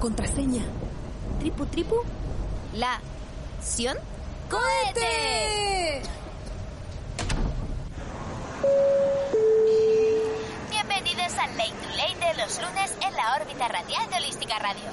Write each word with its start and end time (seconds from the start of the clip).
Contraseña. 0.00 0.62
Tripu, 1.40 1.66
tripu. 1.66 1.96
La 2.72 2.98
Sion 3.60 3.98
¡Cohete! 4.48 6.00
Bienvenidos 10.70 11.32
al 11.38 11.54
Late 11.58 11.74
to 11.82 11.88
Late 11.96 12.26
de 12.26 12.42
los 12.42 12.62
lunes 12.62 12.94
en 13.06 13.14
la 13.14 13.36
órbita 13.42 13.68
radial 13.68 14.08
de 14.08 14.16
Holística 14.16 14.58
Radio. 14.58 14.88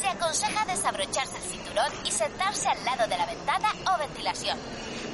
Se 0.00 0.08
aconseja 0.08 0.64
desabrocharse 0.64 1.36
el 1.36 1.42
cinturón 1.44 1.92
y 2.04 2.10
sentarse 2.10 2.68
al 2.68 2.84
lado 2.84 3.06
de 3.06 3.16
la 3.16 3.26
ventana 3.26 3.68
o 3.94 3.98
ventilación. 3.98 4.58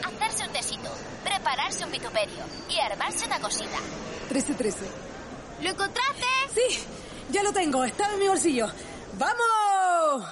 Hacerse 0.02 0.46
un 0.46 0.52
tecito, 0.54 0.90
prepararse 1.22 1.84
un 1.84 1.92
vituperio 1.92 2.42
y 2.70 2.80
armarse 2.80 3.26
una 3.26 3.38
cosita. 3.38 3.76
13-13. 4.30 4.76
¿Lo 5.60 5.68
encontraste? 5.68 6.26
Sí, 6.54 6.86
ya 7.30 7.42
lo 7.42 7.52
tengo. 7.52 7.84
Estaba 7.84 8.14
en 8.14 8.20
mi 8.20 8.28
bolsillo. 8.28 8.68
¡Vamos! 9.18 10.24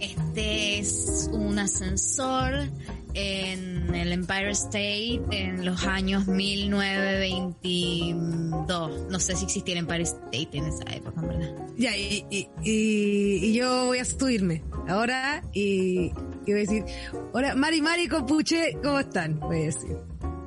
Este 0.00 0.78
es 0.78 1.28
un 1.32 1.58
ascensor 1.58 2.68
en 3.14 3.92
el 3.94 4.12
Empire 4.12 4.50
State 4.50 5.22
en 5.30 5.64
los 5.64 5.84
años 5.86 6.26
1922. 6.28 9.10
No 9.10 9.18
sé 9.18 9.34
si 9.34 9.44
existía 9.44 9.72
el 9.74 9.78
Empire 9.80 10.02
State 10.02 10.50
en 10.52 10.66
esa 10.66 10.84
época, 10.94 11.20
en 11.22 11.28
verdad. 11.28 11.56
Ya, 11.76 11.96
y, 11.96 12.24
y, 12.30 12.48
y, 12.62 13.46
y 13.46 13.54
yo 13.54 13.86
voy 13.86 13.98
a 13.98 14.04
subirme 14.04 14.62
ahora 14.86 15.42
y, 15.52 16.12
y 16.46 16.52
voy 16.52 16.52
a 16.52 16.56
decir, 16.56 16.84
hola, 17.32 17.56
Mari 17.56 17.80
Mari 17.80 18.06
Compuche, 18.06 18.76
¿cómo 18.82 19.00
están? 19.00 19.40
Voy 19.40 19.62
a 19.62 19.64
decir. 19.64 19.96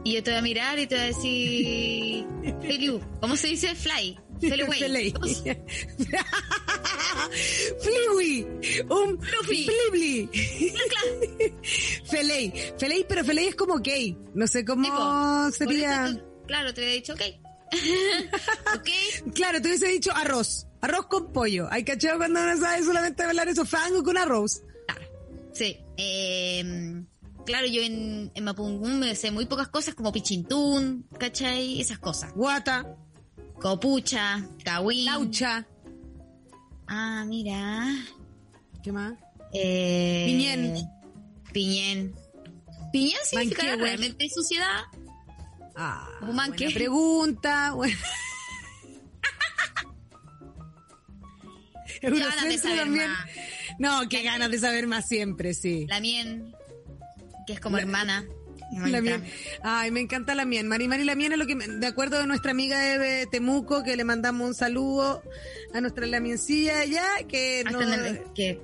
Y 0.04 0.14
yo 0.14 0.24
te 0.24 0.32
voy 0.32 0.40
a 0.40 0.42
mirar 0.42 0.80
y 0.80 0.88
te 0.88 0.96
voy 0.96 1.04
a 1.04 1.08
decir, 1.08 2.26
Feliu, 2.62 3.00
¿cómo 3.20 3.36
se 3.36 3.48
dice 3.48 3.76
fly? 3.76 4.18
Feliway. 4.40 4.80
Feley. 4.80 5.12
¿Cómo 5.12 5.28
se- 5.28 5.62
Fliwi, 7.82 8.48
un 8.90 9.20
flibli. 9.22 10.30
Feley, 12.10 12.54
Feley, 12.78 13.06
pero 13.08 13.24
Feley 13.26 13.48
es 13.48 13.56
como 13.56 13.80
gay. 13.80 14.18
No 14.34 14.48
sé 14.48 14.64
cómo 14.66 15.52
sería. 15.52 16.18
claro, 16.48 16.74
te 16.74 16.82
había 16.82 16.94
dicho, 16.96 17.14
ok. 17.14 17.22
ok. 18.76 19.34
Claro, 19.36 19.62
te 19.62 19.68
hubiese 19.68 19.88
dicho 19.88 20.12
arroz. 20.16 20.66
Arroz 20.82 21.06
con 21.08 21.32
pollo. 21.34 21.68
Hay 21.70 21.84
cachado 21.84 22.18
cuando 22.18 22.40
uno 22.42 22.58
sabe 22.58 22.84
solamente 22.84 23.24
hablar 23.24 23.48
eso, 23.50 23.66
fango 23.66 24.04
con 24.04 24.18
arroz. 24.18 24.62
Sí. 25.54 25.78
Eh, 25.98 27.04
claro, 27.50 27.68
yo 27.68 27.82
en, 27.82 28.32
en 28.36 28.44
Mapungún 28.44 29.00
me 29.00 29.16
sé 29.16 29.32
muy 29.32 29.46
pocas 29.46 29.68
cosas 29.70 29.96
como 29.96 30.12
pichintún, 30.12 31.06
¿cachai? 31.20 31.82
Esas 31.82 31.98
cosas. 32.00 32.32
Guata, 32.34 32.96
Copucha, 33.60 34.48
Kawin. 34.64 35.06
laucha. 35.06 35.68
Ah, 36.88 37.26
mira. 37.28 37.86
¿Qué 38.84 38.92
más? 38.92 39.14
Eh, 39.54 40.26
Piñén. 40.28 40.90
Piñén. 41.52 42.16
Piñén 42.92 43.18
significa 43.26 43.64
Manquehue. 43.64 43.84
realmente 43.86 44.30
suciedad. 44.30 44.82
Ah, 45.76 46.08
Un 46.22 46.36
manque. 46.36 46.66
buena 46.66 46.74
pregunta. 46.78 47.72
Bueno. 47.74 47.98
Ganas 52.02 52.44
de 52.44 52.58
saber 52.58 52.78
también. 52.80 53.12
más. 53.12 53.30
No, 53.80 54.08
qué 54.10 54.24
ganas 54.24 54.50
de 54.52 54.60
saber 54.60 54.88
más 54.88 55.08
siempre, 55.08 55.54
sí. 55.54 55.86
La 55.88 56.00
mien, 56.00 56.54
que 57.50 57.54
es 57.54 57.60
como 57.60 57.80
hermana. 57.80 58.28
La. 58.72 59.22
Ay, 59.64 59.90
me 59.90 60.02
encanta 60.02 60.36
la 60.36 60.46
mien. 60.46 60.68
Mari 60.68 60.88
Mari 60.88 61.04
la 61.04 61.16
mien 61.16 61.32
es 61.32 61.40
lo 61.40 61.48
que, 61.48 61.56
de 61.56 61.88
acuerdo 61.88 62.20
de 62.20 62.28
nuestra 62.28 62.52
amiga 62.52 62.80
de 62.80 63.26
Temuco, 63.26 63.82
que 63.82 63.98
le 63.98 64.04
mandamos 64.04 64.48
un 64.50 64.54
saludo 64.54 65.24
a 65.74 65.82
nuestra 65.82 66.06
lamiencilla 66.06 66.82
allá, 66.82 67.04
que 67.28 67.64
no, 67.64 67.80
que 68.36 68.62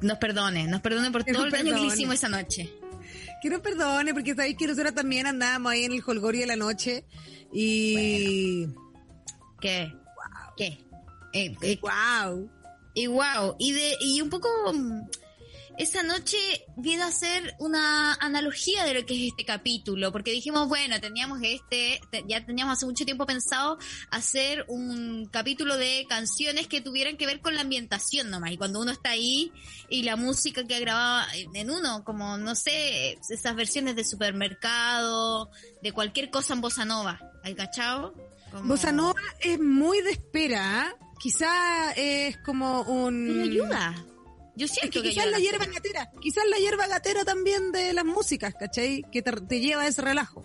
nos 0.00 0.18
perdone, 0.18 0.66
nos 0.66 0.80
perdone 0.80 1.12
por 1.12 1.22
todo 1.22 1.44
el 1.44 1.52
daño 1.52 1.72
que 1.72 1.80
le 1.82 1.86
hicimos 1.86 2.16
esa 2.16 2.28
noche. 2.28 2.68
que 3.40 3.48
nos 3.48 3.60
perdone, 3.60 4.12
porque 4.12 4.34
sabéis 4.34 4.56
que 4.56 4.66
nosotros 4.66 4.92
también 4.92 5.28
andábamos 5.28 5.70
ahí 5.70 5.84
en 5.84 5.92
el 5.92 6.02
holgorio 6.04 6.40
de 6.40 6.46
la 6.48 6.56
noche 6.56 7.04
y... 7.52 8.66
¿Qué? 9.60 9.94
¿Qué? 10.56 10.78
Eh, 11.32 11.54
eh, 11.62 11.78
¡Wow! 11.80 12.50
Y 12.92 13.06
wow, 13.06 13.54
y 13.60 13.72
de 13.72 13.96
y 14.00 14.20
un 14.20 14.30
poco 14.30 14.48
mm, 14.72 15.02
esa 15.78 16.02
noche 16.02 16.36
vino 16.76 17.04
a 17.04 17.12
ser 17.12 17.54
una 17.58 18.14
analogía 18.14 18.84
de 18.84 18.94
lo 18.94 19.04
que 19.06 19.14
es 19.14 19.30
este 19.32 19.44
capítulo, 19.44 20.10
porque 20.12 20.30
dijimos, 20.30 20.68
bueno, 20.68 21.00
teníamos 21.00 21.40
este, 21.42 22.00
te- 22.10 22.24
ya 22.28 22.44
teníamos 22.44 22.74
hace 22.78 22.86
mucho 22.86 23.04
tiempo 23.04 23.26
pensado 23.26 23.78
hacer 24.10 24.64
un 24.68 25.26
capítulo 25.30 25.76
de 25.76 26.06
canciones 26.08 26.66
que 26.66 26.80
tuvieran 26.80 27.16
que 27.16 27.26
ver 27.26 27.40
con 27.40 27.54
la 27.54 27.60
ambientación 27.62 28.30
nomás, 28.30 28.52
y 28.52 28.56
cuando 28.56 28.80
uno 28.80 28.90
está 28.92 29.10
ahí 29.10 29.52
y 29.88 30.02
la 30.02 30.16
música 30.16 30.64
que 30.66 30.80
grababa 30.80 31.26
en 31.34 31.70
uno, 31.70 32.04
como 32.04 32.38
no 32.38 32.54
sé, 32.54 33.18
esas 33.28 33.54
versiones 33.54 33.96
de 33.96 34.04
supermercado, 34.04 35.50
de 35.82 35.92
cualquier 35.92 36.30
cosa 36.30 36.54
en 36.54 36.60
bossa 36.60 36.84
nova, 36.84 37.20
¿hay 37.44 37.54
cachado? 37.54 38.14
Como- 38.50 38.68
Bossa 38.68 38.92
Nova 38.92 39.20
es 39.40 39.58
muy 39.60 40.00
de 40.02 40.12
espera, 40.12 40.80
¿ah? 40.82 40.94
Quizá 41.20 41.92
es 41.92 42.36
como 42.38 42.82
un... 42.82 43.26
Pero 43.28 43.42
ayuda. 43.42 44.04
Yo 44.56 44.64
Es 44.66 44.72
siento 44.72 45.02
que 45.02 45.08
que 45.08 45.14
quizás 45.14 45.30
la 45.30 45.38
hierba 45.38 45.66
gatera, 45.66 46.10
quizás 46.20 46.44
la 46.50 46.56
hierba 46.56 46.86
gatera 46.86 47.24
también 47.24 47.72
de 47.72 47.92
las 47.92 48.04
músicas, 48.04 48.54
¿cachai? 48.54 49.04
Que 49.12 49.20
te, 49.22 49.32
te 49.32 49.60
lleva 49.60 49.82
a 49.82 49.86
ese 49.88 50.00
relajo. 50.02 50.44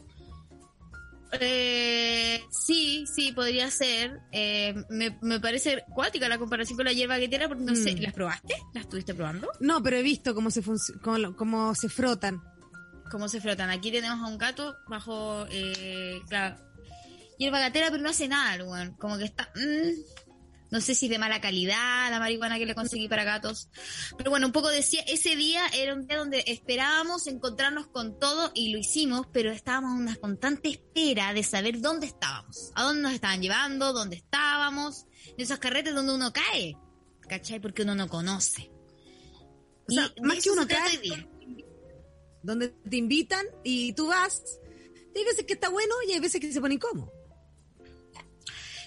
Eh, 1.40 2.42
sí, 2.52 3.06
sí, 3.14 3.32
podría 3.32 3.72
ser. 3.72 4.20
Eh, 4.34 4.76
me, 4.90 5.18
me 5.22 5.40
parece 5.40 5.84
cuática 5.94 6.28
la 6.28 6.38
comparación 6.38 6.76
con 6.76 6.86
la 6.86 6.92
hierba 6.92 7.18
guetera 7.18 7.48
porque 7.48 7.64
no 7.64 7.74
sé, 7.76 7.96
Mm. 7.96 8.02
¿las 8.02 8.14
probaste? 8.14 8.56
¿Las 8.74 8.84
estuviste 8.84 9.14
probando? 9.14 9.50
No, 9.62 9.82
pero 9.82 9.96
he 9.98 10.02
visto 10.04 10.36
cómo 10.36 10.52
se 10.52 10.62
cómo, 11.02 11.36
cómo 11.38 11.74
se 11.76 11.88
frotan. 11.88 12.42
¿Cómo 13.10 13.30
se 13.30 13.40
frotan? 13.40 13.70
Aquí 13.70 13.92
tenemos 13.92 14.20
a 14.20 14.28
un 14.28 14.38
gato 14.38 14.76
bajo, 14.88 15.46
eh, 15.50 16.20
claro, 16.28 16.58
hierba 17.38 17.60
gatera, 17.60 17.88
pero 17.92 18.04
no 18.04 18.10
hace 18.10 18.28
nada, 18.28 18.64
weón. 18.66 18.94
Como 18.98 19.18
que 19.18 19.24
está, 19.26 19.50
mm, 19.56 20.31
no 20.72 20.80
sé 20.80 20.96
si 20.96 21.10
de 21.10 21.20
mala 21.20 21.42
calidad 21.42 22.10
la 22.10 22.20
marihuana 22.20 22.58
que 22.58 22.66
le 22.66 22.74
conseguí 22.74 23.10
para 23.10 23.26
gatos. 23.26 23.70
Pero 24.18 24.32
bueno, 24.32 24.48
un 24.48 24.54
poco 24.54 24.70
decía, 24.70 25.02
ese 25.02 25.36
día 25.36 25.68
era 25.74 25.94
un 25.94 26.08
día 26.08 26.18
donde 26.18 26.44
esperábamos 26.48 27.28
encontrarnos 27.28 27.88
con 27.88 28.18
todo 28.18 28.52
y 28.56 28.72
lo 28.72 28.80
hicimos, 28.80 29.28
pero 29.34 29.52
estábamos 29.52 29.92
en 29.92 30.04
una 30.04 30.16
constante 30.16 30.70
espera 30.70 31.34
de 31.34 31.44
saber 31.44 31.82
dónde 31.82 32.08
estábamos, 32.08 32.72
a 32.74 32.84
dónde 32.84 33.02
nos 33.02 33.12
estaban 33.12 33.42
llevando, 33.42 33.92
dónde 33.92 34.16
estábamos, 34.16 35.06
en 35.26 35.42
esos 35.42 35.60
carretes 35.60 35.94
donde 35.94 36.14
uno 36.14 36.32
cae, 36.32 36.78
¿cachai? 37.28 37.60
Porque 37.60 37.84
uno 37.84 37.94
no 37.94 38.08
conoce. 38.08 38.72
O 39.90 39.92
sea, 39.92 40.06
Y 40.16 40.22
de 40.22 40.28
más 40.28 40.42
que 40.42 40.52
uno 40.52 40.66
cae, 40.66 41.28
donde 42.44 42.70
te 42.70 42.96
invitan 42.96 43.46
y 43.64 43.92
tú 43.94 44.08
vas. 44.08 44.42
Hay 45.14 45.26
veces 45.26 45.46
que 45.46 45.54
está 45.54 45.68
bueno 45.68 45.94
y 46.08 46.14
hay 46.14 46.22
veces 46.22 46.40
que 46.40 46.52
se 46.54 46.62
pone 46.62 46.76
incómodo. 46.76 47.12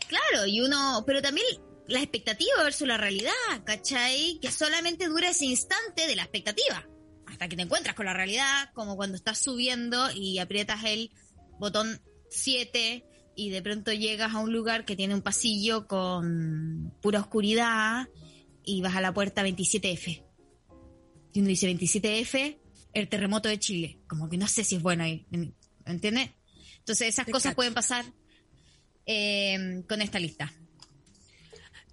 Claro, 0.09 0.47
y 0.47 0.61
uno, 0.61 1.03
pero 1.07 1.21
también 1.23 1.47
la 1.87 2.01
expectativa 2.01 2.63
versus 2.63 2.89
la 2.89 2.97
realidad, 2.97 3.33
¿cachai? 3.65 4.39
Que 4.41 4.51
solamente 4.51 5.07
dura 5.07 5.31
ese 5.31 5.47
instante 5.47 6.07
de 6.07 6.17
la 6.17 6.23
expectativa, 6.23 6.89
hasta 7.27 7.49
que 7.49 7.57
te 7.57 7.63
encuentras 7.63 7.95
con 7.95 8.07
la 8.07 8.15
realidad, 8.15 8.71
como 8.75 8.97
cuando 8.97 9.17
estás 9.17 9.39
subiendo 9.39 10.11
y 10.13 10.39
aprietas 10.39 10.85
el 10.85 11.11
botón 11.59 12.01
7 12.31 13.05
y 13.37 13.51
de 13.51 13.63
pronto 13.63 13.93
llegas 13.93 14.35
a 14.35 14.39
un 14.39 14.53
lugar 14.53 14.85
que 14.85 14.97
tiene 14.97 15.15
un 15.15 15.23
pasillo 15.23 15.87
con 15.87 16.95
pura 17.03 17.21
oscuridad 17.21 18.09
y 18.65 18.81
vas 18.81 18.97
a 18.97 19.01
la 19.01 19.13
puerta 19.13 19.45
27F. 19.45 20.25
Y 21.33 21.41
uno 21.41 21.49
dice 21.49 21.69
27F, 21.69 22.59
el 22.95 23.09
terremoto 23.09 23.49
de 23.49 23.59
Chile. 23.59 23.99
Como 24.07 24.29
que 24.29 24.37
no 24.37 24.47
sé 24.47 24.65
si 24.65 24.77
es 24.77 24.83
bueno 24.83 25.05
ahí, 25.05 25.27
¿entiendes? 25.85 26.31
Entonces 26.79 27.09
esas 27.09 27.27
cosas 27.27 27.55
pueden 27.55 27.75
pasar 27.75 28.05
eh, 29.07 29.83
con 29.89 30.01
esta 30.01 30.19
lista. 30.19 30.53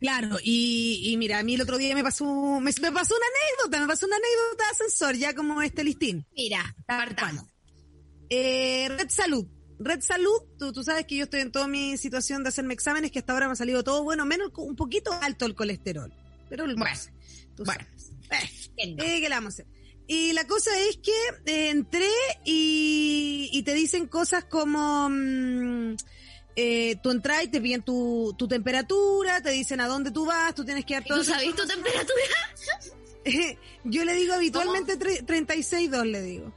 Claro, 0.01 0.37
y, 0.43 0.99
y 1.05 1.17
mira, 1.17 1.37
a 1.39 1.43
mí 1.43 1.53
el 1.53 1.61
otro 1.61 1.77
día 1.77 1.93
me 1.95 2.03
pasó, 2.03 2.25
me, 2.59 2.71
me 2.81 2.91
pasó 2.91 3.15
una 3.15 3.25
anécdota, 3.27 3.79
me 3.81 3.87
pasó 3.87 4.07
una 4.07 4.15
anécdota 4.17 4.63
de 4.65 4.69
ascensor, 4.71 5.15
ya 5.15 5.33
como 5.35 5.61
este 5.61 5.83
listín. 5.83 6.25
Mira, 6.35 6.75
partamos. 6.87 7.45
Eh, 8.29 8.89
Red 8.89 9.09
Salud, 9.09 9.45
Red 9.79 10.01
Salud, 10.01 10.41
tú, 10.57 10.73
tú 10.73 10.83
sabes 10.83 11.05
que 11.05 11.17
yo 11.17 11.25
estoy 11.25 11.41
en 11.41 11.51
toda 11.51 11.67
mi 11.67 11.97
situación 11.97 12.41
de 12.43 12.49
hacerme 12.49 12.73
exámenes, 12.73 13.11
que 13.11 13.19
hasta 13.19 13.33
ahora 13.33 13.45
me 13.45 13.53
ha 13.53 13.55
salido 13.55 13.83
todo 13.83 14.03
bueno, 14.03 14.25
menos 14.25 14.51
un 14.57 14.75
poquito 14.75 15.13
alto 15.21 15.45
el 15.45 15.53
colesterol. 15.53 16.11
Pero 16.49 16.65
el 16.65 16.75
Bueno, 16.75 16.97
tú 17.55 17.63
bueno. 17.63 17.85
sabes. 18.27 18.71
Eh, 18.77 18.95
eh, 18.97 18.97
¿qué 18.97 19.19
le 19.21 19.29
vamos 19.29 19.53
a 19.53 19.61
hacer? 19.61 19.67
Y 20.07 20.33
la 20.33 20.45
cosa 20.47 20.71
es 20.79 20.97
que 20.97 21.69
entré 21.69 22.09
y, 22.43 23.49
y 23.53 23.61
te 23.63 23.75
dicen 23.75 24.07
cosas 24.07 24.45
como... 24.45 25.09
mm, 25.09 25.95
eh, 26.55 26.95
tú 27.01 27.11
entras 27.11 27.43
y 27.43 27.47
te 27.47 27.61
piden 27.61 27.81
tu, 27.83 28.33
tu 28.37 28.47
temperatura, 28.47 29.41
te 29.41 29.49
dicen 29.51 29.79
a 29.81 29.87
dónde 29.87 30.11
tú 30.11 30.25
vas, 30.25 30.53
tú 30.55 30.63
tienes 30.65 30.85
que 30.85 30.93
dar 30.95 31.03
¿Y 31.03 31.07
todo. 31.07 31.17
¿Tú 31.19 31.23
sabes 31.25 31.55
tu 31.55 31.65
temperatura? 31.67 32.23
Yo 33.83 34.03
le 34.05 34.13
digo 34.15 34.33
habitualmente 34.33 34.97
tre- 34.97 35.23
36.2, 35.25 36.03
le 36.05 36.21
digo. 36.21 36.53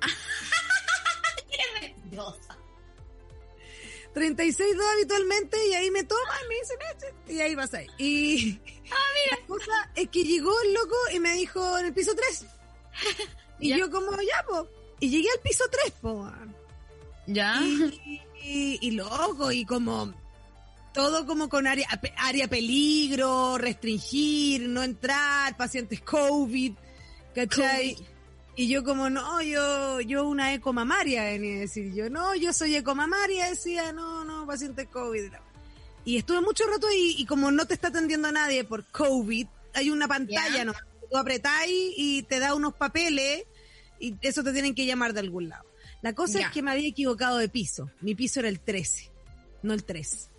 Mentirosa. 1.80 2.56
36.2 4.14 4.92
habitualmente 4.94 5.56
y 5.68 5.74
ahí 5.74 5.90
me 5.90 6.02
toman, 6.04 6.48
me 6.48 6.54
dicen 6.56 6.76
y 7.36 7.40
ahí 7.40 7.54
vas 7.54 7.72
ahí. 7.74 7.86
Y 7.98 8.52
la 9.30 9.46
cosa 9.46 9.90
es 9.94 10.08
que 10.08 10.24
llegó 10.24 10.52
el 10.62 10.74
loco 10.74 10.96
y 11.14 11.20
me 11.20 11.34
dijo 11.34 11.78
en 11.78 11.86
el 11.86 11.92
piso 11.94 12.14
3. 12.14 12.44
Y 13.60 13.70
Ya. 13.70 13.76
yo 13.78 13.90
como, 13.90 14.10
ya, 14.22 14.44
po. 14.48 14.68
Y 15.00 15.10
llegué 15.10 15.28
al 15.30 15.40
piso 15.40 15.64
3, 15.70 15.92
po. 16.00 16.28
¿Ya? 17.26 17.60
Y, 17.62 18.20
y- 18.48 18.78
y 18.80 18.90
loco, 18.92 19.52
y 19.52 19.64
como 19.64 20.12
todo 20.94 21.26
como 21.26 21.48
con 21.48 21.66
área, 21.66 21.86
área 22.16 22.48
peligro, 22.48 23.58
restringir, 23.58 24.68
no 24.68 24.82
entrar, 24.82 25.56
pacientes 25.56 26.00
COVID, 26.00 26.72
¿cachai? 27.34 27.94
COVID. 27.94 28.06
Y 28.56 28.66
yo 28.68 28.82
como, 28.82 29.08
no, 29.08 29.40
yo, 29.42 30.00
yo 30.00 30.26
una 30.26 30.52
eco 30.52 30.72
mamaria, 30.72 31.22
venía 31.24 31.58
a 31.58 31.60
decir 31.60 31.94
yo, 31.94 32.10
no, 32.10 32.34
yo 32.34 32.52
soy 32.52 32.74
eco 32.74 32.94
mamaria, 32.96 33.50
decía, 33.50 33.92
no, 33.92 34.24
no, 34.24 34.44
paciente 34.46 34.86
COVID. 34.86 35.30
Y 36.04 36.16
estuve 36.16 36.40
mucho 36.40 36.64
rato 36.66 36.88
ahí, 36.88 37.14
y 37.18 37.26
como 37.26 37.52
no 37.52 37.66
te 37.66 37.74
está 37.74 37.88
atendiendo 37.88 38.32
nadie 38.32 38.64
por 38.64 38.84
COVID, 38.86 39.46
hay 39.74 39.90
una 39.90 40.08
pantalla, 40.08 40.56
Ya. 40.56 40.64
¿no? 40.64 40.72
Tú 41.08 41.16
apretáis 41.16 41.70
y 41.96 42.22
te 42.24 42.40
da 42.40 42.54
unos 42.54 42.74
papeles, 42.74 43.44
y 44.00 44.16
eso 44.22 44.42
te 44.42 44.52
tienen 44.52 44.74
que 44.74 44.86
llamar 44.86 45.12
de 45.12 45.20
algún 45.20 45.48
lado. 45.50 45.67
La 46.02 46.12
cosa 46.14 46.38
Ya. 46.40 46.46
es 46.46 46.52
que 46.52 46.62
me 46.62 46.70
había 46.70 46.88
equivocado 46.88 47.38
de 47.38 47.48
piso. 47.48 47.90
Mi 48.00 48.14
piso 48.14 48.40
era 48.40 48.48
el 48.48 48.60
13, 48.60 49.10
no 49.62 49.74
el 49.74 49.84
3. 49.84 50.30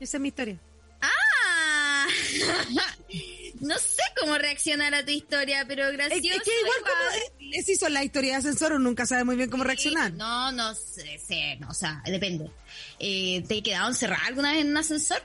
Esa 0.00 0.16
es 0.16 0.20
mi 0.20 0.28
historia. 0.28 0.58
Ah, 1.00 2.06
no 3.60 3.78
sé 3.78 4.02
cómo 4.20 4.38
reaccionar 4.38 4.94
a 4.94 5.04
tu 5.04 5.10
historia, 5.10 5.64
pero 5.66 5.86
Es, 5.88 5.92
gracioso. 5.96 6.18
es 6.36 6.42
que 6.42 6.60
igual 6.60 6.78
como 6.82 7.52
es, 7.54 7.68
hizo 7.68 7.88
la 7.88 8.04
historia 8.04 8.32
de 8.32 8.36
ascensor, 8.38 8.72
uno 8.72 8.80
nunca 8.80 9.06
sabe 9.06 9.24
muy 9.24 9.36
bien 9.36 9.50
cómo 9.50 9.64
reaccionar. 9.64 10.12
No, 10.12 10.52
no 10.52 10.74
sé, 10.74 11.18
sé, 11.18 11.56
no, 11.60 11.68
o 11.70 11.74
sea, 11.74 12.02
depende. 12.06 12.50
Eh, 12.98 13.44
¿Te 13.48 13.56
he 13.56 13.62
quedado 13.62 13.88
encerrada 13.88 14.26
alguna 14.26 14.52
vez 14.52 14.62
en 14.62 14.70
un 14.70 14.76
ascensor? 14.76 15.20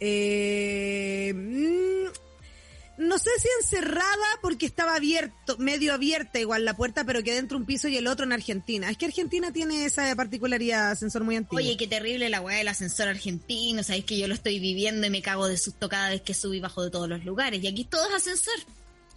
Eh, 0.00 1.32
mm, 1.34 2.06
no 3.02 3.18
sé 3.18 3.30
si 3.38 3.48
encerrada 3.60 4.26
porque 4.40 4.66
estaba 4.66 4.94
abierto, 4.96 5.56
medio 5.58 5.92
abierta 5.92 6.38
igual 6.40 6.64
la 6.64 6.74
puerta, 6.76 7.04
pero 7.04 7.22
que 7.22 7.34
dentro 7.34 7.58
un 7.58 7.66
piso 7.66 7.88
y 7.88 7.96
el 7.96 8.06
otro 8.06 8.24
en 8.24 8.32
Argentina. 8.32 8.90
Es 8.90 8.96
que 8.96 9.06
Argentina 9.06 9.52
tiene 9.52 9.84
esa 9.84 10.14
particularidad 10.16 10.92
ascensor 10.92 11.24
muy 11.24 11.36
antiguo. 11.36 11.58
Oye, 11.62 11.76
qué 11.76 11.86
terrible 11.86 12.28
la 12.30 12.40
weá 12.40 12.58
del 12.58 12.68
ascensor 12.68 13.08
argentino. 13.08 13.82
Sabéis 13.82 14.04
que 14.04 14.18
yo 14.18 14.26
lo 14.28 14.34
estoy 14.34 14.58
viviendo 14.60 15.06
y 15.06 15.10
me 15.10 15.22
cago 15.22 15.48
de 15.48 15.56
susto 15.58 15.88
cada 15.88 16.10
vez 16.10 16.22
que 16.22 16.34
subo 16.34 16.54
y 16.54 16.60
bajo 16.60 16.82
de 16.82 16.90
todos 16.90 17.08
los 17.08 17.24
lugares. 17.24 17.62
Y 17.62 17.66
aquí 17.68 17.84
todo 17.84 18.06
es 18.08 18.14
ascensor. 18.14 18.54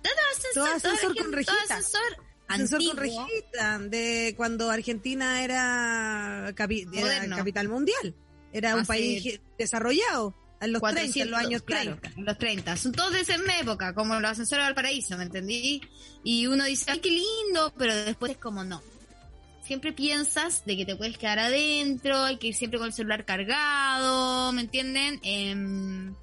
Todo 0.02 0.14
es 0.14 0.38
ascensor. 0.38 0.64
Todo 0.66 0.76
ascensor 0.76 1.16
con 1.16 1.26
todo 1.26 1.36
rejita. 1.36 1.78
ascensor. 1.78 2.18
ascensor 2.48 2.86
con 2.86 2.98
rejita, 2.98 3.80
de 3.80 4.34
cuando 4.38 4.70
Argentina 4.70 5.44
era, 5.44 6.54
capi- 6.56 6.88
era 6.94 7.02
Moderno. 7.02 7.38
capital 7.38 7.70
mundial. 7.70 8.14
Era 8.54 8.76
un 8.76 8.86
país 8.86 9.40
desarrollado 9.58 10.34
en 10.62 10.72
los 10.72 10.82
30, 10.82 11.02
en 11.22 11.32
los 11.32 11.40
400, 11.40 11.40
años 11.40 11.62
claro, 11.64 11.98
30. 12.00 12.20
en 12.20 12.26
los 12.26 12.38
30. 12.38 12.78
Son 12.78 12.92
todos 12.92 13.14
de 13.14 13.22
esa 13.22 13.38
misma 13.38 13.60
época, 13.60 13.94
como 13.94 14.20
los 14.20 14.32
ascensores 14.32 14.64
de 14.64 14.68
Valparaíso, 14.68 15.18
¿me 15.18 15.24
entendí? 15.24 15.82
Y 16.24 16.48
uno 16.48 16.64
dice, 16.66 16.92
ay, 16.92 17.00
qué 17.00 17.10
lindo, 17.10 17.74
pero 17.78 17.96
después 17.96 18.34
es 18.34 18.38
como 18.38 18.64
no. 18.64 18.82
Siempre 19.64 19.94
piensas 19.94 20.64
de 20.66 20.78
que 20.78 20.86
te 20.86 20.96
puedes 20.96 21.18
quedar 21.18 21.40
adentro, 21.40 22.24
hay 22.24 22.38
que 22.38 22.48
ir 22.48 22.56
siempre 22.56 22.78
con 22.80 22.88
el 22.88 22.94
celular 22.94 23.26
cargado, 23.26 24.52
¿me 24.52 24.62
entienden? 24.62 25.20
Em, 25.24 26.14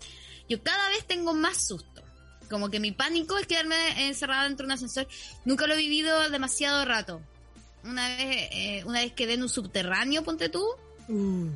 yo 0.49 0.63
cada 0.63 0.89
vez 0.91 1.07
tengo 1.07 1.35
más 1.35 1.67
susto. 1.67 2.03
Como 2.49 2.71
que 2.71 2.81
mi 2.81 2.93
pánico 2.93 3.39
es 3.39 3.47
quedarme 3.47 4.07
encerrada 4.07 4.45
dentro 4.45 4.65
de 4.65 4.69
un 4.69 4.73
ascensor. 4.73 5.09
Nunca 5.45 5.67
lo 5.67 5.75
he 5.75 5.79
vivido 5.79 6.29
demasiado 6.31 6.85
rato. 6.85 7.21
Una 7.83 8.09
vez, 8.09 8.49
eh, 8.53 8.83
una 8.85 9.01
vez 9.01 9.13
quedé 9.13 9.35
en 9.35 9.43
un 9.43 9.49
subterráneo, 9.49 10.23
ponte 10.23 10.49
tú, 10.49 10.63
Uh, 11.09 11.49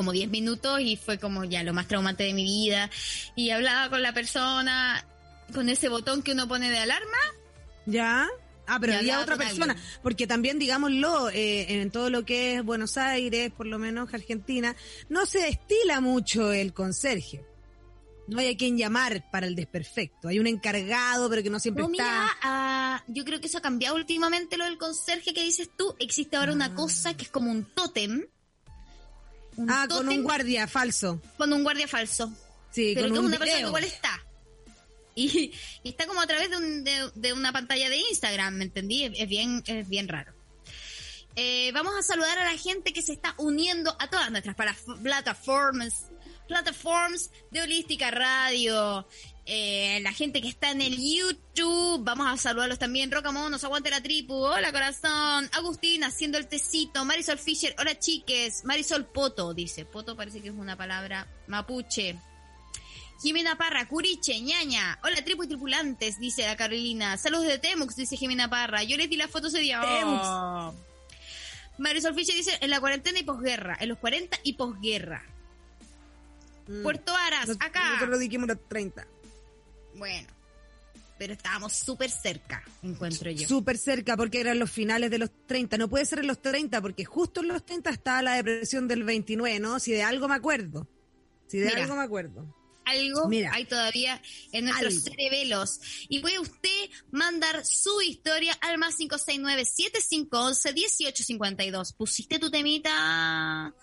como 0.00 0.12
10 0.12 0.30
minutos 0.30 0.80
y 0.80 0.96
fue 0.96 1.18
como 1.18 1.44
ya 1.44 1.62
lo 1.62 1.74
más 1.74 1.86
traumante 1.86 2.22
de 2.24 2.32
mi 2.32 2.42
vida. 2.42 2.88
Y 3.36 3.50
hablaba 3.50 3.90
con 3.90 4.00
la 4.00 4.14
persona 4.14 5.04
con 5.52 5.68
ese 5.68 5.90
botón 5.90 6.22
que 6.22 6.32
uno 6.32 6.48
pone 6.48 6.70
de 6.70 6.78
alarma. 6.78 7.18
¿Ya? 7.84 8.26
Ah, 8.66 8.78
pero 8.80 8.94
había 8.94 9.20
otra 9.20 9.36
persona, 9.36 9.74
alguien. 9.74 9.90
porque 10.02 10.26
también, 10.26 10.58
digámoslo, 10.58 11.28
eh, 11.28 11.82
en 11.82 11.90
todo 11.90 12.08
lo 12.08 12.24
que 12.24 12.54
es 12.54 12.64
Buenos 12.64 12.96
Aires, 12.96 13.52
por 13.54 13.66
lo 13.66 13.78
menos 13.78 14.14
Argentina, 14.14 14.74
no 15.10 15.26
se 15.26 15.48
estila 15.48 16.00
mucho 16.00 16.50
el 16.50 16.72
conserje. 16.72 17.44
No 18.26 18.38
hay 18.38 18.54
a 18.54 18.56
quien 18.56 18.78
llamar 18.78 19.28
para 19.30 19.46
el 19.46 19.54
desperfecto. 19.54 20.28
Hay 20.28 20.38
un 20.38 20.46
encargado, 20.46 21.28
pero 21.28 21.42
que 21.42 21.50
no 21.50 21.60
siempre 21.60 21.82
No, 21.82 21.90
está. 21.90 22.04
mira, 22.04 22.30
ah, 22.42 23.04
yo 23.06 23.26
creo 23.26 23.38
que 23.38 23.48
eso 23.48 23.58
ha 23.58 23.62
cambiado 23.62 23.96
últimamente 23.96 24.56
lo 24.56 24.64
del 24.64 24.78
conserje 24.78 25.34
que 25.34 25.42
dices 25.42 25.68
tú. 25.76 25.94
Existe 25.98 26.36
ahora 26.38 26.52
una 26.52 26.74
cosa 26.74 27.14
que 27.14 27.24
es 27.24 27.30
como 27.30 27.50
un 27.50 27.64
tótem. 27.74 28.24
Un 29.56 29.70
ah, 29.70 29.86
con 29.88 30.08
un 30.08 30.22
guardia 30.22 30.66
falso. 30.66 31.20
con 31.36 31.52
un 31.52 31.62
guardia 31.62 31.86
falso. 31.88 32.32
Sí, 32.70 32.92
pero 32.94 33.08
con 33.08 33.12
que 33.12 33.18
es 33.18 33.20
un 33.20 33.26
una 33.26 33.38
persona 33.38 33.60
que 33.60 33.66
igual 33.66 33.84
está. 33.84 34.24
Y, 35.16 35.52
y 35.82 35.88
está 35.90 36.06
como 36.06 36.20
a 36.20 36.26
través 36.26 36.50
de, 36.50 36.56
un- 36.56 36.84
de- 36.84 37.10
de 37.14 37.32
una 37.32 37.52
pantalla 37.52 37.90
de 37.90 37.98
Instagram, 37.98 38.54
¿me 38.54 38.64
entendí? 38.64 39.04
Es, 39.04 39.28
bien, 39.28 39.62
es 39.66 39.88
bien 39.88 40.08
raro. 40.08 40.32
Eh, 41.36 41.70
vamos 41.72 41.94
a 41.98 42.02
saludar 42.02 42.38
a 42.38 42.44
la 42.44 42.56
gente 42.58 42.92
que 42.92 43.02
se 43.02 43.12
está 43.12 43.34
uniendo 43.38 43.94
a 44.00 44.08
todas 44.08 44.30
nuestras 44.30 44.56
plataformas, 45.02 46.06
plataformas 46.48 47.30
de 47.50 47.62
Holística 47.62 48.10
Radio. 48.10 49.06
Eh, 49.52 49.98
la 50.02 50.12
gente 50.12 50.40
que 50.40 50.46
está 50.46 50.70
en 50.70 50.80
el 50.80 50.96
YouTube, 50.96 52.04
vamos 52.04 52.28
a 52.28 52.36
saludarlos 52.36 52.78
también. 52.78 53.10
Rocamón, 53.10 53.50
nos 53.50 53.64
aguante 53.64 53.90
la 53.90 54.00
tripu. 54.00 54.32
Hola 54.32 54.70
corazón. 54.70 55.50
Agustín 55.52 56.04
haciendo 56.04 56.38
el 56.38 56.46
tecito. 56.46 57.04
Marisol 57.04 57.36
Fisher, 57.36 57.74
hola 57.76 57.98
chiques. 57.98 58.64
Marisol 58.64 59.06
Poto, 59.06 59.52
dice. 59.52 59.84
Poto 59.84 60.16
parece 60.16 60.40
que 60.40 60.50
es 60.50 60.54
una 60.54 60.76
palabra 60.76 61.26
mapuche. 61.48 62.16
Jimena 63.20 63.58
Parra, 63.58 63.88
Curiche, 63.88 64.40
ñaña. 64.40 65.00
Hola, 65.02 65.24
tripu 65.24 65.42
y 65.42 65.48
tripulantes, 65.48 66.20
dice 66.20 66.46
la 66.46 66.56
Carolina. 66.56 67.16
Saludos 67.18 67.48
de 67.48 67.58
Temux, 67.58 67.96
dice 67.96 68.16
Jimena 68.16 68.48
Parra. 68.48 68.84
Yo 68.84 68.96
les 68.96 69.10
di 69.10 69.16
la 69.16 69.26
foto 69.26 69.48
ese 69.48 69.58
día. 69.58 69.80
Temux. 69.80 70.22
Oh. 70.26 70.74
Marisol 71.78 72.14
Fischer 72.14 72.36
dice, 72.36 72.56
en 72.60 72.70
la 72.70 72.78
cuarentena 72.78 73.18
y 73.18 73.24
posguerra. 73.24 73.76
En 73.80 73.88
los 73.88 73.98
40 73.98 74.38
y 74.44 74.52
posguerra. 74.52 75.24
Mm. 76.68 76.84
Puerto 76.84 77.12
Aras, 77.16 77.50
acá. 77.58 77.94
Nosotros 77.94 78.20
dijimos 78.20 78.46
los 78.46 78.68
30. 78.68 79.08
Bueno, 79.96 80.28
pero 81.18 81.32
estábamos 81.34 81.74
súper 81.74 82.10
cerca, 82.10 82.62
encuentro 82.82 83.30
yo. 83.30 83.46
Súper 83.46 83.76
cerca 83.78 84.16
porque 84.16 84.40
eran 84.40 84.58
los 84.58 84.70
finales 84.70 85.10
de 85.10 85.18
los 85.18 85.30
30. 85.46 85.76
No 85.78 85.88
puede 85.88 86.06
ser 86.06 86.20
en 86.20 86.26
los 86.28 86.40
30 86.40 86.80
porque 86.80 87.04
justo 87.04 87.40
en 87.42 87.48
los 87.48 87.64
30 87.66 87.90
estaba 87.90 88.22
la 88.22 88.32
depresión 88.34 88.88
del 88.88 89.04
29, 89.04 89.60
¿no? 89.60 89.78
Si 89.80 89.92
de 89.92 90.02
algo 90.02 90.28
me 90.28 90.34
acuerdo. 90.36 90.88
Si 91.46 91.58
de 91.58 91.66
Mira. 91.66 91.82
algo 91.82 91.96
me 91.96 92.02
acuerdo. 92.02 92.56
algo 92.86 93.28
Mira. 93.28 93.50
hay 93.52 93.66
todavía 93.66 94.20
en 94.52 94.64
nuestros 94.64 94.94
Algo. 94.94 95.04
cerebelos. 95.10 95.80
Y 96.08 96.20
puede 96.20 96.38
usted 96.40 96.88
mandar 97.12 97.64
su 97.66 98.00
historia 98.00 98.54
al 98.62 98.78
más 98.78 98.96
569-7511-1852. 98.98 101.94
¿Pusiste 101.96 102.38
tu 102.38 102.50
temita 102.50 103.74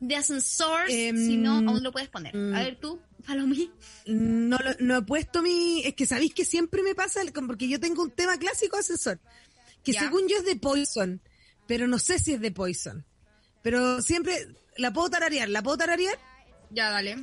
de 0.00 0.16
ascensor? 0.16 0.88
Em, 0.90 1.16
si 1.16 1.36
no, 1.36 1.56
aún 1.68 1.82
lo 1.82 1.92
puedes 1.92 2.08
poner. 2.08 2.34
mm. 2.36 2.54
A 2.54 2.60
ver 2.60 2.78
tú, 2.80 3.00
Palomí. 3.26 3.70
No, 4.06 4.58
lo- 4.58 4.76
no 4.80 4.96
he 4.98 5.02
puesto 5.02 5.42
mi... 5.42 5.82
Es 5.84 5.94
que 5.94 6.06
sabéis 6.06 6.34
que 6.34 6.44
siempre 6.44 6.82
me 6.82 6.94
pasa, 6.94 7.22
el- 7.22 7.32
porque 7.32 7.68
yo 7.68 7.80
tengo 7.80 8.02
un 8.02 8.10
tema 8.10 8.38
clásico 8.38 8.76
ascensor, 8.76 9.18
que 9.82 9.92
según 9.94 10.28
yo 10.28 10.36
es 10.38 10.44
de 10.44 10.56
Poison, 10.56 11.20
pero 11.66 11.86
no 11.86 11.98
sé 11.98 12.18
si 12.18 12.32
es 12.34 12.40
de 12.40 12.50
Poison. 12.50 13.04
Pero 13.62 14.02
siempre, 14.02 14.46
¿la 14.76 14.92
puedo 14.92 15.10
tararear? 15.10 15.48
¿La 15.48 15.62
puedo 15.62 15.78
tararear? 15.78 16.18
Ya, 16.70 16.90
dale. 16.90 17.16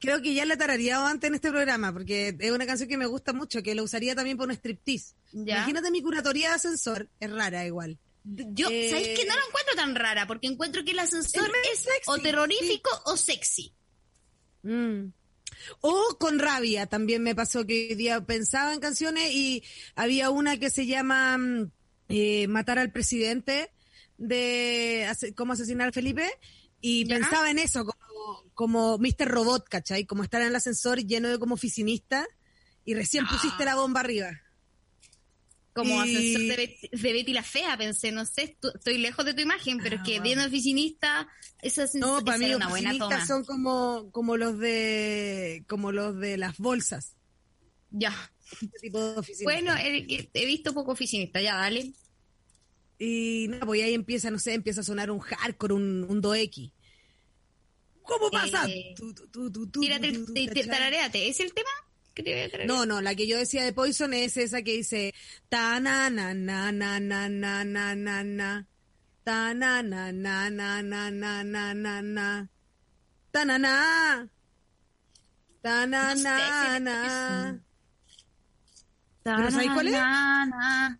Creo 0.00 0.20
que 0.20 0.34
ya 0.34 0.44
la 0.44 0.54
he 0.54 0.56
tarareado 0.56 1.06
antes 1.06 1.28
en 1.28 1.34
este 1.36 1.50
programa, 1.50 1.92
porque 1.92 2.36
es 2.38 2.50
una 2.50 2.66
canción 2.66 2.88
que 2.88 2.98
me 2.98 3.06
gusta 3.06 3.32
mucho, 3.32 3.62
que 3.62 3.74
la 3.74 3.82
usaría 3.82 4.14
también 4.14 4.36
por 4.36 4.48
un 4.48 4.52
striptease. 4.54 5.14
Imagínate 5.32 5.90
mi 5.90 6.02
curatoría 6.02 6.48
de 6.50 6.54
ascensor, 6.56 7.08
es 7.20 7.30
rara 7.30 7.64
igual. 7.64 7.98
Yo, 8.24 8.68
Eh, 8.68 8.90
¿sabéis 8.90 9.18
que 9.20 9.24
no 9.24 9.34
lo 9.36 9.46
encuentro 9.46 9.74
tan 9.76 9.94
rara? 9.94 10.26
Porque 10.26 10.48
encuentro 10.48 10.84
que 10.84 10.90
el 10.90 10.98
ascensor 10.98 11.48
Es 11.72 11.72
es, 11.74 11.84
sexy, 11.84 12.02
o 12.10 12.18
terrorífico 12.18 12.90
o 13.06 13.16
sexy. 13.16 13.72
Mm. 14.66 15.12
O 15.80 16.16
con 16.18 16.38
rabia, 16.38 16.86
también 16.86 17.22
me 17.22 17.34
pasó 17.34 17.64
que 17.66 17.88
hoy 17.90 17.94
día 17.94 18.20
pensaba 18.24 18.74
en 18.74 18.80
canciones 18.80 19.30
y 19.32 19.62
había 19.94 20.30
una 20.30 20.58
que 20.58 20.70
se 20.70 20.86
llama 20.86 21.38
mm, 21.38 21.70
eh, 22.08 22.46
matar 22.48 22.78
al 22.78 22.92
presidente 22.92 23.70
de 24.18 25.06
ase- 25.08 25.34
cómo 25.34 25.52
asesinar 25.54 25.88
a 25.88 25.92
Felipe 25.92 26.28
y 26.80 27.06
¿Ya? 27.06 27.16
pensaba 27.16 27.50
en 27.50 27.58
eso 27.58 27.84
como, 27.86 28.44
como 28.54 28.98
Mr. 28.98 29.28
Robot, 29.28 29.68
¿cachai? 29.68 30.04
Como 30.04 30.22
estar 30.24 30.40
en 30.42 30.48
el 30.48 30.56
ascensor 30.56 30.98
lleno 30.98 31.28
de 31.28 31.38
como 31.38 31.54
oficinista 31.54 32.26
y 32.84 32.94
recién 32.94 33.24
Ah. 33.26 33.30
pusiste 33.32 33.64
la 33.64 33.76
bomba 33.76 34.00
arriba. 34.00 34.30
Como 35.76 36.00
ascensor 36.00 36.40
de 36.42 36.56
Betty, 36.56 36.88
de 36.90 37.12
Betty 37.12 37.32
la 37.32 37.42
Fea, 37.42 37.76
pensé, 37.76 38.10
no 38.10 38.24
sé, 38.24 38.56
estoy 38.74 38.98
lejos 38.98 39.24
de 39.24 39.34
tu 39.34 39.42
imagen, 39.42 39.78
pero 39.82 39.96
Ah, 39.96 40.00
es 40.02 40.08
que 40.08 40.14
wow. 40.16 40.22
bien 40.22 40.38
oficinista, 40.40 41.28
esa, 41.62 41.84
es- 41.84 41.94
No, 41.94 42.24
para 42.24 42.38
mí 42.38 42.54
una 42.54 42.68
buena 42.68 42.96
toma. 42.96 43.26
son 43.26 43.44
como, 43.44 44.10
como 44.10 44.36
los 44.36 44.58
de 44.58 45.64
como 45.68 45.92
los 45.92 46.18
de 46.18 46.36
las 46.38 46.56
bolsas. 46.58 47.14
Ya. 47.90 48.14
Este 48.52 48.78
tipo 48.80 48.98
de 49.00 49.18
oficinistas. 49.18 49.44
Bueno, 49.44 49.74
he, 49.78 50.28
he 50.32 50.46
visto 50.46 50.72
poco 50.72 50.92
oficinista, 50.92 51.40
ya, 51.42 51.56
dale. 51.56 51.92
Y 52.98 53.46
nada, 53.48 53.66
pues 53.66 53.82
ahí 53.82 53.92
empieza, 53.92 54.30
no 54.30 54.38
sé, 54.38 54.54
empieza 54.54 54.80
a 54.80 54.84
sonar 54.84 55.10
un 55.10 55.18
hardcore, 55.20 55.74
un, 55.74 56.06
un 56.08 56.22
2X. 56.22 56.72
¿Cómo 58.02 58.30
pasa? 58.30 58.66
Eh, 58.70 58.94
tu, 58.96 59.12
tu, 59.12 59.50
tu, 59.50 59.80
Tírate, 59.80 60.12
tarareate, 60.66 61.28
¿es 61.28 61.40
el 61.40 61.52
tema? 61.52 61.68
Que 62.16 62.22
te 62.22 62.32
voy 62.32 62.40
a 62.40 62.50
tararear? 62.50 62.66
No, 62.68 62.86
no, 62.86 63.00
la 63.02 63.14
que 63.14 63.26
yo 63.26 63.36
decía 63.38 63.62
de 63.62 63.72
Poison 63.74 64.12
es 64.14 64.36
esa 64.38 64.62
que 64.62 64.72
dice 64.72 65.14
ta 65.50 65.78
na 65.80 66.08
na 66.10 66.32
na 66.34 66.72
na 66.72 66.98
na 66.98 67.28
na 67.28 67.64
na 67.64 67.94
na 67.94 68.24
na 68.24 68.66
ta 69.22 69.52
na 69.54 69.82
na 69.82 70.10
na 70.12 70.50
na 70.50 70.80
na 70.80 71.10
na 71.12 71.44
na 71.44 71.74
na 71.74 72.02
na 72.02 72.48
ta 73.30 73.44
na 73.44 73.58
na 73.58 74.28
ta 75.62 75.86
na 75.86 76.78
na 76.80 77.60
Ta- 79.22 79.36
¿Pero 79.36 79.50
sabes 79.50 79.68
cuál 79.74 79.86
es? 79.88 79.92
na- 79.92 80.46
na- 80.46 80.98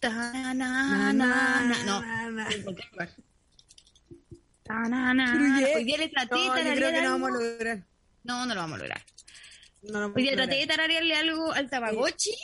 ta- 0.00 0.32
na- 0.32 0.54
na- 0.54 1.12
na- 1.12 1.60
na- 1.66 1.84
No. 1.84 2.00
Ta- 4.62 4.88
na- 4.88 5.12
na- 5.14 5.32
Hoy 5.34 5.84
día 5.84 5.96
No, 5.98 5.98
de 5.98 6.06
yo 6.06 6.18
creo 6.28 6.54
tararear 6.54 6.92
que 6.94 7.00
no 7.02 7.12
algo. 7.14 7.26
vamos 7.26 7.28
a 7.28 7.32
lograr. 7.42 7.78
No, 8.24 8.46
no 8.46 8.54
lo 8.54 8.60
vamos 8.60 8.76
a 8.76 8.82
lograr. 8.82 9.02
No 9.90 10.00
lo 10.00 10.14
Hoy 10.14 10.22
día 10.22 10.34
traté 10.34 10.56
de 10.56 10.66
tararearle 10.66 11.14
algo 11.14 11.52
al 11.52 11.70
Tamagotchi 11.70 12.34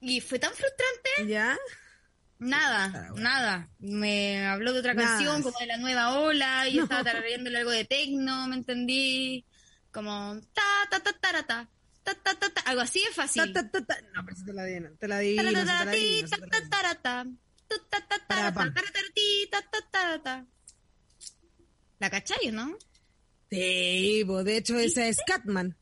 y 0.00 0.20
fue 0.20 0.38
tan 0.38 0.52
frustrante. 0.52 1.32
¿Ya? 1.32 1.58
Nada, 2.38 3.10
nada. 3.16 3.70
Me 3.78 4.46
habló 4.46 4.72
de 4.72 4.80
otra 4.80 4.94
Nada. 4.94 5.08
canción, 5.08 5.42
como 5.42 5.58
de 5.58 5.66
la 5.66 5.76
nueva 5.76 6.18
ola, 6.20 6.66
y 6.68 6.76
No. 6.76 6.84
estaba 6.84 7.04
tarareándole 7.04 7.58
algo 7.58 7.70
de 7.70 7.84
tecno, 7.84 8.46
¿me 8.48 8.56
entendí? 8.56 9.44
Como 9.92 10.40
ta, 10.54 10.62
ta, 10.90 11.00
ta, 11.00 11.12
tarata, 11.20 11.68
ta, 12.02 12.14
ta, 12.14 12.34
ta, 12.34 12.48
ta, 12.50 12.60
algo 12.62 12.80
así 12.80 13.02
es 13.02 13.14
fácil. 13.14 13.52
Ta, 13.52 13.62
ta, 13.62 13.70
ta, 13.70 13.84
ta. 13.84 14.00
No, 14.14 14.24
pero 14.24 14.36
si 14.36 14.44
te 14.46 14.52
la 14.54 14.62
adivino, 14.62 14.90
te 14.98 15.08
la 15.08 15.16
adivino, 15.18 15.42
te 15.42 15.52
la 15.52 15.80
adivino, 15.80 16.28
ta, 16.28 16.36
la 16.38 16.46
ta, 16.48 16.60
ta, 16.70 17.26
ta, 17.90 18.06
ta, 18.08 18.08
ta, 19.70 19.90
tarata. 19.90 20.46
¿La 21.98 22.08
cachai, 22.08 22.50
no? 22.52 22.78
Sí, 23.50 24.24
de 24.24 24.56
hecho 24.56 24.78
esa 24.78 25.06
es 25.06 25.18
Catman. 25.26 25.76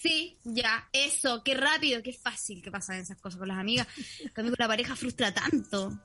Sí, 0.00 0.38
ya, 0.44 0.88
eso, 0.92 1.42
qué 1.44 1.54
rápido, 1.54 2.02
qué 2.04 2.12
fácil 2.12 2.62
que 2.62 2.70
pasan 2.70 2.98
esas 2.98 3.18
cosas 3.18 3.38
con 3.38 3.48
las 3.48 3.58
amigas. 3.58 3.88
Cambio, 4.32 4.54
con 4.54 4.62
la 4.64 4.68
pareja 4.68 4.94
frustra 4.94 5.34
tanto. 5.34 5.98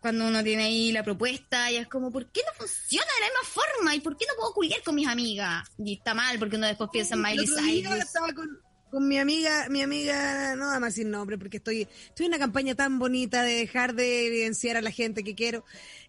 Cuando 0.00 0.26
uno 0.26 0.42
tiene 0.42 0.64
ahí 0.64 0.92
la 0.92 1.04
propuesta 1.04 1.70
y 1.70 1.76
es 1.76 1.86
como, 1.86 2.10
¿por 2.10 2.30
qué 2.32 2.40
no 2.44 2.52
funciona 2.56 3.06
de 3.06 3.20
la 3.20 3.26
misma 3.26 3.62
forma? 3.62 3.94
¿Y 3.94 4.00
por 4.00 4.16
qué 4.16 4.26
no 4.28 4.36
puedo 4.36 4.54
culiar 4.54 4.82
con 4.82 4.96
mis 4.96 5.06
amigas? 5.06 5.68
Y 5.78 5.94
está 5.94 6.14
mal 6.14 6.38
porque 6.38 6.56
uno 6.56 6.66
después 6.66 6.90
piensa 6.92 7.14
en 7.14 7.22
Miley 7.22 7.46
Cyrus. 7.46 7.94
estaba 7.94 8.32
con, 8.32 8.60
con 8.90 9.06
mi 9.06 9.18
amiga, 9.18 9.68
mi 9.68 9.82
amiga, 9.82 10.56
no 10.56 10.66
vamos 10.66 10.82
a 10.82 10.86
decir 10.86 11.06
nombre 11.06 11.38
porque 11.38 11.58
estoy, 11.58 11.82
estoy 11.82 12.26
en 12.26 12.32
una 12.32 12.38
campaña 12.38 12.74
tan 12.74 12.98
bonita 12.98 13.42
de 13.42 13.54
dejar 13.54 13.94
de 13.94 14.26
evidenciar 14.26 14.76
a 14.76 14.82
la 14.82 14.90
gente 14.90 15.22
que 15.22 15.36
quiero. 15.36 15.64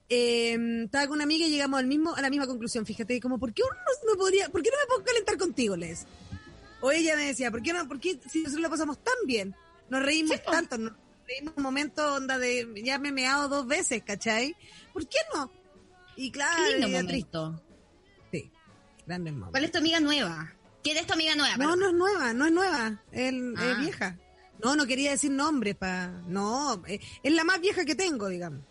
Eh, 0.08 0.58
estaba 0.86 1.06
con 1.06 1.18
una 1.18 1.26
amiga 1.26 1.46
y 1.46 1.52
llegamos 1.52 1.80
al 1.80 1.86
mismo, 1.86 2.16
a 2.16 2.22
la 2.22 2.32
misma 2.32 2.48
conclusión, 2.48 2.88
fíjate, 2.88 3.20
como, 3.20 3.38
¿por 3.38 3.54
qué 3.54 3.62
uno 3.62 3.76
no, 3.76 4.14
no 4.14 4.18
podría, 4.18 4.50
por 4.50 4.64
qué 4.64 4.72
no 4.72 4.78
me 4.78 4.88
puedo 4.88 5.04
calentar 5.04 5.38
contigo, 5.38 5.76
Les? 5.76 6.08
O 6.82 6.92
ella 6.92 7.16
me 7.16 7.26
decía, 7.26 7.52
¿por 7.52 7.62
qué 7.62 7.74
no, 7.74 7.88
por 7.88 8.00
qué 8.00 8.20
si 8.30 8.40
nosotros 8.40 8.62
la 8.62 8.70
pasamos 8.70 9.04
tan 9.04 9.16
bien? 9.26 9.56
Nos 9.90 10.04
reímos 10.04 10.42
tanto, 10.44 10.78
nos 10.78 10.94
reímos 11.28 11.54
un 11.58 11.64
momento 11.64 12.16
onda 12.16 12.38
de, 12.38 12.68
ya 12.84 13.00
me 13.00 13.10
he 13.10 13.12
meado 13.12 13.50
dos 13.50 13.68
veces, 13.68 14.04
¿cachai? 14.04 14.56
¿Por 14.94 15.08
qué 15.08 15.18
no? 15.34 15.52
Y 16.16 16.32
claro, 16.32 16.64
Qué 16.64 16.78
lindo 16.78 16.88
momento. 17.02 17.64
Sí, 18.32 18.52
grande 19.06 19.32
momento. 19.32 19.52
¿Cuál 19.52 19.64
es 19.66 19.72
tu 19.72 19.78
amiga 19.80 20.00
nueva? 20.00 20.54
¿Quién 20.84 20.98
es 20.98 21.08
tu 21.08 21.14
amiga 21.14 21.36
nueva? 21.36 21.58
No, 21.58 21.76
no 21.76 21.88
es 21.90 21.94
nueva, 21.94 22.34
no 22.34 22.46
es 22.46 22.52
nueva, 22.52 23.04
es, 23.12 23.34
Ah. 23.58 23.72
es 23.72 23.80
vieja. 23.80 24.18
No, 24.64 24.76
no 24.76 24.86
quería 24.86 25.12
decir 25.12 25.32
nombres 25.32 25.76
pa... 25.76 26.08
No, 26.28 26.84
eh, 26.88 27.00
es 27.24 27.34
la 27.34 27.44
más 27.46 27.62
vieja 27.62 27.86
que 27.86 27.96
tengo, 27.96 28.28
digamos. 28.28 28.62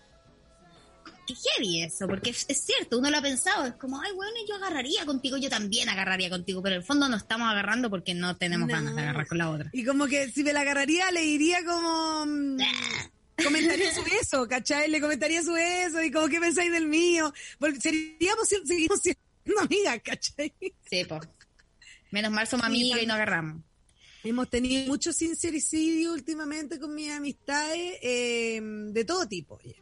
Qué 1.29 1.35
heavy 1.35 1.83
eso, 1.83 2.09
porque 2.09 2.31
es, 2.31 2.47
es 2.49 2.65
cierto, 2.65 2.99
uno 2.99 3.11
lo 3.11 3.19
ha 3.19 3.23
pensado, 3.23 3.67
es 3.67 3.75
como, 3.75 4.01
ay, 4.01 4.13
bueno, 4.15 4.33
yo 4.49 4.55
agarraría 4.55 5.05
contigo, 5.05 5.37
yo 5.37 5.51
también 5.51 5.89
agarraría 5.91 6.31
contigo, 6.31 6.63
pero 6.63 6.77
en 6.77 6.81
el 6.81 6.87
fondo 6.87 7.07
no 7.09 7.17
estamos 7.19 7.49
agarrando 7.51 7.91
porque 7.91 8.15
no 8.15 8.37
tenemos 8.39 8.67
No. 8.67 8.75
ganas 8.75 8.97
de 8.97 9.03
agarrar 9.03 9.27
con 9.29 9.37
la 9.39 9.51
otra. 9.51 9.69
Y 9.75 9.85
como 9.85 10.07
que 10.07 10.31
si 10.31 10.43
me 10.43 10.53
la 10.55 10.63
agarraría, 10.63 11.11
le 11.11 11.21
diría 11.21 11.63
como... 11.67 12.25
mm, 12.27 12.57
comentaría 13.45 13.95
su 13.95 14.03
beso, 14.05 14.49
¿cachai? 14.49 14.91
Le 14.91 15.01
comentaría 15.01 15.43
su 15.43 15.53
beso 15.53 16.03
y 16.03 16.11
como, 16.11 16.29
¿qué 16.29 16.41
pensáis 16.41 16.73
del 16.73 16.87
mío? 16.87 17.33
Porque 17.59 17.79
seríamos, 17.81 18.49
seguimos 18.49 19.01
siendo 19.01 19.61
amigas, 19.61 20.01
¿cachai? 20.03 20.53
Sí, 20.91 21.05
po. 21.05 21.21
Menos 22.11 22.33
mal 22.33 22.49
somos 22.49 22.65
amigas 22.67 23.01
y 23.01 23.05
tam- 23.05 23.09
no 23.09 23.15
agarramos. 23.15 23.63
Hemos 24.25 24.49
tenido 24.51 24.87
mucho 24.89 25.13
sincericidio 25.13 26.13
últimamente 26.15 26.81
con 26.81 26.95
mis 26.95 27.11
amistades, 27.11 27.99
eh, 28.03 28.61
de 28.63 29.05
todo 29.05 29.29
tipo, 29.29 29.61
oye. 29.63 29.77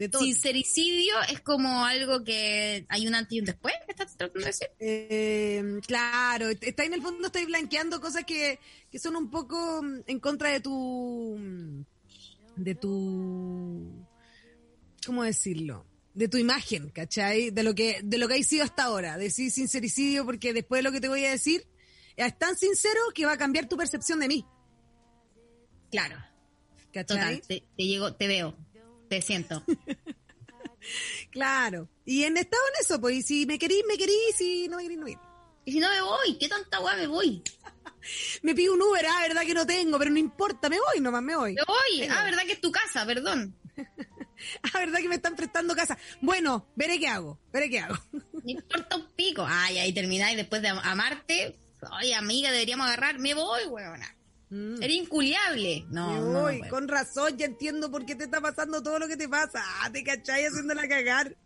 De 0.00 0.08
todo. 0.08 0.22
Sincericidio 0.22 1.12
es 1.30 1.42
como 1.42 1.84
algo 1.84 2.24
que 2.24 2.86
hay 2.88 3.06
un 3.06 3.14
antes 3.14 3.34
y 3.34 3.40
un 3.40 3.44
después, 3.44 3.74
¿me 3.86 3.92
estás 3.92 4.16
tratando 4.16 4.40
de 4.40 4.46
decir? 4.46 4.68
Eh, 4.78 5.62
claro, 5.86 6.48
está 6.48 6.84
en 6.84 6.94
el 6.94 7.02
fondo 7.02 7.26
estoy 7.26 7.44
blanqueando 7.44 8.00
cosas 8.00 8.24
que, 8.24 8.58
que 8.90 8.98
son 8.98 9.14
un 9.14 9.28
poco 9.30 9.82
mm, 9.82 10.04
en 10.06 10.18
contra 10.18 10.48
de 10.48 10.60
tu 10.60 11.84
de 12.56 12.74
tu 12.74 14.06
¿cómo 15.04 15.22
decirlo? 15.22 15.84
de 16.14 16.28
tu 16.28 16.38
imagen, 16.38 16.88
¿cachai? 16.88 17.50
De 17.50 17.62
lo 17.62 17.74
que, 17.74 18.00
de 18.02 18.16
lo 18.16 18.26
que 18.26 18.34
hay 18.34 18.42
sido 18.42 18.64
hasta 18.64 18.84
ahora, 18.84 19.18
decir 19.18 19.50
sincericidio, 19.50 20.24
porque 20.24 20.54
después 20.54 20.78
de 20.78 20.82
lo 20.82 20.92
que 20.92 21.00
te 21.00 21.08
voy 21.08 21.26
a 21.26 21.30
decir, 21.30 21.66
es 22.16 22.38
tan 22.38 22.56
sincero 22.56 23.00
que 23.14 23.26
va 23.26 23.32
a 23.32 23.38
cambiar 23.38 23.68
tu 23.68 23.76
percepción 23.76 24.18
de 24.20 24.28
mí, 24.28 24.46
Claro, 25.90 26.16
¿cachai? 26.92 27.16
total, 27.18 27.42
te, 27.46 27.64
te 27.76 27.84
llego, 27.84 28.14
te 28.14 28.28
veo, 28.28 28.56
te 29.10 29.20
siento. 29.20 29.62
Claro. 31.30 31.88
Y 32.06 32.24
en 32.24 32.36
estado 32.38 32.62
en 32.74 32.80
eso, 32.84 33.00
pues, 33.00 33.14
y 33.16 33.22
si 33.22 33.46
me 33.46 33.58
querís, 33.58 33.82
me 33.86 33.98
querís, 33.98 34.34
si 34.36 34.66
no 34.66 34.78
me 34.78 34.82
querís, 34.84 34.98
no 34.98 35.04
me 35.04 35.10
querís. 35.12 35.26
Y 35.66 35.72
si 35.72 35.78
no 35.78 35.90
me 35.90 36.00
voy, 36.00 36.38
¿qué 36.38 36.48
tanta 36.48 36.80
weá 36.80 36.96
me 36.96 37.06
voy? 37.06 37.42
Me 38.42 38.54
pido 38.54 38.72
un 38.72 38.80
Uber, 38.80 39.04
ah, 39.06 39.20
verdad 39.20 39.42
que 39.42 39.52
no 39.52 39.66
tengo, 39.66 39.98
pero 39.98 40.10
no 40.10 40.18
importa, 40.18 40.70
me 40.70 40.78
voy 40.80 41.00
nomás, 41.02 41.22
me 41.22 41.36
voy. 41.36 41.52
Me 41.52 41.62
voy, 41.66 42.00
Venga. 42.00 42.18
ah, 42.18 42.24
verdad 42.24 42.42
que 42.46 42.52
es 42.52 42.60
tu 42.62 42.72
casa, 42.72 43.04
perdón. 43.04 43.54
Ah, 44.62 44.78
verdad 44.78 45.00
que 45.00 45.08
me 45.10 45.16
están 45.16 45.36
prestando 45.36 45.76
casa. 45.76 45.98
Bueno, 46.22 46.66
veré 46.74 46.98
qué 46.98 47.08
hago, 47.08 47.38
veré 47.52 47.68
qué 47.68 47.80
hago. 47.80 47.96
Me 48.42 48.52
importa 48.52 48.96
un 48.96 49.06
pico. 49.14 49.44
Ay, 49.46 49.78
ahí 49.78 49.92
termináis 49.92 50.34
después 50.38 50.62
de 50.62 50.68
am- 50.68 50.78
amarte. 50.82 51.58
Ay, 51.92 52.14
amiga, 52.14 52.50
deberíamos 52.50 52.86
agarrar. 52.86 53.18
Me 53.18 53.34
voy, 53.34 53.64
weona. 53.66 54.16
Mm. 54.50 54.82
Eres 54.82 54.96
inculiable. 54.96 55.86
No, 55.90 56.44
weón. 56.44 56.60
con 56.68 56.88
razón, 56.88 57.36
ya 57.36 57.46
entiendo 57.46 57.90
por 57.90 58.04
qué 58.04 58.16
te 58.16 58.24
está 58.24 58.40
pasando 58.40 58.82
todo 58.82 58.98
lo 58.98 59.06
que 59.08 59.16
te 59.16 59.28
pasa. 59.28 59.62
Ah, 59.64 59.90
te 59.92 60.02
cachai 60.02 60.44
haciéndola 60.44 60.88
cagar. 60.88 61.36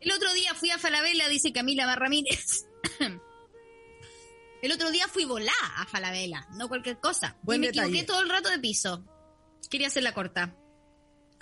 El 0.00 0.12
otro 0.12 0.32
día 0.34 0.54
fui 0.54 0.70
a 0.70 0.78
Falabella, 0.78 1.28
dice 1.28 1.52
Camila 1.52 1.86
Barramírez. 1.86 2.66
El 4.62 4.70
otro 4.72 4.90
día 4.90 5.08
fui 5.08 5.24
volá 5.24 5.52
a 5.76 5.86
Falabella, 5.86 6.46
no 6.52 6.68
cualquier 6.68 6.98
cosa. 6.98 7.36
Buen 7.42 7.58
y 7.58 7.60
me 7.60 7.66
detalle. 7.68 7.88
equivoqué 7.88 8.06
todo 8.06 8.20
el 8.22 8.28
rato 8.28 8.48
de 8.48 8.58
piso. 8.58 9.04
Quería 9.70 9.88
hacerla 9.88 10.12
corta. 10.14 10.54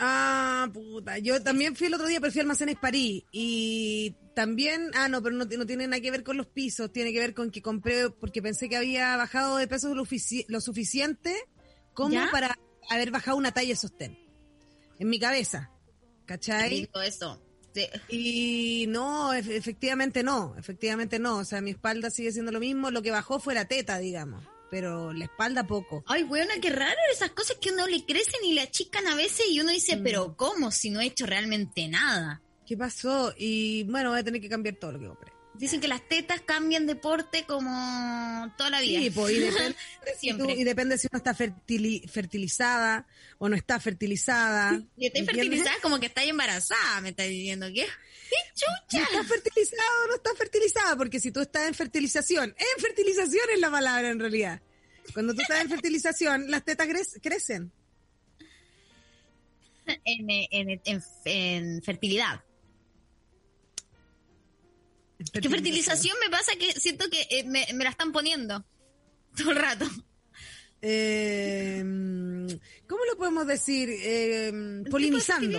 Ah, 0.03 0.69
puta. 0.73 1.19
Yo 1.19 1.43
también 1.43 1.77
fui 1.77 1.87
el 1.89 1.95
otro 1.95 2.07
día, 2.07 2.21
pero 2.21 2.33
fui 2.33 2.41
a 2.41 2.43
Almacenes 2.43 2.77
París. 2.77 3.23
Y 3.33 4.17
también, 4.35 4.91
ah, 4.95 5.09
no, 5.09 5.23
pero 5.23 5.37
no, 5.37 5.45
no 5.45 5.67
tiene 5.67 5.87
nada 5.87 6.01
que 6.01 6.11
ver 6.11 6.25
con 6.25 6.37
los 6.39 6.47
pisos. 6.47 6.91
Tiene 6.91 7.13
que 7.13 7.19
ver 7.19 7.35
con 7.35 7.51
que 7.51 7.61
compré, 7.61 8.09
porque 8.11 8.41
pensé 8.41 8.69
que 8.69 8.77
había 8.77 9.17
bajado 9.17 9.59
de 9.59 9.69
peso 9.69 9.95
lo, 9.95 10.05
lo 10.49 10.61
suficiente 10.61 11.37
como 11.93 12.15
¿Ya? 12.15 12.31
para 12.33 12.59
haber 12.89 13.11
bajado 13.11 13.37
una 13.37 13.53
talla 13.53 13.69
de 13.69 13.77
sostén. 13.77 14.19
En 14.99 15.09
mi 15.09 15.19
cabeza. 15.21 15.71
¿Cachai? 16.25 16.89
Eso. 17.05 17.43
Sí. 17.75 17.87
Y 18.09 18.87
no, 18.89 19.33
efe- 19.35 19.55
efectivamente 19.57 20.23
no, 20.23 20.55
efectivamente 20.57 21.19
no. 21.19 21.37
O 21.39 21.45
sea, 21.45 21.61
mi 21.61 21.71
espalda 21.71 22.11
sigue 22.11 22.33
siendo 22.33 22.53
lo 22.53 22.61
mismo. 22.61 22.91
Lo 22.91 23.03
que 23.03 23.11
bajó 23.11 23.39
fue 23.39 23.55
la 23.55 23.67
teta, 23.67 23.99
digamos. 23.99 24.45
Pero 24.71 25.13
la 25.13 25.25
espalda 25.25 25.67
poco. 25.67 26.05
Ay, 26.07 26.23
weona, 26.23 26.55
qué 26.61 26.71
raro 26.71 26.97
esas 27.13 27.31
cosas 27.31 27.57
que 27.61 27.71
uno 27.73 27.87
le 27.89 28.05
crecen 28.05 28.45
y 28.45 28.53
le 28.55 28.61
achican 28.63 29.07
a 29.09 29.15
veces 29.17 29.47
y 29.51 29.61
uno 29.61 29.73
dice, 29.73 29.97
Mm. 29.97 30.03
pero 30.05 30.37
¿cómo 30.37 30.71
si 30.71 30.91
no 30.91 31.01
he 31.01 31.07
hecho 31.07 31.27
realmente 31.27 31.89
nada? 31.89 32.41
¿Qué 32.67 32.77
pasó? 32.77 33.35
Y 33.37 33.83
bueno, 33.85 34.11
voy 34.11 34.21
a 34.21 34.25
tener 34.25 34.41
que 34.41 34.49
cambiar 34.49 34.77
todo 34.77 34.93
lo 34.93 35.01
que 35.01 35.07
compré. 35.07 35.33
Dicen 35.55 35.81
que 35.81 35.89
las 35.89 36.07
tetas 36.09 36.41
cambian 36.41 36.87
de 36.87 36.95
porte 36.95 37.45
como 37.45 38.51
toda 38.57 38.71
la 38.71 38.81
vida. 38.81 39.01
Sí, 39.01 39.11
pues, 39.11 39.35
y 39.37 39.39
depende, 39.41 39.77
si 40.21 40.33
tú- 40.39 40.49
y 40.49 40.65
depende 40.65 40.97
si 40.99 41.09
uno 41.11 41.19
está 41.19 41.35
fertili- 41.35 42.09
fertilizada 42.09 43.07
o 43.39 43.49
no 43.49 43.57
está 43.57 43.81
fertilizada. 43.81 44.81
Y 44.97 45.07
está 45.09 45.25
fertilizada 45.25 45.75
como 45.83 45.99
que 45.99 46.07
está 46.07 46.23
embarazada, 46.25 47.01
me 47.01 47.11
está 47.11 47.25
diciendo 47.25 47.67
que. 47.75 47.87
¡Qué 48.31 48.37
chucha! 48.55 49.03
está 49.05 49.25
fertilizada 49.25 49.83
o 50.05 50.07
no 50.09 50.15
está 50.15 50.35
fertilizada, 50.37 50.97
porque 50.97 51.19
si 51.21 51.33
tú 51.33 51.41
estás 51.41 51.67
en 51.67 51.75
fertilización, 51.75 52.55
en 52.57 52.83
fertilización 52.83 53.45
es 53.53 53.59
la 53.61 53.71
palabra 53.71 54.09
en 54.11 54.21
realidad. 54.21 54.63
Cuando 55.13 55.35
tú 55.35 55.41
estás 55.43 55.61
en 55.63 55.69
fertilización, 55.69 56.51
las 56.51 56.65
tetas 56.65 56.87
cre- 56.89 57.21
crecen. 57.21 57.73
En, 60.05 60.31
en, 60.31 60.81
en, 60.85 61.03
en 61.25 61.83
fertilidad. 61.83 62.45
Que 65.33 65.49
fertilización 65.51 66.17
me 66.23 66.31
pasa 66.31 66.53
que 66.57 66.73
siento 66.79 67.11
que 67.11 67.27
eh, 67.31 67.45
me, 67.45 67.67
me 67.75 67.85
la 67.85 67.91
están 67.91 68.13
poniendo 68.13 68.65
todo 69.37 69.51
el 69.51 69.57
rato. 69.57 69.87
Eh, 70.81 71.83
¿Cómo 72.89 73.05
lo 73.05 73.17
podemos 73.19 73.47
decir? 73.47 73.89
Eh, 73.93 74.83
polinizando. 74.91 75.59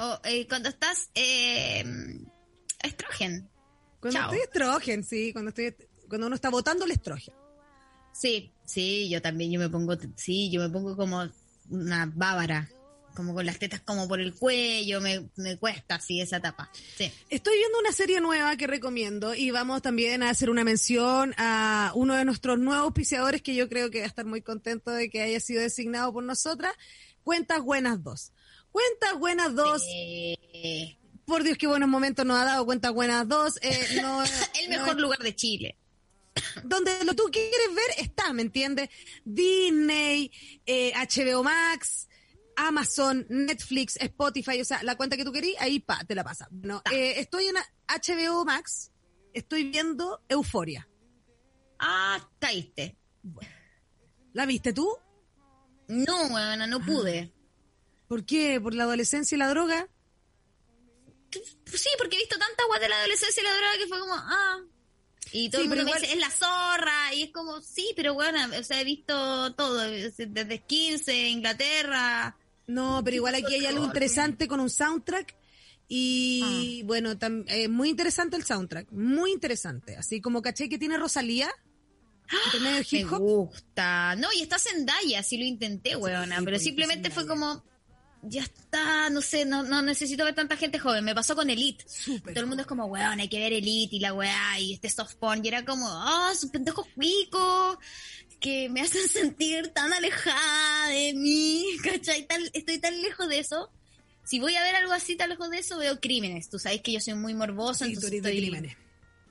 O 0.00 0.18
eh, 0.24 0.48
cuando 0.48 0.70
estás 0.70 1.10
eh, 1.14 1.84
estrógeno. 2.82 3.46
Cuando 4.00 4.18
Chao. 4.18 4.32
estoy 4.32 4.44
estrógeno, 4.44 5.02
sí, 5.02 5.32
cuando 5.34 5.50
estoy 5.50 5.76
cuando 6.08 6.26
uno 6.26 6.34
está 6.34 6.48
botando 6.48 6.86
el 6.86 6.90
estrógeno. 6.90 7.36
Sí, 8.12 8.50
sí, 8.64 9.10
yo 9.10 9.20
también, 9.20 9.52
yo 9.52 9.60
me 9.60 9.68
pongo, 9.68 9.94
sí, 10.16 10.50
yo 10.50 10.62
me 10.62 10.70
pongo 10.70 10.96
como 10.96 11.28
una 11.68 12.10
bávara, 12.14 12.68
como 13.14 13.34
con 13.34 13.44
las 13.44 13.58
tetas 13.58 13.82
como 13.82 14.08
por 14.08 14.20
el 14.20 14.34
cuello, 14.34 15.02
me, 15.02 15.28
me 15.36 15.58
cuesta 15.58 15.96
así 15.96 16.20
esa 16.20 16.38
etapa. 16.38 16.70
Sí. 16.96 17.12
Estoy 17.28 17.58
viendo 17.58 17.78
una 17.78 17.92
serie 17.92 18.22
nueva 18.22 18.56
que 18.56 18.66
recomiendo 18.66 19.34
y 19.34 19.50
vamos 19.50 19.82
también 19.82 20.22
a 20.22 20.30
hacer 20.30 20.48
una 20.48 20.64
mención 20.64 21.34
a 21.36 21.92
uno 21.94 22.14
de 22.14 22.24
nuestros 22.24 22.58
nuevos 22.58 22.84
auspiciadores 22.84 23.42
que 23.42 23.54
yo 23.54 23.68
creo 23.68 23.90
que 23.90 23.98
va 23.98 24.04
a 24.06 24.08
estar 24.08 24.24
muy 24.24 24.40
contento 24.40 24.90
de 24.90 25.10
que 25.10 25.22
haya 25.22 25.40
sido 25.40 25.60
designado 25.60 26.10
por 26.12 26.24
nosotras. 26.24 26.72
Cuentas 27.22 27.60
Buenas 27.60 28.02
2. 28.02 28.32
Cuentas 28.72 29.18
Buenas 29.18 29.54
2. 29.54 29.82
Eh, 29.92 30.96
Por 31.24 31.42
Dios, 31.42 31.58
qué 31.58 31.66
buenos 31.66 31.88
momentos 31.88 32.24
nos 32.24 32.38
ha 32.38 32.44
dado 32.44 32.64
Cuentas 32.64 32.92
Buenas 32.92 33.28
2. 33.28 33.58
Eh, 33.62 34.00
no, 34.02 34.22
el 34.62 34.70
no 34.70 34.78
mejor 34.78 35.00
lugar 35.00 35.18
de 35.20 35.34
Chile. 35.34 35.76
donde 36.64 37.04
lo 37.04 37.14
tú 37.14 37.24
quieres 37.32 37.74
ver 37.74 38.04
está, 38.04 38.32
¿me 38.32 38.42
entiendes? 38.42 38.88
Disney, 39.24 40.30
eh, 40.66 40.92
HBO 40.94 41.42
Max, 41.42 42.08
Amazon, 42.56 43.26
Netflix, 43.28 43.96
Spotify, 43.96 44.60
o 44.60 44.64
sea, 44.64 44.82
la 44.82 44.96
cuenta 44.96 45.16
que 45.16 45.24
tú 45.24 45.32
querís, 45.32 45.56
ahí 45.58 45.80
pa, 45.80 46.04
te 46.04 46.14
la 46.14 46.22
pasa. 46.24 46.46
Bueno, 46.50 46.82
eh, 46.92 47.14
estoy 47.16 47.46
en 47.46 47.56
HBO 47.56 48.44
Max, 48.44 48.92
estoy 49.32 49.64
viendo 49.70 50.22
Euforia. 50.28 50.86
Ah, 51.78 52.28
caíste. 52.38 52.96
¿La 54.32 54.46
viste 54.46 54.72
tú? 54.72 54.88
No, 55.88 56.28
bueno, 56.28 56.66
no 56.66 56.80
pude. 56.80 57.32
¿Por 58.10 58.26
qué? 58.26 58.60
¿Por 58.60 58.74
la 58.74 58.82
adolescencia 58.82 59.36
y 59.36 59.38
la 59.38 59.48
droga? 59.48 59.86
Sí, 61.30 61.88
porque 61.96 62.16
he 62.16 62.18
visto 62.18 62.36
tanta 62.36 62.64
agua 62.64 62.80
de 62.80 62.88
la 62.88 62.96
adolescencia 62.98 63.40
y 63.40 63.44
la 63.44 63.52
droga 63.54 63.78
que 63.78 63.86
fue 63.86 64.00
como, 64.00 64.14
ah. 64.16 64.58
Y 65.30 65.48
todo 65.48 65.60
Sí, 65.60 65.66
el 65.66 65.68
mundo 65.68 65.84
me 65.84 65.90
igual- 65.90 66.00
dice, 66.02 66.14
es 66.14 66.18
la 66.18 66.30
zorra. 66.32 67.14
Y 67.14 67.22
es 67.22 67.30
como, 67.30 67.60
sí, 67.60 67.92
pero 67.94 68.14
bueno, 68.14 68.40
o 68.58 68.62
sea, 68.64 68.80
he 68.80 68.84
visto 68.84 69.54
todo. 69.54 69.78
Desde 69.78 70.58
15, 70.66 71.28
Inglaterra. 71.28 72.36
No, 72.66 73.00
pero 73.04 73.14
igual 73.14 73.36
aquí 73.36 73.54
hay 73.54 73.66
algo 73.66 73.84
interesante 73.84 74.48
con 74.48 74.58
un 74.58 74.70
soundtrack. 74.70 75.36
Y 75.86 76.82
bueno, 76.86 77.16
tam- 77.16 77.44
eh, 77.46 77.68
muy 77.68 77.90
interesante 77.90 78.36
el 78.36 78.42
soundtrack, 78.44 78.90
muy 78.90 79.30
interesante. 79.30 79.96
Así 79.96 80.20
como 80.20 80.42
caché 80.42 80.68
que 80.68 80.78
tiene 80.78 80.96
Rosalía, 80.98 81.48
de 82.52 82.58
Me 82.60 83.04
gusta. 83.04 84.16
No, 84.16 84.32
y 84.32 84.42
está 84.42 84.58
Zendaya, 84.58 85.22
sí 85.22 85.36
lo 85.38 85.44
intenté, 85.44 85.94
weona. 85.94 86.38
pero 86.40 86.50
pues, 86.56 86.64
simplemente 86.64 87.10
fue 87.10 87.24
como, 87.28 87.64
ya 88.22 88.42
está, 88.42 89.08
no 89.10 89.20
sé, 89.22 89.44
no, 89.44 89.62
no 89.62 89.80
necesito 89.82 90.24
ver 90.24 90.34
tanta 90.34 90.56
gente 90.56 90.78
joven. 90.78 91.04
Me 91.04 91.14
pasó 91.14 91.34
con 91.34 91.48
Elite. 91.50 91.84
Súper 91.88 92.34
Todo 92.34 92.42
el 92.42 92.46
mundo 92.48 92.62
es 92.62 92.66
como, 92.66 92.84
weón, 92.86 93.18
hay 93.20 93.28
que 93.28 93.38
ver 93.38 93.52
Elite 93.52 93.96
y 93.96 94.00
la 94.00 94.12
weá 94.12 94.58
y 94.58 94.74
este 94.74 94.88
soft 94.90 95.14
porn. 95.16 95.44
Y 95.44 95.48
era 95.48 95.64
como, 95.64 95.86
ah, 95.88 96.32
su 96.38 96.50
pendejo 96.50 96.86
cuico 96.94 97.78
que 98.40 98.68
me 98.68 98.80
hacen 98.82 99.06
sentir 99.08 99.68
tan 99.68 99.92
alejada 99.92 100.88
de 100.88 101.14
mí, 101.14 101.64
¿cachai? 101.84 102.26
Tan- 102.26 102.50
estoy 102.52 102.78
tan 102.78 103.00
lejos 103.00 103.28
de 103.28 103.38
eso. 103.38 103.70
Si 104.24 104.38
voy 104.38 104.54
a 104.54 104.62
ver 104.62 104.76
algo 104.76 104.92
así 104.92 105.16
tan 105.16 105.30
lejos 105.30 105.50
de 105.50 105.58
eso, 105.58 105.78
veo 105.78 105.98
crímenes. 106.00 106.48
Tú 106.50 106.58
sabes 106.58 106.82
que 106.82 106.92
yo 106.92 107.00
soy 107.00 107.14
muy 107.14 107.34
morbosa, 107.34 107.86
Sí, 107.86 107.92
entonces 107.92 108.12
estoy, 108.12 108.36
crímenes. 108.38 108.76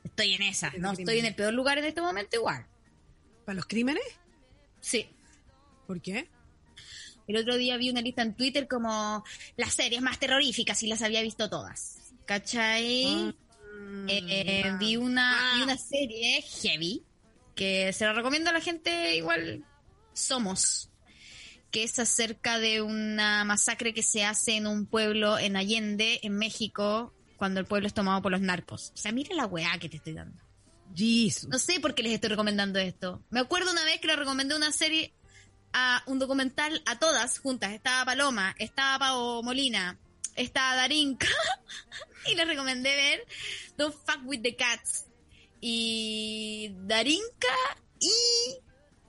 estoy 0.03 0.33
en 0.33 0.41
esa. 0.41 0.71
No 0.77 0.91
estoy 0.91 1.19
en 1.19 1.25
el 1.25 1.35
peor 1.35 1.53
lugar 1.53 1.77
en 1.77 1.85
este 1.85 2.01
momento 2.01 2.35
igual. 2.35 2.65
¿Para 3.45 3.55
los 3.55 3.65
crímenes? 3.65 4.03
Sí. 4.81 5.07
¿Por 5.87 6.01
qué? 6.01 6.29
El 7.29 7.37
otro 7.37 7.57
día 7.57 7.77
vi 7.77 7.91
una 7.91 8.01
lista 8.01 8.23
en 8.23 8.33
Twitter 8.33 8.67
como 8.67 9.23
las 9.55 9.75
series 9.75 10.01
más 10.01 10.17
terroríficas 10.17 10.81
y 10.81 10.87
las 10.87 11.03
había 11.03 11.21
visto 11.21 11.47
todas. 11.47 12.11
¿Cachai? 12.25 13.35
Eh, 14.07 14.73
vi, 14.79 14.97
una, 14.97 15.53
vi 15.55 15.61
una 15.61 15.77
serie 15.77 16.41
heavy 16.41 17.03
que 17.55 17.93
se 17.93 18.05
la 18.05 18.13
recomiendo 18.13 18.49
a 18.49 18.53
la 18.53 18.61
gente 18.61 19.15
igual 19.15 19.63
Somos, 20.11 20.89
que 21.69 21.83
es 21.83 21.99
acerca 21.99 22.57
de 22.57 22.81
una 22.81 23.43
masacre 23.43 23.93
que 23.93 24.01
se 24.01 24.25
hace 24.25 24.55
en 24.55 24.65
un 24.65 24.87
pueblo 24.87 25.37
en 25.37 25.55
Allende, 25.55 26.19
en 26.23 26.35
México, 26.35 27.13
cuando 27.37 27.59
el 27.59 27.67
pueblo 27.67 27.85
es 27.85 27.93
tomado 27.93 28.23
por 28.23 28.31
los 28.31 28.41
narcos. 28.41 28.91
O 28.95 28.97
sea, 28.97 29.11
mira 29.11 29.35
la 29.35 29.45
weá 29.45 29.77
que 29.77 29.87
te 29.87 29.97
estoy 29.97 30.13
dando. 30.13 30.41
Jesus. 30.95 31.47
No 31.47 31.59
sé 31.59 31.79
por 31.79 31.93
qué 31.93 32.01
les 32.01 32.13
estoy 32.13 32.31
recomendando 32.31 32.79
esto. 32.79 33.21
Me 33.29 33.39
acuerdo 33.39 33.71
una 33.71 33.83
vez 33.83 34.01
que 34.01 34.07
le 34.07 34.15
recomendé 34.15 34.55
una 34.55 34.71
serie 34.71 35.13
a 35.73 36.03
un 36.07 36.19
documental 36.19 36.81
a 36.85 36.99
todas 36.99 37.39
juntas. 37.39 37.71
Estaba 37.71 38.05
Paloma, 38.05 38.55
estaba 38.59 38.99
Pao 38.99 39.43
Molina, 39.43 39.99
estaba 40.35 40.75
Darinka. 40.75 41.27
y 42.31 42.35
le 42.35 42.45
recomendé 42.45 42.95
ver 42.95 43.25
Don't 43.77 43.95
Fuck 43.95 44.21
With 44.25 44.41
The 44.41 44.55
Cats. 44.55 45.05
Y 45.61 46.71
Darinka 46.85 47.55
y 47.99 48.11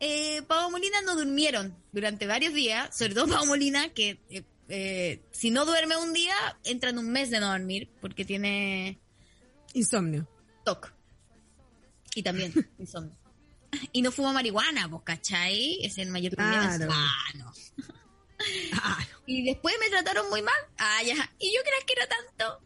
eh, 0.00 0.42
Pao 0.42 0.70
Molina 0.70 1.00
no 1.02 1.16
durmieron 1.16 1.76
durante 1.92 2.26
varios 2.26 2.54
días. 2.54 2.96
Sobre 2.96 3.14
todo 3.14 3.28
Pao 3.28 3.46
Molina, 3.46 3.90
que 3.90 4.20
eh, 4.30 4.44
eh, 4.68 5.22
si 5.30 5.50
no 5.50 5.64
duerme 5.64 5.96
un 5.96 6.12
día, 6.12 6.34
entra 6.64 6.90
en 6.90 6.98
un 6.98 7.10
mes 7.10 7.30
de 7.30 7.40
no 7.40 7.50
dormir 7.50 7.90
porque 8.00 8.24
tiene 8.24 8.98
Insomnio. 9.74 10.28
TOC. 10.64 10.92
Y 12.14 12.22
también 12.22 12.52
insomnio. 12.78 13.16
Y 13.92 14.02
no 14.02 14.10
fuma 14.12 14.32
marihuana, 14.32 14.88
pues, 14.88 15.02
¿cachai? 15.04 15.78
Es 15.84 15.98
el 15.98 16.10
mayor 16.10 16.34
problema. 16.34 16.76
Claro. 16.76 16.92
Ah, 16.94 17.24
no. 17.36 17.52
Ah, 18.74 18.98
Y 19.26 19.44
después 19.44 19.74
me 19.80 19.88
trataron 19.88 20.28
muy 20.30 20.42
mal. 20.42 20.54
Ah, 20.78 21.02
ya. 21.04 21.14
Y 21.38 21.52
yo 21.54 21.60
que 21.86 21.92
era 21.92 22.06
tanto. 22.08 22.60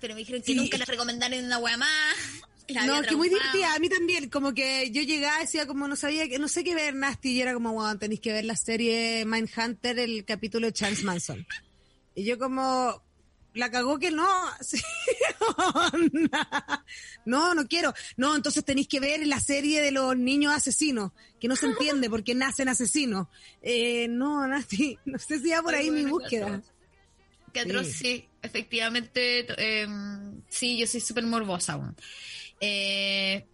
Pero 0.00 0.14
me 0.14 0.20
dijeron 0.20 0.40
que 0.42 0.52
Sí. 0.52 0.54
nunca 0.54 0.78
les 0.78 0.88
recomendaron 0.88 1.44
una 1.44 1.58
wea 1.58 1.76
más. 1.76 2.16
La 2.68 2.86
no, 2.86 3.02
que 3.02 3.16
muy 3.16 3.28
divertida. 3.28 3.74
A 3.74 3.78
mí 3.80 3.88
también, 3.88 4.30
como 4.30 4.54
que 4.54 4.90
yo 4.92 5.02
llegaba 5.02 5.38
y 5.38 5.40
decía 5.42 5.66
como 5.66 5.88
no 5.88 5.96
sabía, 5.96 6.28
que 6.28 6.38
no 6.38 6.46
sé 6.46 6.62
qué 6.62 6.74
ver, 6.76 6.94
Nasty, 6.94 7.30
y 7.32 7.42
era 7.42 7.52
como, 7.52 7.72
wow, 7.72 7.98
tenéis 7.98 8.20
que 8.20 8.32
ver 8.32 8.44
la 8.44 8.54
serie 8.54 9.24
Mindhunter, 9.26 9.98
el 9.98 10.24
capítulo 10.24 10.66
de 10.68 10.72
Charles 10.72 11.02
Manson. 11.02 11.44
Y 12.14 12.24
yo 12.24 12.38
como, 12.38 13.02
la 13.54 13.70
cagó 13.70 13.98
que 13.98 14.10
no. 14.10 14.26
Sí, 14.60 14.80
no, 17.24 17.54
no 17.54 17.66
quiero. 17.66 17.92
No, 18.16 18.36
entonces 18.36 18.64
tenéis 18.64 18.88
que 18.88 19.00
ver 19.00 19.26
la 19.26 19.40
serie 19.40 19.80
de 19.80 19.90
los 19.90 20.16
niños 20.16 20.54
asesinos, 20.54 21.12
que 21.40 21.48
no 21.48 21.56
se 21.56 21.66
entiende 21.66 22.08
porque 22.10 22.34
nacen 22.34 22.68
asesinos. 22.68 23.28
Eh, 23.62 24.08
no, 24.08 24.46
Nasty, 24.46 24.98
no 25.04 25.18
sé 25.18 25.40
si 25.40 25.50
va 25.50 25.62
por 25.62 25.74
Ay, 25.74 25.86
ahí 25.86 25.90
mi 25.90 26.04
búsqueda. 26.04 26.62
qué 27.52 27.60
atroz. 27.60 27.86
Sí. 27.86 27.92
sí. 27.92 28.26
Efectivamente, 28.42 29.46
em, 29.82 30.40
sí, 30.48 30.78
yo 30.78 30.86
soy 30.86 31.00
súper 31.00 31.24
morbosa 31.26 31.74
aún. 31.74 31.94
Eh, 32.60 33.46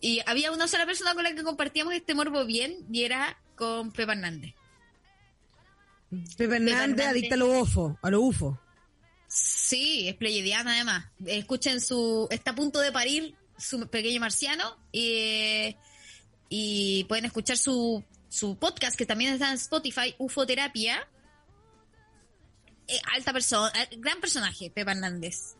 y 0.00 0.20
había 0.26 0.52
una 0.52 0.68
sola 0.68 0.86
persona 0.86 1.14
con 1.14 1.24
la 1.24 1.34
que 1.34 1.42
compartíamos 1.42 1.94
este 1.94 2.14
morbo 2.14 2.44
bien 2.44 2.86
y 2.92 3.04
era 3.04 3.40
con 3.56 3.92
Pepa 3.92 4.12
Hernández. 4.12 4.54
Pepe 6.36 6.56
Hernández, 6.56 7.06
adicta 7.06 7.34
a 7.34 7.38
lo 7.38 7.60
UFO, 7.60 7.98
a 8.02 8.10
lo 8.10 8.20
UFO. 8.20 8.60
Sí, 9.72 10.06
es 10.06 10.16
pleyadiana 10.16 10.74
además. 10.74 11.06
Escuchen 11.24 11.80
su. 11.80 12.28
Está 12.30 12.50
a 12.50 12.54
punto 12.54 12.78
de 12.78 12.92
parir 12.92 13.34
su 13.56 13.88
pequeño 13.88 14.20
marciano. 14.20 14.76
Y, 14.92 15.74
y 16.50 17.04
pueden 17.04 17.24
escuchar 17.24 17.56
su, 17.56 18.04
su 18.28 18.58
podcast 18.58 18.98
que 18.98 19.06
también 19.06 19.32
está 19.32 19.48
en 19.48 19.54
Spotify, 19.54 20.14
Ufoterapia. 20.18 21.08
Eh, 22.86 23.00
alta 23.14 23.32
persona, 23.32 23.72
eh, 23.80 23.96
gran 23.96 24.20
personaje, 24.20 24.70
Pepa 24.70 24.90
Hernández. 24.90 25.54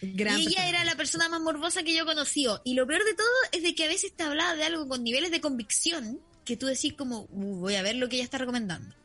Gran 0.00 0.38
y 0.38 0.44
ella 0.44 0.48
personaje. 0.48 0.68
era 0.70 0.84
la 0.86 0.96
persona 0.96 1.28
más 1.28 1.42
morbosa 1.42 1.82
que 1.82 1.94
yo 1.94 2.06
conocí. 2.06 2.46
Y 2.64 2.72
lo 2.72 2.86
peor 2.86 3.04
de 3.04 3.12
todo 3.12 3.28
es 3.52 3.62
de 3.62 3.74
que 3.74 3.84
a 3.84 3.88
veces 3.88 4.16
te 4.16 4.22
hablaba 4.22 4.56
de 4.56 4.64
algo 4.64 4.88
con 4.88 5.04
niveles 5.04 5.30
de 5.30 5.42
convicción 5.42 6.22
que 6.46 6.56
tú 6.56 6.64
decís 6.68 6.94
como, 6.94 7.26
"Uh, 7.30 7.56
voy 7.56 7.74
a 7.74 7.82
ver 7.82 7.96
lo 7.96 8.08
que 8.08 8.16
ella 8.16 8.24
está 8.24 8.38
recomendando. 8.38 8.96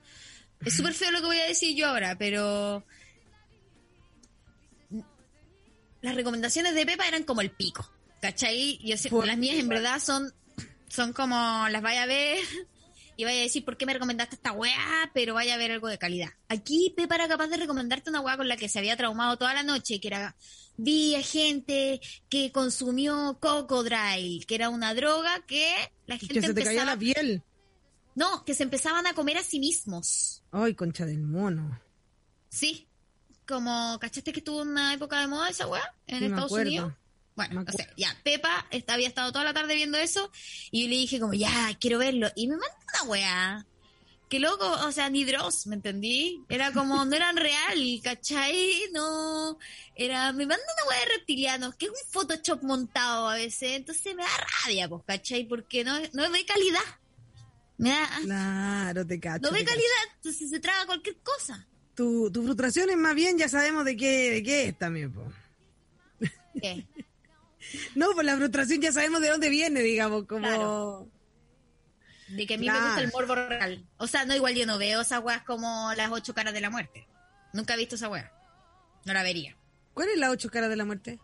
Es 0.64 0.74
súper 0.78 0.94
feo 0.94 1.12
lo 1.12 1.20
que 1.20 1.26
voy 1.26 1.40
a 1.40 1.48
decir 1.48 1.76
yo 1.76 1.88
ahora, 1.88 2.18
pero... 2.18 2.86
las 6.08 6.16
recomendaciones 6.16 6.74
de 6.74 6.86
Pepa 6.86 7.06
eran 7.08 7.24
como 7.24 7.42
el 7.42 7.52
pico. 7.52 7.90
¿Cachai? 8.22 8.80
Yo 8.82 8.98
sé, 8.98 9.10
las 9.12 9.38
mías 9.38 9.58
en 9.60 9.68
verdad 9.68 10.00
son, 10.00 10.34
son 10.88 11.14
como 11.14 11.36
las 11.70 11.82
vaya 11.82 12.04
a 12.04 12.06
ver 12.06 12.40
y 13.18 13.26
vaya 13.26 13.40
a 13.40 13.44
decir 13.44 13.66
por 13.66 13.76
qué 13.78 13.86
me 13.86 13.94
recomendaste 13.94 14.36
esta 14.36 14.54
weá, 14.54 15.12
pero 15.14 15.34
vaya 15.34 15.56
a 15.56 15.58
ver 15.58 15.72
algo 15.72 15.88
de 15.88 15.98
calidad. 15.98 16.30
Aquí 16.48 16.94
Pepa 16.96 17.16
era 17.16 17.28
capaz 17.28 17.48
de 17.48 17.58
recomendarte 17.58 18.10
una 18.10 18.22
weá 18.22 18.38
con 18.38 18.48
la 18.48 18.56
que 18.56 18.70
se 18.70 18.80
había 18.80 18.96
traumado 18.96 19.38
toda 19.38 19.54
la 19.54 19.64
noche, 19.64 20.00
que 20.00 20.08
era 20.08 20.36
vi 20.78 21.16
a 21.16 21.22
gente 21.22 22.00
que 22.30 22.52
consumió 22.52 23.38
Cocodrile, 23.42 24.46
que 24.46 24.56
era 24.56 24.70
una 24.70 24.94
droga 24.94 25.46
que 25.46 25.76
la 26.06 26.18
gente 26.18 26.36
que 26.36 26.42
se 26.42 26.54
te 26.54 26.64
caía 26.64 26.86
la 26.86 26.98
piel. 26.98 27.44
no, 28.16 28.46
que 28.46 28.54
se 28.54 28.64
empezaban 28.64 29.06
a 29.08 29.14
comer 29.14 29.38
a 29.38 29.44
sí 29.44 29.60
mismos. 29.60 30.44
Ay, 30.52 30.74
concha 30.74 31.06
del 31.06 31.22
mono. 31.22 31.82
Sí. 32.50 32.87
Como, 33.48 33.98
¿cachaste 34.00 34.32
que 34.34 34.40
estuvo 34.40 34.62
una 34.62 34.94
época 34.94 35.20
de 35.20 35.28
moda 35.28 35.50
esa 35.50 35.68
weá 35.68 35.94
en 36.08 36.24
Estados 36.24 36.46
acuerdo. 36.46 36.68
Unidos? 36.70 36.94
Bueno, 37.36 37.64
o 37.68 37.72
sea, 37.72 37.88
ya, 37.96 38.18
Pepa 38.24 38.66
esta- 38.72 38.96
había 38.96 39.08
estado 39.08 39.32
toda 39.32 39.46
la 39.46 39.54
tarde 39.54 39.76
viendo 39.76 39.98
eso 39.98 40.32
y 40.72 40.84
yo 40.84 40.90
le 40.90 40.96
dije 40.96 41.20
como, 41.20 41.34
ya, 41.34 41.70
quiero 41.80 42.00
verlo. 42.00 42.30
Y 42.36 42.48
me 42.48 42.58
mandó 42.58 42.76
una 42.94 43.10
weá. 43.12 43.66
Que 44.28 44.40
loco, 44.42 44.70
o 44.70 44.92
sea, 44.92 45.10
ni 45.10 45.24
Dross, 45.24 45.68
¿me 45.68 45.76
entendí? 45.76 46.44
Era 46.50 46.74
como, 46.74 47.06
no 47.06 47.16
eran 47.16 47.38
real, 47.38 47.80
¿cachai? 48.04 48.82
No, 48.92 49.58
era, 49.96 50.34
me 50.34 50.46
manda 50.46 50.62
una 50.64 50.90
weá 50.90 51.00
de 51.00 51.14
reptilianos, 51.18 51.76
que 51.76 51.86
es 51.86 51.92
un 51.92 52.12
Photoshop 52.12 52.62
montado 52.64 53.30
a 53.30 53.36
veces, 53.36 53.72
entonces 53.78 54.14
me 54.16 54.24
da 54.24 54.30
rabia, 54.66 54.90
pues, 54.90 55.04
¿cachai? 55.08 55.46
Porque 55.46 55.86
no, 55.86 55.98
no 56.12 56.30
ve 56.30 56.44
calidad. 56.46 56.82
Me 57.78 57.92
da, 57.92 58.10
Claro, 58.24 59.06
te 59.08 59.18
cacho. 59.20 59.44
no 59.44 59.52
ve 59.52 59.60
cacho. 59.64 59.70
calidad, 59.76 60.16
entonces 60.18 60.50
se 60.50 60.60
traga 60.60 60.86
cualquier 60.88 61.16
cosa. 61.20 61.66
Tu, 61.98 62.30
tu 62.32 62.44
frustración 62.44 62.92
es 62.92 62.96
más 62.96 63.16
bien, 63.16 63.40
ya 63.40 63.50
sabemos 63.50 63.84
de 63.84 63.98
qué, 63.98 64.30
de 64.30 64.44
qué 64.44 64.68
es 64.68 64.78
también, 64.78 65.12
po. 65.12 65.24
¿Qué? 66.62 66.86
No, 67.96 68.12
pues 68.14 68.26
la 68.26 68.38
frustración 68.38 68.80
ya 68.80 68.94
sabemos 68.94 69.20
de 69.20 69.28
dónde 69.28 69.50
viene, 69.50 69.82
digamos, 69.82 70.26
como... 70.26 70.48
Claro. 70.48 71.08
De 72.30 72.48
que 72.48 72.54
a 72.54 72.58
mí 72.58 72.70
me 72.70 72.80
gusta 72.80 73.02
el 73.02 73.12
morbo 73.12 73.36
real. 73.36 73.86
O 73.98 74.08
sea, 74.08 74.24
no, 74.24 74.34
igual 74.34 74.56
yo 74.56 74.66
no 74.66 74.78
veo 74.78 75.02
esas 75.02 75.22
weas 75.22 75.44
como 75.44 75.92
las 75.98 76.10
ocho 76.12 76.34
caras 76.34 76.54
de 76.54 76.62
la 76.62 76.70
muerte. 76.70 77.08
Nunca 77.52 77.74
he 77.74 77.78
visto 77.78 77.96
esa 77.96 78.08
wea. 78.08 78.32
No 79.04 79.14
la 79.14 79.24
vería. 79.24 79.58
¿Cuál 79.94 80.08
es 80.10 80.18
la 80.18 80.30
ocho 80.30 80.50
caras 80.50 80.70
de 80.70 80.78
la 80.78 80.86
muerte? 80.86 81.20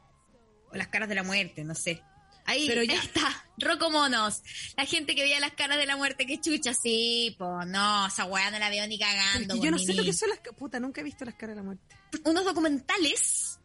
O 0.70 0.76
las 0.76 0.88
caras 0.90 1.08
de 1.08 1.16
la 1.16 1.24
muerte, 1.24 1.64
no 1.64 1.76
sé. 1.76 2.04
Ahí, 2.46 2.68
Pero 2.68 2.82
ahí 2.82 2.88
ya- 2.88 2.96
está. 2.96 3.46
Rocomonos. 3.58 4.42
La 4.76 4.86
gente 4.86 5.16
que 5.16 5.22
veía 5.22 5.40
las 5.40 5.54
caras 5.54 5.78
de 5.78 5.86
la 5.86 5.96
muerte, 5.96 6.26
qué 6.26 6.42
chucha, 6.42 6.74
sí, 6.74 7.36
pues 7.38 7.68
no, 7.68 8.08
esa 8.08 8.26
wea 8.26 8.52
no 8.52 8.60
la 8.60 8.70
veo 8.70 8.86
ni 8.88 9.00
cagando. 9.00 9.56
Yo 9.56 9.72
no 9.72 9.80
sé 9.80 9.94
lo 9.94 10.04
que 10.04 10.12
son 10.12 10.30
las... 10.30 10.40
Puta, 10.58 10.80
nunca 10.80 11.02
he 11.02 11.04
visto 11.04 11.24
las 11.24 11.36
caras 11.36 11.56
de 11.56 11.62
la 11.62 11.64
muerte. 11.64 11.96
Unos 12.26 12.44
documentales 12.44 13.60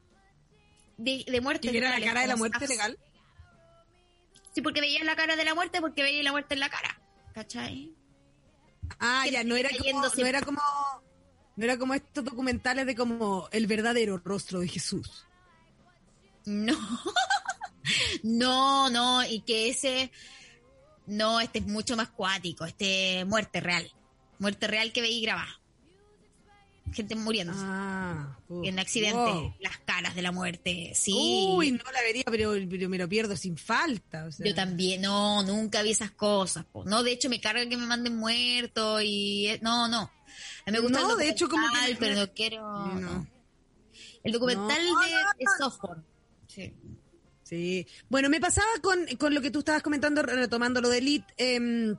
de, 0.96 1.24
de 1.26 1.40
muerte. 1.40 1.70
¿Que 1.70 1.78
era 1.78 1.98
la 1.98 2.04
cara 2.04 2.20
de 2.20 2.26
la 2.28 2.36
muerte 2.36 2.68
legal? 2.68 2.98
Sí, 4.54 4.62
porque 4.62 4.80
veías 4.80 5.04
la 5.04 5.16
cara 5.16 5.34
de 5.36 5.44
la 5.44 5.54
muerte, 5.54 5.80
porque 5.80 6.02
veías 6.02 6.24
la 6.24 6.30
muerte 6.32 6.54
en 6.54 6.60
la 6.60 6.68
cara. 6.68 7.00
¿Cachai? 7.34 7.92
Ah, 9.00 9.26
ya, 9.30 9.42
no 9.44 9.56
era 9.56 9.70
como... 9.70 10.02
No 10.16 10.26
era 10.26 10.42
como... 10.42 10.60
No 11.56 11.64
era 11.64 11.76
como 11.76 11.94
estos 11.94 12.24
documentales 12.24 12.86
de 12.86 12.94
como 12.94 13.48
el 13.50 13.66
verdadero 13.66 14.18
rostro 14.18 14.60
de 14.60 14.68
Jesús. 14.68 15.26
No, 16.46 16.72
no, 18.22 18.90
no, 18.90 19.24
y 19.24 19.40
que 19.40 19.68
ese, 19.68 20.10
no, 21.06 21.40
este 21.40 21.60
es 21.60 21.66
mucho 21.66 21.96
más 21.96 22.08
cuático, 22.10 22.64
este 22.64 23.24
muerte 23.24 23.60
real, 23.60 23.90
muerte 24.38 24.66
real 24.66 24.92
que 24.92 25.00
veí 25.00 25.20
grabada. 25.22 25.54
Gente 26.90 27.14
muriéndose 27.16 27.60
Ah, 27.62 28.38
uf, 28.48 28.66
en 28.66 28.78
accidentes, 28.78 29.34
wow. 29.34 29.54
las 29.60 29.76
caras 29.78 30.14
de 30.14 30.22
la 30.22 30.32
muerte, 30.32 30.92
sí. 30.94 31.12
Uy, 31.14 31.72
no 31.72 31.84
la 31.92 32.00
vería, 32.00 32.24
pero, 32.30 32.52
pero 32.68 32.88
me 32.88 32.96
lo 32.96 33.06
pierdo 33.06 33.36
sin 33.36 33.58
falta. 33.58 34.24
o 34.24 34.32
sea. 34.32 34.46
Yo 34.46 34.54
también, 34.54 35.02
no, 35.02 35.42
nunca 35.42 35.82
vi 35.82 35.90
esas 35.90 36.12
cosas. 36.12 36.64
po. 36.64 36.84
No, 36.84 37.02
de 37.02 37.12
hecho 37.12 37.28
me 37.28 37.42
carga 37.42 37.68
que 37.68 37.76
me 37.76 37.84
manden 37.84 38.16
muerto 38.16 39.02
y 39.02 39.48
eh, 39.48 39.58
no, 39.62 39.86
no. 39.86 39.98
A 40.00 40.70
mí 40.70 40.72
me 40.72 40.78
gusta 40.80 41.00
No, 41.00 41.12
el 41.12 41.18
de 41.18 41.28
hecho, 41.28 41.48
como 41.48 41.66
que 41.68 41.96
pero 41.96 42.14
no 42.16 42.32
quiero. 42.32 42.62
No. 42.62 43.00
no. 43.00 43.26
El 44.22 44.32
documental 44.32 44.78
de, 44.78 45.44
software. 45.58 45.98
Sí. 46.46 46.74
Sí. 47.48 47.86
Bueno, 48.10 48.28
me 48.28 48.40
pasaba 48.40 48.68
con, 48.82 49.06
con 49.16 49.32
lo 49.32 49.40
que 49.40 49.50
tú 49.50 49.60
estabas 49.60 49.82
comentando, 49.82 50.22
retomando 50.22 50.82
lo 50.82 50.90
de 50.90 50.98
Elite. 50.98 51.34
em, 51.38 51.96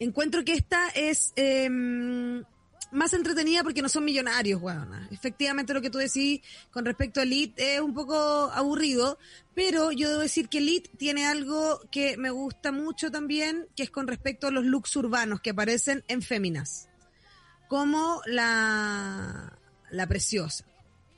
encuentro 0.00 0.44
que 0.44 0.54
esta 0.54 0.88
es 0.88 1.32
em, 1.36 2.42
más 2.90 3.12
entretenida 3.12 3.62
porque 3.62 3.82
no 3.82 3.88
son 3.88 4.04
millonarios, 4.04 4.60
weona. 4.60 5.08
Efectivamente, 5.12 5.72
lo 5.72 5.80
que 5.80 5.90
tú 5.90 5.98
decís 5.98 6.40
con 6.72 6.84
respecto 6.84 7.20
a 7.20 7.22
Elite 7.22 7.76
es 7.76 7.80
un 7.80 7.94
poco 7.94 8.14
aburrido, 8.52 9.16
pero 9.54 9.92
yo 9.92 10.08
debo 10.08 10.22
decir 10.22 10.48
que 10.48 10.58
Elite 10.58 10.90
tiene 10.96 11.24
algo 11.26 11.80
que 11.92 12.16
me 12.16 12.30
gusta 12.30 12.72
mucho 12.72 13.12
también, 13.12 13.68
que 13.76 13.84
es 13.84 13.90
con 13.90 14.08
respecto 14.08 14.48
a 14.48 14.50
los 14.50 14.64
looks 14.64 14.96
urbanos 14.96 15.40
que 15.40 15.50
aparecen 15.50 16.02
en 16.08 16.20
Féminas. 16.20 16.88
Como 17.68 18.20
la, 18.26 19.56
la 19.90 20.06
preciosa. 20.08 20.64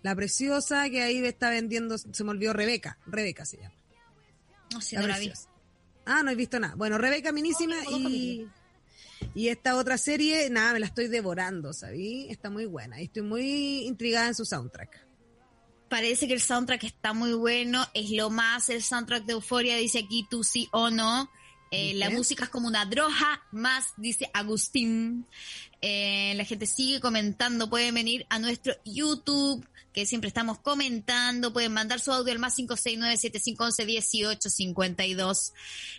La 0.04 0.14
preciosa 0.14 0.90
que 0.90 1.02
ahí 1.02 1.24
está 1.24 1.48
vendiendo, 1.48 1.96
se 1.96 2.24
me 2.24 2.30
olvidó 2.30 2.52
Rebeca. 2.52 2.98
Rebeca 3.06 3.46
se 3.46 3.56
llama. 3.56 3.74
No 4.70 4.82
sé, 4.82 4.96
La 4.96 5.00
no 5.00 5.08
la 5.08 5.18
vi. 5.18 5.32
Ah, 6.04 6.22
no 6.22 6.30
he 6.30 6.34
visto 6.34 6.60
nada. 6.60 6.74
Bueno, 6.74 6.98
Rebeca 6.98 7.32
minísima 7.32 7.74
No, 7.84 7.98
no, 7.98 8.10
y, 8.10 8.46
y 9.34 9.48
esta 9.48 9.76
otra 9.76 9.96
serie, 9.96 10.50
nada, 10.50 10.74
me 10.74 10.80
la 10.80 10.86
estoy 10.86 11.08
devorando, 11.08 11.72
¿sabí? 11.72 12.26
Está 12.28 12.50
muy 12.50 12.66
buena 12.66 13.00
y 13.00 13.04
estoy 13.04 13.22
muy 13.22 13.86
intrigada 13.86 14.28
en 14.28 14.34
su 14.34 14.44
soundtrack. 14.44 15.06
Parece 15.88 16.26
que 16.28 16.34
el 16.34 16.42
soundtrack 16.42 16.84
está 16.84 17.14
muy 17.14 17.32
bueno. 17.32 17.86
Es 17.94 18.10
lo 18.10 18.28
más 18.28 18.68
el 18.68 18.82
soundtrack 18.82 19.24
de 19.24 19.32
Euforia, 19.32 19.76
dice 19.76 20.00
aquí 20.00 20.26
tú 20.28 20.44
sí 20.44 20.68
o 20.72 20.90
no. 20.90 21.30
Eh, 21.70 21.94
la 21.94 22.10
música 22.10 22.44
es 22.44 22.50
como 22.50 22.68
una 22.68 22.84
droga, 22.84 23.42
más 23.52 23.94
dice 23.96 24.30
Agustín. 24.34 25.26
Eh, 25.80 26.34
la 26.36 26.44
gente 26.44 26.66
sigue 26.66 27.00
comentando. 27.00 27.70
Pueden 27.70 27.94
venir 27.94 28.26
a 28.28 28.38
nuestro 28.38 28.74
YouTube, 28.84 29.66
que 29.94 30.04
siempre 30.04 30.28
estamos 30.28 30.58
comentando. 30.58 31.50
Pueden 31.52 31.72
mandar 31.72 32.00
su 32.00 32.12
audio 32.12 32.32
al 32.32 32.40
más 32.40 32.58
569-7511-1852. 32.58 35.52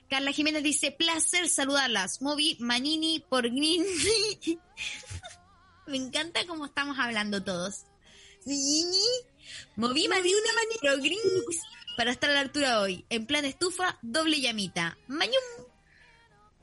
Carla 0.10 0.34
Jiménez 0.34 0.62
dice: 0.62 0.92
placer 0.92 1.48
saludarlas. 1.50 2.22
Moví 2.22 2.58
Manini 2.60 3.26
por 3.28 3.50
Green. 3.50 3.84
Me 5.88 5.98
encanta 5.98 6.46
cómo 6.46 6.66
estamos 6.66 7.00
hablando 7.00 7.44
todos. 7.44 7.86
Sí. 8.46 8.86
Moví 9.78 10.08
Manini 10.08 10.36
por 10.82 11.02
Green 11.02 11.20
para 11.96 12.12
estar 12.12 12.30
a 12.30 12.34
la 12.34 12.42
altura 12.42 12.82
hoy. 12.82 13.06
En 13.10 13.26
plan 13.26 13.46
estufa, 13.46 13.98
doble 14.02 14.42
llamita. 14.42 14.98
Mañum. 15.08 15.34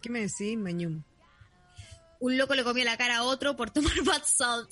¿Qué 0.02 0.10
me 0.10 0.20
decís, 0.20 0.58
Mañum? 0.58 1.02
Un 2.20 2.36
loco 2.36 2.54
le 2.54 2.62
comió 2.62 2.84
la 2.84 2.98
cara 2.98 3.16
a 3.18 3.24
otro 3.24 3.56
por 3.56 3.70
tomar 3.70 3.98
bath 4.04 4.26
salt. 4.26 4.70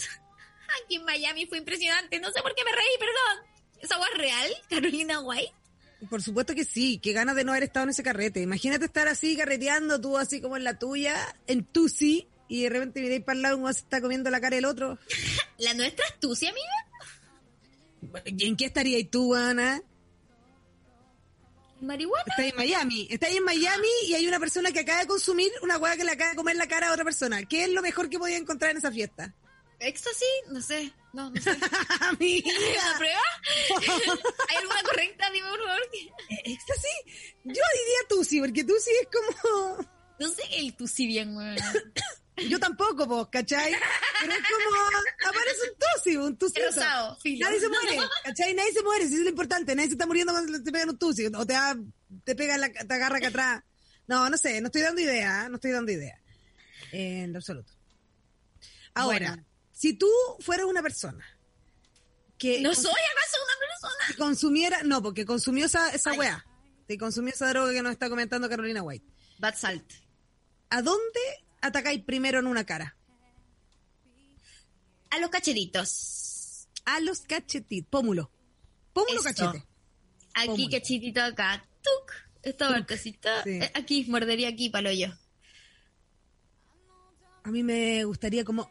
Aquí 0.85 0.97
en 0.97 1.05
Miami 1.05 1.47
fue 1.47 1.59
impresionante. 1.59 2.21
No 2.21 2.31
sé 2.31 2.43
por 2.43 2.55
qué 2.55 2.65
me 2.65 2.73
reí, 2.73 2.99
perdón. 2.99 3.51
¿Esa 3.81 3.95
agua 3.95 4.07
es 4.13 4.19
real, 4.19 4.51
Carolina 4.69 5.21
White? 5.21 5.53
Por 6.09 6.23
supuesto 6.23 6.55
que 6.55 6.65
sí, 6.65 6.99
qué 7.03 7.13
ganas 7.13 7.37
de 7.37 7.45
no 7.45 7.53
haber 7.53 7.65
estado 7.65 7.85
en 7.85 7.91
ese 7.91 8.03
carrete. 8.03 8.41
Imagínate 8.41 8.87
estar 8.87 9.07
así 9.09 9.37
carreteando, 9.37 10.01
tú 10.01 10.17
así 10.17 10.41
como 10.41 10.57
en 10.57 10.65
la 10.65 10.79
tuya, 10.79 11.37
en 11.47 11.65
tu 11.65 11.89
sí, 11.89 12.29
y 12.49 12.63
de 12.63 12.71
repente 12.71 13.01
miráis 13.01 13.23
para 13.23 13.37
el 13.37 13.43
lado 13.43 13.57
y 13.57 13.61
uno 13.61 13.73
se 13.73 13.81
está 13.81 14.01
comiendo 14.01 14.31
la 14.31 14.41
cara 14.41 14.57
del 14.57 14.65
otro. 14.65 14.99
¿La 15.59 15.75
nuestra 15.75 16.07
es 16.07 16.19
tu, 16.19 16.35
sí, 16.35 16.47
amiga? 16.47 18.23
¿Y 18.25 18.47
en 18.47 18.57
qué 18.57 18.67
estarías 18.67 19.11
tú, 19.11 19.35
Ana? 19.35 19.83
¿Marihuana? 21.83 22.25
Estás 22.27 22.47
en 22.47 22.57
Miami. 22.57 23.09
Estás 23.11 23.31
en 23.31 23.45
Miami 23.45 23.89
y 24.09 24.15
hay 24.15 24.27
una 24.27 24.39
persona 24.39 24.73
que 24.73 24.81
acaba 24.81 25.01
de 25.01 25.07
consumir 25.07 25.51
una 25.63 25.79
hueá 25.79 25.97
que 25.97 26.05
le 26.05 26.13
acaba 26.13 26.31
de 26.31 26.37
comer 26.37 26.57
la 26.57 26.67
cara 26.67 26.89
a 26.89 26.93
otra 26.93 27.05
persona. 27.05 27.45
¿Qué 27.45 27.65
es 27.65 27.71
lo 27.71 27.83
mejor 27.83 28.09
que 28.09 28.19
podía 28.19 28.37
encontrar 28.37 28.71
en 28.71 28.79
esa 28.79 28.91
fiesta? 28.91 29.35
¿Éxtasis? 29.81 30.29
No 30.51 30.61
sé. 30.61 30.93
No, 31.13 31.31
no 31.31 31.41
sé. 31.43 31.51
¿La 31.59 32.99
prueba? 32.99 33.21
¿Hay 34.49 34.57
alguna 34.57 34.83
correcta? 34.85 35.31
Dime, 35.31 35.49
por 35.49 35.59
favor. 35.65 35.81
¿Éxtasis? 36.45 37.35
Yo 37.45 37.53
diría 37.53 38.09
Tusi, 38.09 38.41
porque 38.41 38.65
Tusi 38.65 38.91
es 39.03 39.09
como... 39.13 39.89
No 40.19 40.29
sé 40.29 40.43
el 40.59 40.77
tu 40.77 40.87
sí 40.87 41.07
bien, 41.07 41.35
weón. 41.35 41.57
Yo 42.49 42.59
tampoco, 42.59 43.07
vos, 43.07 43.29
¿cachai? 43.31 43.73
Pero 44.21 44.33
es 44.33 44.39
como... 44.39 45.31
Aparece 45.31 45.61
un 45.71 45.79
Tusi, 45.79 46.17
un 46.17 46.39
Tusi. 46.39 46.61
Rosado, 46.61 47.17
filo. 47.17 47.47
Nadie 47.47 47.61
se 47.61 47.69
muere, 47.71 47.99
¿cachai? 48.25 48.55
Nadie 48.55 48.73
se 48.73 48.83
muere, 48.83 49.09
si 49.09 49.15
es 49.15 49.21
lo 49.21 49.29
importante. 49.31 49.75
Nadie 49.75 49.89
se 49.89 49.95
está 49.95 50.07
muriendo 50.07 50.33
cuando 50.33 50.63
te 50.63 50.71
pegan 50.73 50.91
un 50.91 50.99
Tusi. 50.99 51.27
O 51.27 51.47
te, 51.47 51.53
da- 51.55 51.77
te 52.25 52.35
pega 52.35 52.57
la, 52.59 52.71
te 52.71 52.95
agarra 52.95 53.17
acá 53.19 53.29
atrás. 53.29 53.63
No, 54.07 54.29
no 54.29 54.37
sé, 54.37 54.61
no 54.61 54.67
estoy 54.67 54.83
dando 54.83 55.01
idea, 55.01 55.45
¿eh? 55.45 55.49
no 55.49 55.55
estoy 55.57 55.71
dando 55.71 55.93
idea. 55.93 56.21
En 56.93 57.35
absoluto. 57.37 57.73
Ahora, 58.95 59.29
Bueno. 59.31 59.47
Si 59.81 59.95
tú 59.95 60.09
fueras 60.41 60.67
una 60.67 60.83
persona 60.83 61.25
que, 62.37 62.61
¿No 62.61 62.75
soy 62.75 62.91
acaso 62.91 63.37
una 63.45 63.67
persona? 63.67 64.05
que 64.09 64.15
consumiera, 64.17 64.83
no, 64.83 65.03
porque 65.03 65.25
consumió 65.25 65.65
esa, 65.65 65.91
esa 65.95 66.11
Ay. 66.11 66.19
weá, 66.19 66.47
que 66.87 66.99
consumió 66.99 67.33
esa 67.33 67.49
droga 67.49 67.73
que 67.73 67.83
nos 67.83 67.93
está 67.93 68.11
comentando 68.11 68.47
Carolina 68.49 68.83
White, 68.83 69.07
Bad 69.39 69.55
salt. 69.57 69.91
¿a 70.69 70.83
dónde 70.83 71.21
atacáis 71.63 72.03
primero 72.05 72.39
en 72.41 72.47
una 72.47 72.65
cara? 72.65 72.95
A 75.11 75.19
los 75.19 75.31
cachetitos. 75.31 76.69
A 76.85 77.01
los 77.01 77.21
cachetitos, 77.23 77.89
pómulo. 77.91 78.31
Pómulo 78.93 79.15
Eso. 79.21 79.23
cachete. 79.25 79.67
Aquí 80.35 80.47
Pómulo. 80.49 80.71
cachetito 80.71 81.21
acá. 81.23 81.67
Tuc. 81.83 82.13
Esta 82.43 82.69
partecita. 82.69 83.43
sí. 83.45 83.51
eh, 83.51 83.73
Aquí, 83.75 84.05
mordería 84.09 84.49
aquí, 84.49 84.69
palo 84.71 84.93
yo. 84.93 85.09
A 87.45 87.51
mí 87.51 87.63
me 87.63 88.05
gustaría 88.05 88.45
como 88.45 88.71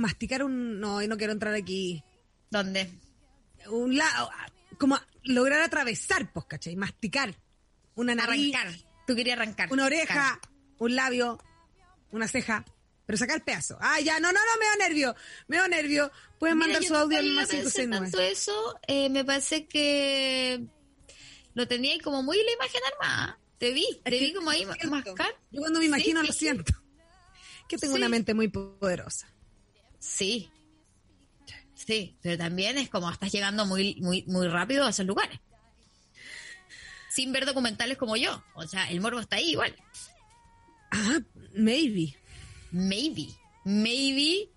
masticar 0.00 0.42
un... 0.42 0.80
No, 0.80 1.00
no 1.02 1.16
quiero 1.16 1.32
entrar 1.32 1.54
aquí. 1.54 2.02
¿Dónde? 2.50 2.90
Un 3.68 3.96
lado, 3.96 4.30
como 4.78 4.98
lograr 5.24 5.60
atravesar, 5.60 6.32
pues, 6.32 6.46
¿cachai? 6.46 6.76
Masticar. 6.76 7.34
Una 7.94 8.14
nariz, 8.14 8.54
Arrancar. 8.54 8.80
Tú 9.06 9.14
querías 9.14 9.36
arrancar. 9.38 9.72
una 9.72 9.84
oreja, 9.84 10.40
un 10.78 10.94
labio, 10.96 11.38
una 12.12 12.26
ceja. 12.28 12.64
Pero 13.06 13.18
sacar 13.18 13.44
pedazo. 13.44 13.76
Ah, 13.80 13.98
ya, 14.00 14.20
no, 14.20 14.30
no, 14.32 14.38
no, 14.38 14.58
me 14.60 14.66
da 14.66 14.88
nervio. 14.88 15.16
Me 15.48 15.56
da 15.56 15.66
nervio. 15.66 16.12
Pueden 16.38 16.56
Mira, 16.58 16.68
mandar 16.74 16.84
su 16.84 16.94
audio 16.94 17.18
al 17.18 17.26
más 17.32 17.48
pensado 17.48 17.70
569. 17.88 18.04
tanto 18.12 18.20
eso, 18.20 18.78
eh, 18.86 19.08
me 19.10 19.24
parece 19.24 19.66
que 19.66 20.64
lo 21.54 21.66
tenía 21.66 21.92
ahí 21.92 21.98
como 21.98 22.22
muy 22.22 22.36
la 22.36 22.52
imagen 22.52 22.80
armada. 22.92 23.40
Te 23.58 23.72
vi, 23.72 23.84
te 24.04 24.10
vi 24.10 24.32
como 24.32 24.48
ahí 24.50 24.64
mascar. 24.64 25.34
Yo 25.50 25.60
cuando 25.60 25.80
me 25.80 25.86
imagino 25.86 26.20
Sí, 26.20 26.26
lo 26.28 26.32
siento. 26.32 26.72
Que 27.68 27.76
tengo 27.76 27.94
Sí. 27.94 27.98
una 28.00 28.08
mente 28.08 28.32
muy 28.32 28.48
poderosa. 28.48 29.28
Sí. 30.00 30.50
Sí, 31.74 32.16
pero 32.20 32.36
también 32.36 32.78
es 32.78 32.88
como 32.88 33.10
estás 33.10 33.30
llegando 33.30 33.64
muy, 33.64 33.96
muy, 34.00 34.24
muy 34.26 34.48
rápido 34.48 34.84
a 34.84 34.90
esos 34.90 35.06
lugares. 35.06 35.38
Sin 37.10 37.32
ver 37.32 37.46
documentales 37.46 37.96
como 37.96 38.16
yo. 38.16 38.42
O 38.54 38.66
sea, 38.66 38.90
el 38.90 39.00
morbo 39.00 39.20
está 39.20 39.36
ahí 39.36 39.50
igual. 39.50 39.74
Ah, 40.90 41.20
maybe. 41.54 42.16
Maybe. 42.72 43.28
Maybe 43.64 44.48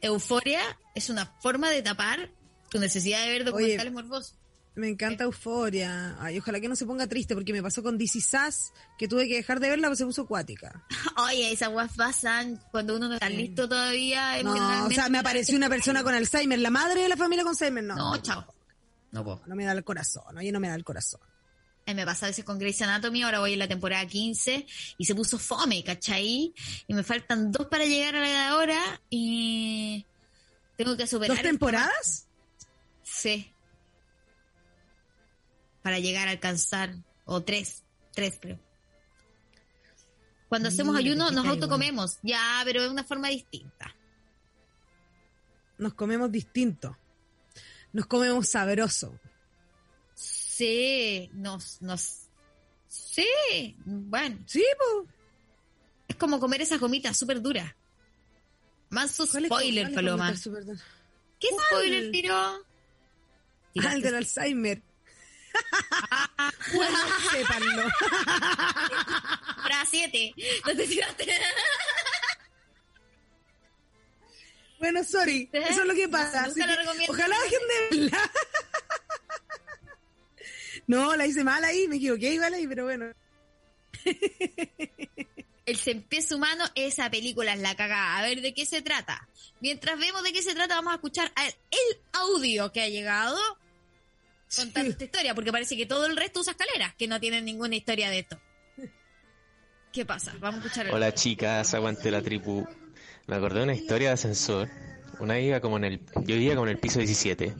euforia 0.00 0.60
es 0.94 1.08
una 1.08 1.26
forma 1.40 1.70
de 1.70 1.82
tapar 1.82 2.30
tu 2.70 2.78
necesidad 2.78 3.24
de 3.24 3.30
ver 3.30 3.44
documentales 3.44 3.92
morbosos. 3.92 4.34
Me 4.76 4.88
encanta 4.88 5.24
Euforia. 5.24 6.16
Ay, 6.20 6.38
ojalá 6.38 6.60
que 6.60 6.68
no 6.68 6.74
se 6.74 6.84
ponga 6.84 7.06
triste 7.06 7.34
porque 7.34 7.52
me 7.52 7.62
pasó 7.62 7.82
con 7.82 7.96
DC 7.96 8.20
Sass 8.20 8.72
que 8.98 9.06
tuve 9.06 9.28
que 9.28 9.36
dejar 9.36 9.60
de 9.60 9.68
verla 9.68 9.86
porque 9.86 9.98
se 9.98 10.04
puso 10.04 10.22
acuática. 10.22 10.84
Oye, 11.28 11.52
esas 11.52 11.70
guas 11.70 11.92
pasan 11.96 12.60
cuando 12.72 12.96
uno 12.96 13.08
no 13.08 13.14
está 13.14 13.28
listo 13.28 13.68
todavía. 13.68 14.42
No, 14.42 14.86
o 14.86 14.90
sea, 14.90 15.08
me 15.08 15.18
apareció 15.18 15.56
una 15.56 15.68
persona 15.68 16.02
con 16.02 16.14
Alzheimer, 16.14 16.58
la 16.58 16.70
madre 16.70 17.02
de 17.02 17.08
la 17.08 17.16
familia 17.16 17.44
con 17.44 17.50
Alzheimer. 17.50 17.84
No, 17.84 17.94
No, 17.94 18.16
chao. 18.22 18.44
No 19.12 19.22
puedo. 19.22 19.42
no 19.46 19.54
me 19.54 19.64
da 19.64 19.70
el 19.72 19.84
corazón, 19.84 20.36
oye, 20.36 20.50
no 20.50 20.58
me 20.58 20.68
da 20.68 20.74
el 20.74 20.82
corazón. 20.82 21.20
Eh, 21.86 21.94
me 21.94 22.04
pasa 22.04 22.26
a 22.26 22.30
veces 22.30 22.44
con 22.44 22.58
Grey's 22.58 22.82
Anatomy, 22.82 23.22
ahora 23.22 23.38
voy 23.38 23.52
en 23.52 23.58
la 23.60 23.68
temporada 23.68 24.04
15 24.06 24.66
y 24.98 25.04
se 25.04 25.14
puso 25.14 25.38
fome, 25.38 25.84
¿cachai? 25.84 26.52
Y 26.88 26.94
me 26.94 27.04
faltan 27.04 27.52
dos 27.52 27.66
para 27.68 27.84
llegar 27.84 28.16
a 28.16 28.20
la 28.20 28.26
de 28.28 28.36
ahora 28.38 29.00
y 29.08 30.04
tengo 30.76 30.96
que 30.96 31.06
superar. 31.06 31.36
¿Dos 31.36 31.42
temporadas? 31.42 32.26
Sí. 33.04 33.53
Para 35.84 35.98
llegar 36.00 36.26
a 36.28 36.32
alcanzar, 36.32 36.94
o 37.26 37.42
tres, 37.44 37.84
tres 38.14 38.38
creo. 38.40 38.58
Cuando 40.48 40.68
hacemos 40.70 40.96
ayuno 40.96 41.30
nos 41.30 41.46
autocomemos, 41.46 42.18
ya, 42.22 42.62
pero 42.64 42.82
de 42.82 42.88
una 42.88 43.04
forma 43.04 43.28
distinta. 43.28 43.94
Nos 45.76 45.92
comemos 45.92 46.32
distinto. 46.32 46.96
Nos 47.92 48.06
comemos 48.06 48.48
sabroso. 48.48 49.20
Sí, 50.14 51.28
nos, 51.34 51.82
nos, 51.82 52.28
sí, 52.88 53.76
bueno, 53.84 54.38
Sí, 54.46 54.64
pues. 54.78 55.08
es 56.08 56.16
como 56.16 56.40
comer 56.40 56.62
esas 56.62 56.80
gomitas 56.80 57.16
súper 57.16 57.42
duras. 57.42 57.74
Manso 58.88 59.26
¿Cuál 59.26 59.44
es- 59.44 59.48
spoiler, 59.50 59.92
Paloma. 59.92 60.32
¿Qué 61.40 61.48
spoiler 61.68 62.10
tiró? 62.10 62.34
Ah, 62.36 63.92
el 63.94 64.00
del 64.02 64.14
Alzheimer. 64.14 64.82
Bueno, 66.74 66.98
sépanlo. 67.30 67.82
Hora 69.64 69.86
7. 69.88 70.34
No 70.66 70.76
te 70.76 70.86
tiraste. 70.86 71.26
Bueno, 74.78 75.02
sorry. 75.04 75.48
¿Eh? 75.52 75.64
Eso 75.70 75.80
es 75.82 75.86
lo 75.86 75.94
que 75.94 76.08
pasa. 76.08 76.44
Así 76.44 76.60
que. 76.60 77.08
Ojalá 77.08 77.36
dejen 77.40 77.60
de 77.68 77.96
verla. 77.96 78.30
No, 80.86 81.16
la 81.16 81.26
hice 81.26 81.44
mal 81.44 81.64
ahí, 81.64 81.88
me 81.88 81.96
equivoqué 81.96 82.34
igual 82.34 82.52
ahí, 82.52 82.66
pero 82.66 82.84
bueno. 82.84 83.06
El 85.66 85.78
cien 85.78 86.02
pies 86.02 86.30
humano, 86.30 86.64
esa 86.74 87.10
película 87.10 87.54
es 87.54 87.60
la 87.60 87.74
cagada. 87.74 88.18
A 88.18 88.22
ver, 88.22 88.42
¿de 88.42 88.52
qué 88.52 88.66
se 88.66 88.82
trata? 88.82 89.26
Mientras 89.60 89.98
vemos 89.98 90.22
de 90.22 90.32
qué 90.32 90.42
se 90.42 90.54
trata, 90.54 90.74
vamos 90.74 90.92
a 90.92 90.96
escuchar 90.96 91.32
el 91.70 91.98
audio 92.12 92.70
que 92.70 92.82
ha 92.82 92.88
llegado 92.88 93.38
contando 94.54 94.86
Sí. 94.86 94.92
esta 94.92 95.04
historia, 95.04 95.34
porque 95.34 95.52
parece 95.52 95.76
que 95.76 95.86
todo 95.86 96.06
el 96.06 96.16
resto 96.16 96.40
usa 96.40 96.52
escaleras, 96.52 96.94
que 96.96 97.06
no 97.08 97.20
tienen 97.20 97.44
ninguna 97.44 97.76
historia 97.76 98.10
de 98.10 98.20
esto. 98.20 98.40
¿Qué 99.92 100.04
pasa? 100.04 100.34
Vamos 100.40 100.60
a 100.60 100.64
escuchar 100.66 100.86
el 100.86 100.94
Hola 100.94 101.14
chicas, 101.14 101.72
aguante 101.74 102.10
la 102.10 102.20
tribu. 102.20 102.66
Me 103.26 103.36
acordé 103.36 103.58
de 103.58 103.64
una 103.64 103.74
historia 103.74 104.08
de 104.08 104.14
ascensor. 104.14 104.68
Una 105.20 105.38
iba 105.38 105.60
como 105.60 105.76
en 105.76 105.84
el, 105.84 106.00
yo 106.16 106.34
vivía 106.34 106.54
como 106.54 106.66
en 106.66 106.72
el 106.72 106.78
piso 106.80 106.98
17. 106.98 107.54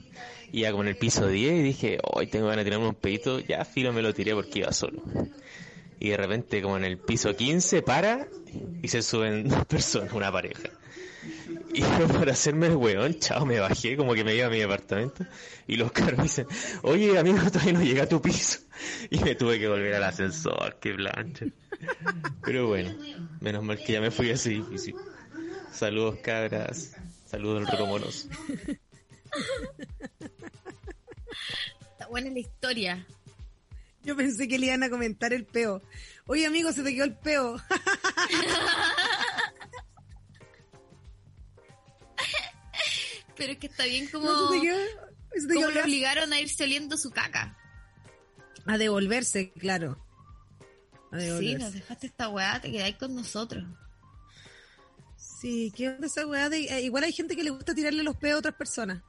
Iba 0.53 0.71
como 0.73 0.83
en 0.83 0.89
el 0.89 0.97
piso 0.97 1.29
10 1.29 1.53
y 1.55 1.63
dije, 1.63 1.99
hoy 2.03 2.27
tengo 2.27 2.47
ganas 2.47 2.65
de 2.65 2.71
tirarme 2.71 2.89
un 2.89 2.95
pedito. 2.97 3.39
Ya 3.39 3.65
filo 3.65 3.93
me 3.93 4.03
lo 4.03 4.13
tiré 4.13 4.35
porque 4.35 4.59
iba 4.61 4.73
solo. 4.73 5.03
Y 6.01 6.09
de 6.11 6.17
repente 6.17 6.61
como 6.61 6.77
en 6.77 6.85
el 6.85 6.99
piso 6.99 7.37
15 7.37 7.83
para 7.83 8.27
y 8.83 8.89
se 8.89 9.01
suben 9.03 9.49
dos 9.49 9.65
personas, 9.67 10.13
una 10.13 10.33
pareja. 10.33 10.71
Y 11.75 11.81
yo 11.81 12.09
por 12.19 12.31
hacerme 12.31 12.69
el 12.69 12.77
weón, 12.77 13.19
chao, 13.19 13.45
me 13.45 13.59
bajé 13.59 13.97
como 13.97 14.15
que 14.15 14.23
me 14.23 14.37
iba 14.37 14.47
a 14.47 14.51
mi 14.51 14.61
departamento. 14.61 15.27
Y 15.67 15.77
los 15.77 15.91
caros 15.91 16.19
me 16.19 16.23
dicen, 16.23 16.47
oye 16.83 17.19
amigo, 17.19 17.39
todavía 17.51 17.73
no 17.73 17.83
llega 17.83 18.05
a 18.05 18.09
tu 18.09 18.23
piso. 18.23 18.61
Y 19.11 19.19
me 19.21 19.35
tuve 19.35 19.59
que 19.59 19.69
volver 19.69 19.95
al 19.95 20.03
ascensor, 20.03 20.79
qué 20.81 20.95
plancha. 20.95 21.47
Pero 22.45 22.69
bueno, 22.69 22.93
menos 23.41 23.63
mal 23.63 23.79
que 23.79 23.93
ya 23.93 24.01
me 24.01 24.11
fui 24.11 24.31
a 24.31 24.35
ese 24.35 24.51
edificio. 24.53 24.97
Saludos 25.73 26.19
cabras, 26.23 26.97
saludos 27.25 27.63
el 27.63 27.67
Rocomonos. 27.69 28.29
Está 31.93 32.09
buena 32.09 32.31
la 32.31 32.39
historia. 32.41 33.07
Yo 34.03 34.17
pensé 34.17 34.49
que 34.49 34.59
le 34.59 34.67
iban 34.67 34.83
a 34.83 34.91
comentar 34.91 35.33
el 35.33 35.45
peo. 35.45 35.83
Oye, 36.27 36.47
amigo, 36.47 36.73
se 36.73 36.83
te 36.83 36.95
quedó 36.95 37.05
el 37.05 37.15
peo. 37.15 37.57
Pero 43.37 43.53
es 43.53 43.59
que 43.59 43.67
está 43.67 43.85
bien 43.85 44.09
como, 44.09 44.27
No, 44.27 44.49
se 44.49 44.55
te 44.55 44.63
quedó. 44.63 44.79
Se 45.37 45.49
te 45.49 45.55
como 45.55 45.71
lo 45.71 45.83
obligaron 45.83 46.33
a 46.33 46.41
irse 46.41 46.65
oliendo 46.65 46.97
su 46.97 47.11
caca. 47.11 47.57
A 48.67 48.79
devolverse, 48.79 49.53
claro. 49.53 49.99
A 51.13 51.21
Sí, 51.21 51.55
nos 51.55 51.73
dejaste 51.73 52.07
esta 52.07 52.29
weá, 52.29 52.61
te 52.61 52.71
quedáis 52.71 52.97
con 52.97 53.15
nosotros. 53.15 53.65
Sí, 55.17 55.73
¿qué 55.77 55.89
onda 55.89 56.07
esa 56.07 56.27
weá? 56.27 56.49
De, 56.49 56.65
eh, 56.65 56.83
igual 56.83 57.05
hay 57.05 57.13
gente 57.13 57.37
que 57.37 57.45
le 57.45 57.51
gusta 57.51 57.75
tirarle 57.75 58.03
los 58.03 58.17
peos 58.17 58.37
a 58.37 58.39
otras 58.39 58.55
personas. 58.55 59.03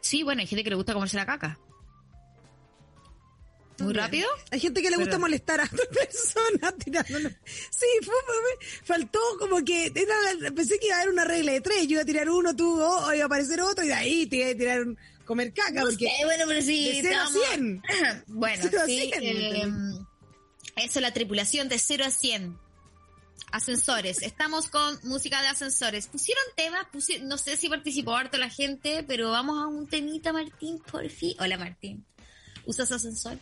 Sí, 0.00 0.22
bueno, 0.22 0.40
hay 0.40 0.46
gente 0.46 0.64
que 0.64 0.70
le 0.70 0.76
gusta 0.76 0.94
comerse 0.94 1.16
la 1.16 1.26
caca. 1.26 1.58
¿Muy 3.80 3.92
rápido? 3.94 4.28
Hay 4.50 4.60
gente 4.60 4.82
que 4.82 4.90
le 4.90 4.96
gusta 4.96 5.10
Pero- 5.12 5.20
molestar 5.20 5.60
a 5.60 5.64
otras 5.64 5.88
personas 5.92 6.74
tirándole. 6.84 7.36
Sí, 7.70 7.86
fue, 8.04 8.14
faltó 8.84 9.18
como 9.38 9.64
que 9.64 9.86
era- 9.86 10.50
pensé 10.54 10.78
que 10.78 10.86
iba 10.86 10.96
a 10.96 11.00
haber 11.00 11.12
una 11.12 11.24
regla 11.24 11.52
de 11.52 11.60
tres. 11.60 11.84
Yo 11.86 11.92
iba 11.92 12.02
a 12.02 12.06
tirar 12.06 12.28
uno, 12.30 12.54
tú, 12.54 12.80
o 12.82 13.14
iba 13.14 13.24
a 13.24 13.26
aparecer 13.26 13.60
otro, 13.60 13.84
y 13.84 13.88
de 13.88 13.94
ahí 13.94 14.26
te 14.26 14.36
iba 14.36 14.48
a 14.50 14.54
tirar 14.54 14.80
un, 14.82 14.98
comer 15.24 15.52
caca. 15.52 15.80
porque 15.82 16.06
Sí, 16.06 16.24
bueno, 16.24 16.44
pero 16.46 16.60
sí. 16.62 16.84
de 16.88 17.02
0 17.02 17.08
a 17.20 17.24
estamos- 17.26 17.48
100. 17.48 17.82
Bueno, 18.28 18.62
Cero 18.70 18.80
a 18.82 18.86
sí. 18.86 19.00
cien, 19.12 19.22
eh, 19.22 19.62
¿entendés? 19.62 20.00
eso, 20.76 21.00
la 21.00 21.12
tripulación 21.12 21.68
de 21.68 21.78
0 21.78 22.04
a 22.06 22.10
100. 22.10 22.58
Ascensores. 23.52 24.22
Estamos 24.22 24.68
con 24.68 24.98
música 25.02 25.42
de 25.42 25.48
ascensores. 25.48 26.06
Pusieron 26.06 26.44
temas, 26.56 26.86
pusi- 26.92 27.20
no 27.22 27.36
sé 27.36 27.56
si 27.56 27.68
participó 27.68 28.14
harto 28.14 28.38
la 28.38 28.48
gente, 28.48 29.02
pero 29.08 29.30
vamos 29.32 29.60
a 29.60 29.66
un 29.66 29.88
temita, 29.88 30.32
Martín, 30.32 30.78
por 30.90 31.08
fin. 31.08 31.34
Hola, 31.40 31.58
Martín. 31.58 32.04
¿Usas 32.64 32.92
ascensor? 32.92 33.38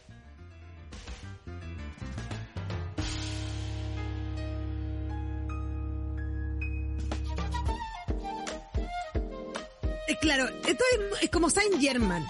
Claro, 10.21 10.49
esto 10.67 10.85
es, 11.21 11.31
como 11.31 11.51
Saint 11.51 11.81
Germain. 11.81 12.25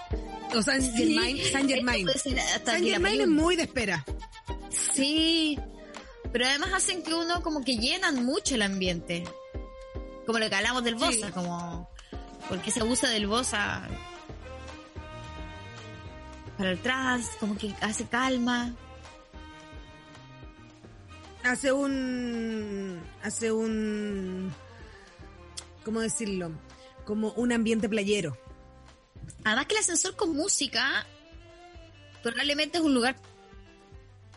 O 0.54 0.62
Saint 0.62 0.84
Germain. 0.96 1.38
Saint 1.52 1.68
Germain. 1.68 2.06
Saint 2.64 2.84
Germain 2.86 3.20
es 3.20 3.28
muy 3.28 3.56
de 3.56 3.62
espera. 3.64 4.04
Sí, 4.70 5.58
pero 6.32 6.46
además 6.46 6.70
hacen 6.74 7.02
que 7.02 7.14
uno 7.14 7.42
como 7.42 7.64
que 7.64 7.76
llenan 7.76 8.24
mucho 8.24 8.54
el 8.54 8.62
ambiente. 8.62 9.24
Como 10.26 10.38
lo 10.38 10.48
que 10.48 10.54
hablamos 10.56 10.84
del 10.84 10.94
Bosa, 10.94 11.26
Sí. 11.28 11.32
como 11.32 11.88
porque 12.48 12.70
se 12.70 12.80
abusa 12.80 13.08
del 13.08 13.26
Bosa 13.26 13.88
para 16.56 16.70
atrás, 16.72 17.30
como 17.40 17.56
que 17.56 17.74
hace 17.80 18.06
calma. 18.06 18.74
Hace 21.44 21.72
un. 21.72 23.00
Hace 23.22 23.52
un. 23.52 24.52
¿Cómo 25.84 26.00
decirlo? 26.00 26.50
Como 27.08 27.32
un 27.32 27.52
ambiente 27.52 27.88
playero. 27.88 28.36
Además 29.42 29.64
que 29.64 29.76
el 29.76 29.80
ascensor 29.80 30.14
con 30.14 30.36
música 30.36 31.06
probablemente 32.22 32.76
es 32.76 32.84
un 32.84 32.92
lugar 32.92 33.16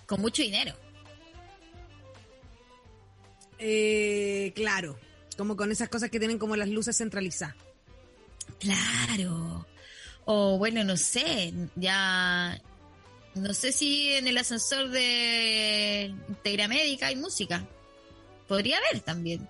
con 0.05 0.21
mucho 0.21 0.41
dinero. 0.41 0.73
Eh, 3.59 4.53
claro, 4.55 4.97
como 5.35 5.57
con 5.57 5.69
esas 5.69 5.89
cosas 5.89 6.09
que 6.09 6.17
tienen 6.17 6.39
como 6.39 6.55
las 6.55 6.69
luces 6.69 6.97
centralizadas. 6.97 7.57
Claro. 8.57 9.67
O 10.23 10.57
bueno, 10.57 10.85
no 10.85 10.95
sé, 10.95 11.53
ya 11.75 12.57
no 13.35 13.53
sé 13.53 13.73
si 13.73 14.13
en 14.13 14.29
el 14.29 14.37
ascensor 14.37 14.87
de 14.91 16.15
Integra 16.29 16.69
Médica 16.69 17.07
hay 17.07 17.17
música. 17.17 17.67
Podría 18.47 18.77
haber 18.77 19.01
también. 19.01 19.49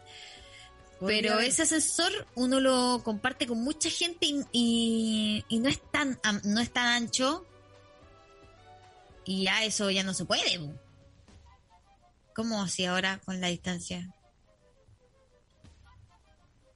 Pero 1.07 1.39
ese 1.39 1.63
ascensor 1.63 2.11
uno 2.35 2.59
lo 2.59 3.01
comparte 3.03 3.47
con 3.47 3.61
mucha 3.63 3.89
gente 3.89 4.25
y, 4.27 4.43
y- 4.51 5.45
y 5.49 5.59
no 5.59 5.67
es 5.69 5.81
tan 5.91 6.19
no 6.43 6.59
es 6.61 6.71
tan 6.71 6.87
ancho. 6.87 7.45
Y 9.25 9.43
ya 9.45 9.63
eso 9.63 9.89
ya 9.91 10.03
no 10.03 10.13
se 10.13 10.25
puede. 10.25 10.59
¿Cómo 12.35 12.61
así 12.61 12.85
ahora 12.85 13.19
con 13.25 13.39
la 13.41 13.47
distancia? 13.47 14.13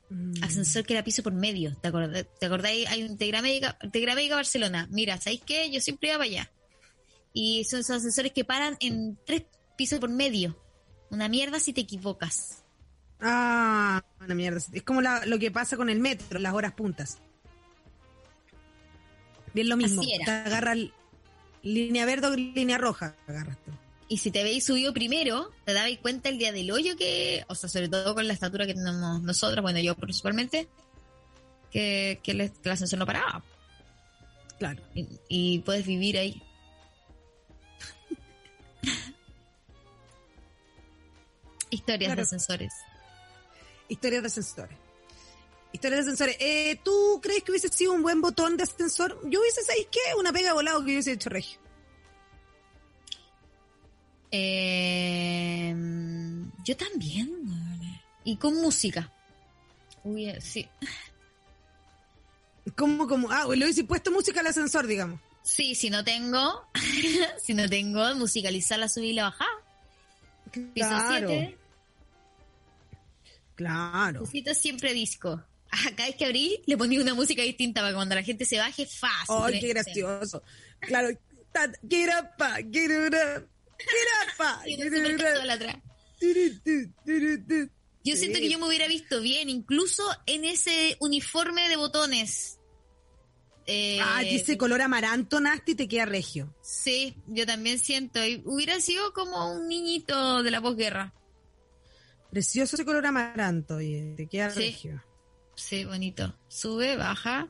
Mm. 0.09 0.43
Ascensor 0.43 0.85
que 0.85 0.93
era 0.93 1.03
piso 1.03 1.23
por 1.23 1.33
medio. 1.33 1.75
¿Te 1.77 1.87
acordás? 1.87 2.25
¿Te 2.39 2.45
acordáis? 2.45 2.87
Hay 2.89 3.03
un 3.03 3.11
Integra 3.11 3.41
Médica, 3.41 3.77
Integra 3.81 4.15
Médica 4.15 4.35
Barcelona. 4.35 4.87
Mira, 4.91 5.19
¿sabéis 5.19 5.41
qué? 5.45 5.71
Yo 5.71 5.81
siempre 5.81 6.09
iba 6.09 6.17
para 6.17 6.29
allá. 6.29 6.51
Y 7.33 7.63
son 7.65 7.79
esos 7.81 7.97
ascensores 7.97 8.31
que 8.31 8.45
paran 8.45 8.77
en 8.79 9.17
tres 9.25 9.43
pisos 9.77 9.99
por 9.99 10.09
medio. 10.09 10.57
Una 11.09 11.27
mierda 11.27 11.59
si 11.59 11.73
te 11.73 11.81
equivocas. 11.81 12.63
Ah, 13.21 14.03
una 14.19 14.35
mierda. 14.35 14.59
Es 14.73 14.83
como 14.83 15.01
la- 15.01 15.25
lo 15.25 15.39
que 15.39 15.51
pasa 15.51 15.77
con 15.77 15.89
el 15.89 15.99
metro, 15.99 16.39
las 16.39 16.53
horas 16.53 16.73
puntas. 16.73 17.19
Bien 19.53 19.69
lo 19.69 19.77
mismo. 19.77 20.01
Te 20.25 20.29
agarra 20.31 20.75
línea 21.63 22.05
verde 22.05 22.27
o 22.27 22.35
línea 22.35 22.77
roja. 22.77 23.15
Agarras 23.27 23.57
tú. 23.63 23.71
Y 24.07 24.17
si 24.17 24.29
te 24.29 24.43
veis 24.43 24.63
subido 24.65 24.93
primero, 24.93 25.51
te 25.63 25.73
dabais 25.73 25.97
cuenta 25.99 26.29
el 26.29 26.37
día 26.37 26.51
del 26.51 26.69
hoyo 26.71 26.95
que, 26.97 27.43
o 27.47 27.55
sea, 27.55 27.69
sobre 27.69 27.87
todo 27.89 28.13
con 28.13 28.27
la 28.27 28.33
estatura 28.33 28.67
que 28.67 28.75
tenemos 28.75 29.21
nosotros, 29.23 29.63
bueno, 29.63 29.79
yo 29.79 29.95
principalmente, 29.95 30.67
que, 31.71 32.19
que 32.21 32.31
el, 32.31 32.51
que 32.51 32.69
el 32.69 32.71
ascensor 32.71 32.99
no 32.99 33.05
paraba. 33.07 33.43
Claro. 34.59 34.83
Y, 34.93 35.07
y 35.27 35.59
puedes 35.59 35.87
vivir 35.87 36.17
ahí. 36.19 36.43
Historias 41.71 42.09
Claro. 42.09 42.15
de 42.17 42.21
ascensores. 42.21 42.73
Historias 43.87 44.21
de 44.23 44.27
ascensores. 44.27 44.77
Historias 45.71 46.05
de 46.05 46.11
ascensores. 46.11 46.37
Eh, 46.39 46.79
¿Tú 46.83 47.19
crees 47.21 47.43
que 47.43 47.51
hubiese 47.51 47.67
sido 47.69 47.93
un 47.93 48.01
buen 48.01 48.21
botón 48.21 48.57
de 48.57 48.63
ascensor? 48.63 49.19
Yo 49.29 49.41
hubiese, 49.41 49.63
¿sabéis 49.63 49.87
qué? 49.91 49.99
Una 50.17 50.31
pega 50.31 50.53
volado 50.53 50.79
que 50.79 50.91
hubiese 50.91 51.11
hecho 51.11 51.29
regio. 51.29 51.59
Eh, 54.31 55.75
yo 56.63 56.77
también. 56.77 57.31
Y 58.23 58.37
con 58.37 58.55
música. 58.55 59.11
Uy, 60.03 60.33
sí. 60.41 60.67
¿Cómo, 62.75 63.07
cómo? 63.07 63.29
Ah, 63.31 63.45
le 63.55 63.65
hubiese 63.65 63.83
puesto 63.83 64.11
música 64.11 64.39
al 64.39 64.47
ascensor, 64.47 64.87
digamos. 64.87 65.19
Sí, 65.43 65.75
si 65.75 65.91
no 65.91 66.03
tengo, 66.03 66.67
si 67.43 67.53
no 67.53 67.69
tengo, 67.69 68.15
musicalizar 68.15 68.79
la 68.79 68.89
subida 68.89 69.09
y 69.09 69.13
la 69.13 69.23
bajada. 69.25 69.51
Piso 70.51 70.87
Claro. 70.87 71.27
7, 71.27 71.57
Claro. 73.55 74.21
necesito 74.21 74.53
siempre 74.53 74.93
disco. 74.93 75.43
Ah, 75.71 75.91
Cada 75.95 76.07
vez 76.09 76.15
que 76.15 76.25
abrí, 76.25 76.61
le 76.65 76.77
ponía 76.77 77.01
una 77.01 77.13
música 77.13 77.41
distinta 77.41 77.81
para 77.81 77.89
que 77.91 77.95
cuando 77.95 78.15
la 78.15 78.23
gente 78.23 78.45
se 78.45 78.57
baje, 78.57 78.85
fácil. 78.85 79.35
Ay, 79.41 79.59
qué 79.59 79.67
gracioso. 79.69 80.43
Claro. 80.79 81.09
Get 81.89 82.09
up, 82.19 82.29
pa, 82.37 82.57
get 82.57 82.91
up. 82.91 83.47
Get 83.77 84.07
up. 84.39 84.65
Yo 88.03 88.15
siento 88.15 88.39
que 88.39 88.49
yo 88.49 88.59
me 88.59 88.67
hubiera 88.67 88.87
visto 88.87 89.19
bien, 89.21 89.49
incluso 89.49 90.03
en 90.25 90.45
ese 90.45 90.95
uniforme 90.99 91.67
de 91.69 91.75
botones. 91.77 92.59
Eh, 93.67 93.99
Ah, 94.01 94.21
ese 94.23 94.57
color 94.57 94.81
amaranto 94.81 95.39
nasty 95.39 95.73
te 95.73 95.87
queda 95.87 96.05
regio. 96.05 96.55
Sí, 96.61 97.15
yo 97.27 97.45
también 97.47 97.79
siento. 97.79 98.23
y 98.23 98.41
hubiera 98.45 98.79
sido 98.79 99.11
como 99.13 99.53
un 99.55 99.67
niñito 99.67 100.43
de 100.43 100.51
la 100.51 100.61
posguerra. 100.61 101.13
Precioso 102.35 102.75
ese 102.75 102.83
color 102.83 103.05
amaranto, 103.05 103.77
oye, 103.77 104.13
te 104.17 104.27
queda 104.27 104.49
Sí. 104.49 104.59
regio. 104.59 105.01
Sí, 105.55 105.85
bonito. 105.85 106.37
Sube, 106.49 106.97
baja, 106.97 107.47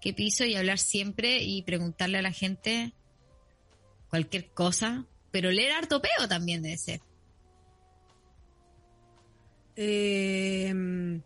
qué 0.00 0.14
piso 0.14 0.46
y 0.46 0.54
hablar 0.54 0.78
siempre 0.78 1.42
y 1.42 1.60
preguntarle 1.64 2.16
a 2.16 2.22
la 2.22 2.32
gente 2.32 2.94
cualquier 4.08 4.52
cosa. 4.52 5.04
Pero 5.30 5.50
leer 5.50 5.72
harto 5.72 6.00
peo 6.00 6.26
también 6.26 6.62
debe 6.62 6.78
ser. 6.78 7.02
Eh, 9.76 11.20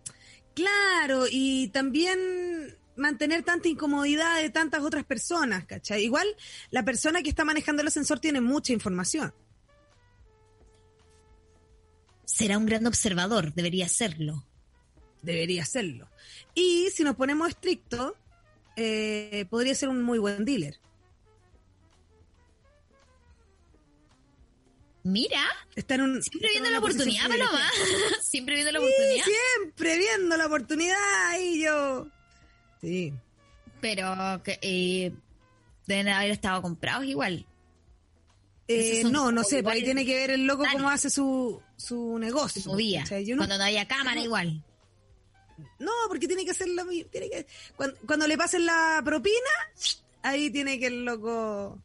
claro, 0.57 1.27
y 1.31 1.69
también 1.69 2.19
mantener 2.97 3.45
tanta 3.45 3.69
incomodidad 3.69 4.43
de 4.43 4.51
tantas 4.51 4.83
otras 4.83 5.05
personas, 5.05 5.65
¿cachai? 5.65 6.03
Igual 6.03 6.27
la 6.73 6.85
persona 6.85 7.23
que 7.23 7.29
está 7.29 7.45
manejando 7.45 7.83
el 7.83 7.89
ascensor 7.89 8.19
tiene 8.19 8.41
mucha 8.41 8.73
información. 8.73 9.33
Será 12.35 12.59
un 12.59 12.67
gran 12.67 12.85
observador, 12.85 13.55
debería 13.55 13.89
serlo. 13.89 14.45
Debería 15.23 15.65
serlo. 15.65 16.09
Y 16.53 16.89
si 16.93 17.05
nos 17.05 17.15
ponemos 17.15 17.49
estrictos, 17.49 18.15
eh, 18.75 19.47
podría 19.51 19.73
ser 19.77 19.89
un 19.89 20.03
muy 20.03 20.19
buen 20.19 20.45
dealer. 20.45 20.81
Mira, 25.05 25.45
Está 25.77 25.95
en 25.97 26.01
un, 26.01 26.23
siempre 26.25 26.49
viendo 26.51 26.69
en 26.69 26.73
la 26.73 26.79
oportunidad, 26.81 27.29
Paloma. 27.29 27.61
siempre 28.23 28.55
viendo 28.55 28.73
la 28.73 28.81
Sí, 28.81 28.85
oportunidad. 28.87 29.25
siempre 29.25 29.99
viendo 29.99 30.37
la 30.37 30.47
oportunidad 30.47 31.39
y 31.41 31.63
yo. 31.63 32.07
Sí. 32.81 33.13
Pero 33.81 34.41
que 34.43 34.59
eh, 34.61 35.13
deben 35.87 36.09
haber 36.09 36.31
estado 36.33 36.63
comprados 36.63 37.05
igual. 37.05 37.47
Eh, 38.67 39.03
no, 39.11 39.31
no 39.31 39.45
sé, 39.45 39.63
por 39.63 39.73
ahí 39.73 39.79
iguales. 39.81 39.85
tiene 39.85 40.05
que 40.07 40.15
ver 40.15 40.31
el 40.31 40.47
loco 40.47 40.65
cómo 40.73 40.89
hace 40.89 41.11
su, 41.11 41.61
su 41.77 42.19
negocio. 42.19 42.63
Su 42.63 42.71
no- 42.73 43.37
Cuando 43.37 43.59
no 43.59 43.65
haya 43.65 43.87
cámara, 43.87 44.17
no- 44.17 44.25
igual. 44.25 44.65
No, 45.79 45.93
porque 46.09 46.27
tiene 46.27 46.45
que 46.45 46.51
hacer 46.53 46.69
la 46.69 46.85
mi- 46.85 47.05
tiene 47.05 47.29
que 47.31 47.47
cuando, 47.77 47.97
cuando 48.07 48.27
le 48.27 48.37
pasen 48.37 48.67
la 48.67 49.01
propina, 49.05 49.37
ahí 50.23 50.51
tiene 50.51 50.79
que 50.81 50.87
el 50.87 51.05
loco 51.05 51.79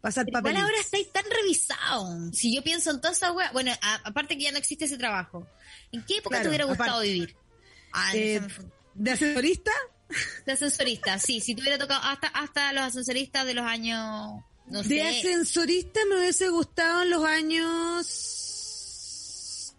pasar 0.00 0.26
papel. 0.26 0.52
igual 0.52 0.64
ahora 0.64 0.80
estáis 0.80 1.12
tan 1.12 1.24
revisados. 1.30 2.36
Si 2.36 2.54
yo 2.54 2.62
pienso 2.62 2.90
en 2.90 3.00
toda 3.00 3.12
esa 3.12 3.30
wea, 3.32 3.52
bueno, 3.52 3.72
a- 3.82 4.00
aparte 4.04 4.36
que 4.36 4.44
ya 4.44 4.52
no 4.52 4.58
existe 4.58 4.86
ese 4.86 4.96
trabajo. 4.98 5.46
¿En 5.92 6.02
qué 6.04 6.16
época 6.16 6.36
Claro, 6.36 6.42
te 6.44 6.48
hubiera 6.48 6.64
gustado 6.64 6.90
aparte. 6.92 7.08
vivir? 7.12 7.36
Ah, 7.92 8.10
Eh. 8.14 8.40
¿De 8.94 9.10
asesorista? 9.12 9.72
de 10.46 10.52
ascensorista, 10.52 11.18
sí, 11.18 11.40
si 11.40 11.54
te 11.54 11.62
hubiera 11.62 11.78
tocado 11.78 12.00
hasta, 12.04 12.28
hasta 12.28 12.72
los 12.72 12.84
ascensoristas 12.84 13.46
de 13.46 13.54
los 13.54 13.64
años, 13.64 14.42
no 14.66 14.82
de 14.82 14.88
sé, 14.88 15.02
ascensorista 15.02 16.00
me 16.08 16.16
hubiese 16.18 16.48
gustado 16.48 17.02
en 17.02 17.10
los 17.10 17.22
años 17.24 18.06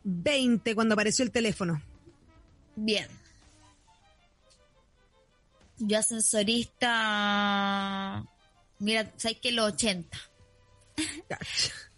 20 0.04 0.76
cuando 0.76 0.93
apareció 0.93 1.26
el 1.26 1.32
teléfono. 1.32 1.82
bien. 2.76 3.08
Yo 5.78 5.98
ascensorista, 6.00 8.24
mira, 8.80 9.12
sabes 9.17 9.39
que 9.41 9.52
los 9.52 9.74
80. 9.74 10.17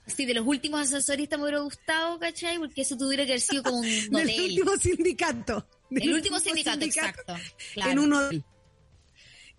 Sí, 0.08 0.26
de 0.26 0.34
los 0.34 0.47
últimos 0.47 0.82
ascensoristas 0.82 1.38
me 1.38 1.43
hubiera 1.43 1.60
gustado, 1.60 2.17
¿cachai? 2.17 2.58
Porque 2.58 2.82
eso 2.82 2.97
tuviera 2.97 3.23
que 3.26 3.34
haber 3.34 3.41
sido 3.41 3.62
como 3.62 3.78
un 3.78 3.86
Del 4.10 4.15
hotel. 4.23 4.41
último 4.41 4.78
sindicato. 4.78 5.67
Del 5.91 6.04
El 6.04 6.13
último 6.15 6.39
sindicato, 6.39 6.84
exacto. 6.86 7.36
Claro. 7.73 7.91
En 7.91 8.00
un 8.00 8.13
hotel. 8.13 8.43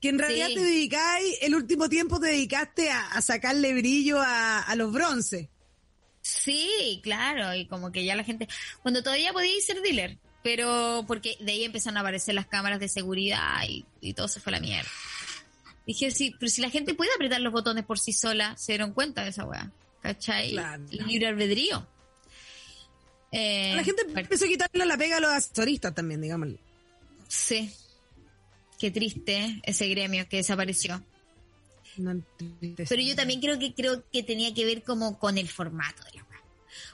Que 0.01 0.11
en 0.11 0.19
realidad 0.19 0.47
Sí. 0.49 0.55
te 0.55 0.61
dedicáis, 0.61 1.39
el 1.43 1.55
último 1.55 1.89
tiempo 1.89 2.21
te 2.21 2.29
dedicaste 2.29 2.91
a, 2.91 3.09
a 3.09 3.21
sacarle 3.23 3.75
brillo 3.75 4.21
a, 4.21 4.61
a 4.61 4.75
los 4.77 4.93
bronces. 4.93 5.49
Sí, 6.23 7.01
claro, 7.03 7.55
y 7.55 7.67
como 7.67 7.91
que 7.91 8.05
ya 8.05 8.15
la 8.15 8.23
gente, 8.25 8.49
cuando 8.83 9.03
todavía 9.03 9.33
podíais 9.33 9.65
ser 9.65 9.81
dealer, 9.83 10.19
pero 10.43 11.05
porque 11.09 11.37
de 11.41 11.53
ahí 11.53 11.65
empezaron 11.65 11.97
a 11.97 12.01
aparecer 12.01 12.35
las 12.35 12.47
cámaras 12.47 12.79
de 12.81 12.89
seguridad 12.89 13.63
y, 13.69 13.85
y 14.01 14.15
todo 14.15 14.29
se 14.29 14.41
fue 14.41 14.53
a 14.53 14.57
la 14.57 14.61
mierda. 14.61 14.89
Dije, 15.87 16.11
sí, 16.11 16.35
pero 16.39 16.51
si 16.51 16.61
la 16.61 16.71
gente 16.71 16.95
puede 16.95 17.11
apretar 17.15 17.41
los 17.41 17.53
botones 17.53 17.85
por 17.85 17.99
sí 17.99 18.13
sola, 18.13 18.55
se 18.59 18.73
dieron 18.73 18.93
cuenta 18.93 19.25
de 19.25 19.31
esa 19.31 19.45
weá, 19.47 19.73
¿cachai? 20.03 20.51
Claro. 20.53 20.85
Libre 20.91 21.29
albedrío. 21.29 21.87
Eh, 23.33 23.73
la 23.75 23.85
gente 23.85 24.03
fuerte. 24.05 24.21
empezó 24.21 24.45
a 24.45 24.49
quitarle 24.49 24.87
la 24.87 24.97
pega 24.97 25.17
a 25.17 25.21
los 25.21 25.31
asesoristas 25.31 25.95
también, 25.95 26.21
digamos. 26.21 26.49
Sí. 27.29 27.73
Qué 28.79 28.91
triste 28.91 29.61
ese 29.65 29.89
gremio 29.89 30.29
que 30.29 30.39
desapareció. 30.39 31.03
Pero 31.97 33.03
yo 33.03 33.17
también 33.17 33.41
creo 33.41 33.59
que 33.59 33.75
creo 33.75 34.05
que 34.11 34.23
tenía 34.23 34.55
que 34.55 34.65
ver 34.65 34.83
como 34.83 35.19
con 35.19 35.37
el 35.37 35.49
formato 35.49 36.03
de. 36.13 36.19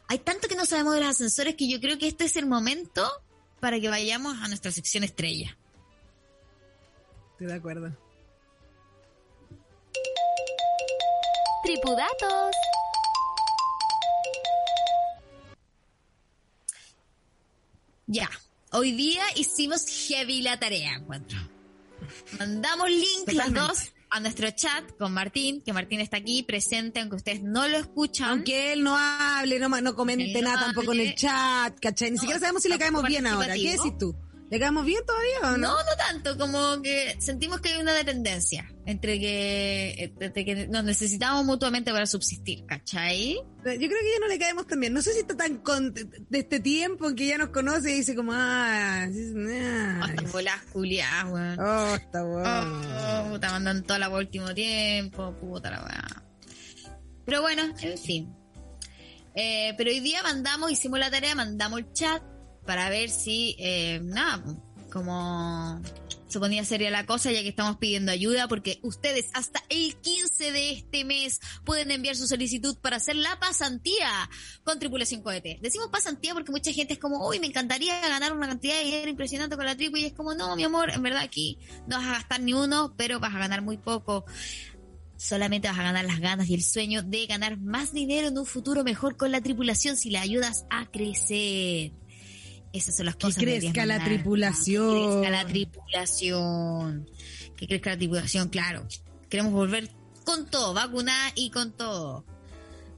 Hay 0.09 0.19
tanto 0.19 0.49
que 0.49 0.57
no 0.57 0.67
sabemos 0.67 0.95
de 0.95 1.01
los 1.01 1.11
ascensores 1.11 1.55
que 1.55 1.69
yo 1.69 1.81
creo 1.81 1.99
que 1.99 2.09
este 2.09 2.25
es 2.25 2.37
el 2.37 2.47
momento 2.47 3.11
para 3.61 3.81
que 3.81 3.89
vayamos 3.89 4.37
a 4.43 4.49
nuestra 4.49 4.71
sección 4.71 5.05
estrella. 5.05 5.57
Estoy 7.33 7.47
de 7.47 7.55
acuerdo. 7.55 7.97
Tripudatos. 11.65 12.55
Ya, 18.07 18.29
hoy 18.73 18.93
día 18.93 19.25
hicimos 19.35 19.87
heavy 19.87 20.43
la 20.43 20.59
tarea, 20.59 20.95
encuentro. 20.95 21.39
Mandamos 22.39 22.89
link 22.91 23.33
las 23.33 23.49
Totalmente. 23.49 23.61
dos 23.61 23.93
a 24.11 24.21
nuestro 24.21 24.51
chat 24.53 24.85
con 24.97 25.13
Martín, 25.13 25.61
que 25.63 25.73
Martín 25.73 26.01
está 26.01 26.19
aquí 26.19 26.43
presente, 26.45 27.01
aunque 27.01 27.17
ustedes 27.17 27.43
no 27.43 27.67
lo 27.67 27.77
escuchan. 27.79 28.31
Aunque 28.31 28.73
él 28.73 28.85
no 28.85 28.97
hable, 28.97 29.59
no, 29.59 29.69
no 29.69 29.95
comente 29.95 30.25
Él 30.39 30.45
no 30.45 30.51
nada 30.51 30.67
tampoco 30.67 30.93
en 30.93 31.01
el 31.01 31.15
chat, 31.17 31.79
¿cachai? 31.81 32.11
Ni 32.11 32.17
No, 32.17 32.21
siquiera 32.21 32.39
sabemos 32.41 32.63
si 32.63 32.69
le 32.69 32.79
caemos 32.79 33.03
bien 33.05 33.27
ahora. 33.27 33.55
¿Qué 33.55 33.73
decís 33.73 33.99
tú? 33.99 34.15
¿Le 34.55 34.61
caemos 34.61 34.87
bien 34.87 35.05
todavía 35.05 35.41
o 35.43 35.57
no? 35.57 35.67
No, 35.67 35.75
no 35.75 35.97
tanto, 35.97 36.39
como 36.39 36.81
que 36.81 37.17
sentimos 37.19 37.61
que 37.61 37.71
hay 37.71 37.81
una 37.81 37.93
dependencia 37.93 38.71
entre 38.87 39.19
que, 39.19 40.15
entre 40.21 40.45
que 40.45 40.69
nos 40.69 40.85
necesitamos 40.85 41.45
mutuamente 41.45 41.91
para 41.91 42.07
subsistir, 42.07 42.65
¿cachai? 42.65 43.35
Yo 43.35 43.63
creo 43.65 43.89
que 43.89 44.13
ya 44.13 44.21
no 44.21 44.29
le 44.29 44.39
caemos 44.39 44.69
tan 44.69 44.79
bien. 44.79 44.93
No 44.93 45.03
sé 45.03 45.13
si 45.13 45.19
está 45.19 45.37
tan 45.37 45.57
con 45.57 45.93
de 45.93 46.39
este 46.39 46.61
tiempo 46.61 47.09
en 47.09 47.17
que 47.17 47.27
ya 47.27 47.37
nos 47.37 47.49
conoce 47.49 47.91
y 47.91 47.95
dice 47.97 48.15
como, 48.15 48.31
ah, 48.33 49.09
sí, 49.13 49.35
ah, 49.61 50.03
Hasta 50.05 50.23
bolas 50.31 50.63
culiadas, 50.73 51.33
weón. 51.33 51.59
oh, 51.59 51.95
está 51.97 52.23
bueno. 52.23 52.83
Oh, 53.27 53.31
puta, 53.33 53.51
mandan 53.51 53.83
toda 53.83 53.99
la 53.99 54.09
por 54.09 54.21
último 54.21 54.55
tiempo, 54.55 55.35
puta 55.35 55.69
la 55.73 55.83
weá. 55.83 56.23
Pero 57.27 57.43
bueno, 57.43 57.65
en 57.81 57.99
fin. 57.99 58.33
Eh, 59.35 59.75
pero 59.77 59.91
hoy 59.91 59.99
día 59.99 60.23
mandamos, 60.23 60.71
hicimos 60.71 61.01
la 61.01 61.11
tarea, 61.11 61.35
mandamos 61.35 61.81
el 61.81 61.93
chat 61.93 62.23
para 62.67 62.89
ver 62.91 63.11
si, 63.11 63.57
eh, 63.59 64.01
nada, 64.03 64.43
como 64.91 65.81
se 66.35 66.41
ponía 66.41 66.65
seria 66.65 66.91
la 66.91 67.07
cosa, 67.07 67.31
ya 67.31 67.43
que 67.43 67.49
estamos 67.49 67.77
pidiendo 67.77 68.11
ayuda, 68.11 68.49
porque 68.49 68.81
ustedes 68.83 69.31
hasta 69.35 69.63
el 69.69 69.95
15 69.95 70.51
de 70.51 70.73
este 70.73 71.05
mes 71.05 71.41
pueden 71.65 71.93
enviar 71.93 72.17
su 72.17 72.27
solicitud 72.27 72.77
para 72.79 72.97
hacer 72.97 73.15
la 73.15 73.39
pasantía 73.39 74.29
con 74.65 74.81
Tripulación 74.81 75.23
Cohete. 75.23 75.61
Decimos 75.63 75.91
pasantía 75.93 76.35
porque 76.35 76.51
mucha 76.51 76.73
gente 76.73 76.95
es 76.95 76.99
como, 76.99 77.25
uy, 77.29 77.39
me 77.39 77.47
encantaría 77.47 78.01
ganar 78.01 78.33
una 78.33 78.49
cantidad 78.49 78.75
de 78.77 78.83
dinero 78.85 79.09
impresionante 79.11 79.55
con 79.55 79.65
la 79.65 79.77
tripu, 79.77 79.97
y 79.97 80.07
es 80.07 80.13
como, 80.13 80.35
no, 80.35 80.57
mi 80.57 80.65
amor, 80.65 80.91
en 80.91 81.05
verdad 81.05 81.21
aquí 81.21 81.59
no 81.87 81.99
vas 81.99 82.07
a 82.07 82.13
gastar 82.15 82.41
ni 82.41 82.53
uno, 82.53 82.95
pero 82.97 83.21
vas 83.21 83.33
a 83.33 83.39
ganar 83.39 83.63
muy 83.63 83.77
poco. 83.77 84.25
Solamente 85.17 85.69
vas 85.69 85.79
a 85.79 85.85
ganar 85.85 86.05
las 86.05 86.19
ganas 86.19 86.49
y 86.49 86.55
el 86.55 86.65
sueño 86.65 87.03
de 87.03 87.27
ganar 87.27 87.59
más 87.59 87.93
dinero 87.93 88.27
en 88.27 88.39
un 88.39 88.45
futuro 88.45 88.83
mejor 88.83 89.17
con 89.17 89.31
la 89.31 89.41
tripulación 89.41 89.97
si 89.97 90.11
la 90.11 90.21
ayudas 90.21 90.67
a 90.69 90.87
crecer. 90.87 91.93
Esas 92.75 92.97
son 92.97 93.07
las 93.07 93.15
Que 93.15 93.27
cosas 93.27 93.39
que 93.39 93.45
crezca 93.45 93.87
la 93.87 94.03
tripulación. 94.03 94.91
Que 94.91 95.07
crezca 95.07 95.31
la 95.31 95.47
tripulación. 95.47 97.11
Que 97.57 97.67
crezca 97.69 97.91
la 97.91 97.97
tripulación, 97.97 98.49
claro. 98.49 98.89
Queremos 99.29 99.53
volver 99.53 99.89
con 100.25 100.51
todo, 100.51 100.75
vacunar 100.75 101.33
y 101.37 101.51
con 101.51 101.71
todo. 101.71 102.25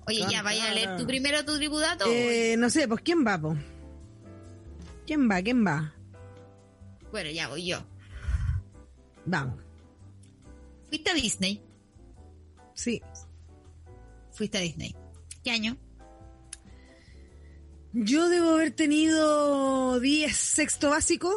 Oye, 0.06 0.24
ya, 0.30 0.42
vaya 0.42 0.70
a 0.70 0.74
leer 0.74 0.96
tu 0.96 1.06
primero 1.06 1.44
tu 1.44 1.58
tripudato. 1.58 2.06
Eh, 2.08 2.54
no 2.56 2.70
sé, 2.70 2.88
pues 2.88 3.02
¿quién 3.02 3.26
va, 3.26 3.38
po? 3.38 3.54
¿Quién 5.06 5.30
va? 5.30 5.42
¿Quién 5.42 5.66
va? 5.66 5.92
Bueno, 7.10 7.30
ya 7.30 7.48
voy 7.48 7.66
yo. 7.66 7.86
Vamos. 9.26 9.60
Fuiste 10.88 11.10
a 11.10 11.14
Disney. 11.14 11.62
Sí. 12.72 13.02
Fuiste 14.32 14.56
a 14.56 14.62
Disney. 14.62 14.96
¿Qué 15.44 15.50
año? 15.50 15.76
Yo 17.98 18.28
debo 18.28 18.50
haber 18.50 18.72
tenido 18.72 19.98
10 20.00 20.36
sexto 20.36 20.90
básico, 20.90 21.32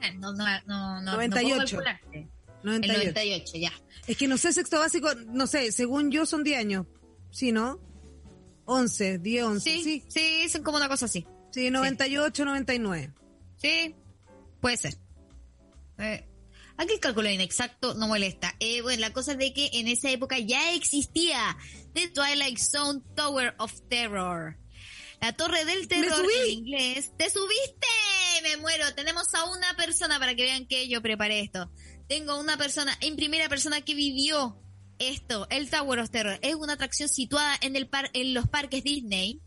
Ah, 0.00 0.10
No, 0.18 0.32
no, 0.32 0.44
no, 0.66 1.02
no. 1.02 1.12
98. 1.12 1.48
No 1.48 1.56
puedo 1.56 1.58
calcularte. 1.84 2.18
El 2.18 2.64
98. 2.64 3.04
98, 3.12 3.52
ya. 3.58 3.72
Es 4.06 4.16
que 4.16 4.28
no 4.28 4.38
sé, 4.38 4.52
sexto 4.52 4.78
básico, 4.78 5.12
no 5.14 5.46
sé, 5.46 5.72
según 5.72 6.10
yo 6.10 6.26
son 6.26 6.42
10 6.44 6.58
años. 6.58 6.86
¿Sí, 7.30 7.52
no? 7.52 7.80
11, 8.66 9.18
10, 9.18 9.44
11. 9.44 9.70
Sí, 9.70 9.82
Sí, 9.82 10.04
sí, 10.08 10.48
son 10.48 10.62
como 10.62 10.78
una 10.78 10.88
cosa 10.88 11.04
así. 11.06 11.26
sí, 11.50 11.70
98, 11.70 12.44
99. 12.44 13.12
Sí, 13.58 13.94
puede 14.60 14.76
ser. 14.76 14.96
Eh, 15.98 16.26
aquí 16.76 16.94
el 16.94 17.00
cálculo 17.00 17.30
inexacto 17.30 17.94
no 17.94 18.08
molesta. 18.08 18.54
Eh, 18.60 18.80
bueno, 18.82 19.00
la 19.00 19.12
cosa 19.12 19.32
es 19.32 19.38
de 19.38 19.52
que 19.52 19.70
en 19.74 19.88
esa 19.88 20.10
época 20.10 20.38
ya 20.38 20.72
existía 20.72 21.56
The 21.96 22.08
Twilight 22.08 22.58
Zone 22.58 23.00
Tower 23.14 23.54
of 23.58 23.72
Terror. 23.88 24.58
La 25.22 25.32
torre 25.32 25.64
del 25.64 25.88
terror 25.88 26.26
en 26.44 26.50
inglés. 26.50 27.10
¡Te 27.16 27.30
subiste! 27.30 27.86
Me 28.42 28.58
muero. 28.58 28.94
Tenemos 28.94 29.32
a 29.32 29.50
una 29.50 29.74
persona 29.78 30.18
para 30.18 30.34
que 30.34 30.42
vean 30.42 30.66
que 30.66 30.88
yo 30.88 31.00
preparé 31.00 31.40
esto. 31.40 31.72
Tengo 32.06 32.38
una 32.38 32.58
persona 32.58 32.94
en 33.00 33.16
primera 33.16 33.48
persona 33.48 33.80
que 33.80 33.94
vivió 33.94 34.60
esto. 34.98 35.46
El 35.48 35.70
Tower 35.70 36.00
of 36.00 36.10
Terror 36.10 36.38
es 36.42 36.54
una 36.54 36.74
atracción 36.74 37.08
situada 37.08 37.56
en, 37.62 37.76
el 37.76 37.88
par 37.88 38.10
en 38.12 38.34
los 38.34 38.46
parques 38.46 38.84
Disney 38.84 39.40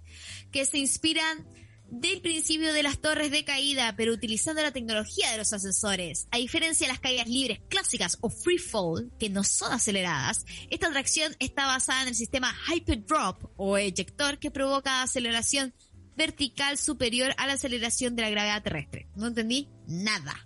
que 0.52 0.66
se 0.66 0.80
inspiran 0.80 1.48
del 1.92 2.22
principio 2.22 2.72
de 2.74 2.84
las 2.84 3.00
torres 3.00 3.32
de 3.32 3.44
caída, 3.44 3.96
pero 3.98 4.14
utilizando 4.14 4.62
la 4.62 4.72
tecnología 4.72 5.32
de 5.32 5.38
los 5.38 5.52
ascensores. 5.54 6.28
A 6.32 6.38
diferencia 6.38 6.86
de 6.88 6.94
las 6.94 7.00
caídas 7.02 7.28
libres 7.28 7.60
clásicas 7.68 8.18
o 8.22 8.30
free 8.30 8.58
fall, 8.60 9.12
que 9.20 9.30
no 9.30 9.44
son 9.44 9.72
aceleradas, 9.74 10.46
esta 10.70 10.88
atracción 10.88 11.36
está 11.40 11.66
basada 11.66 12.04
en 12.04 12.10
el 12.10 12.16
sistema 12.16 12.54
Hyperdrop 12.68 13.44
o 13.58 13.78
eyector 13.78 14.38
que 14.40 14.52
provoca 14.52 15.02
aceleración 15.02 15.74
vertical 16.16 16.78
superior 16.78 17.34
a 17.38 17.48
la 17.48 17.54
aceleración 17.54 18.16
de 18.16 18.22
la 18.24 18.30
gravedad 18.30 18.62
terrestre. 18.62 19.08
No 19.16 19.28
entendí 19.28 19.68
nada. 19.88 20.46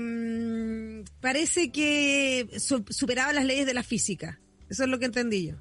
Mm, 0.00 1.04
parece 1.20 1.70
que 1.70 2.48
su- 2.58 2.84
superaba 2.88 3.32
las 3.32 3.44
leyes 3.44 3.66
de 3.66 3.74
la 3.74 3.82
física. 3.82 4.40
Eso 4.68 4.84
es 4.84 4.88
lo 4.90 4.98
que 4.98 5.04
entendí 5.06 5.48
yo. 5.48 5.56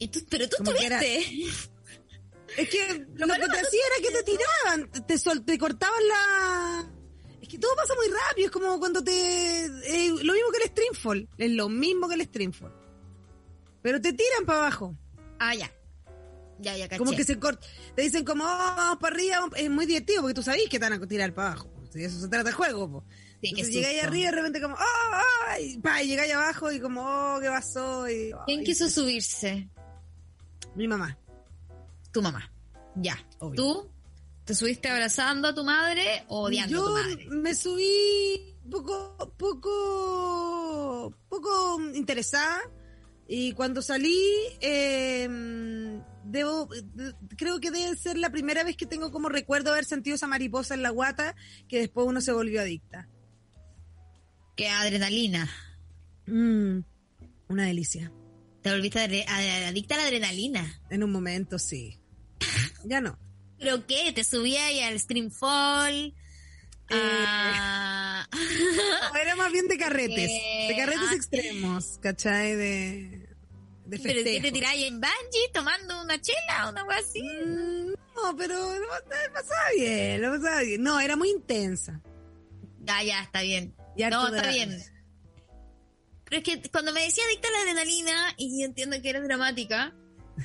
Y 0.00 0.08
tú- 0.08 0.26
pero 0.28 0.48
tú 0.48 0.56
Como 0.58 0.72
que 0.72 0.86
era- 0.86 0.98
tuviste. 0.98 1.70
Es 2.56 2.68
que 2.68 3.06
lo 3.14 3.26
que 3.28 3.46
te 3.46 3.60
hacía 3.60 3.80
era 3.86 4.08
que 4.08 4.10
te 4.10 4.22
tiraban, 4.24 5.06
te, 5.06 5.16
sol- 5.18 5.44
te 5.44 5.56
cortaban 5.56 6.08
la... 6.08 6.92
Es 7.40 7.48
que 7.48 7.58
todo 7.58 7.76
pasa 7.76 7.94
muy 7.94 8.06
rápido, 8.08 8.46
es 8.46 8.50
como 8.50 8.76
cuando 8.80 9.04
te... 9.04 9.66
eh, 9.66 10.08
lo 10.24 10.32
mismo 10.32 10.50
que 10.50 10.58
el 10.64 10.68
streamfall, 10.70 11.28
es 11.38 11.50
lo 11.52 11.68
mismo 11.68 12.08
que 12.08 12.16
el 12.16 12.22
streamfall. 12.22 12.74
Pero 13.82 14.00
te 14.00 14.12
tiran 14.14 14.44
para 14.46 14.58
abajo. 14.62 14.96
Ah, 15.38 15.54
ya. 15.54 15.70
Ya, 16.58 16.76
ya, 16.76 16.88
caché. 16.88 16.98
Como 16.98 17.12
que 17.12 17.22
se 17.24 17.38
corta. 17.38 17.64
Te 17.94 18.02
dicen 18.02 18.24
como, 18.24 18.42
oh, 18.42 18.48
vamos 18.48 18.98
para 18.98 19.14
arriba, 19.14 19.48
es 19.54 19.70
muy 19.70 19.86
divertido 19.86 20.22
porque 20.22 20.34
tú 20.34 20.42
sabes 20.42 20.62
que 20.68 20.78
te 20.80 20.88
van 20.88 21.00
a 21.00 21.06
tirar 21.06 21.32
para 21.32 21.52
abajo. 21.52 21.70
De 21.92 22.04
eso 22.04 22.18
se 22.20 22.28
trata 22.28 22.48
el 22.48 22.54
juego. 22.56 22.90
Po. 22.90 23.04
Sí, 23.40 23.50
Entonces 23.50 23.72
llegáis 23.74 24.02
arriba 24.02 24.22
y 24.22 24.24
de 24.24 24.36
repente 24.36 24.60
como, 24.60 24.74
oh, 24.74 24.78
oh, 24.80 25.60
y, 25.62 25.78
pa, 25.78 26.02
y 26.02 26.08
llegáis 26.08 26.32
abajo 26.34 26.70
y 26.72 26.80
como, 26.80 27.02
oh, 27.02 27.38
¿qué 27.40 27.46
pasó? 27.48 28.10
Y, 28.10 28.32
¿Quién 28.46 28.64
quiso 28.64 28.90
subirse? 28.90 29.68
Mi 30.74 30.86
mamá. 30.88 31.18
Tu 32.12 32.22
mamá. 32.22 32.50
Ya. 32.96 33.16
Obvio. 33.38 33.56
¿Tú 33.56 33.90
te 34.44 34.54
subiste 34.54 34.88
abrazando 34.88 35.48
a 35.48 35.54
tu 35.54 35.62
madre 35.64 36.24
o 36.28 36.42
odiando 36.44 36.72
Yo 36.76 36.82
a 36.82 36.86
tu 36.86 36.92
madre? 37.10 37.26
me 37.30 37.54
subí 37.54 38.56
poco, 38.70 39.16
poco, 39.36 41.14
poco 41.28 41.80
interesada 41.94 42.60
y 43.28 43.52
cuando 43.52 43.80
salí, 43.80 44.18
eh, 44.60 45.28
debo, 46.24 46.66
de- 46.66 47.14
creo 47.36 47.60
que 47.60 47.70
debe 47.70 47.94
ser 47.96 48.18
la 48.18 48.30
primera 48.30 48.64
vez 48.64 48.76
que 48.76 48.86
tengo 48.86 49.12
como 49.12 49.28
recuerdo 49.28 49.70
haber 49.70 49.84
sentido 49.84 50.16
esa 50.16 50.26
mariposa 50.26 50.74
en 50.74 50.82
la 50.82 50.90
guata 50.90 51.36
que 51.68 51.78
después 51.78 52.06
uno 52.08 52.20
se 52.20 52.32
volvió 52.32 52.60
adicta. 52.60 53.08
Qué 54.56 54.68
adrenalina. 54.68 55.48
Mm, 56.26 56.80
una 57.48 57.64
delicia. 57.66 58.12
Te 58.62 58.70
volviste 58.70 59.00
adicta 59.00 59.94
a 59.94 59.98
la 59.98 60.04
adrenalina. 60.04 60.80
En 60.90 61.02
un 61.02 61.10
momento 61.12 61.58
sí. 61.58 61.98
Ya 62.84 63.00
no. 63.00 63.18
¿Pero 63.58 63.86
qué? 63.86 64.12
¿Te 64.12 64.24
subía 64.24 64.66
ahí 64.66 64.80
al 64.80 64.98
Streamfall? 64.98 66.14
Eh, 66.88 66.94
Ah, 66.94 68.26
Era 69.22 69.36
más 69.36 69.52
bien 69.52 69.68
de 69.68 69.76
carretes, 69.78 70.30
Eh, 70.30 70.66
de 70.68 70.76
carretes 70.76 71.08
ah. 71.10 71.14
extremos, 71.14 71.98
¿cachai? 72.02 72.56
De, 72.56 73.28
de 73.86 73.98
¿Pero 73.98 74.24
qué 74.24 74.40
te 74.40 74.52
tiráis 74.52 74.86
en 74.86 75.00
Bungie 75.00 75.48
tomando 75.54 76.02
una 76.02 76.20
chela 76.20 76.66
o 76.66 76.70
una 76.70 76.84
cosa 76.84 76.98
así? 76.98 77.22
Mm, 77.22 77.90
No, 78.16 78.36
pero 78.36 78.54
lo 78.78 78.86
pas- 78.88 79.32
pasaba 79.32 79.70
bien, 79.76 80.20
lo 80.22 80.32
pasaba 80.32 80.60
bien. 80.62 80.82
No, 80.82 81.00
era 81.00 81.16
muy 81.16 81.30
intensa. 81.30 82.00
Ya, 82.80 83.02
ya, 83.02 83.22
está 83.22 83.42
bien. 83.42 83.74
No, 84.10 84.34
está 84.34 84.48
bien. 84.50 84.82
Pero 86.30 86.42
es 86.42 86.44
que 86.62 86.70
cuando 86.70 86.92
me 86.92 87.02
decía 87.04 87.24
adicta 87.26 87.48
a 87.48 87.50
la 87.50 87.58
adrenalina, 87.58 88.34
y 88.38 88.60
yo 88.60 88.64
entiendo 88.66 89.00
que 89.02 89.10
eres 89.10 89.24
dramática, 89.24 89.92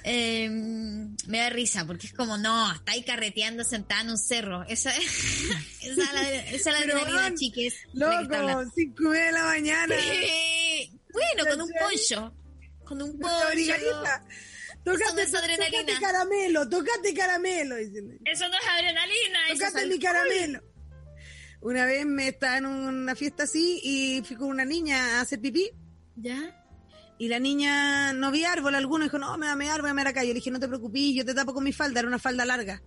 eh, 0.04 0.50
me 0.50 1.38
da 1.38 1.50
risa, 1.50 1.86
porque 1.86 2.08
es 2.08 2.14
como, 2.14 2.38
no, 2.38 2.74
está 2.74 2.94
ahí 2.94 3.04
carreteando 3.04 3.64
sentada 3.64 4.02
en 4.02 4.10
un 4.10 4.18
cerro. 4.18 4.64
Esa, 4.64 4.92
esa 4.98 5.58
es 5.82 5.96
la, 5.98 6.32
esa 6.32 6.56
es 6.56 6.66
la 6.66 6.80
Pero, 6.80 6.98
adrenalina, 7.00 7.36
chiques. 7.36 7.76
Loco, 7.94 8.14
hablando. 8.14 8.72
cinco 8.76 9.04
y 9.04 9.08
media 9.10 9.26
de 9.26 9.32
la 9.32 9.44
mañana. 9.44 9.96
bueno, 11.14 11.50
con 11.50 11.62
un 11.62 11.70
poncho. 11.80 12.36
Con 12.84 13.02
un. 13.02 13.10
Eso 13.12 13.22
no 13.24 14.94
Tócate, 14.94 15.24
es 15.24 15.34
adrenalina. 15.34 15.80
tócate 15.82 16.00
caramelo, 16.00 16.70
tócate 16.70 17.14
caramelo. 17.16 17.76
diciendo. 17.78 18.14
Eso 18.26 18.48
no 18.50 18.56
es 18.56 18.68
adrenalina, 18.68 19.40
eso 19.52 19.78
es 19.80 19.88
mi 19.88 20.00
caramelo. 20.00 20.62
Una 21.66 21.88
vez 21.88 22.06
me 22.06 22.28
estaba 22.28 22.60
en 22.60 22.68
una 22.68 23.16
fiesta 23.16 23.42
así 23.42 23.80
y 23.84 24.22
fui 24.24 24.36
con 24.36 24.50
una 24.50 24.66
niña 24.66 25.18
a 25.18 25.22
hacer 25.22 25.42
pipí 25.42 25.72
¿Ya? 26.16 26.64
y 27.18 27.28
la 27.28 27.40
niña 27.40 28.14
no 28.14 28.30
vi 28.30 28.44
árbol 28.44 28.76
alguno 28.76 29.06
dijo, 29.06 29.18
no, 29.18 29.36
me 29.40 29.48
da 29.48 29.56
mi 29.56 29.68
árbol, 29.68 29.92
me 29.96 30.04
da 30.04 30.12
acá. 30.12 30.24
Yo 30.24 30.28
le 30.28 30.36
dije, 30.36 30.52
no 30.52 30.60
te 30.60 30.68
preocupes, 30.68 31.16
yo 31.16 31.26
te 31.26 31.34
tapo 31.34 31.56
con 31.56 31.64
mi 31.64 31.74
falda, 31.74 32.02
era 32.02 32.08
una 32.08 32.20
falda 32.20 32.46
larga. 32.46 32.84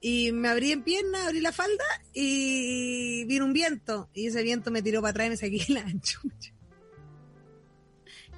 Y 0.00 0.30
me 0.30 0.46
abrí 0.46 0.70
en 0.70 0.84
pierna, 0.84 1.26
abrí 1.26 1.40
la 1.40 1.50
falda 1.50 1.82
y 2.12 3.24
vino 3.24 3.46
un 3.46 3.52
viento. 3.52 4.08
Y 4.14 4.28
ese 4.28 4.44
viento 4.44 4.70
me 4.70 4.80
tiró 4.80 5.00
para 5.00 5.10
atrás 5.10 5.26
y 5.26 5.30
me 5.30 5.36
saqué 5.36 5.72
la 5.72 5.84
chucha. 6.00 6.52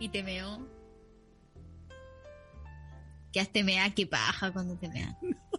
Y 0.01 0.09
te 0.09 0.23
meó. 0.23 0.67
Quedaste 3.31 3.63
mea, 3.63 3.95
qué 3.95 4.07
paja 4.07 4.55
cuando 4.55 4.79
te 4.79 4.89
mea. 4.89 5.19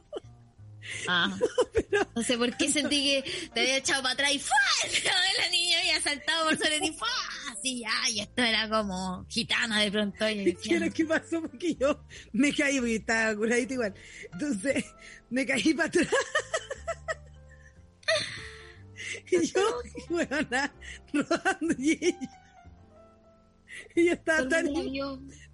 Ah. 1.08 1.38
No 2.16 2.24
sé 2.24 2.38
por 2.38 2.56
qué 2.58 2.72
sentí 2.72 3.04
que 3.04 3.50
te 3.54 3.62
había 3.62 3.78
echado 3.78 4.02
para 4.02 4.14
atrás 4.14 4.32
y 4.34 4.40
¡fua! 4.40 4.58
La 5.38 5.50
niña 5.50 5.80
había 5.80 6.02
saltado 6.02 6.46
por 6.46 6.58
sobre 6.58 6.80
ti. 6.80 6.92
¡fua! 6.92 7.08
Así 7.52 7.80
ya, 7.80 8.10
y 8.10 8.20
esto 8.20 8.42
era 8.42 8.70
como 8.70 9.26
gitana 9.30 9.82
de 9.82 9.92
pronto. 9.92 10.30
Y 10.30 10.54
¿Qué 10.64 10.76
era 10.76 10.90
que 10.90 11.06
pasó? 11.06 11.42
Porque 11.42 11.76
yo 11.76 12.04
me 12.34 12.54
caí, 12.54 12.80
porque 12.80 12.96
estaba 12.96 13.36
curadita 13.36 13.74
igual. 13.74 13.94
Entonces, 14.34 14.86
me 15.30 15.46
caí 15.46 15.74
para 15.74 15.88
atrás. 15.88 16.08
y 19.32 19.48
yo, 19.48 19.82
bueno, 20.10 20.42
nada, 20.50 20.74
rodando 21.14 21.76
y 21.78 21.92
ella. 21.92 22.42
Y 23.96 24.06
yo 24.06 24.14
estaba 24.14 24.48
tan, 24.50 24.66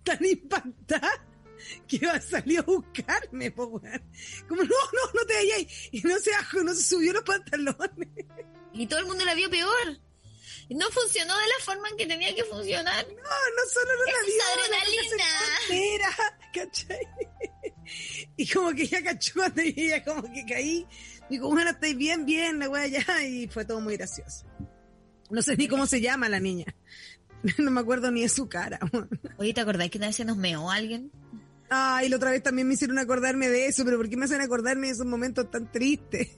tan 0.03 0.25
impactada 0.25 1.11
que 1.87 1.97
iba 1.97 2.13
a 2.13 2.21
salir 2.21 2.59
a 2.59 2.63
buscarme, 2.63 3.51
po, 3.51 3.65
weón. 3.65 4.03
Como, 4.47 4.63
no, 4.63 4.69
no, 4.69 5.13
no 5.13 5.25
te 5.25 5.33
vayas. 5.33 5.65
Y 5.91 6.01
no 6.01 6.17
se 6.19 6.31
bajó, 6.31 6.63
no 6.63 6.73
se 6.73 6.83
subió 6.83 7.13
los 7.13 7.23
pantalones. 7.23 8.09
Y 8.73 8.87
todo 8.87 8.99
el 8.99 9.05
mundo 9.05 9.23
la 9.25 9.35
vio 9.35 9.49
peor. 9.49 9.99
Y 10.69 10.75
No 10.75 10.89
funcionó 10.91 11.37
de 11.37 11.47
la 11.47 11.65
forma 11.65 11.89
en 11.89 11.97
que 11.97 12.05
tenía 12.05 12.33
que 12.33 12.43
funcionar. 12.45 13.05
No, 13.07 13.13
no 13.15 13.71
solo 13.71 13.91
no 13.97 14.05
la 14.05 14.25
vio, 14.25 14.43
adrenalina. 14.53 15.95
Era, 15.95 16.39
¿cachai? 16.53 16.99
Y 18.37 18.47
como 18.47 18.71
que 18.71 18.87
ya 18.87 19.03
cachó 19.03 19.33
cuando 19.35 19.61
ella 19.61 20.03
como 20.03 20.23
que 20.23 20.45
caí. 20.45 20.87
Digo, 21.29 21.49
bueno, 21.49 21.69
estáis 21.69 21.97
bien, 21.97 22.25
bien, 22.25 22.57
la 22.59 22.69
wea 22.69 22.87
ya. 22.87 23.23
Y 23.23 23.47
fue 23.49 23.65
todo 23.65 23.81
muy 23.81 23.97
gracioso. 23.97 24.45
No 25.29 25.41
sé 25.41 25.57
ni 25.57 25.67
cómo 25.67 25.85
se 25.85 25.99
llama 26.01 26.29
la 26.29 26.39
niña. 26.39 26.65
No 27.57 27.71
me 27.71 27.81
acuerdo 27.81 28.09
ni 28.09 28.21
de 28.21 28.29
su 28.29 28.47
cara. 28.47 28.79
Oye, 29.37 29.53
¿te 29.53 29.59
acordás 29.59 29.89
que 29.89 29.97
una 29.97 30.07
vez 30.07 30.15
se 30.15 30.23
nos 30.23 30.37
meó 30.37 30.71
alguien? 30.71 31.11
Ay, 31.75 32.09
la 32.09 32.17
otra 32.17 32.31
vez 32.31 32.43
también 32.43 32.67
me 32.67 32.73
hicieron 32.75 32.99
acordarme 32.99 33.49
de 33.49 33.65
eso, 33.67 33.83
pero 33.83 33.97
¿por 33.97 34.09
qué 34.09 34.15
me 34.17 34.25
hacen 34.25 34.41
acordarme 34.41 34.87
de 34.87 34.93
esos 34.93 35.05
momentos 35.05 35.49
tan 35.51 35.71
tristes? 35.71 36.29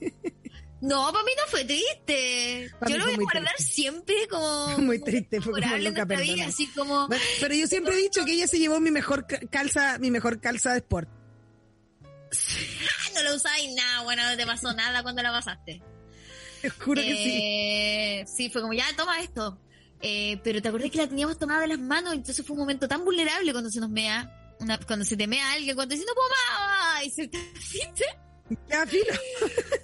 No, 0.78 1.10
para 1.10 1.24
mí 1.24 1.30
no 1.36 1.50
fue 1.50 1.64
triste. 1.64 2.70
Yo 2.86 2.98
lo 2.98 3.04
voy 3.06 3.14
a 3.14 3.16
guardar 3.16 3.54
triste. 3.56 3.72
siempre 3.72 4.14
como... 4.30 4.68
Muy 4.78 4.98
triste, 4.98 5.40
fue 5.40 5.54
como 5.60 5.76
loca, 5.78 6.04
vida, 6.04 6.46
así 6.46 6.66
como... 6.68 7.08
Bueno, 7.08 7.24
pero 7.40 7.54
yo 7.54 7.66
siempre 7.66 7.94
he 7.94 7.96
dicho 8.02 8.24
que 8.26 8.32
ella 8.34 8.46
se 8.46 8.58
llevó 8.58 8.78
mi 8.78 8.90
mejor 8.90 9.26
ca- 9.26 9.40
calza, 9.50 9.98
mi 9.98 10.10
mejor 10.10 10.38
calza 10.38 10.72
de 10.72 10.78
sport. 10.80 11.08
"Ah, 12.30 13.10
no 13.14 13.22
lo 13.22 13.36
usáis 13.36 13.74
nada, 13.74 14.02
bueno, 14.02 14.22
no 14.30 14.36
te 14.36 14.44
pasó 14.46 14.72
nada 14.74 15.02
cuando 15.02 15.22
la 15.22 15.32
pasaste. 15.32 15.82
Te 16.60 16.68
juro 16.70 17.00
que 17.00 17.08
sí. 17.08 17.40
Eh, 17.42 18.24
sí, 18.26 18.50
fue 18.50 18.60
como, 18.60 18.74
ya, 18.74 18.84
toma 18.98 19.18
esto. 19.22 19.58
Eh, 20.02 20.38
pero 20.44 20.60
te 20.60 20.68
acordás 20.68 20.90
que 20.90 20.98
la 20.98 21.08
teníamos 21.08 21.38
tomada 21.38 21.62
de 21.62 21.68
las 21.68 21.78
manos, 21.78 22.12
entonces 22.12 22.44
fue 22.46 22.52
un 22.54 22.60
momento 22.60 22.86
tan 22.86 23.02
vulnerable 23.02 23.50
cuando 23.52 23.70
se 23.70 23.80
nos 23.80 23.88
mea, 23.88 24.30
una, 24.60 24.78
cuando 24.78 25.04
se 25.04 25.16
te 25.16 25.26
mea 25.26 25.52
alguien, 25.52 25.74
cuando 25.76 25.94
dice, 25.94 26.06
no 26.06 26.14
puedo 26.14 26.28
más, 26.28 27.04
y 27.04 27.10
se 27.10 27.26
te 27.28 27.38
¿viste? 27.38 28.04
Ya, 28.68 28.86
filo. 28.86 29.12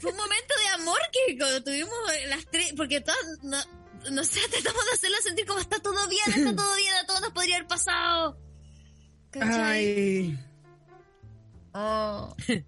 Fue 0.01 0.11
un 0.13 0.17
momento 0.17 0.55
de 0.57 0.69
amor 0.83 0.99
que 1.13 1.37
cuando 1.39 1.63
tuvimos 1.65 1.95
las 2.29 2.45
tres, 2.51 2.73
porque 2.77 3.01
todas, 3.01 3.19
no, 3.43 3.59
no 4.11 4.25
sé, 4.25 4.41
tratamos 4.51 4.85
de 4.87 4.93
hacerla 4.93 5.19
sentir 5.23 5.47
como 5.47 5.59
está 5.61 5.79
todo 5.81 6.07
bien, 6.09 6.23
está 6.29 6.55
todo 6.63 6.77
bien, 6.77 6.95
a 6.95 7.05
todos 7.07 7.21
nos 7.23 7.33
podría 7.33 7.57
haber 7.57 7.67
pasado. 7.69 8.39
¿Cachai? 9.31 9.59
Ay. 9.59 10.39
Oh. 11.73 12.35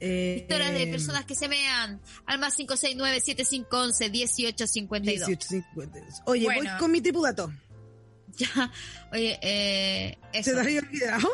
Eh, 0.00 0.38
Historias 0.42 0.74
de 0.74 0.86
personas 0.88 1.24
que 1.24 1.34
se 1.34 1.48
mean 1.48 1.98
al 2.26 2.38
más 2.38 2.58
569-7511-1852. 2.58 5.00
1852. 5.00 6.22
Oye, 6.26 6.44
Bueno. 6.44 6.70
voy 6.70 6.78
con 6.78 6.92
mi 6.92 7.00
tripudato. 7.00 7.50
Ya, 8.38 8.70
oye, 9.12 9.38
eh, 9.42 10.18
eso. 10.32 10.50
¿Se 10.50 10.56
te 10.56 10.60
había 10.62 10.80
olvidado? 10.80 11.28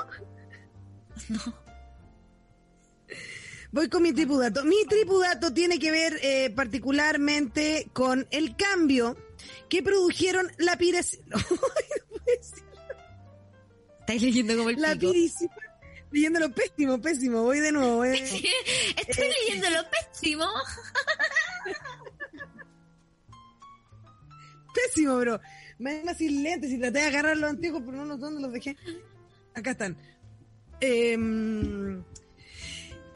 Voy 3.72 3.88
con 3.88 4.02
mi 4.02 4.12
tripudato. 4.12 4.64
Mi 4.64 4.84
tripudato 4.86 5.52
tiene 5.54 5.78
que 5.78 5.90
ver 5.92 6.18
eh, 6.22 6.50
particularmente 6.50 7.88
con 7.92 8.26
el 8.32 8.56
cambio 8.56 9.16
que 9.68 9.82
produjeron 9.82 10.50
la 10.58 10.76
pires... 10.76 11.20
Estáis 14.00 14.22
leyendo 14.22 14.56
como 14.56 14.70
el 14.70 14.80
la 14.80 14.94
pico. 14.94 15.12
pirísima. 15.12 15.54
Leyéndolo 16.10 16.52
pésimo, 16.52 17.00
pésimo. 17.00 17.42
Voy 17.44 17.60
de 17.60 17.70
nuevo. 17.70 17.98
voy 17.98 18.08
de 18.08 18.20
nuevo. 18.20 18.36
Estoy 18.96 19.24
Eh, 19.26 19.32
leyendo 19.46 19.70
lo 19.70 19.84
pésimo. 19.88 20.46
Pésimo, 24.74 25.16
bro. 25.18 25.40
Me 25.80 26.04
más 26.04 26.16
sin 26.18 26.42
lentes 26.42 26.70
y 26.70 26.78
traté 26.78 26.98
de 27.00 27.04
agarrar 27.06 27.36
los 27.36 27.50
antiguos, 27.50 27.82
pero 27.84 27.96
no 27.98 28.04
los 28.04 28.20
dónde 28.20 28.40
los 28.40 28.52
dejé. 28.52 28.76
Acá 29.54 29.72
están. 29.72 29.96
Em, 30.80 32.02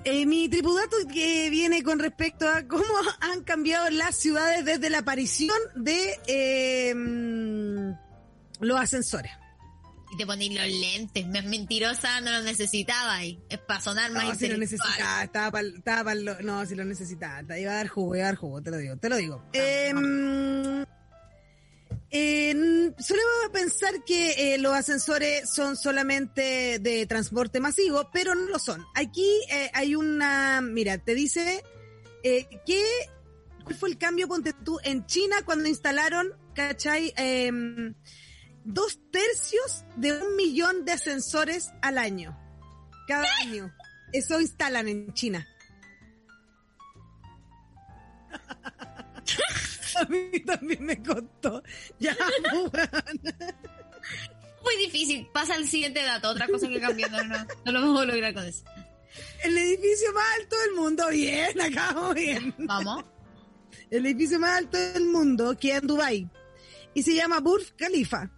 eh, 0.05 0.27
mi 0.27 0.49
tripudato 0.49 0.97
que 1.13 1.49
viene 1.51 1.83
con 1.83 1.99
respecto 1.99 2.49
a 2.49 2.67
cómo 2.67 2.85
han 3.21 3.45
cambiado 3.45 3.89
las 3.91 4.17
ciudades 4.17 4.65
desde 4.65 4.91
la 4.91 4.99
aparición 4.99 5.57
de 5.77 6.19
em, 6.27 7.95
los 8.61 8.81
ascensores. 8.81 9.33
Y 10.13 10.17
te 10.17 10.27
ponéis 10.27 10.55
los 10.55 10.69
lentes. 10.69 11.27
Me 11.27 11.41
es 11.41 11.45
mentirosa, 11.47 12.21
no 12.21 12.31
los 12.31 12.45
necesitaba. 12.45 13.25
Y 13.25 13.41
es 13.49 13.59
para 13.59 13.81
sonar 13.81 14.13
más 14.13 14.25
No, 14.25 14.35
si 14.37 14.49
lo 14.49 14.57
necesitaba, 14.59 15.25
estaba 15.25 15.51
pa'l- 15.59 15.75
estaba 15.79 16.15
lo- 16.15 16.41
no, 16.41 16.65
si 16.67 16.75
lo 16.77 16.85
necesitaba, 16.85 17.43
te 17.43 17.61
iba 17.61 17.73
a 17.73 17.77
dar 17.77 17.89
jugo, 17.89 18.15
iba 18.15 18.25
a 18.25 18.29
dar 18.29 18.37
jugo, 18.37 18.63
te 18.63 18.71
lo 18.71 18.77
digo, 18.77 18.97
te 18.97 19.09
lo 19.09 19.17
digo. 19.17 19.45
Em, 19.53 20.85
en- 22.17 22.95
solemos 22.97 23.33
pensar 23.53 24.05
que 24.05 24.55
eh, 24.55 24.59
los 24.59 24.73
ascensores 24.73 25.51
son 25.53 25.77
solamente 25.77 26.79
de 26.79 27.07
transporte 27.07 27.59
masivo, 27.59 28.09
pero 28.13 28.37
no 28.37 28.43
lo 28.49 28.59
son. 28.61 28.85
Aquí 28.95 29.29
eh, 29.51 29.69
hay 29.75 29.97
una, 29.97 30.61
mira, 30.61 30.99
te 30.99 31.15
dice 31.17 31.65
eh, 32.23 32.47
que, 32.65 32.85
¿cuál 33.65 33.75
fue 33.77 33.89
el 33.89 33.99
cambio, 33.99 34.29
ponte 34.29 34.53
tú, 34.53 34.79
en 34.85 35.05
China 35.07 35.37
cuando 35.45 35.69
instalaron, 35.69 36.33
cachai, 36.55 37.13
Em, 37.17 37.95
dos 38.65 39.01
tercios 39.11 39.85
de 39.97 40.13
un 40.13 40.37
millón 40.37 40.85
de 40.85 40.93
ascensores 40.93 41.73
al 41.83 41.99
año? 41.99 42.39
Cada 43.09 43.27
año. 43.43 43.75
Eso 44.13 44.41
instalan 44.41 44.87
en 44.87 45.13
China. 45.15 45.49
A 49.97 50.05
mí 50.07 50.41
también 50.41 50.85
me 50.85 51.03
costó. 51.03 51.63
Ya. 51.99 52.17
Muy 54.63 54.77
difícil. 54.79 55.29
Pasa 55.33 55.55
al 55.55 55.67
siguiente 55.69 56.03
dato. 56.03 56.31
Otra 56.31 56.47
cosa 56.49 56.69
que 56.69 56.81
cambió. 56.81 57.09
No, 57.09 57.23
no, 57.25 57.47
no 57.65 57.73
lo 57.73 57.81
vamos 57.81 58.03
a 58.03 58.05
lograr 58.07 58.35
con 58.35 58.45
eso. 58.45 58.65
El 59.43 59.57
edificio 59.57 60.13
más 60.13 60.25
alto 60.41 60.59
del 60.59 60.73
mundo, 60.73 61.09
bien, 61.11 61.61
acá 61.61 61.93
vamos 61.93 62.15
bien. 62.15 62.55
Vamos. 62.59 63.05
El 63.91 64.07
edificio 64.07 64.41
más 64.41 64.59
alto 64.59 64.79
del 64.79 65.07
mundo 65.07 65.57
queda 65.59 65.77
en 65.77 65.87
Dubai 65.87 66.31
y 66.95 67.03
se 67.03 67.15
llama 67.15 67.41
Burj 67.41 67.75
Khalifa. 67.77 68.31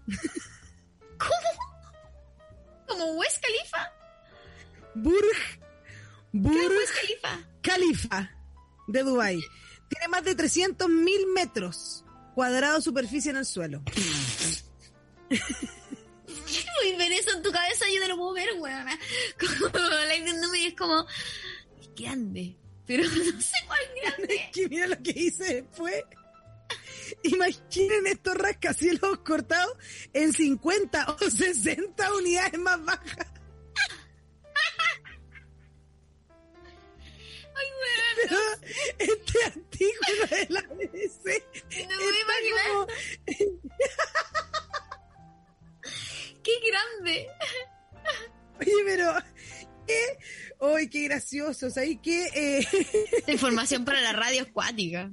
Como 2.87 3.05
West 3.15 3.43
Khalifa. 3.43 3.93
Burj, 4.95 5.37
¿Qué 6.33 6.39
es 6.39 6.43
Burj 6.43 6.77
West 6.77 6.95
Khalifa? 6.95 7.49
Khalifa 7.63 8.31
de 8.89 9.03
Dubai. 9.03 9.41
Tiene 9.89 10.09
más 10.09 10.25
de 10.25 10.35
300 10.35 10.89
mil 10.89 11.27
metros 11.35 12.05
cuadrados 12.35 12.79
de 12.79 12.83
superficie 12.83 13.31
en 13.31 13.39
el 13.39 13.47
suelo. 13.47 13.83
Uy, 16.83 16.97
ver 16.97 17.13
eso 17.13 17.31
en 17.37 17.43
tu 17.43 17.51
cabeza 17.51 17.85
yo 17.93 18.01
no 18.01 18.09
lo 18.09 18.17
puedo 18.17 18.35
ver, 18.35 18.49
weona. 18.59 18.99
Como 19.39 19.79
la 19.79 20.17
y 20.17 20.67
es 20.67 20.75
como... 20.75 21.07
Es 21.81 21.95
grande. 21.95 22.57
Pero 22.87 23.05
no 23.09 23.41
sé 23.41 23.55
cuál 23.67 23.81
grande. 24.03 24.51
que 24.53 24.69
mira 24.69 24.87
lo 24.87 25.03
que 25.03 25.11
hice 25.11 25.63
después. 25.63 26.05
Imaginen 27.23 28.07
estos 28.07 28.35
rascacielos 28.35 29.19
cortados 29.19 29.77
en 30.13 30.33
50 30.33 31.17
o 31.21 31.31
60 31.31 32.15
unidades 32.15 32.59
más 32.59 32.85
bajas. 32.85 33.27
este 38.99 39.45
artículo 39.45 40.27
de 40.31 40.47
la 40.51 40.63
BBC 40.63 41.43
No 41.89 41.97
me 41.99 42.21
imaginar. 42.21 42.87
Qué 46.43 46.53
grande. 46.71 47.29
Oye, 48.61 48.73
pero 48.85 49.15
¿qué? 49.87 50.19
¡Ay, 50.61 50.89
qué 50.89 51.05
gracioso! 51.05 51.71
¿Sabes 51.71 51.99
qué? 52.03 52.27
Eh... 52.35 52.67
Información 53.27 53.85
para 53.85 54.01
la 54.01 54.13
radio 54.13 54.43
escuática. 54.43 55.11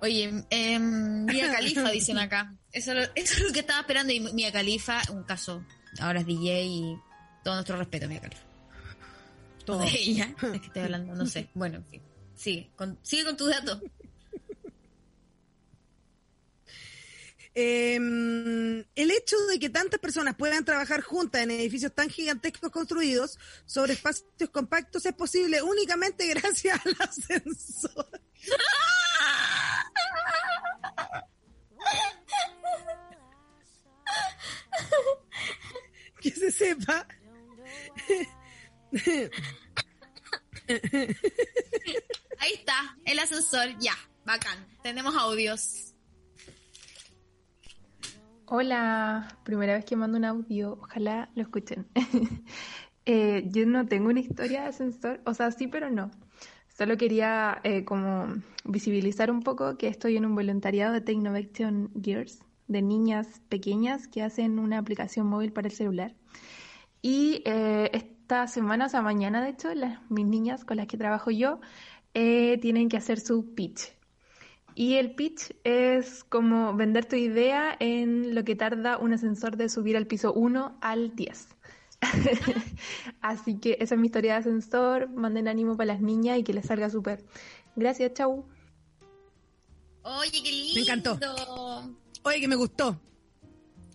Oye, 0.00 0.44
eh, 0.50 0.78
Mia 0.78 1.52
Califa 1.52 1.90
dicen 1.90 2.18
acá. 2.18 2.54
Eso, 2.72 2.92
eso, 2.92 3.10
es 3.14 3.40
lo 3.40 3.52
que 3.52 3.60
estaba 3.60 3.80
esperando. 3.80 4.12
Y 4.12 4.20
Mia 4.20 4.52
Califa, 4.52 5.02
un 5.10 5.24
caso. 5.24 5.64
Ahora 6.00 6.20
es 6.20 6.26
DJ 6.26 6.64
y 6.64 6.96
todo 7.44 7.54
nuestro 7.54 7.76
respeto, 7.76 8.08
Mia 8.08 8.20
Califa. 8.20 8.51
Todo. 9.64 9.82
ella. 9.82 10.34
Es 10.40 10.60
que 10.60 10.66
estoy 10.66 10.82
hablando, 10.82 11.14
no 11.14 11.26
sé. 11.26 11.48
Bueno, 11.54 11.76
en 11.76 11.86
fin. 11.86 12.02
Sigue 12.34 12.70
con, 12.76 12.98
sigue 13.02 13.24
con 13.24 13.36
tus 13.36 13.50
datos. 13.50 13.80
Eh, 17.54 17.96
el 17.96 19.10
hecho 19.10 19.36
de 19.50 19.58
que 19.58 19.68
tantas 19.68 20.00
personas 20.00 20.36
puedan 20.36 20.64
trabajar 20.64 21.02
juntas 21.02 21.42
en 21.42 21.50
edificios 21.50 21.92
tan 21.94 22.08
gigantescos 22.08 22.70
construidos 22.70 23.38
sobre 23.66 23.92
espacios 23.92 24.48
compactos 24.50 25.04
es 25.04 25.12
posible 25.12 25.60
únicamente 25.60 26.26
gracias 26.34 26.80
al 26.86 26.96
ascensor. 26.98 28.22
que 36.22 36.30
se 36.30 36.50
sepa. 36.52 37.06
Ahí 42.38 42.52
está, 42.54 42.96
el 43.04 43.18
ascensor, 43.18 43.78
ya, 43.78 43.94
bacán. 44.24 44.66
Tenemos 44.82 45.14
audios. 45.16 45.94
Hola, 48.46 49.38
primera 49.44 49.74
vez 49.74 49.86
que 49.86 49.96
mando 49.96 50.18
un 50.18 50.26
audio, 50.26 50.78
ojalá 50.82 51.30
lo 51.34 51.42
escuchen. 51.42 51.86
eh, 53.06 53.44
yo 53.46 53.64
no 53.64 53.86
tengo 53.86 54.10
una 54.10 54.20
historia 54.20 54.62
de 54.62 54.68
ascensor, 54.68 55.22
o 55.24 55.32
sea, 55.32 55.50
sí, 55.52 55.68
pero 55.68 55.88
no. 55.88 56.10
Solo 56.68 56.98
quería 56.98 57.60
eh, 57.64 57.84
como 57.84 58.26
visibilizar 58.64 59.30
un 59.30 59.42
poco 59.42 59.78
que 59.78 59.88
estoy 59.88 60.18
en 60.18 60.26
un 60.26 60.34
voluntariado 60.34 60.92
de 60.92 61.00
Technovation 61.00 61.90
Gears 62.02 62.40
de 62.68 62.82
niñas 62.82 63.40
pequeñas 63.48 64.06
que 64.06 64.22
hacen 64.22 64.58
una 64.58 64.78
aplicación 64.78 65.26
móvil 65.26 65.52
para 65.52 65.68
el 65.68 65.74
celular. 65.74 66.14
Y 67.00 67.42
eh, 67.46 67.90
esta 68.32 68.46
semana, 68.46 68.86
o 68.86 68.88
sea, 68.88 69.02
mañana 69.02 69.42
de 69.42 69.50
hecho, 69.50 69.74
las, 69.74 70.00
mis 70.10 70.24
niñas 70.24 70.64
con 70.64 70.78
las 70.78 70.86
que 70.86 70.96
trabajo 70.96 71.30
yo 71.30 71.60
eh, 72.14 72.56
tienen 72.62 72.88
que 72.88 72.96
hacer 72.96 73.20
su 73.20 73.54
pitch. 73.54 73.92
Y 74.74 74.94
el 74.94 75.14
pitch 75.14 75.54
es 75.64 76.24
como 76.24 76.74
vender 76.74 77.04
tu 77.04 77.16
idea 77.16 77.76
en 77.78 78.34
lo 78.34 78.42
que 78.42 78.56
tarda 78.56 78.96
un 78.96 79.12
ascensor 79.12 79.58
de 79.58 79.68
subir 79.68 79.98
al 79.98 80.06
piso 80.06 80.32
1 80.32 80.78
al 80.80 81.14
10. 81.14 81.48
Así 83.20 83.58
que 83.58 83.76
esa 83.80 83.96
es 83.96 84.00
mi 84.00 84.06
historia 84.06 84.32
de 84.32 84.38
ascensor. 84.38 85.10
Manden 85.10 85.46
ánimo 85.46 85.76
para 85.76 85.92
las 85.92 86.00
niñas 86.00 86.38
y 86.38 86.42
que 86.42 86.54
les 86.54 86.64
salga 86.64 86.88
súper. 86.88 87.22
Gracias, 87.76 88.14
chau. 88.14 88.46
Oye, 90.04 90.42
qué 90.42 90.50
lindo. 90.50 90.74
Me 90.74 90.80
encantó. 90.80 91.18
Oye, 92.22 92.40
que 92.40 92.48
me 92.48 92.56
gustó. 92.56 92.98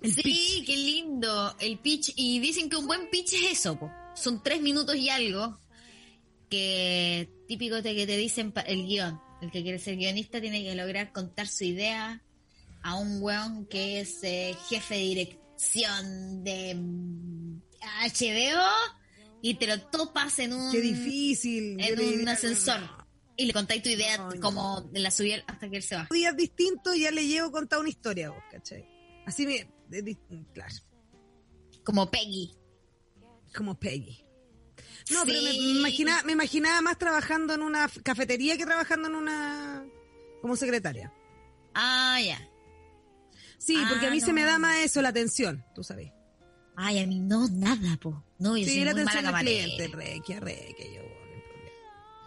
El 0.04 0.14
sí, 0.14 0.22
pitch. 0.22 0.68
qué 0.68 0.78
lindo 0.78 1.56
el 1.60 1.80
pitch. 1.80 2.14
Y 2.16 2.40
dicen 2.40 2.70
que 2.70 2.76
un 2.76 2.86
buen 2.86 3.10
pitch 3.10 3.34
es 3.34 3.52
eso, 3.54 3.80
po. 3.80 3.90
Son 4.20 4.44
tres 4.44 4.62
minutos 4.62 4.96
y 4.96 5.10
algo. 5.10 5.60
Que 6.50 7.30
típico 7.48 7.82
de 7.82 7.96
que 7.96 8.08
te 8.08 8.18
dicen 8.18 8.54
el 8.66 8.86
guion. 8.88 9.20
El 9.42 9.52
que 9.52 9.62
quiere 9.64 9.80
ser 9.80 9.98
guionista 9.98 10.42
tiene 10.42 10.64
que 10.64 10.76
lograr 10.76 11.12
contar 11.12 11.48
su 11.48 11.66
idea 11.66 12.24
a 12.82 12.96
un 12.96 13.22
weón 13.22 13.66
que 13.68 14.00
es 14.00 14.24
eh, 14.24 14.56
jefe 14.70 14.96
de 14.96 15.02
dirección 15.02 16.44
de 16.44 16.76
HBO 17.84 18.98
y 19.42 19.56
te 19.56 19.68
lo 19.68 19.80
topas 19.82 20.40
en 20.40 20.54
un. 20.54 20.72
Qué 20.72 20.82
difícil. 20.82 21.80
En 21.80 22.22
un 22.22 22.28
ascensor. 22.30 22.80
Y 23.36 23.46
le 23.46 23.54
contáis 23.54 23.84
tu 23.84 23.90
idea 23.90 24.18
como 24.42 24.82
de 24.82 25.00
la 25.00 25.12
subida 25.12 25.44
hasta 25.46 25.70
que 25.70 25.78
él 25.78 25.84
se 25.84 25.96
va. 25.96 26.08
Días 26.12 26.36
distintos 26.36 26.98
ya 26.98 27.12
le 27.12 27.28
llevo 27.28 27.52
contar 27.52 27.80
una 27.80 27.90
historia 27.90 28.32
vos, 28.32 28.44
¿cachai? 28.52 28.84
Así 29.26 29.46
me. 29.46 29.70
De, 29.90 30.02
de, 30.02 30.18
claro. 30.54 30.76
Como 31.84 32.10
Peggy. 32.10 32.52
Como 33.58 33.80
Peggy. 33.80 34.24
No, 35.10 35.22
sí. 35.22 35.28
pero 35.28 35.42
me, 35.42 35.50
me, 35.50 35.80
imaginaba, 35.80 36.24
me 36.24 36.34
imaginaba 36.34 36.82
más 36.82 36.98
trabajando 36.98 37.56
en 37.56 37.64
una 37.64 37.90
cafetería 38.04 38.58
que 38.58 38.66
trabajando 38.66 39.08
en 39.08 39.16
una. 39.16 39.86
como 40.42 40.56
secretaria. 40.56 41.12
Ah, 41.74 42.20
ya. 42.24 42.40
Sí, 43.58 43.76
ah, 43.78 43.88
porque 43.90 44.06
a 44.06 44.12
mí 44.12 44.20
no. 44.20 44.26
se 44.26 44.34
me 44.34 44.44
da 44.44 44.60
más 44.60 44.78
eso, 44.78 45.02
la 45.02 45.10
atención, 45.10 45.66
tú 45.74 45.84
sabes. 45.84 46.12
Ay, 46.76 47.00
a 47.00 47.08
mí 47.08 47.20
no, 47.20 47.48
nada, 47.50 47.98
po. 47.98 48.24
No, 48.38 48.56
yo 48.56 48.66
sí, 48.66 48.76
soy 48.76 48.86
la 48.86 48.94
muy 48.94 49.02
atención 49.02 49.26
mala 49.26 49.40
al 49.40 49.46
camarera. 49.46 49.76
cliente, 50.40 50.94
yo. 50.94 51.02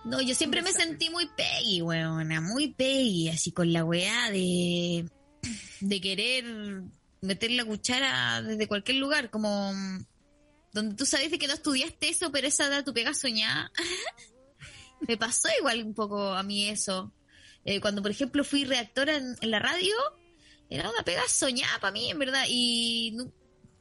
No, 0.05 0.21
yo 0.23 0.35
siempre 0.35 0.63
me 0.63 0.73
sentí 0.73 1.11
muy 1.11 1.29
Peggy, 1.37 1.83
weona, 1.83 2.41
muy 2.41 2.73
Peggy, 2.73 3.29
así 3.29 3.53
con 3.53 3.73
la 3.73 3.85
weá 3.85 4.31
de, 4.31 5.07
de 5.81 6.01
querer 6.01 6.83
meter 7.21 7.51
la 7.53 7.65
cuchara 7.65 8.43
desde 8.43 8.67
cualquier 8.67 8.97
lugar, 8.97 9.31
como 9.31 9.73
donde 10.73 10.95
tú 10.95 11.07
sabes 11.07 11.31
de 11.31 11.39
que 11.39 11.49
no 11.49 11.55
estudiaste 11.55 12.09
eso, 12.09 12.31
pero 12.31 12.47
esa 12.47 12.69
da 12.69 12.85
tu 12.85 12.93
pega 12.93 13.15
soñada. 13.15 13.73
me 15.09 15.17
pasó 15.17 15.49
igual 15.59 15.83
un 15.83 15.95
poco 15.95 16.33
a 16.35 16.43
mí 16.43 16.69
eso. 16.69 17.13
Eh, 17.65 17.81
cuando, 17.81 18.03
por 18.03 18.11
ejemplo, 18.11 18.45
fui 18.45 18.65
redactora 18.65 19.17
en, 19.17 19.37
en, 19.41 19.51
la 19.51 19.59
radio, 19.59 19.95
era 20.69 20.89
una 20.89 21.03
pega 21.03 21.27
soñada 21.29 21.79
para 21.81 21.93
mí, 21.93 22.11
en 22.11 22.19
verdad, 22.19 22.45
y 22.49 23.13
no, 23.15 23.33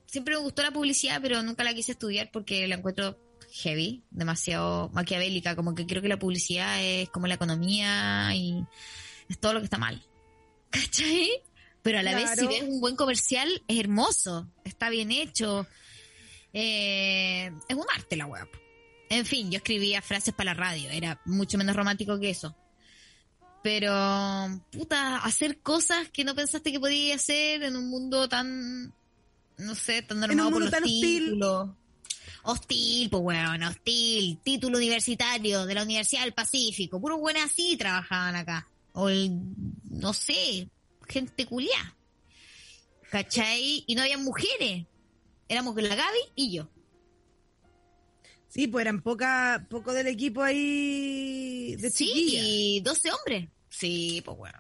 siempre 0.06 0.36
me 0.36 0.42
gustó 0.42 0.64
la 0.64 0.72
publicidad, 0.72 1.20
pero 1.22 1.42
nunca 1.44 1.64
la 1.64 1.74
quise 1.74 1.92
estudiar 1.94 2.30
porque 2.32 2.68
la 2.68 2.76
encuentro 2.76 3.18
heavy, 3.52 4.04
demasiado 4.12 4.90
maquiavélica, 4.90 5.56
como 5.56 5.76
que 5.76 5.86
creo 5.86 6.02
que 6.02 6.08
la 6.08 6.20
publicidad 6.20 6.84
es 6.84 7.10
como 7.10 7.28
la 7.28 7.36
economía 7.36 8.36
y 8.36 8.64
es 9.28 9.40
todo 9.40 9.54
lo 9.54 9.60
que 9.60 9.66
está 9.66 9.78
mal. 9.78 10.04
¿Cachai? 10.70 11.30
Pero 11.82 12.00
a 12.00 12.04
la 12.04 12.12
claro. 12.12 12.28
vez 12.28 12.40
si 12.40 12.48
ves 12.48 12.64
un 12.64 12.82
buen 12.82 12.96
comercial 12.96 13.64
es 13.68 13.80
hermoso, 13.80 14.52
está 14.64 14.90
bien 14.90 15.12
hecho, 15.12 15.66
eh, 16.54 17.52
es 17.68 17.76
un 17.76 17.86
arte 17.96 18.16
la 18.16 18.26
web. 18.26 18.48
En 19.10 19.26
fin, 19.26 19.52
yo 19.52 19.58
escribía 19.58 20.02
frases 20.02 20.34
para 20.34 20.54
la 20.54 20.60
radio, 20.60 20.90
era 20.90 21.20
mucho 21.26 21.58
menos 21.58 21.76
romántico 21.76 22.20
que 22.20 22.30
eso. 22.30 22.56
Pero, 23.64 23.92
puta, 24.72 25.18
hacer 25.18 25.60
cosas 25.62 26.10
que 26.10 26.24
no 26.24 26.36
pensaste 26.36 26.72
que 26.72 26.80
podías 26.80 27.22
hacer 27.22 27.64
en 27.64 27.76
un 27.76 27.90
mundo 27.90 28.30
tan, 28.30 28.94
no 29.58 29.76
sé, 29.76 30.02
tan 30.04 30.20
normado 30.20 30.52
por 30.52 30.62
los 30.62 30.72
tan 30.72 30.84
títulos. 30.84 31.70
Hostil, 32.44 33.10
pues 33.10 33.22
weón, 33.22 33.64
hostil, 33.64 34.40
título 34.44 34.78
universitario 34.78 35.66
de 35.66 35.74
la 35.74 35.84
Universidad 35.84 36.24
del 36.24 36.34
Pacífico, 36.34 37.02
puros 37.02 37.20
buenos 37.20 37.44
así 37.44 37.76
trabajaban 37.76 38.36
acá. 38.36 38.68
O 38.94 39.10
el, 39.10 39.38
no 39.90 40.14
sé, 40.14 40.70
gente 41.08 41.46
culiá. 41.46 41.96
¿Cachai? 43.12 43.84
Y 43.88 43.96
no 43.96 44.04
había 44.04 44.18
mujeres. 44.18 44.86
Éramos 45.50 45.76
la 45.76 45.96
Gaby 45.96 46.20
y 46.36 46.56
yo. 46.56 46.70
Sí, 48.48 48.68
pues 48.68 48.84
eran 48.84 49.02
poca, 49.02 49.68
poco 49.70 49.94
del 49.94 50.08
equipo 50.08 50.42
ahí 50.42 51.76
de 51.76 51.90
Sí, 51.92 52.08
chiquilla. 52.08 52.40
y 52.44 52.80
12 52.82 53.12
hombres. 53.12 53.50
Sí, 53.70 54.22
pues 54.24 54.38
bueno. 54.38 54.58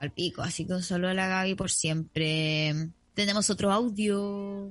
Al 0.00 0.12
pico, 0.12 0.42
así 0.42 0.66
que 0.66 0.82
solo 0.82 1.12
la 1.14 1.28
Gaby 1.28 1.54
por 1.54 1.70
siempre. 1.70 2.74
Tenemos 3.14 3.48
otro 3.50 3.72
audio. 3.72 4.70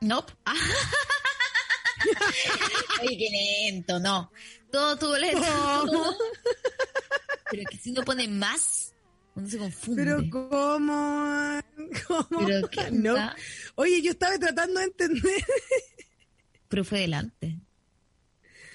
Nope. 0.00 0.32
Oye, 3.02 3.18
qué 3.18 3.28
lento, 3.30 3.98
no. 3.98 4.30
Todo 4.70 4.96
tuvo 4.96 5.16
lento. 5.16 5.42
Pero 7.50 7.62
que 7.70 7.78
si 7.78 7.92
no 7.92 8.02
pone 8.02 8.28
más, 8.28 8.94
uno 9.34 9.48
se 9.48 9.58
confunde. 9.58 10.04
Pero 10.04 10.30
¿cómo? 10.30 11.60
¿Cómo? 12.06 12.46
Pero 12.46 12.68
¿qué 12.68 12.90
no. 12.92 13.14
Oye, 13.76 14.02
yo 14.02 14.10
estaba 14.10 14.38
tratando 14.38 14.80
de 14.80 14.86
entender. 14.86 15.44
Pero 16.68 16.84
fue 16.84 17.00
delante. 17.00 17.58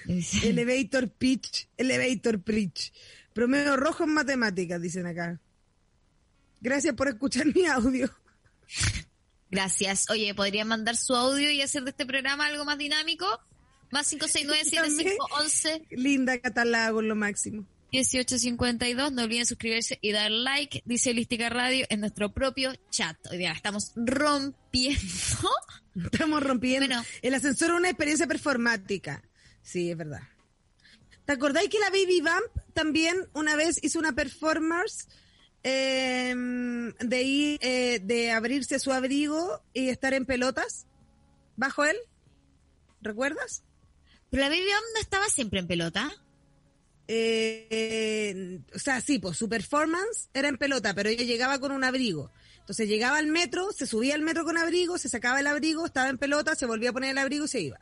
Elevator 0.42 1.10
pitch, 1.10 1.68
elevator 1.76 2.42
pitch. 2.42 2.92
Promedio 3.32 3.76
rojo 3.76 4.04
en 4.04 4.14
matemáticas, 4.14 4.80
dicen 4.80 5.06
acá. 5.06 5.40
Gracias 6.60 6.94
por 6.94 7.08
escuchar 7.08 7.46
mi 7.54 7.66
audio. 7.66 8.10
Gracias. 9.50 10.08
Oye, 10.10 10.34
¿podrían 10.34 10.68
mandar 10.68 10.96
su 10.96 11.14
audio 11.14 11.50
y 11.50 11.60
hacer 11.60 11.84
de 11.84 11.90
este 11.90 12.06
programa 12.06 12.46
algo 12.46 12.64
más 12.64 12.78
dinámico? 12.78 13.26
Más 13.90 14.10
569-7511. 14.18 15.88
Linda 15.90 16.38
Catalago, 16.38 17.02
lo 17.02 17.14
máximo. 17.16 17.66
1852. 17.94 19.12
No 19.12 19.22
olviden 19.22 19.46
suscribirse 19.46 19.98
y 20.02 20.10
dar 20.10 20.30
like, 20.30 20.82
dice 20.84 21.10
Holística 21.10 21.48
Radio, 21.48 21.86
en 21.88 22.00
nuestro 22.00 22.32
propio 22.32 22.72
chat. 22.90 23.16
Hoy 23.30 23.38
día 23.38 23.52
estamos 23.52 23.92
rompiendo. 23.94 25.00
Estamos 26.10 26.42
rompiendo. 26.42 26.88
Bueno. 26.88 27.04
El 27.22 27.34
ascensor 27.34 27.70
es 27.70 27.76
una 27.76 27.88
experiencia 27.88 28.26
performática. 28.26 29.22
Sí, 29.62 29.92
es 29.92 29.96
verdad. 29.96 30.22
¿Te 31.24 31.32
acordáis 31.32 31.68
que 31.68 31.78
la 31.78 31.90
Baby 31.90 32.20
Vamp 32.20 32.46
también 32.72 33.28
una 33.32 33.54
vez 33.54 33.78
hizo 33.80 34.00
una 34.00 34.12
performance 34.12 35.06
eh, 35.62 36.34
de 36.98 37.22
ir, 37.22 37.58
eh, 37.62 38.00
de 38.02 38.32
abrirse 38.32 38.80
su 38.80 38.92
abrigo 38.92 39.62
y 39.72 39.88
estar 39.88 40.14
en 40.14 40.26
pelotas 40.26 40.86
bajo 41.56 41.84
él? 41.84 41.96
¿Recuerdas? 43.00 43.62
Pero 44.30 44.42
la 44.42 44.48
Baby 44.48 44.64
Bump 44.64 44.84
no 44.94 45.00
estaba 45.00 45.26
siempre 45.26 45.60
en 45.60 45.68
pelota. 45.68 46.10
Eh, 47.06 47.66
eh, 47.70 48.60
o 48.74 48.78
sea, 48.78 49.00
sí, 49.00 49.18
pues 49.18 49.36
su 49.36 49.48
performance 49.48 50.28
era 50.32 50.48
en 50.48 50.56
pelota, 50.56 50.94
pero 50.94 51.08
ella 51.08 51.24
llegaba 51.24 51.58
con 51.58 51.72
un 51.72 51.84
abrigo. 51.84 52.30
Entonces 52.60 52.88
llegaba 52.88 53.18
al 53.18 53.26
metro, 53.26 53.72
se 53.72 53.86
subía 53.86 54.14
al 54.14 54.22
metro 54.22 54.44
con 54.44 54.56
abrigo, 54.56 54.96
se 54.96 55.08
sacaba 55.08 55.40
el 55.40 55.46
abrigo, 55.46 55.84
estaba 55.84 56.08
en 56.08 56.16
pelota, 56.18 56.54
se 56.54 56.64
volvía 56.66 56.90
a 56.90 56.92
poner 56.94 57.10
el 57.10 57.18
abrigo 57.18 57.44
y 57.44 57.48
se 57.48 57.60
iba. 57.60 57.78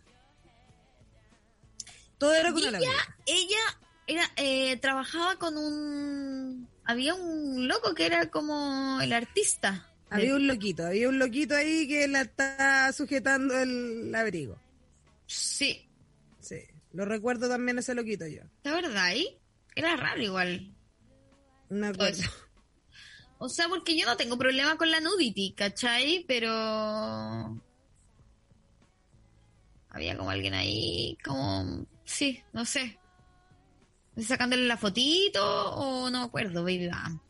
Todo 2.19 2.35
era 2.35 2.53
con 2.53 2.63
el 2.63 2.75
ella, 2.75 2.77
abrigo. 2.79 2.93
ella 3.27 3.81
era, 4.07 4.31
eh, 4.37 4.77
trabajaba 4.79 5.37
con 5.37 5.57
un... 5.57 6.69
Había 6.85 7.15
un 7.15 7.69
loco 7.69 7.95
que 7.95 8.07
era 8.07 8.29
como 8.29 9.01
el 9.01 9.13
artista. 9.13 9.89
Había 10.11 10.35
un 10.35 10.49
loquito, 10.49 10.85
había 10.85 11.09
un 11.09 11.19
loquito 11.19 11.55
ahí 11.55 11.87
que 11.87 12.09
la 12.09 12.23
está 12.23 12.93
sujetando 12.93 13.57
el 13.57 14.13
abrigo. 14.15 14.59
Sí, 15.27 15.89
Sí, 16.43 16.57
lo 16.93 17.05
recuerdo 17.05 17.49
también 17.49 17.79
ese 17.79 17.95
loquito 17.95 18.27
yo. 18.27 18.43
la 18.65 18.73
verdad, 18.73 18.97
ahí 19.05 19.39
era 19.75 19.97
raro 19.97 20.21
igual. 20.23 20.75
Me 21.71 21.87
acuerdo. 21.89 22.19
Pues, 22.19 22.31
O 23.39 23.49
sea, 23.49 23.69
porque 23.69 23.97
yo 23.99 24.07
no 24.07 24.17
tengo 24.17 24.39
problema 24.39 24.77
con 24.77 24.91
la 24.91 25.01
nudity, 25.01 25.53
¿cachai? 25.57 26.25
Pero... 26.29 27.61
Había 29.89 30.17
como 30.17 30.31
alguien 30.31 30.55
ahí, 30.55 31.19
como... 31.25 31.87
Sí, 32.05 32.43
no 32.53 32.65
sé. 32.65 32.99
¿Sacándole 34.17 34.67
la 34.67 34.77
fotito 34.77 35.43
o 35.75 36.11
no 36.11 36.21
me 36.21 36.25
acuerdo, 36.27 36.63
baby? 36.63 36.89
Bam? 36.89 37.21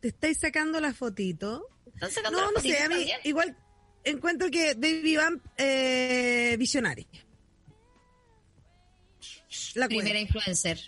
¿Te 0.00 0.08
estáis 0.08 0.38
sacando 0.38 0.80
la 0.80 0.92
fotito? 0.92 1.66
¿Están 1.86 2.10
sacando 2.10 2.38
No, 2.40 2.46
la 2.46 2.52
no 2.52 2.60
sé, 2.60 2.78
a 2.82 2.88
mí 2.88 2.94
también? 2.96 3.20
igual 3.24 3.56
encuentro 4.04 4.50
que 4.50 4.74
Baby 4.74 5.16
Bump 5.16 5.44
eh, 5.56 6.56
visionaria. 6.58 7.06
La 9.76 9.88
Primera 9.88 10.18
influencer. 10.18 10.80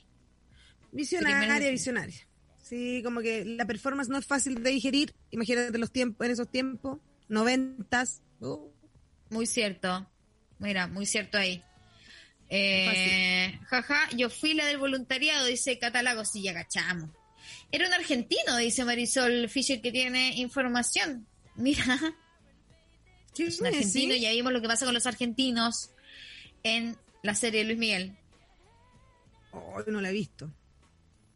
Visionaria, 0.93 1.39
primera- 1.39 1.70
visionaria. 1.70 2.16
Sí, 2.62 3.01
como 3.05 3.20
que 3.20 3.45
la 3.45 3.64
performance 3.66 4.09
no 4.11 4.18
es 4.18 4.26
fácil 4.26 4.62
de 4.62 4.70
digerir. 4.70 5.14
Imagínate 5.30 5.76
los 5.78 5.91
tiempos, 5.93 6.26
en 6.26 6.32
esos 6.32 6.51
tiempos, 6.51 6.99
noventas. 7.28 8.22
Uh, 8.41 8.68
Muy 9.30 9.47
cierto. 9.47 10.11
Mira, 10.59 10.86
muy 10.86 11.07
cierto 11.07 11.39
ahí. 11.39 11.62
Eh, 12.51 13.59
jaja, 13.66 14.09
yo 14.16 14.30
fui 14.30 14.55
la 14.55 14.66
del 14.66 14.78
voluntariado, 14.78 15.47
dice 15.47 15.78
Catalago, 15.78 16.24
sí, 16.24 16.43
ya 16.43 16.55
cachamos. 16.55 17.11
Era 17.70 17.86
un 17.86 17.93
argentino, 17.95 18.57
dice 18.57 18.84
Marisol 18.84 19.49
Fisher, 19.49 19.80
que 19.80 19.93
tiene 19.93 20.34
información. 20.36 21.26
Mira, 21.57 21.99
¿qué 23.34 23.47
es 23.47 23.61
un 23.61 23.66
argentino, 23.66 24.09
decís? 24.14 24.22
ya 24.22 24.32
vimos 24.32 24.53
lo 24.53 24.61
que 24.62 24.68
pasa 24.68 24.84
con 24.84 24.95
los 24.95 25.07
argentinos 25.07 25.91
en 26.62 26.97
la 27.22 27.34
serie 27.34 27.61
de 27.61 27.66
Luis 27.66 27.78
Miguel. 27.78 28.17
Oh, 29.53 29.82
no 29.86 30.01
la 30.01 30.11
he 30.11 30.12
visto. 30.12 30.51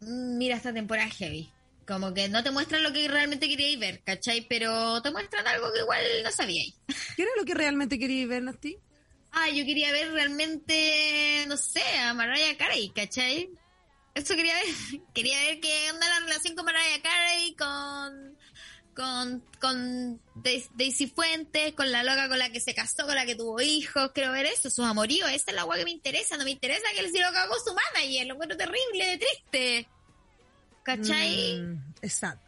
Mira 0.00 0.56
esta 0.56 0.72
temporada 0.72 1.08
heavy. 1.08 1.50
Como 1.86 2.14
que 2.14 2.28
no 2.28 2.42
te 2.42 2.50
muestran 2.50 2.82
lo 2.82 2.92
que 2.92 3.08
realmente 3.08 3.48
queríais 3.48 3.78
ver, 3.78 4.02
¿cachai? 4.04 4.46
Pero 4.48 5.02
te 5.02 5.10
muestran 5.10 5.46
algo 5.46 5.72
que 5.72 5.80
igual 5.80 6.02
no 6.22 6.30
sabíais. 6.30 6.74
¿Qué 7.16 7.22
era 7.22 7.32
lo 7.36 7.44
que 7.44 7.54
realmente 7.54 7.98
querías 7.98 8.28
ver, 8.28 8.42
Nasty? 8.42 8.78
Ah, 9.32 9.48
yo 9.48 9.64
quería 9.64 9.90
ver 9.92 10.12
realmente, 10.12 11.44
no 11.48 11.56
sé, 11.56 11.82
a 11.98 12.14
Mariah 12.14 12.56
Carey, 12.56 12.90
¿cachai? 12.90 13.50
Eso 14.14 14.36
quería 14.36 14.54
ver. 14.54 15.02
Quería 15.14 15.38
ver 15.40 15.60
qué 15.60 15.90
onda 15.90 16.06
la 16.08 16.20
relación 16.20 16.54
con 16.54 16.66
Mariah 16.66 17.02
Carey, 17.02 17.54
con, 17.54 18.38
con, 18.94 19.42
con 19.60 20.20
Dais- 20.34 20.70
Daisy 20.74 21.06
Fuentes, 21.06 21.72
con 21.74 21.90
la 21.90 22.02
loca 22.02 22.28
con 22.28 22.38
la 22.38 22.50
que 22.50 22.60
se 22.60 22.74
casó, 22.74 23.04
con 23.06 23.14
la 23.14 23.24
que 23.26 23.34
tuvo 23.34 23.60
hijos. 23.60 24.12
Quiero 24.12 24.32
ver 24.32 24.46
eso, 24.46 24.68
sus 24.70 24.84
amoríos. 24.84 25.28
Esa 25.30 25.50
es 25.50 25.54
la 25.54 25.62
agua 25.62 25.76
que 25.76 25.84
me 25.84 25.90
interesa. 25.90 26.36
No 26.36 26.44
me 26.44 26.50
interesa 26.50 26.82
que 26.94 27.00
él 27.00 27.10
se 27.12 27.20
lo 27.20 27.32
cagó 27.32 27.54
su 27.64 27.74
manager. 27.74 28.26
Lo 28.26 28.34
encuentro 28.34 28.56
terrible, 28.58 29.18
triste. 29.18 29.88
¿Cachai? 30.82 31.60
Mm, 31.60 32.08
sad. 32.08 32.38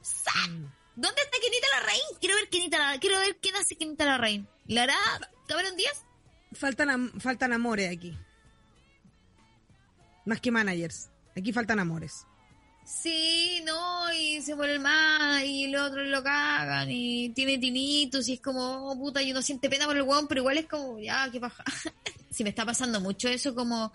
¡Sa! 0.00 0.32
¿Dónde 0.96 1.20
está 1.22 1.38
Kenita 1.42 1.66
Larraín? 1.72 2.00
Quiero 2.20 2.36
ver 2.36 2.48
Kenita 2.50 2.78
la, 2.78 3.00
quiero 3.00 3.18
ver 3.18 3.36
quién 3.40 3.56
hace 3.56 3.76
Kenita 3.76 4.04
Larraín. 4.04 4.46
¿La 4.66 4.84
hará 4.84 4.96
Cameron 5.48 5.76
Díaz? 5.76 6.04
Faltan, 6.52 6.90
am- 6.90 7.20
faltan 7.20 7.52
amores 7.52 7.90
aquí. 7.90 8.16
Más 10.24 10.40
que 10.40 10.50
managers. 10.50 11.10
Aquí 11.36 11.52
faltan 11.52 11.80
amores. 11.80 12.26
Sí, 12.84 13.62
no, 13.64 14.12
y 14.12 14.42
se 14.42 14.54
muere 14.54 14.74
el 14.74 14.80
más, 14.80 15.42
y 15.42 15.64
el 15.64 15.76
otro 15.76 16.02
lo 16.04 16.22
cagan, 16.22 16.90
y 16.90 17.30
tiene 17.30 17.56
tinitos, 17.58 18.28
y 18.28 18.34
es 18.34 18.40
como, 18.40 18.90
oh, 18.90 18.98
puta, 18.98 19.22
y 19.22 19.30
uno 19.30 19.40
siente 19.42 19.70
pena 19.70 19.86
por 19.86 19.96
el 19.96 20.02
weón, 20.02 20.28
pero 20.28 20.42
igual 20.42 20.58
es 20.58 20.66
como, 20.66 20.98
ya, 20.98 21.28
qué 21.32 21.40
paja. 21.40 21.64
sí, 22.30 22.44
me 22.44 22.50
está 22.50 22.66
pasando 22.66 23.00
mucho 23.00 23.28
eso, 23.28 23.54
como, 23.54 23.92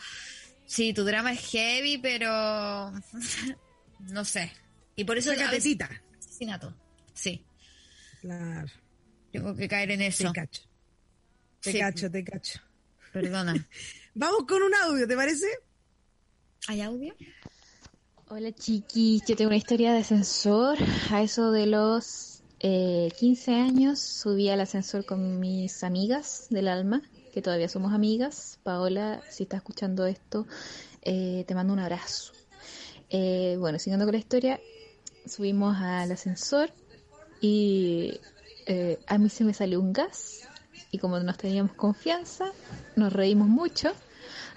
sí, 0.65 0.93
tu 0.93 1.03
drama 1.03 1.33
es 1.33 1.41
heavy, 1.51 1.99
pero, 1.99 2.29
no 3.99 4.25
sé. 4.25 4.51
Y 4.95 5.03
por 5.03 5.17
eso, 5.17 5.31
a 5.31 5.35
Sácate 5.35 5.57
veces- 5.57 5.63
tita. 5.71 5.89
asesinato. 6.19 6.75
Sí, 7.13 7.43
Claro. 8.21 8.67
tengo 9.31 9.55
que 9.55 9.67
caer 9.67 9.91
en 9.91 9.99
Te 9.99 10.07
eso. 10.07 10.33
cacho. 10.33 10.63
Te 11.61 11.71
Sí. 11.73 11.79
cacho, 11.79 12.09
te 12.09 12.23
cacho. 12.23 12.59
Perdona. 13.13 13.53
Vamos 14.15 14.45
con 14.47 14.63
un 14.63 14.73
audio, 14.73 15.07
¿te 15.07 15.15
parece? 15.15 15.45
¿Hay 16.67 16.81
audio? 16.81 17.15
Hola 18.31 18.51
chiquis, 18.51 19.23
yo 19.25 19.35
tengo 19.35 19.47
una 19.47 19.57
historia 19.57 19.91
de 19.91 20.01
ascensor. 20.01 20.77
A 21.09 21.23
eso 21.23 21.51
de 21.51 21.65
los 21.65 22.43
eh, 22.59 23.11
15 23.17 23.55
años 23.55 23.99
subí 23.99 24.49
al 24.49 24.61
ascensor 24.61 25.03
con 25.03 25.39
mis 25.39 25.83
amigas 25.83 26.45
del 26.51 26.67
alma, 26.67 27.01
que 27.33 27.41
todavía 27.41 27.67
somos 27.67 27.91
amigas. 27.91 28.59
Paola, 28.61 29.23
si 29.31 29.43
estás 29.43 29.61
escuchando 29.61 30.05
esto, 30.05 30.45
eh, 31.01 31.43
te 31.47 31.55
mando 31.55 31.73
un 31.73 31.79
abrazo. 31.79 32.33
Eh, 33.09 33.57
bueno, 33.59 33.79
siguiendo 33.79 34.05
con 34.05 34.13
la 34.13 34.19
historia, 34.19 34.59
subimos 35.25 35.75
al 35.77 36.11
ascensor 36.11 36.71
y 37.41 38.21
eh, 38.67 38.99
a 39.07 39.17
mí 39.17 39.29
se 39.29 39.43
me 39.43 39.55
salió 39.55 39.79
un 39.79 39.91
gas 39.91 40.47
y 40.91 40.99
como 40.99 41.19
nos 41.19 41.37
teníamos 41.37 41.73
confianza, 41.73 42.51
nos 42.95 43.11
reímos 43.11 43.47
mucho 43.47 43.91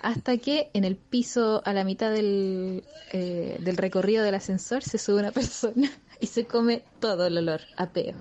hasta 0.03 0.37
que 0.37 0.71
en 0.75 0.85
el 0.85 0.97
piso 0.97 1.63
a 1.65 1.73
la 1.73 1.85
mitad 1.85 2.11
del, 2.13 2.85
eh, 3.13 3.57
del 3.61 3.77
recorrido 3.77 4.25
del 4.25 4.35
ascensor 4.35 4.83
se 4.83 4.99
sube 4.99 5.21
una 5.21 5.31
persona 5.31 5.91
y 6.21 6.27
se 6.27 6.45
come 6.45 6.83
todo 7.01 7.27
el 7.27 7.39
olor 7.39 7.63
a 7.77 7.93
peo. 7.93 8.17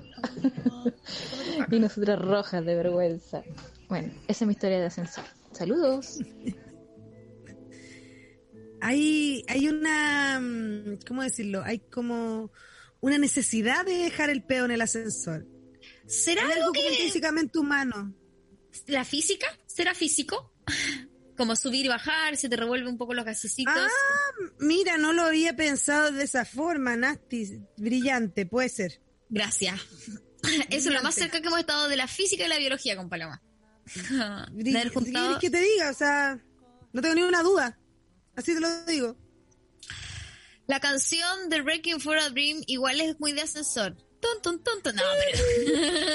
y 1.71 1.79
nosotras 1.79 2.19
rojas 2.19 2.63
de 2.63 2.75
vergüenza. 2.75 3.43
Bueno, 3.89 4.13
esa 4.27 4.43
es 4.43 4.47
mi 4.47 4.53
historia 4.53 4.79
de 4.79 4.85
ascensor. 4.85 5.23
Saludos. 5.51 6.19
Hay, 8.79 9.43
hay 9.47 9.67
una, 9.67 10.39
mm, 10.39 10.99
¿cómo 11.07 11.23
decirlo? 11.23 11.63
Hay 11.63 11.79
como 11.79 12.51
una 12.99 13.17
necesidad 13.17 13.85
de 13.85 13.93
dejar 13.93 14.29
el 14.29 14.43
peo 14.43 14.65
en 14.65 14.71
el 14.71 14.81
ascensor. 14.81 15.47
¿Será 16.07 16.45
Hay 16.45 16.59
algo 16.59 16.71
que 16.71 16.87
intrínsecamente 16.87 17.57
humano. 17.57 18.13
la 18.87 19.03
física? 19.03 19.47
¿Será 19.65 19.93
físico? 19.93 20.50
Como 21.41 21.55
subir 21.55 21.85
y 21.85 21.87
bajar, 21.87 22.37
se 22.37 22.49
te 22.49 22.55
revuelve 22.55 22.87
un 22.87 22.99
poco 22.99 23.15
los 23.15 23.25
gasecitos. 23.25 23.73
Ah, 23.75 23.87
mira, 24.59 24.99
no 24.99 25.11
lo 25.11 25.23
había 25.23 25.55
pensado 25.55 26.11
de 26.11 26.23
esa 26.23 26.45
forma, 26.45 26.95
Nasty. 26.95 27.63
Brillante, 27.77 28.45
puede 28.45 28.69
ser. 28.69 29.01
Gracias. 29.27 29.81
Eso 30.69 30.89
es 30.89 30.93
lo 30.95 31.01
más 31.01 31.15
cerca 31.15 31.41
que 31.41 31.47
hemos 31.47 31.59
estado 31.59 31.87
de 31.87 31.95
la 31.95 32.07
física 32.07 32.45
y 32.45 32.47
la 32.47 32.59
biología 32.59 32.95
con 32.95 33.09
Paloma. 33.09 33.41
Brill- 34.51 34.53
De 34.53 34.69
haber 34.69 34.83
¿Qué 34.91 34.93
juntado- 34.93 35.25
quieres 35.25 35.39
que 35.41 35.49
te 35.49 35.61
diga? 35.61 35.89
O 35.89 35.93
sea, 35.95 36.39
no 36.93 37.01
tengo 37.01 37.15
ninguna 37.15 37.41
duda. 37.41 37.79
Así 38.35 38.53
te 38.53 38.59
lo 38.59 38.85
digo. 38.85 39.17
La 40.67 40.79
canción 40.79 41.49
de 41.49 41.61
Breaking 41.63 41.99
for 42.01 42.19
a 42.19 42.29
Dream 42.29 42.61
igual 42.67 43.01
es 43.01 43.19
muy 43.19 43.31
de 43.33 43.41
ascensor. 43.41 43.97
Tun, 44.21 44.41
tun, 44.43 44.63
tun, 44.63 44.79
tun. 44.83 44.95
No, 44.95 45.01
pero, 45.25 45.43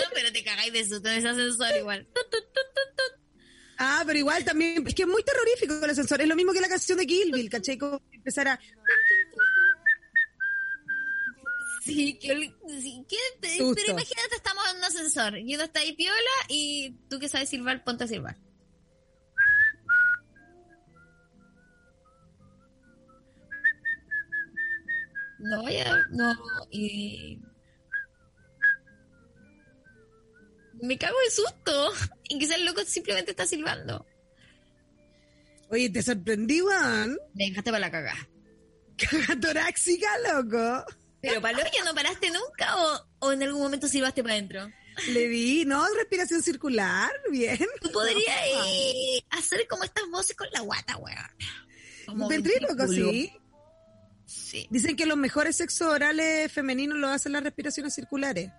pero 0.14 0.30
te 0.32 0.44
cagáis 0.44 0.72
de 0.72 0.78
en 0.78 1.06
ese 1.18 1.28
ascensor 1.28 1.76
igual. 1.76 2.06
Tun, 2.14 2.22
tun, 2.30 2.40
tun, 2.42 2.64
tun, 2.76 2.96
tun. 2.96 3.15
Ah, 3.78 4.02
pero 4.06 4.18
igual 4.18 4.44
también, 4.44 4.86
es 4.86 4.94
que 4.94 5.02
es 5.02 5.08
muy 5.08 5.22
terrorífico 5.22 5.74
el 5.84 5.90
ascensor. 5.90 6.20
Es 6.20 6.28
lo 6.28 6.36
mismo 6.36 6.52
que 6.52 6.60
la 6.60 6.68
canción 6.68 6.98
de 6.98 7.06
Kill 7.06 7.30
Bill, 7.32 7.50
¿cachai? 7.50 7.76
Como 7.76 8.00
empezar 8.10 8.48
a... 8.48 8.60
Sí, 11.84 12.18
que, 12.18 12.32
ol- 12.32 12.56
sí, 12.80 13.04
que 13.08 13.16
te- 13.40 13.58
Susto. 13.58 13.74
pero 13.76 13.92
imagínate, 13.92 14.34
estamos 14.34 14.64
en 14.70 14.78
un 14.78 14.84
ascensor 14.84 15.38
y 15.38 15.54
uno 15.54 15.64
está 15.64 15.80
ahí 15.80 15.92
piola 15.92 16.16
y 16.48 16.96
tú 17.08 17.18
que 17.20 17.28
sabes 17.28 17.48
silbar, 17.48 17.84
ponte 17.84 18.04
a 18.04 18.08
silbar. 18.08 18.36
No 25.38 25.62
vaya, 25.62 26.04
no, 26.10 26.32
y... 26.70 27.38
Me 30.82 30.98
cago 30.98 31.16
de 31.24 31.30
susto. 31.30 31.92
Y 32.28 32.38
quizás 32.38 32.56
el 32.56 32.64
loco 32.64 32.82
simplemente 32.84 33.30
está 33.32 33.46
silbando. 33.46 34.06
Oye, 35.70 35.90
¿te 35.90 36.02
sorprendí, 36.02 36.62
weón? 36.62 37.18
Me 37.34 37.48
dejaste 37.48 37.70
para 37.70 37.80
la 37.80 37.90
cagada. 37.90 38.28
Caja 38.96 39.38
torácica, 39.40 40.08
loco. 40.32 40.84
Pero 41.20 41.40
Paloya, 41.40 41.84
¿no 41.84 41.94
paraste 41.94 42.30
nunca 42.30 42.76
o, 42.76 43.06
o 43.20 43.32
en 43.32 43.42
algún 43.42 43.62
momento 43.62 43.88
silbaste 43.88 44.22
para 44.22 44.34
adentro? 44.34 44.70
Le 45.08 45.28
di, 45.28 45.64
¿no? 45.64 45.86
Respiración 45.94 46.42
circular, 46.42 47.10
bien. 47.30 47.58
Tú 47.80 47.90
podrías 47.90 48.36
hacer 49.30 49.66
como 49.68 49.84
estas 49.84 50.08
voces 50.10 50.36
con 50.36 50.48
la 50.52 50.60
guata, 50.60 50.96
weón. 50.96 51.16
Como 52.06 52.28
Ventríloco, 52.28 52.86
sí. 52.88 53.32
Sí. 54.24 54.66
Dicen 54.70 54.96
que 54.96 55.06
los 55.06 55.16
mejores 55.16 55.56
sexos 55.56 55.88
orales 55.88 56.50
femeninos 56.50 56.98
lo 56.98 57.08
hacen 57.08 57.32
las 57.32 57.42
respiraciones 57.42 57.94
circulares. 57.94 58.50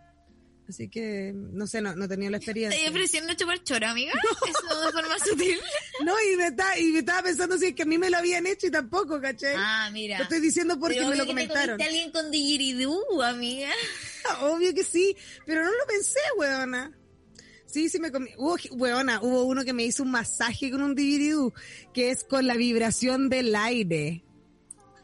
Así 0.67 0.89
que, 0.89 1.31
no 1.33 1.65
sé, 1.65 1.81
no, 1.81 1.95
no 1.95 2.09
tenía 2.09 2.29
la 2.29 2.37
experiencia. 2.37 2.77
¿Estás 2.77 2.91
ofreciendo 2.91 3.33
chupar 3.35 3.63
choro, 3.63 3.87
amiga? 3.87 4.11
Eso 4.49 4.85
de 4.85 4.91
forma 4.91 5.17
sutil. 5.19 5.57
No, 6.05 6.13
y 6.21 6.35
me, 6.37 6.47
está, 6.47 6.77
y 6.77 6.91
me 6.91 6.99
estaba 6.99 7.23
pensando 7.23 7.57
si 7.57 7.67
es 7.67 7.73
que 7.73 7.81
a 7.81 7.85
mí 7.85 7.97
me 7.97 8.11
lo 8.11 8.17
habían 8.17 8.45
hecho 8.45 8.67
y 8.67 8.71
tampoco, 8.71 9.19
¿cachai? 9.19 9.55
Ah, 9.57 9.89
mira. 9.91 10.17
Lo 10.19 10.23
estoy 10.25 10.39
diciendo 10.41 10.79
porque 10.79 10.97
Pero 10.97 11.09
me 11.09 11.15
lo 11.15 11.23
que 11.23 11.27
te 11.29 11.33
comentaron. 11.33 11.81
a 11.81 11.85
alguien 11.85 12.11
con 12.11 12.29
digiridú, 12.29 13.01
amiga. 13.23 13.69
Obvio 14.41 14.73
que 14.75 14.83
sí, 14.83 15.15
pero 15.45 15.63
no 15.63 15.71
lo 15.71 15.85
pensé, 15.87 16.19
weona. 16.37 16.95
Sí, 17.65 17.89
sí 17.89 17.99
me 17.99 18.11
comí. 18.11 18.29
Hubo, 18.37 18.57
weona, 18.71 19.19
hubo 19.21 19.43
uno 19.43 19.65
que 19.65 19.73
me 19.73 19.83
hizo 19.85 20.03
un 20.03 20.11
masaje 20.11 20.69
con 20.69 20.83
un 20.83 20.93
diviridú, 20.93 21.51
que 21.93 22.11
es 22.11 22.23
con 22.23 22.45
la 22.45 22.55
vibración 22.55 23.27
del 23.29 23.55
aire. 23.55 24.23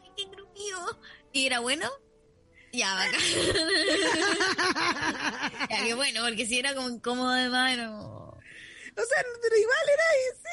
Ay, 0.00 0.10
qué 0.16 0.24
grupido. 0.30 1.00
¿Y 1.32 1.46
era 1.46 1.58
bueno? 1.58 1.90
Ya, 2.74 2.94
bacán. 2.94 3.20
ya, 5.70 5.84
qué 5.84 5.94
bueno, 5.94 6.22
porque 6.24 6.46
si 6.46 6.58
era 6.58 6.74
como 6.74 6.88
incómodo 6.88 7.34
era 7.34 7.86
como... 7.88 8.24
O 8.96 9.02
sea, 9.02 9.24
pero 9.42 9.56
igual 9.56 9.76
era 9.92 10.02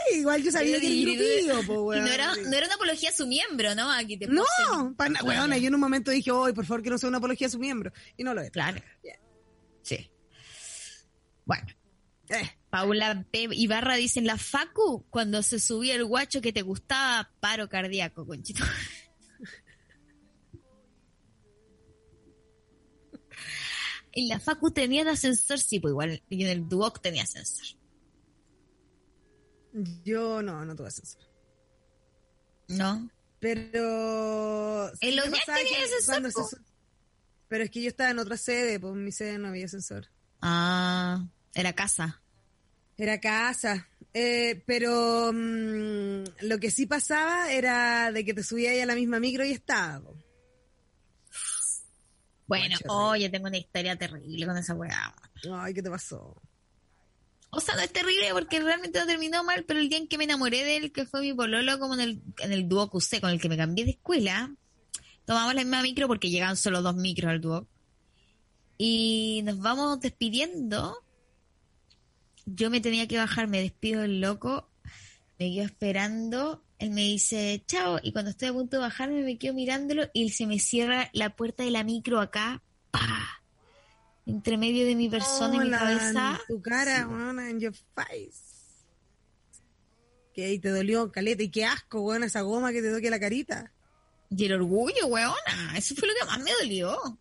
sí, 0.10 0.16
igual 0.20 0.42
yo 0.44 0.52
sabía 0.52 0.80
que 0.80 0.88
era 0.88 1.16
grupido, 1.16 1.62
po, 1.68 1.74
Y 1.94 2.00
weona. 2.00 2.06
no 2.08 2.12
era, 2.12 2.36
no 2.36 2.58
era 2.58 2.66
una 2.66 2.76
apología 2.76 3.10
a 3.10 3.14
su 3.14 3.28
miembro, 3.28 3.76
¿no? 3.76 3.92
Aquí 3.92 4.18
te 4.18 4.26
No, 4.26 4.42
puse- 4.44 4.96
pa- 4.96 5.10
na- 5.10 5.22
weona, 5.24 5.60
yo 5.60 5.68
en 5.68 5.76
un 5.76 5.80
momento 5.82 6.10
dije, 6.10 6.32
hoy 6.32 6.52
por 6.52 6.66
favor 6.66 6.82
que 6.82 6.90
no 6.90 6.98
sea 6.98 7.10
una 7.10 7.20
apología 7.20 7.46
a 7.46 7.52
su 7.52 7.60
miembro. 7.60 7.94
Y 8.18 8.24
no 8.24 8.34
lo 8.34 8.42
es. 8.42 8.50
Claro. 8.50 8.82
Sí. 9.84 10.10
Bueno. 11.46 11.68
Eh, 12.30 12.50
Paula 12.72 13.24
P. 13.30 13.48
Ibarra 13.52 13.96
dice, 13.96 14.18
en 14.20 14.26
la 14.26 14.38
Facu, 14.38 15.06
cuando 15.12 15.44
se 15.44 15.60
subía 15.60 15.94
el 15.94 16.06
guacho 16.06 16.42
que 16.42 16.52
te 16.54 16.64
gustaba, 16.64 17.30
paro 17.42 17.70
cardíaco, 17.70 18.26
conchito. 18.26 18.64
En 24.14 24.28
la 24.28 24.40
Facu 24.40 24.72
tenía 24.72 25.10
ascensor, 25.10 25.60
sí, 25.60 25.80
pues 25.80 25.92
igual, 25.92 26.24
y 26.30 26.44
en 26.44 26.50
el 26.50 26.68
Duoc 26.68 27.02
tenía 27.02 27.24
ascensor. 27.24 27.66
yo 30.04 30.42
no, 30.42 30.66
no 30.66 30.76
tuve 30.76 30.88
ascensor. 30.88 31.22
¿No? 32.68 33.10
Pero... 33.40 34.92
días 35.00 35.30
pasaba 35.30 35.58
tenía 35.58 35.86
ascensor, 35.86 36.62
Pero 37.48 37.64
es 37.64 37.72
que 37.72 37.82
yo 37.82 37.90
estaba 37.90 38.12
en 38.12 38.20
otra 38.20 38.38
sede, 38.38 38.80
pues 38.80 38.94
en 38.94 39.04
mi 39.04 39.12
sede 39.12 39.38
no 39.38 39.50
había 39.50 39.66
ascensor. 39.66 40.08
Ah, 40.42 41.26
era 41.54 41.74
casa. 41.74 42.22
Era 42.98 43.20
casa. 43.20 43.88
Eh, 44.14 44.62
pero 44.66 45.32
mm, 45.34 46.24
lo 46.42 46.60
que 46.60 46.70
sí 46.70 46.86
pasaba 46.86 47.52
era 47.52 48.12
de 48.12 48.26
que 48.26 48.34
te 48.34 48.44
subías 48.44 48.82
a 48.82 48.86
la 48.86 48.96
misma 48.96 49.20
micro 49.20 49.46
y 49.46 49.52
estaba. 49.52 50.02
Bueno, 52.52 52.76
oye, 52.90 53.30
tengo 53.30 53.48
una 53.48 53.58
historia 53.58 53.96
terrible 53.96 54.46
con 54.46 54.58
esa 54.58 54.74
weá. 54.74 55.16
Ay, 55.54 55.74
¿qué 55.74 55.82
te 55.82 55.90
pasó? 55.90 56.36
O 57.50 57.62
sea, 57.62 57.76
no 57.76 57.82
es 57.82 57.94
terrible 57.94 58.28
porque 58.34 58.60
realmente 58.60 59.00
no 59.00 59.06
terminó 59.06 59.42
mal, 59.46 59.64
pero 59.64 59.80
el 59.80 59.88
día 59.88 59.98
en 59.98 60.10
que 60.10 60.18
me 60.18 60.26
enamoré 60.26 60.66
de 60.66 60.76
él, 60.76 60.92
que 60.92 61.06
fue 61.06 61.22
mi 61.22 61.34
pololo, 61.34 61.80
como 61.80 61.94
en 61.94 62.02
el, 62.02 62.22
en 62.40 62.52
el 62.52 62.68
dúo 62.68 62.90
QC 62.90 63.22
con 63.22 63.30
el 63.30 63.40
que 63.40 63.48
me 63.48 63.56
cambié 63.56 63.86
de 63.86 63.92
escuela, 63.92 64.54
tomamos 65.24 65.56
la 65.56 65.62
misma 65.62 65.82
micro 65.82 66.10
porque 66.10 66.30
llegaban 66.30 66.58
solo 66.58 66.82
dos 66.82 66.98
micros 66.98 67.32
al 67.32 67.40
dúo. 67.40 67.68
Y 68.78 69.44
nos 69.46 69.58
vamos 69.60 70.02
despidiendo. 70.02 70.98
Yo 72.46 72.70
me 72.70 72.82
tenía 72.82 73.08
que 73.08 73.18
bajar, 73.18 73.48
me 73.48 73.62
despido 73.62 74.02
del 74.02 74.20
loco, 74.20 74.70
me 75.40 75.54
quedo 75.54 75.64
esperando, 75.68 76.66
él 76.82 76.90
me 76.90 77.02
dice 77.02 77.64
chao, 77.68 78.00
y 78.02 78.12
cuando 78.12 78.32
estoy 78.32 78.48
a 78.48 78.54
punto 78.54 78.78
de 78.78 78.82
bajarme 78.82 79.22
me 79.22 79.38
quedo 79.38 79.54
mirándolo 79.54 80.10
y 80.14 80.30
se 80.30 80.48
me 80.48 80.58
cierra 80.58 81.12
la 81.14 81.36
puerta 81.36 81.64
de 81.64 81.70
la 81.70 81.84
micro 81.84 82.20
acá, 82.20 82.64
¡pa! 82.90 83.42
entre 84.26 84.58
medio 84.58 84.86
de 84.86 84.96
mi 84.96 85.08
persona 85.08 85.56
y 85.56 85.60
mi 85.60 85.66
Hola, 85.68 85.78
cabeza. 85.80 86.40
En 86.42 86.56
tu 86.56 86.62
cara, 86.62 87.08
en 87.50 87.60
your 87.60 87.76
face. 87.94 88.32
Que 90.34 90.46
ahí 90.46 90.60
te 90.60 90.70
dolió, 90.70 91.12
caleta, 91.12 91.44
y 91.44 91.50
qué 91.50 91.66
asco, 91.66 92.02
weón, 92.02 92.24
esa 92.24 92.42
goma 92.42 92.72
que 92.72 92.82
te 92.82 92.92
toque 92.92 93.12
la 93.12 93.20
carita. 93.20 93.72
Y 94.32 94.46
el 94.46 94.54
orgullo, 94.54 95.06
weona. 95.08 95.78
Eso 95.78 95.94
fue 95.94 96.08
lo 96.08 96.16
que 96.16 96.26
más 96.26 96.40
me 96.40 96.52
dolió. 96.54 97.20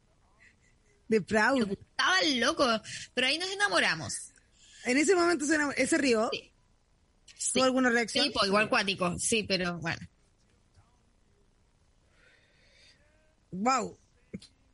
De 1.09 1.21
proud. 1.21 1.69
Estaba 1.71 2.17
loco. 2.37 2.65
Pero 3.13 3.27
ahí 3.27 3.37
nos 3.37 3.51
enamoramos. 3.51 4.33
En 4.85 4.97
ese 4.97 5.17
momento 5.17 5.45
se 5.45 5.57
enamoró. 5.57 5.77
¿Él 5.77 5.89
se 5.89 5.99
rió? 5.99 6.31
Sí. 6.33 6.51
Sí, 7.41 7.53
¿Tuvo 7.55 7.65
alguna 7.65 7.89
reacción? 7.89 8.27
Sí, 8.27 8.33
pues 8.35 8.49
igual 8.49 8.69
cuático. 8.69 9.19
Sí, 9.19 9.45
pero 9.45 9.79
bueno. 9.79 10.07
Wow. 13.51 13.99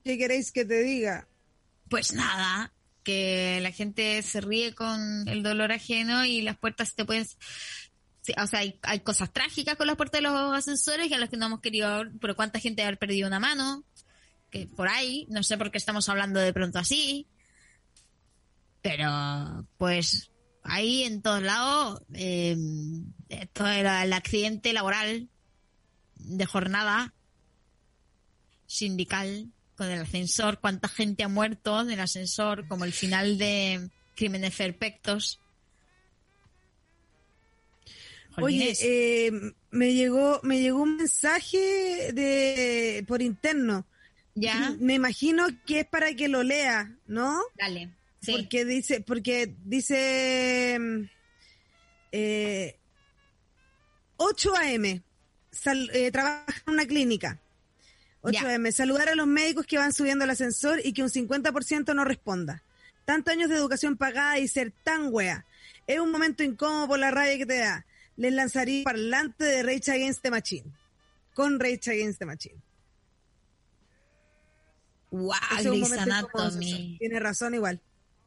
¿Qué 0.03 0.19
queréis 0.19 0.51
que 0.51 0.64
te 0.64 0.83
diga? 0.83 1.29
Pues 1.89 2.12
nada. 2.12 2.73
Que 3.05 3.61
la 3.62 3.71
gente 3.71 4.21
se 4.23 4.41
ríe 4.41 4.75
con 4.75 5.29
el 5.29 5.45
dolor 5.45 5.71
ajeno 5.71 6.25
y 6.25 6.43
las 6.43 6.59
puertas 6.59 6.97
te 6.97 7.05
pueden. 7.05 7.25
o 8.37 8.47
sea, 8.49 8.59
hay, 8.59 8.81
hay 8.83 8.99
cosas 8.99 9.33
trágicas 9.33 9.77
con 9.77 9.87
las 9.87 9.95
puertas 9.95 10.21
de 10.21 10.29
los 10.29 10.53
ascensores 10.53 11.09
y 11.09 11.14
a 11.14 11.19
las 11.19 11.31
que 11.31 11.37
no 11.37 11.47
hemos 11.47 11.61
querido. 11.61 12.03
Pero 12.21 12.35
cuánta 12.35 12.59
gente 12.59 12.83
ha 12.83 12.93
perdido 12.97 13.29
una 13.29 13.39
mano. 13.39 13.85
Que 14.51 14.67
por 14.67 14.89
ahí. 14.89 15.25
No 15.31 15.45
sé 15.45 15.57
por 15.57 15.71
qué 15.71 15.79
estamos 15.79 16.09
hablando 16.09 16.41
de 16.41 16.53
pronto 16.53 16.81
así. 16.81 17.29
Pero, 18.83 19.69
pues, 19.79 20.33
ahí 20.69 21.05
en 21.05 21.23
todos 21.23 21.43
lados, 21.43 22.03
eh, 22.14 22.57
todo 23.53 23.69
el, 23.69 23.87
el 23.87 24.12
accidente 24.12 24.73
laboral 24.73 25.29
de 26.17 26.47
jornada 26.47 27.14
sindical 28.67 29.53
con 29.77 29.89
el 29.89 30.01
ascensor, 30.03 30.59
cuánta 30.61 30.89
gente 30.89 31.23
ha 31.23 31.29
muerto 31.29 31.81
en 31.81 31.91
el 31.91 32.01
ascensor, 32.01 32.67
como 32.67 32.85
el 32.85 32.93
final 32.93 33.39
de 33.39 33.91
Crímenes 34.14 34.55
Perfectos. 34.55 35.41
Oye, 38.39 38.75
eh, 38.83 39.33
me 39.71 39.95
llegó, 39.95 40.41
me 40.43 40.61
llegó 40.61 40.83
un 40.83 40.97
mensaje 40.97 42.12
de 42.12 43.05
por 43.09 43.23
interno. 43.23 43.87
ya, 44.35 44.75
Me 44.79 44.95
imagino 44.95 45.47
que 45.64 45.81
es 45.81 45.87
para 45.87 46.14
que 46.14 46.29
lo 46.29 46.43
lea, 46.43 46.95
¿no? 47.07 47.41
dale. 47.57 47.91
Sí. 48.21 48.33
Porque 48.33 48.64
dice, 48.64 49.01
porque 49.03 49.55
dice 49.64 50.79
eh, 52.12 52.77
8 54.17 54.55
AM, 54.57 55.03
sal- 55.53 55.91
eh, 55.93 56.11
trabaja 56.11 56.45
en 56.67 56.73
una 56.73 56.87
clínica. 56.87 57.41
8 58.23 58.41
Ya. 58.43 58.55
AM, 58.55 58.73
saludar 58.73 59.09
a 59.11 59.14
los 59.14 59.27
médicos 59.27 59.67
que 59.67 59.79
van 59.79 59.93
subiendo 59.93 60.25
al 60.25 60.31
ascensor 60.31 60.81
y 60.85 60.93
que 60.93 61.03
un 61.03 61.11
50% 61.11 61.95
no 61.95 62.05
responda. 62.05 62.62
Tantos 63.05 63.33
años 63.33 63.49
de 63.51 63.57
educación 63.57 63.97
pagada 63.97 64.39
y 64.39 64.49
ser 64.49 64.73
tan 64.83 65.09
wea. 65.12 65.47
Es 65.87 66.01
un 66.01 66.11
momento 66.11 66.43
incómodo 66.43 66.89
por 66.89 66.99
la 66.99 67.11
rabia 67.12 67.39
que 67.39 67.47
te 67.47 67.59
da. 67.59 67.87
Les 68.17 68.33
lanzaría 68.33 68.83
parlante 68.83 69.45
de 69.45 69.62
Rage 69.62 69.93
Against 69.93 70.23
the 70.23 70.31
Machine. 70.31 70.73
Con 71.35 71.61
Rage 71.61 71.91
Against 71.91 72.19
the 72.19 72.27
Machine. 72.27 72.57
wow. 75.11 75.35
Tiene 76.99 77.21
razón 77.21 77.55
igual. 77.55 77.81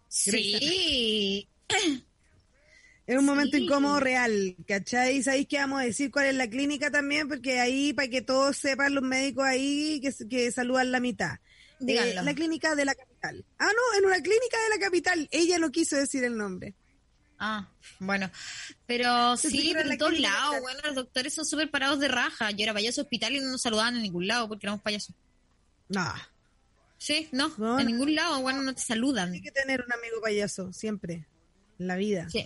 Sí. 0.10 1.48
Es 3.08 3.18
un 3.18 3.26
momento 3.26 3.58
Sí. 3.58 3.64
incómodo 3.64 4.00
real, 4.00 4.56
¿cachai? 4.68 5.24
¿Sabéis 5.24 5.48
qué 5.48 5.58
vamos 5.58 5.82
a 5.82 5.84
decir 5.86 6.12
cuál 6.12 6.28
es 6.28 6.36
la 6.36 6.48
clínica 6.48 6.92
también? 6.92 7.28
Porque 7.28 7.60
ahí, 7.60 7.92
para 7.92 8.08
que 8.08 8.22
todos 8.22 8.56
sepan, 8.56 8.94
los 8.94 9.04
médicos 9.04 9.46
ahí 9.46 10.00
que, 10.00 10.14
que 10.28 10.52
saludan 10.52 10.92
la 10.92 11.00
mitad. 11.00 11.34
Eh, 11.34 11.86
Díganlo. 11.86 12.22
la 12.22 12.34
clínica 12.36 12.76
de 12.76 12.86
la 12.86 12.94
capital. 12.94 13.44
Ah, 13.58 13.66
no, 13.76 13.98
en 13.98 14.06
una 14.06 14.18
clínica 14.22 14.58
de 14.64 14.70
la 14.78 14.86
capital. 14.86 15.28
Ella 15.32 15.58
no 15.58 15.72
quiso 15.72 15.96
decir 15.96 16.24
el 16.24 16.38
nombre. 16.38 16.76
Ah, 17.40 17.68
bueno. 18.00 18.30
Pero 18.86 19.36
sí, 19.38 19.72
en 19.76 19.98
todos 19.98 20.20
lados, 20.20 20.58
bueno, 20.62 20.80
los 20.84 20.94
doctores 20.94 21.34
son 21.34 21.46
súper 21.48 21.72
parados 21.72 22.00
de 22.00 22.10
raja. 22.10 22.52
Yo 22.52 22.62
era 22.64 22.74
payaso 22.76 23.02
hospital 23.02 23.36
y 23.36 23.40
no 23.40 23.50
nos 23.50 23.62
saludaban 23.64 23.96
en 23.96 24.04
ningún 24.04 24.28
lado 24.28 24.48
porque 24.48 24.68
éramos 24.68 24.84
payasos. 24.84 25.16
No, 25.88 26.14
Sí, 27.00 27.28
no, 27.32 27.48
No, 27.58 27.80
en 27.80 27.86
no. 27.86 27.92
ningún 27.92 28.14
lado, 28.14 28.40
bueno, 28.42 28.62
no 28.62 28.76
te 28.76 28.82
saludan. 28.82 29.34
hay 29.34 29.42
que 29.42 29.52
tener 29.52 29.82
un 29.84 29.92
amigo 29.92 30.22
payaso, 30.22 30.72
siempre. 30.74 31.26
En 31.80 31.88
la 31.88 31.96
vida. 31.96 32.30
Sí. 32.30 32.46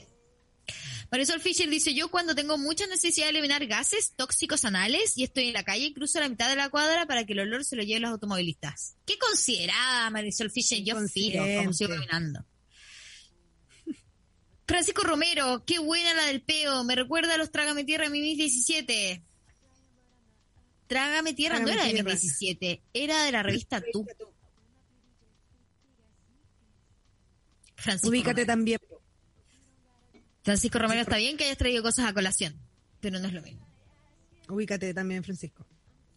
Marisol 1.11 1.41
Fisher 1.41 1.69
dice, 1.69 1.93
yo 1.93 2.09
cuando 2.09 2.33
tengo 2.35 2.57
mucha 2.57 2.87
necesidad 2.87 3.25
de 3.25 3.31
eliminar 3.31 3.65
gases 3.67 4.13
tóxicos 4.15 4.63
anales 4.63 5.17
y 5.17 5.23
estoy 5.23 5.47
en 5.47 5.53
la 5.53 5.63
calle, 5.63 5.93
cruzo 5.93 6.19
la 6.19 6.29
mitad 6.29 6.49
de 6.49 6.55
la 6.55 6.69
cuadra 6.69 7.05
para 7.05 7.25
que 7.25 7.33
el 7.33 7.39
olor 7.41 7.65
se 7.65 7.75
lo 7.75 7.83
lleven 7.83 8.03
los 8.03 8.11
automovilistas. 8.11 8.95
Qué 9.05 9.17
considerada, 9.17 10.09
Marisol 10.11 10.49
Fisher, 10.51 10.81
yo 10.83 10.95
filo, 11.07 11.43
como 11.57 11.73
sigo 11.73 11.91
caminando. 11.93 12.45
Francisco 14.67 15.03
Romero, 15.03 15.63
qué 15.65 15.79
buena 15.79 16.13
la 16.13 16.25
del 16.27 16.41
peo, 16.41 16.83
me 16.83 16.95
recuerda 16.95 17.33
a 17.33 17.37
los 17.37 17.51
Trágame 17.51 17.83
Tierra 17.83 18.09
Mimis 18.09 18.37
17. 18.37 19.21
Trágame 20.87 21.33
Tierra 21.33 21.59
no 21.59 21.65
Trágame 21.65 21.89
era 21.89 21.97
de 21.97 22.03
Tierra. 22.03 22.11
17, 22.19 22.83
era 22.93 23.23
de 23.25 23.31
la 23.31 23.43
revista 23.43 23.83
Tú. 23.91 24.05
Francisco 27.83 28.09
Ubícate 28.09 28.41
Romero. 28.41 28.47
también. 28.47 28.79
Francisco 30.41 30.79
Romero 30.79 31.01
está 31.01 31.17
bien 31.17 31.35
que 31.35 31.43
hayas 31.43 31.57
traído 31.57 31.83
cosas 31.83 32.05
a 32.05 32.13
colación, 32.13 32.55
pero 33.01 33.19
no 33.19 33.27
es 33.27 33.33
lo 33.33 33.41
mismo. 33.41 33.67
Ubícate 34.47 34.93
también, 34.93 35.23
Francisco. 35.23 35.65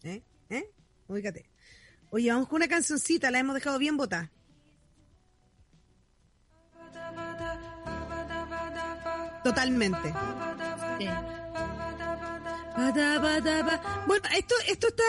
¿Eh? 0.03 0.21
¿Eh? 0.49 0.69
Ubícate. 1.07 1.49
Oye, 2.09 2.31
vamos 2.31 2.47
con 2.47 2.57
una 2.57 2.69
cancioncita, 2.69 3.31
la 3.31 3.39
hemos 3.39 3.55
dejado 3.55 3.79
bien 3.79 3.97
botada. 3.97 4.31
Totalmente. 9.43 10.13
Sí. 10.99 11.07
Bueno, 14.05 14.29
esto, 14.37 14.55
esto 14.67 14.87
está, 14.87 15.03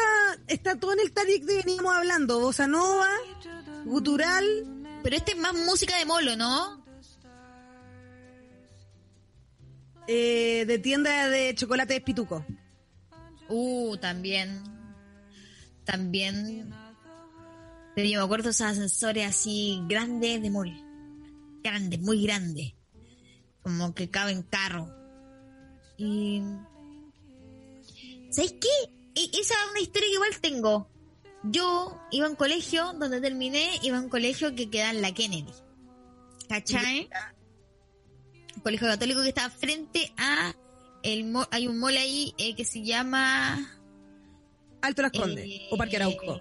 está 0.48 0.76
todo 0.76 0.92
en 0.92 1.00
el 1.00 1.12
tarik 1.12 1.46
que 1.46 1.56
veníamos 1.58 1.94
hablando. 1.94 2.40
Bossa 2.40 2.66
nova, 2.66 3.10
gutural. 3.84 4.77
Pero 5.08 5.16
este 5.16 5.32
es 5.32 5.38
más 5.38 5.54
música 5.54 5.96
de 5.96 6.04
molo, 6.04 6.36
¿no? 6.36 6.84
eh, 10.06 10.66
de 10.66 10.78
tienda 10.80 11.30
de 11.30 11.54
chocolate 11.54 11.94
de 11.94 12.02
pituco. 12.02 12.44
Uh, 13.48 13.96
también. 13.96 14.62
También. 15.86 16.74
Pero 17.94 18.06
yo 18.06 18.18
me 18.18 18.24
acuerdo 18.26 18.50
esos 18.50 18.66
ascensores 18.66 19.26
así 19.26 19.80
grandes 19.88 20.42
de 20.42 20.50
mall. 20.50 20.78
Grandes, 21.64 22.00
muy 22.00 22.22
grandes. 22.22 22.74
Como 23.62 23.94
que 23.94 24.10
caben 24.10 24.42
carro. 24.42 24.94
Y. 25.96 26.42
¿Sabes 28.28 28.52
qué? 28.60 28.68
E- 29.14 29.30
esa 29.40 29.54
es 29.54 29.70
una 29.70 29.80
historia 29.80 30.08
que 30.08 30.14
igual 30.14 30.40
tengo. 30.42 30.97
Yo 31.50 32.00
iba 32.10 32.26
a 32.26 32.30
un 32.30 32.36
colegio, 32.36 32.92
donde 32.94 33.20
terminé, 33.20 33.68
iba 33.82 33.98
a 33.98 34.00
un 34.00 34.08
colegio 34.08 34.54
que 34.54 34.68
queda 34.70 34.90
en 34.90 35.02
la 35.02 35.12
Kennedy. 35.12 35.52
¿Cachai? 36.48 37.08
Un 38.56 38.62
colegio 38.62 38.88
católico 38.88 39.22
que 39.22 39.28
está 39.28 39.50
frente 39.50 40.12
a. 40.16 40.54
El 41.02 41.32
hay 41.50 41.68
un 41.68 41.78
mall 41.78 41.96
ahí 41.96 42.34
eh, 42.38 42.54
que 42.56 42.64
se 42.64 42.82
llama. 42.82 43.56
Alto 44.82 45.02
Las 45.02 45.12
Condes. 45.12 45.44
Eh, 45.46 45.68
o 45.70 45.76
Parque 45.76 45.96
Arauco. 45.96 46.40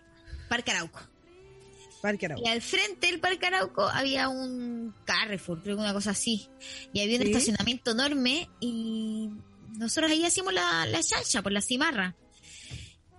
Parque 0.50 0.72
Arauco. 0.72 1.00
Parque 2.02 2.26
Arauco. 2.28 2.44
Y 2.46 2.50
al 2.50 2.62
frente 2.62 3.08
del 3.08 3.20
Parque 3.20 3.48
Arauco 3.48 3.84
había 3.84 4.30
un 4.30 4.94
Carrefour, 5.06 5.62
creo 5.62 5.76
que 5.76 5.82
una 5.82 5.94
cosa 5.94 6.12
así. 6.12 6.48
Y 6.94 7.02
había 7.02 7.18
un 7.18 7.24
Sí. 7.26 7.32
estacionamiento 7.32 7.92
enorme 7.92 8.50
y 8.60 9.30
nosotros 9.78 10.12
ahí 10.12 10.24
hacíamos 10.26 10.54
la, 10.54 10.86
la 10.86 11.04
chancha 11.04 11.42
por 11.42 11.52
la 11.52 11.62
cimarra. 11.62 12.16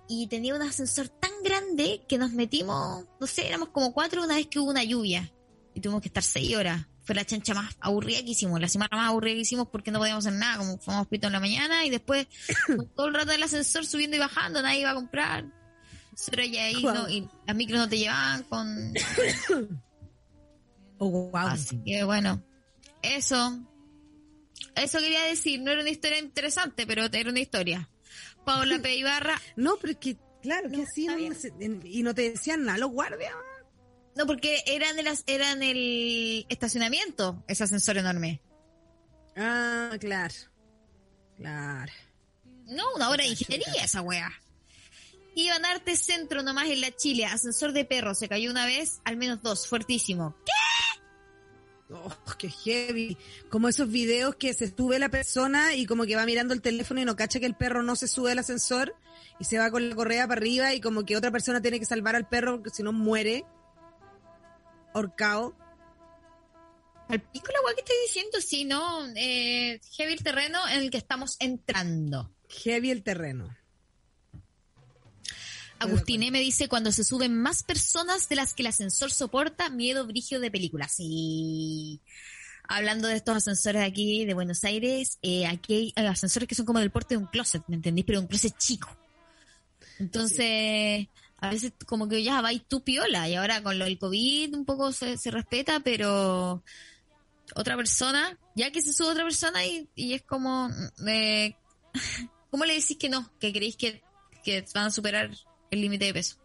Y 0.09 0.26
tenía 0.26 0.54
un 0.54 0.62
ascensor 0.62 1.09
tan 1.09 1.30
grande 1.44 2.02
que 2.09 2.18
nos 2.18 2.32
metimos, 2.32 3.04
no 3.20 3.26
sé, 3.26 3.46
éramos 3.46 3.68
como 3.68 3.92
cuatro 3.92 4.24
una 4.24 4.36
vez 4.36 4.46
que 4.46 4.59
hubo 4.59 4.70
una 4.70 4.82
lluvia. 4.82 5.30
Y 5.74 5.80
tuvimos 5.80 6.00
que 6.00 6.09
estar 6.09 6.22
seis 6.22 6.56
horas. 6.56 6.86
Fue 7.02 7.14
la 7.14 7.24
chancha 7.24 7.54
más 7.54 7.76
aburrida 7.80 8.18
que 8.22 8.30
hicimos, 8.30 8.61
la 8.61 8.68
cimarra 8.68 8.96
más 8.96 9.09
aburrida 9.09 9.34
que 9.34 9.40
hicimos 9.40 9.68
porque 9.68 9.90
no 9.90 9.98
podíamos 9.98 10.26
hacer 10.26 10.38
nada, 10.38 10.59
como 10.59 10.78
fuimos 10.78 11.06
pito 11.06 11.26
en 11.26 11.32
la 11.32 11.40
mañana 11.40 11.84
y 11.86 11.90
después 11.90 12.26
todo 12.96 13.06
el 13.06 13.14
rato 13.14 13.30
del 13.32 13.42
ascensor 13.42 13.86
subiendo 13.86 14.16
y 14.16 14.20
bajando, 14.20 14.61
nadie 14.61 14.80
iba 14.80 14.90
a 14.90 14.94
comprar. 14.94 15.46
Solo 16.14 16.44
ya 16.44 16.64
ahí, 16.64 16.82
no, 16.82 17.09
y 17.09 17.28
las 17.46 17.56
micros 17.56 17.78
no 17.78 17.88
te 17.88 17.98
llevaban 17.98 18.42
con 18.42 18.94
Oh, 20.98 21.30
wow. 21.30 21.36
Así 21.36 21.80
que 21.84 22.04
bueno, 22.04 22.42
eso. 23.02 23.64
Eso 24.74 24.98
quería 24.98 25.24
decir, 25.24 25.61
no 25.61 25.70
era 25.70 25.80
una 25.80 25.90
historia 25.90 26.18
interesante, 26.18 26.86
pero 26.86 27.04
era 27.04 27.30
una 27.30 27.40
historia. 27.40 27.88
Paula 28.55 28.78
P. 28.80 28.94
Ibarra, 28.96 29.40
No, 29.57 29.76
pero 29.80 29.92
es 29.92 29.99
que, 29.99 30.16
claro, 30.42 30.68
que 30.70 30.76
No, 30.78 30.82
así 30.84 31.07
se- 31.40 31.53
en- 31.61 31.80
y 31.84 32.03
no 32.03 32.14
te 32.14 32.30
decían 32.30 32.64
nada 32.64 32.78
los 32.78 32.90
guardias. 32.90 33.32
no, 34.14 34.26
porque 34.26 34.62
era 34.66 34.90
en, 34.90 35.05
las, 35.05 35.22
era 35.26 35.53
en 35.53 35.62
el 35.62 36.46
estacionamiento, 36.49 37.44
ese 37.46 37.64
ascensor 37.64 37.99
enorme. 37.99 38.40
Ah, 39.36 39.96
claro. 40.01 40.34
Claro. 41.36 41.92
No, 42.66 42.84
una 42.96 43.11
hora 43.11 43.22
de 43.24 43.30
ingeniería 43.30 43.84
esa 43.84 44.03
wea. 44.03 44.30
Iba 45.34 45.55
en 45.57 45.64
Arte 45.64 45.96
Centro 45.96 46.42
nomás 46.42 46.68
en 46.68 46.80
la 46.80 46.90
Chile, 46.96 47.24
ascensor 47.24 47.72
de 47.72 47.84
perro, 47.84 48.14
se 48.14 48.28
cayó 48.28 48.51
una 48.51 48.66
vez, 48.66 49.01
al 49.05 49.16
menos 49.16 49.40
dos, 49.40 49.68
fuertísimo. 49.68 50.34
Oh, 51.91 52.12
qué 52.39 52.51
heavy. 52.51 53.16
Como 53.49 53.68
esos 53.68 53.91
videos 53.91 54.36
que 54.36 54.53
se 54.53 54.74
sube 54.74 54.99
la 54.99 55.09
persona 55.09 55.74
y 55.74 55.86
como 55.86 56.05
que 56.05 56.16
va 56.16 56.26
mirando 56.26 56.53
el 56.53 56.61
teléfono 56.61 57.01
y 57.01 57.05
no 57.05 57.16
cacha 57.16 57.41
que 57.41 57.47
el 57.47 57.55
perro 57.55 57.82
no 57.82 57.97
se 57.97 58.09
sube 58.09 58.32
al 58.32 58.39
ascensor 58.39 58.95
y 59.41 59.45
se 59.45 59.59
va 59.59 59.70
con 59.70 59.89
la 59.89 59.97
correa 59.97 60.28
para 60.28 60.39
arriba 60.39 60.74
y 60.74 60.80
como 60.80 61.05
que 61.05 61.16
otra 61.16 61.30
persona 61.30 61.62
tiene 61.62 61.78
que 61.78 61.86
salvar 61.86 62.14
al 62.14 62.28
perro 62.28 62.57
porque 62.57 62.70
si 62.70 62.82
no 62.82 62.93
muere. 62.93 63.45
Horcao. 64.93 65.57
Al 67.09 67.22
pico 67.22 67.47
la 67.53 67.74
que 67.74 67.80
estoy 67.80 67.97
diciendo, 68.07 68.39
sí, 68.41 68.64
no, 68.66 69.07
eh, 69.16 69.80
heavy 69.97 70.12
el 70.12 70.22
terreno 70.22 70.59
en 70.68 70.80
el 70.80 70.91
que 70.91 70.99
estamos 70.99 71.36
entrando. 71.41 72.34
Heavy 72.51 72.91
el 72.91 73.03
terreno. 73.03 73.57
Agustín 75.80 76.22
M 76.22 76.38
dice, 76.40 76.68
cuando 76.68 76.90
se 76.90 77.04
suben 77.04 77.40
más 77.40 77.62
personas 77.62 78.28
de 78.28 78.36
las 78.36 78.54
que 78.54 78.62
el 78.62 78.68
ascensor 78.68 79.10
soporta, 79.10 79.70
miedo 79.70 80.06
brigio 80.06 80.40
de 80.40 80.50
películas. 80.50 80.92
Sí. 80.92 82.00
Hablando 82.68 83.08
de 83.08 83.16
estos 83.16 83.36
ascensores 83.36 83.82
aquí 83.82 84.24
de 84.24 84.34
Buenos 84.34 84.64
Aires, 84.64 85.18
eh, 85.22 85.46
aquí 85.46 85.92
hay 85.96 86.06
ascensores 86.06 86.48
que 86.48 86.54
son 86.54 86.66
como 86.66 86.80
del 86.80 86.90
porte 86.90 87.14
de 87.14 87.18
un 87.18 87.26
closet, 87.26 87.62
¿me 87.68 87.76
entendís? 87.76 88.04
Pero 88.04 88.20
un 88.20 88.26
closet 88.26 88.56
chico. 88.58 88.88
Entonces, 89.98 91.06
a 91.38 91.50
veces 91.50 91.72
como 91.86 92.08
que 92.08 92.22
ya 92.22 92.40
vais 92.40 92.62
tú 92.66 92.82
piola 92.82 93.28
y 93.28 93.36
ahora 93.36 93.62
con 93.62 93.78
lo 93.78 93.84
del 93.84 93.98
COVID 93.98 94.54
un 94.54 94.64
poco 94.64 94.92
se, 94.92 95.16
respeta, 95.30 95.80
pero 95.80 96.62
otra 97.54 97.76
persona, 97.76 98.36
ya 98.54 98.70
que 98.70 98.82
se 98.82 98.92
sube 98.92 99.10
otra 99.10 99.24
persona 99.24 99.64
y, 99.64 99.88
y 99.94 100.14
es 100.14 100.22
como, 100.22 100.68
eh, 101.06 101.54
¿cómo 102.50 102.64
le 102.64 102.74
decís 102.74 102.98
que 102.98 103.08
no? 103.08 103.30
Que 103.38 103.52
creéis 103.52 103.76
que 103.76 104.02
van 104.74 104.86
a 104.86 104.90
superar 104.90 105.30
el 105.70 105.80
límite 105.80 106.06
de 106.06 106.14
peso. 106.14 106.36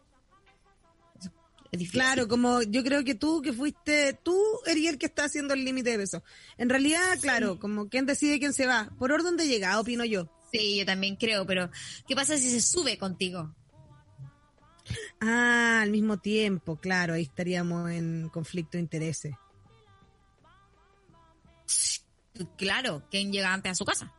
Es 1.72 1.80
difícil. 1.80 2.02
Claro, 2.02 2.28
como 2.28 2.62
yo 2.62 2.84
creo 2.84 3.04
que 3.04 3.16
tú 3.16 3.42
que 3.42 3.52
fuiste, 3.52 4.14
tú 4.22 4.38
eres 4.68 4.86
el 4.86 4.98
que 5.00 5.08
está 5.08 5.26
haciendo 5.26 5.56
el 5.56 5.66
límite 5.66 5.92
de 5.92 5.98
peso. 5.98 6.24
En 6.58 6.70
realidad, 6.70 7.18
claro, 7.20 7.60
como 7.60 7.90
quién 7.90 8.06
decide 8.06 8.40
quién 8.40 8.54
se 8.54 8.68
va. 8.68 8.92
Por 9.00 9.12
orden 9.12 9.38
de 9.38 9.48
llegada, 9.48 9.80
opino 9.80 10.06
yo. 10.06 10.30
Sí, 10.52 10.78
yo 10.78 10.86
también 10.86 11.16
creo, 11.16 11.48
pero 11.48 11.72
¿qué 12.08 12.16
pasa 12.16 12.38
si 12.38 12.52
se 12.52 12.62
sube 12.62 12.98
contigo? 13.00 13.56
Ah, 15.20 15.80
al 15.82 15.90
mismo 15.90 16.18
tiempo, 16.18 16.76
claro, 16.76 17.14
ahí 17.14 17.24
estaríamos 17.24 17.90
en 17.90 18.30
conflicto 18.30 18.78
de 18.78 18.82
intereses. 18.82 19.34
Claro, 22.58 23.04
¿quién 23.10 23.32
llega 23.32 23.54
antes 23.54 23.72
a 23.72 23.76
su 23.76 23.86
casa? 23.86 24.14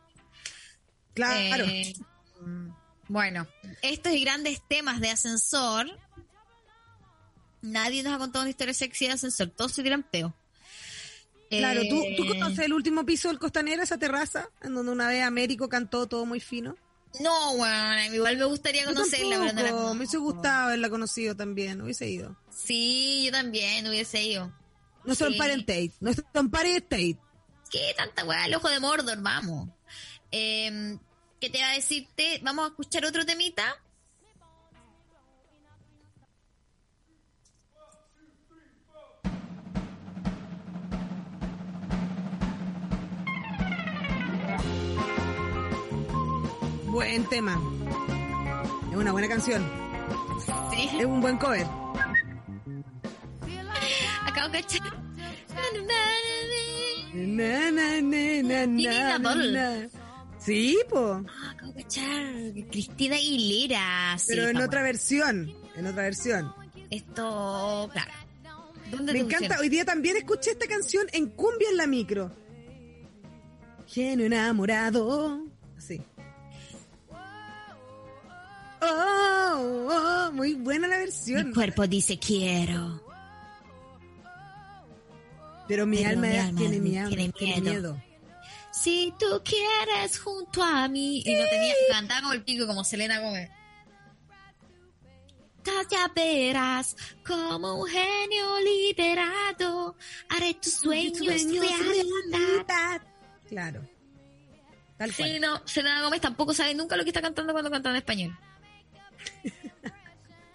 Claro. 1.13 1.65
Eh, 1.65 1.93
bueno, 3.07 3.47
estos 3.81 4.13
y 4.13 4.21
grandes 4.21 4.61
temas 4.67 4.99
de 4.99 5.09
ascensor. 5.09 5.87
Nadie 7.61 8.03
nos 8.03 8.13
ha 8.13 8.17
contado 8.19 8.43
una 8.43 8.49
historia 8.51 8.73
sexy 8.73 9.07
de 9.07 9.13
ascensor, 9.13 9.49
todos 9.49 9.71
se 9.71 9.83
tiran 9.83 10.03
peo. 10.03 10.35
Claro, 11.49 11.81
¿tú, 11.89 12.01
¿tú 12.17 12.23
Eh, 12.23 12.27
conoces 12.27 12.59
el 12.59 12.73
último 12.73 13.05
piso 13.05 13.27
del 13.29 13.39
Costanera, 13.39 13.83
esa 13.83 13.97
terraza, 13.97 14.49
en 14.61 14.73
donde 14.75 14.91
una 14.91 15.07
vez 15.07 15.23
Américo 15.23 15.69
cantó 15.69 16.07
todo 16.07 16.25
muy 16.25 16.39
fino? 16.39 16.75
No, 17.21 17.55
bueno, 17.55 18.13
igual 18.13 18.37
me 18.37 18.45
gustaría 18.45 18.83
conocerla, 18.85 19.37
pero 19.39 19.53
no 19.53 19.61
la 19.87 19.93
me 19.93 19.97
hubiese 19.99 20.17
gustado 20.17 20.65
haberla 20.67 20.89
conocido 20.89 21.35
también, 21.35 21.81
hubiese 21.81 22.09
ido. 22.09 22.35
Sí, 22.51 23.23
yo 23.25 23.31
también 23.31 23.87
hubiese 23.87 24.21
ido. 24.23 24.51
Nuestro 25.05 25.27
Sí. 25.29 25.33
Empire 25.35 25.53
State, 25.61 25.91
nuestro 26.01 26.25
Empire 26.33 26.77
State. 26.77 27.17
¿Qué 27.71 27.93
tanta 27.95 28.25
weá? 28.25 28.45
El 28.47 28.55
ojo 28.55 28.69
de 28.69 28.79
Mordor, 28.79 29.21
vamos. 29.21 29.69
Eh, 30.31 30.97
¿Qué 31.45 31.51
te 31.51 31.61
va 31.61 31.69
a 31.69 31.73
decirte? 31.73 32.39
Vamos 32.41 32.65
a 32.65 32.67
escuchar 32.69 33.05
otro 33.05 33.23
temita. 33.23 33.77
Buen 46.87 47.29
tema. 47.29 47.61
Es 48.89 48.97
una 48.97 49.11
buena 49.11 49.27
canción. 49.27 49.63
Sí. 50.71 50.89
Es 50.97 51.05
un 51.05 51.21
buen 51.21 51.37
cover. 51.37 51.67
Acabo 54.25 54.49
de 54.49 54.63
cachar. 54.63 54.97
Na, 57.35 57.55
Sí, 60.45 60.77
po. 60.89 61.23
Ah. 61.27 61.55
Cristina 62.71 63.15
Aguilera. 63.15 64.15
Sí, 64.17 64.25
Pero 64.29 64.49
en 64.49 64.57
otra 64.57 64.67
bueno. 64.81 64.83
versión. 64.83 65.53
En 65.75 65.87
otra 65.87 66.03
versión. 66.03 66.53
Esto, 66.89 67.89
claro. 67.91 68.11
¿Dónde 68.91 69.13
Me 69.13 69.19
encanta. 69.19 69.37
pusieron? 69.39 69.59
Hoy 69.61 69.69
día 69.69 69.85
también 69.85 70.17
escuché 70.17 70.51
esta 70.51 70.67
canción 70.67 71.07
en 71.13 71.27
cumbia 71.29 71.69
en 71.69 71.77
la 71.77 71.87
micro. 71.87 72.31
Genio 73.87 74.27
enamorado. 74.27 75.43
Así. 75.77 76.01
Oh, 78.81 78.87
oh, 78.87 79.87
oh, 80.27 80.31
muy 80.33 80.53
buena 80.53 80.87
la 80.87 80.97
Mi 80.97 81.01
versión. 81.05 81.53
cuerpo 81.53 81.87
dice 81.87 82.19
quiero. 82.19 83.01
Pero 85.67 85.87
mi 85.87 85.97
Pero 85.97 86.09
alma, 86.09 86.27
mi 86.27 86.37
alma 86.37 86.59
tiene, 86.59 86.79
mi 86.79 86.91
tiene 86.91 87.31
tiene 87.31 87.61
miedo. 87.61 88.01
Si 88.81 89.13
tú 89.17 89.41
quieres 89.43 90.19
junto 90.19 90.61
a 90.61 90.87
mí. 90.87 91.21
Y 91.25 91.33
no 91.35 91.45
tenía, 91.47 91.73
cantaba 91.91 92.21
como 92.21 92.33
el 92.33 92.43
pico, 92.43 92.67
como 92.67 92.83
Selena 92.83 93.19
Gómez. 93.19 93.49
Ya 95.89 96.07
verás 96.15 96.95
como 97.25 97.81
un 97.81 97.87
genio 97.87 98.59
liberado. 98.59 99.95
Haré 100.29 100.53
tus 100.55 100.73
sueños, 100.73 101.19
realidad. 101.27 103.01
Claro. 103.47 103.87
Tal 104.97 105.11
Sí, 105.11 105.23
cual. 105.23 105.41
no, 105.41 105.61
Selena 105.67 106.01
Gómez 106.03 106.21
tampoco 106.21 106.53
sabe 106.53 106.73
nunca 106.75 106.95
lo 106.95 107.03
que 107.03 107.09
está 107.09 107.21
cantando 107.21 107.51
cuando 107.53 107.71
canta 107.71 107.89
en 107.89 107.95
español. 107.97 108.37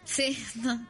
Sí, 0.05 0.45
no. 0.57 0.89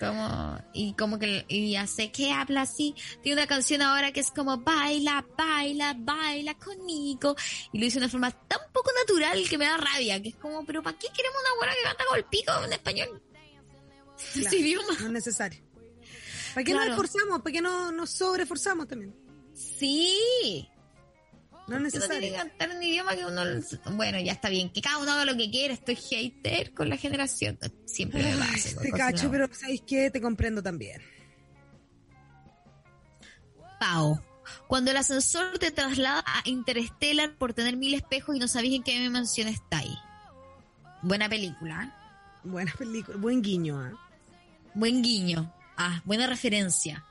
Como, 0.00 0.58
y 0.72 0.92
como 0.94 1.18
que 1.18 1.44
y 1.48 1.72
ya 1.72 1.86
sé 1.86 2.10
que 2.10 2.32
habla 2.32 2.62
así. 2.62 2.94
Tiene 3.22 3.40
una 3.40 3.46
canción 3.46 3.80
ahora 3.80 4.12
que 4.12 4.20
es 4.20 4.30
como 4.30 4.58
baila, 4.58 5.24
baila, 5.38 5.94
baila 5.96 6.54
conmigo. 6.54 7.36
Y 7.72 7.78
lo 7.78 7.84
dice 7.84 7.98
de 8.00 8.04
una 8.06 8.10
forma 8.10 8.30
tan 8.32 8.58
poco 8.72 8.90
natural 9.00 9.48
que 9.48 9.56
me 9.56 9.66
da 9.66 9.76
rabia. 9.76 10.20
Que 10.20 10.30
es 10.30 10.36
como, 10.36 10.64
pero 10.66 10.82
¿para 10.82 10.98
qué 10.98 11.06
queremos 11.14 11.38
una 11.40 11.56
buena 11.58 11.72
que 11.74 11.82
canta 11.84 12.04
con 12.08 12.18
el 12.18 12.24
pico 12.24 12.52
en 12.64 12.72
español? 12.72 13.22
Claro, 14.32 14.46
Ese 14.48 14.56
idioma. 14.58 14.94
No 15.00 15.06
es 15.06 15.12
necesario. 15.12 15.60
¿Para 16.54 16.64
qué 16.64 16.70
Claro. 16.70 16.78
nos 16.84 16.88
esforzamos? 16.90 17.40
¿Para 17.42 17.52
qué 17.52 17.60
no 17.60 17.90
nos 17.92 18.10
sobreforzamos 18.10 18.86
también? 18.86 19.14
Sí. 19.54 20.68
No 21.66 21.76
tiene 21.76 21.90
que 21.90 21.98
necesario. 21.98 22.34
cantar 22.34 22.70
en 22.70 22.76
un 22.76 22.82
idioma 22.82 23.16
que 23.16 23.24
uno... 23.24 23.42
Bueno, 23.92 24.20
ya 24.20 24.32
está 24.32 24.50
bien. 24.50 24.70
Que 24.70 24.82
cada 24.82 24.98
uno 24.98 25.12
haga 25.12 25.24
lo 25.24 25.36
que 25.36 25.50
quiera. 25.50 25.72
Estoy 25.72 25.96
hater 25.96 26.74
con 26.74 26.88
la 26.88 26.96
generación. 26.96 27.58
Siempre 27.86 28.22
me 28.22 28.36
pasa. 28.36 28.80
te 28.80 28.90
cacho, 28.90 29.24
no. 29.24 29.30
pero 29.30 29.48
¿sabéis 29.54 29.82
qué? 29.86 30.10
Te 30.10 30.20
comprendo 30.20 30.62
también. 30.62 31.00
Pau. 33.80 34.20
Cuando 34.66 34.90
el 34.90 34.96
ascensor 34.98 35.58
te 35.58 35.70
traslada 35.70 36.22
a 36.26 36.46
Interstellar 36.46 37.34
por 37.36 37.54
tener 37.54 37.76
mil 37.76 37.94
espejos 37.94 38.36
y 38.36 38.38
no 38.38 38.48
sabéis 38.48 38.74
en 38.76 38.82
qué 38.82 39.00
dimensión 39.00 39.48
está 39.48 39.78
ahí. 39.78 39.96
Buena 41.00 41.28
película. 41.30 41.84
¿eh? 41.84 42.04
Buena 42.44 42.72
película. 42.76 43.16
Buen 43.16 43.40
guiño, 43.40 43.80
¿ah? 43.80 43.92
Buen 44.74 45.02
guiño. 45.02 45.50
Ah, 45.76 46.02
buena 46.04 46.26
referencia. 46.26 47.04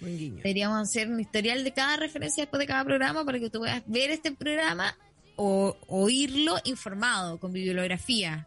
Buen 0.00 0.18
guiño. 0.18 0.36
Deberíamos 0.36 0.80
hacer 0.88 1.08
un 1.08 1.20
historial 1.20 1.64
de 1.64 1.72
cada 1.72 1.96
referencia 1.96 2.42
después 2.42 2.60
de 2.60 2.66
cada 2.66 2.84
programa 2.84 3.24
para 3.24 3.38
que 3.38 3.50
tú 3.50 3.60
puedas 3.60 3.82
ver 3.86 4.10
este 4.10 4.32
programa 4.32 4.96
o 5.36 5.76
oírlo 5.88 6.58
informado 6.64 7.38
con 7.38 7.52
bibliografía. 7.52 8.46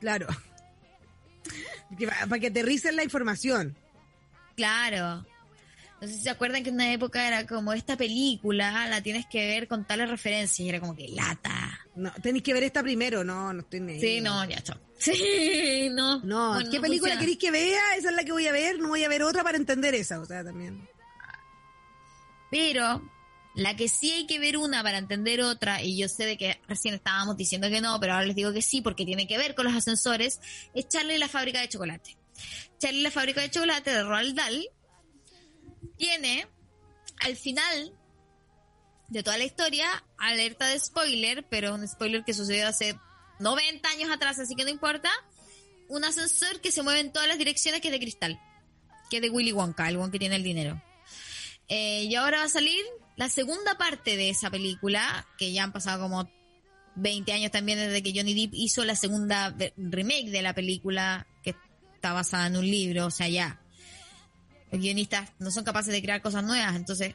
Claro. 0.00 0.26
Para 2.28 2.38
que 2.38 2.46
aterricen 2.46 2.94
la 2.94 3.02
información. 3.02 3.76
Claro. 4.54 5.26
No 6.00 6.08
sé 6.08 6.14
si 6.14 6.20
se 6.20 6.30
acuerdan 6.30 6.62
que 6.62 6.70
en 6.70 6.76
una 6.76 6.92
época 6.92 7.26
era 7.28 7.46
como 7.46 7.72
esta 7.74 7.96
película 7.96 8.86
la 8.88 9.02
tienes 9.02 9.26
que 9.26 9.46
ver 9.46 9.68
con 9.68 9.84
tales 9.86 10.08
referencias 10.08 10.60
y 10.60 10.68
era 10.68 10.80
como 10.80 10.96
que 10.96 11.08
lata. 11.08 11.78
No, 11.94 12.10
tenéis 12.22 12.42
que 12.42 12.54
ver 12.54 12.62
esta 12.62 12.82
primero. 12.82 13.22
No, 13.22 13.52
no 13.52 13.60
estoy 13.60 13.80
ni. 13.80 14.00
Sí, 14.00 14.20
no, 14.20 14.44
ya, 14.46 14.62
chao. 14.62 14.78
Sí, 15.00 15.88
no. 15.92 16.20
No, 16.20 16.54
Bueno, 16.54 16.70
¿qué 16.70 16.76
no 16.76 16.82
película 16.82 17.12
funciona. 17.14 17.20
queréis 17.20 17.38
que 17.38 17.50
vea? 17.50 17.96
Esa 17.96 18.10
es 18.10 18.14
la 18.16 18.24
que 18.24 18.32
voy 18.32 18.46
a 18.46 18.52
ver. 18.52 18.78
No 18.78 18.88
voy 18.88 19.02
a 19.04 19.08
ver 19.08 19.22
otra 19.22 19.42
para 19.42 19.56
entender 19.56 19.94
esa. 19.94 20.20
O 20.20 20.24
sea, 20.26 20.42
también. 20.44 20.86
Pero 22.50 23.02
la 23.54 23.76
que 23.76 23.88
sí 23.88 24.10
hay 24.12 24.26
que 24.26 24.38
ver 24.38 24.56
una 24.56 24.82
para 24.82 24.98
entender 24.98 25.40
otra, 25.42 25.82
y 25.82 25.96
yo 25.98 26.08
sé 26.08 26.24
de 26.26 26.36
que 26.36 26.60
recién 26.68 26.94
estábamos 26.94 27.36
diciendo 27.36 27.68
que 27.68 27.80
no, 27.80 27.98
pero 28.00 28.14
ahora 28.14 28.26
les 28.26 28.36
digo 28.36 28.52
que 28.52 28.62
sí, 28.62 28.80
porque 28.80 29.04
tiene 29.04 29.26
que 29.26 29.38
ver 29.38 29.54
con 29.54 29.66
los 29.66 29.74
ascensores, 29.74 30.40
es 30.74 30.88
Charlie 30.88 31.18
la 31.18 31.28
fábrica 31.28 31.60
de 31.60 31.68
chocolate. 31.68 32.16
Charlie 32.78 33.02
la 33.02 33.10
fábrica 33.10 33.40
de 33.40 33.50
chocolate 33.50 33.90
de 33.90 34.02
Roald 34.02 34.34
Dahl 34.36 34.66
tiene 35.96 36.46
al 37.20 37.36
final 37.36 37.92
de 39.08 39.22
toda 39.22 39.38
la 39.38 39.44
historia, 39.44 39.86
alerta 40.18 40.66
de 40.66 40.78
spoiler, 40.78 41.44
pero 41.48 41.74
un 41.74 41.86
spoiler 41.86 42.24
que 42.24 42.32
sucedió 42.32 42.68
hace 42.68 42.98
90 43.40 43.88
años 43.88 44.10
atrás, 44.10 44.38
así 44.38 44.54
que 44.54 44.64
no 44.64 44.70
importa, 44.70 45.10
un 45.88 46.04
ascensor 46.04 46.60
que 46.60 46.70
se 46.70 46.82
mueve 46.82 47.00
en 47.00 47.12
todas 47.12 47.28
las 47.28 47.38
direcciones 47.38 47.80
que 47.80 47.88
es 47.88 47.92
de 47.92 47.98
cristal, 47.98 48.40
que 49.10 49.16
es 49.16 49.22
de 49.22 49.30
Willy 49.30 49.52
Wonka, 49.52 49.88
el 49.88 49.96
one 49.96 50.12
que 50.12 50.18
tiene 50.18 50.36
el 50.36 50.44
dinero. 50.44 50.80
Eh, 51.68 52.04
y 52.04 52.14
ahora 52.14 52.38
va 52.38 52.44
a 52.44 52.48
salir 52.48 52.84
la 53.16 53.28
segunda 53.28 53.76
parte 53.76 54.16
de 54.16 54.30
esa 54.30 54.50
película, 54.50 55.26
que 55.36 55.52
ya 55.52 55.64
han 55.64 55.72
pasado 55.72 56.02
como 56.02 56.30
20 56.96 57.32
años 57.32 57.50
también 57.50 57.78
desde 57.78 58.02
que 58.02 58.12
Johnny 58.14 58.34
Depp 58.34 58.54
hizo 58.54 58.84
la 58.84 58.96
segunda 58.96 59.54
remake 59.76 60.30
de 60.30 60.42
la 60.42 60.54
película, 60.54 61.26
que 61.42 61.54
está 61.94 62.12
basada 62.12 62.46
en 62.46 62.56
un 62.56 62.64
libro, 62.64 63.06
o 63.06 63.10
sea, 63.10 63.28
ya. 63.28 63.59
Los 64.70 64.80
guionistas 64.80 65.30
no 65.38 65.50
son 65.50 65.64
capaces 65.64 65.92
de 65.92 66.00
crear 66.02 66.22
cosas 66.22 66.44
nuevas, 66.44 66.74
entonces, 66.76 67.14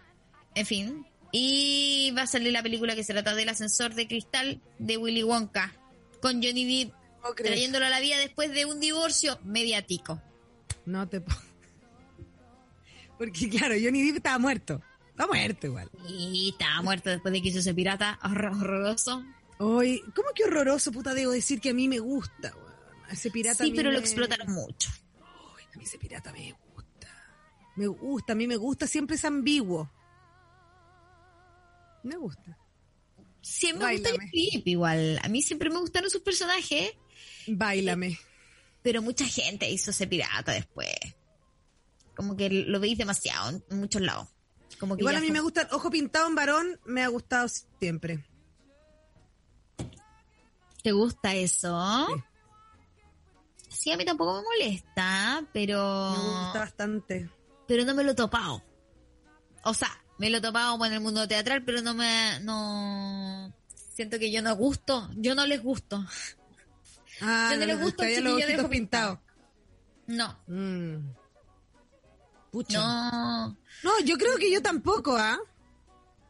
en 0.55 0.65
fin. 0.65 1.05
Y 1.31 2.11
va 2.17 2.23
a 2.23 2.27
salir 2.27 2.51
la 2.53 2.63
película 2.63 2.95
que 2.95 3.03
se 3.03 3.13
trata 3.13 3.33
del 3.35 3.49
ascensor 3.49 3.93
de 3.93 4.07
cristal 4.07 4.61
de 4.79 4.97
Willy 4.97 5.23
Wonka, 5.23 5.73
con 6.21 6.41
Johnny 6.43 6.65
Depp 6.85 6.93
No 7.23 7.33
trayéndolo 7.33 7.85
a 7.85 7.89
la 7.89 7.99
vida 7.99 8.17
después 8.17 8.51
de 8.51 8.65
un 8.65 8.79
divorcio 8.79 9.39
mediático. 9.43 10.21
No 10.85 11.07
te. 11.07 11.21
Porque 13.17 13.49
claro, 13.49 13.75
Johnny 13.81 14.03
Depp 14.03 14.17
estaba 14.17 14.37
muerto. 14.39 14.81
Está 15.09 15.27
muerto 15.27 15.67
igual. 15.67 15.89
Y 16.09 16.49
estaba 16.51 16.81
muerto 16.81 17.09
después 17.09 17.31
de 17.33 17.41
que 17.41 17.49
hizo 17.49 17.59
ese 17.59 17.73
pirata 17.73 18.19
horror- 18.21 18.59
horroroso. 18.61 19.23
Hoy, 19.59 20.01
¿cómo 20.13 20.27
que 20.35 20.43
horroroso, 20.43 20.91
puta? 20.91 21.13
Debo 21.13 21.31
decir 21.31 21.61
que 21.61 21.69
a 21.69 21.73
mí 21.73 21.87
me 21.87 21.99
gusta, 21.99 22.53
weón. 22.53 22.75
Ese 23.09 23.31
pirata 23.31 23.63
Sí, 23.63 23.71
pero 23.75 23.91
lo 23.91 23.99
explotaron 23.99 24.51
mucho. 24.51 24.89
Uy, 25.55 25.63
a 25.73 25.77
mí 25.77 25.83
ese 25.85 25.97
pirata 25.97 26.33
me 26.33 26.51
gusta. 26.51 26.64
Me 27.75 27.87
gusta, 27.87 28.33
a 28.33 28.35
mí 28.35 28.47
me 28.47 28.57
gusta, 28.57 28.87
siempre 28.87 29.15
es 29.17 29.25
ambiguo. 29.25 29.89
Me 32.03 32.15
gusta. 32.17 32.57
Siempre 33.41 33.87
me 33.87 33.93
gusta. 33.95 34.09
Johnny 34.11 34.49
Depp 34.53 34.67
igual. 34.67 35.19
A 35.23 35.27
mí 35.27 35.41
siempre 35.41 35.69
me 35.69 35.79
gustaron 35.79 36.09
sus 36.09 36.21
personajes, 36.21 36.93
Báilame. 37.47 38.17
pero 38.81 39.01
mucha 39.01 39.25
gente 39.25 39.69
hizo 39.69 39.91
ese 39.91 40.07
pirata 40.07 40.51
después. 40.53 40.95
Como 42.15 42.37
que 42.37 42.49
lo 42.49 42.79
veis 42.79 42.97
demasiado 42.97 43.49
en- 43.69 43.79
muchos 43.79 44.01
lados. 44.01 44.29
Como 44.79 44.95
que 44.95 45.01
Igual 45.01 45.15
a 45.17 45.19
mí 45.19 45.27
fue- 45.27 45.33
me 45.33 45.39
gusta 45.41 45.61
el 45.63 45.67
ojo 45.71 45.89
pintado 45.89 46.27
en 46.27 46.35
varón, 46.35 46.79
me 46.85 47.03
ha 47.03 47.07
gustado 47.09 47.47
siempre. 47.79 48.25
¿Te 50.83 50.91
gusta 50.91 51.33
eso? 51.35 52.07
Sí, 53.69 53.91
a 53.91 53.97
mí 53.97 54.05
tampoco 54.05 54.35
me 54.37 54.43
molesta, 54.43 55.43
pero... 55.51 56.11
Me 56.11 56.17
gusta 56.43 56.59
bastante. 56.59 57.29
Pero 57.67 57.85
no 57.85 57.93
me 57.95 58.03
lo 58.03 58.11
he 58.11 58.15
topado. 58.15 58.63
O 59.63 59.73
sea, 59.73 59.89
me 60.19 60.29
lo 60.29 60.37
he 60.37 60.41
topado 60.41 60.83
en 60.85 60.93
el 60.93 60.99
mundo 61.01 61.27
teatral, 61.27 61.63
pero 61.63 61.81
no 61.81 61.93
me, 61.93 62.39
no, 62.41 63.53
siento 63.93 64.19
que 64.19 64.31
yo 64.31 64.41
no 64.41 64.55
gusto, 64.55 65.09
yo 65.15 65.35
no 65.35 65.45
les 65.45 65.61
gusto. 65.61 66.05
Ah, 67.21 67.49
Yo 67.53 67.59
no 67.59 67.65
le 67.65 67.75
gusta 67.75 68.07
el 68.09 68.23
todavía 68.23 68.57
los 68.57 68.67
pintados. 68.69 69.19
No, 70.07 70.37
Mm. 70.47 70.97
Pucha. 72.51 72.77
no. 72.79 73.57
No, 73.83 73.99
yo 74.05 74.17
creo 74.17 74.37
que 74.37 74.51
yo 74.51 74.61
tampoco, 74.61 75.17
¿ah? 75.17 75.37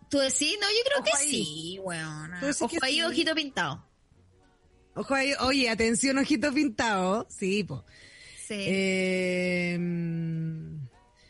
¿Tú 0.09 0.17
decís? 0.19 0.57
No, 0.61 0.67
yo 0.67 0.83
creo 0.85 0.99
Ojo 0.99 1.03
que 1.05 1.17
ahí. 1.17 1.29
sí, 1.29 1.79
decís 2.47 2.61
Ojo 2.61 2.69
que 2.69 2.77
ahí, 2.83 2.95
sí. 2.95 3.01
ojito 3.03 3.35
pintado. 3.35 3.85
Ojo 4.95 5.13
ahí, 5.13 5.33
oye, 5.41 5.69
atención, 5.69 6.17
ojito 6.19 6.53
pintado. 6.53 7.27
Sí, 7.29 7.63
po. 7.63 7.83
Sí. 8.47 8.55
Eh, 8.57 9.77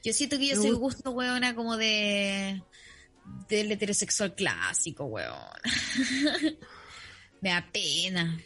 yo 0.05 0.13
siento 0.13 0.37
que 0.37 0.47
yo 0.47 0.55
me 0.55 0.61
soy 0.61 0.71
gusta- 0.71 1.09
gusto, 1.09 1.11
weona, 1.11 1.55
como 1.55 1.77
de, 1.77 2.61
del 3.49 3.71
heterosexual 3.71 4.35
clásico, 4.35 5.05
weón. 5.05 5.35
me 7.41 7.49
da 7.49 7.67
pena. 7.71 8.39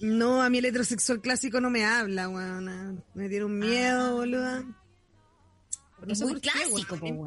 no, 0.00 0.42
a 0.42 0.50
mí 0.50 0.58
el 0.58 0.66
heterosexual 0.66 1.20
clásico 1.20 1.60
no 1.60 1.70
me 1.70 1.84
habla, 1.84 2.28
weón. 2.28 3.04
Me 3.14 3.28
tiene 3.28 3.44
un 3.44 3.58
miedo, 3.58 4.16
boluda. 4.16 4.60
No 4.60 4.76
Ah. 5.98 6.06
Es 6.12 6.20
muy 6.20 6.32
por 6.34 6.40
qué, 6.42 6.50
clásico, 6.50 6.94
weón. 6.96 7.24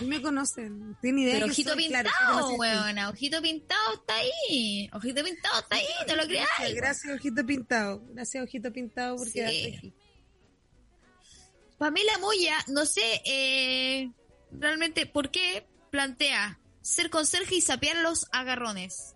mí 0.00 0.06
me 0.06 0.20
conocen. 0.20 0.96
Tienen 1.00 1.20
idea 1.20 1.34
Pero 1.34 1.46
que 1.46 1.52
ojito 1.52 1.70
soy, 1.70 1.84
pintado, 1.84 2.08
claro, 2.18 2.48
weona. 2.54 3.08
Ojito 3.10 3.40
pintado 3.40 3.94
está 3.94 4.14
ahí. 4.16 4.90
Ojito 4.92 5.22
pintado 5.24 5.60
está 5.60 5.76
ahí, 5.76 5.86
no 6.08 6.16
lo 6.16 6.22
creáis. 6.24 6.48
Gracias, 6.58 6.74
gracias, 6.74 7.14
ojito 7.16 7.46
pintado. 7.46 8.02
Gracias, 8.12 8.42
ojito 8.44 8.72
pintado, 8.72 9.16
por 9.16 9.28
Sí. 9.28 9.94
Pamela 11.78 12.18
Moya, 12.18 12.56
no 12.66 12.84
sé 12.86 13.22
eh, 13.24 14.10
realmente 14.50 15.06
por 15.06 15.30
qué 15.30 15.66
plantea 15.90 16.58
ser 16.82 17.10
conserje 17.10 17.56
y 17.56 17.60
sapear 17.60 17.98
los 17.98 18.26
agarrones. 18.32 19.14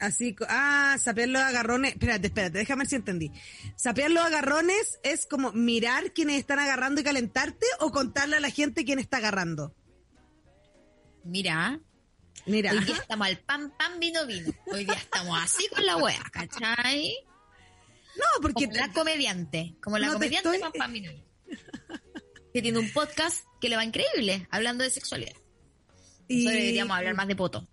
Así, 0.00 0.34
ah, 0.48 0.96
sapear 0.98 1.28
los 1.28 1.42
agarrones. 1.42 1.92
Espérate, 1.92 2.28
espérate, 2.28 2.58
déjame 2.58 2.80
ver 2.80 2.88
si 2.88 2.96
entendí. 2.96 3.30
Sapear 3.76 4.10
los 4.10 4.24
agarrones 4.24 4.98
es 5.02 5.26
como 5.26 5.52
mirar 5.52 6.12
quienes 6.12 6.38
están 6.38 6.58
agarrando 6.58 7.00
y 7.00 7.04
calentarte 7.04 7.66
o 7.80 7.92
contarle 7.92 8.36
a 8.36 8.40
la 8.40 8.50
gente 8.50 8.84
quién 8.84 8.98
está 8.98 9.18
agarrando. 9.18 9.74
Mira, 11.22 11.78
Mira, 12.46 12.72
hoy 12.72 12.80
día 12.80 12.96
estamos 12.96 13.26
al 13.26 13.38
pan, 13.38 13.72
pan, 13.76 14.00
vino, 14.00 14.26
vino. 14.26 14.50
Hoy 14.72 14.84
día 14.84 14.94
estamos 14.94 15.38
así 15.42 15.68
con 15.68 15.84
la 15.84 15.98
wea, 15.98 16.22
¿cachai? 16.32 17.14
No, 18.16 18.24
porque 18.42 18.64
Como 18.66 18.76
la 18.76 18.92
comediante, 18.92 19.74
como 19.82 19.98
la 19.98 20.06
No 20.08 20.12
comediante 20.14 20.48
estoy- 20.48 20.60
Pampa 20.60 20.88
Minaya, 20.88 21.22
que 22.52 22.62
tiene 22.62 22.78
un 22.78 22.90
podcast 22.92 23.44
que 23.60 23.68
le 23.68 23.76
va 23.76 23.84
increíble, 23.84 24.46
hablando 24.50 24.84
de 24.84 24.90
sexualidad. 24.90 25.34
y- 26.28 26.46
deberíamos 26.46 26.96
hablar 26.96 27.14
más 27.14 27.26
de 27.28 27.36
poto. 27.36 27.66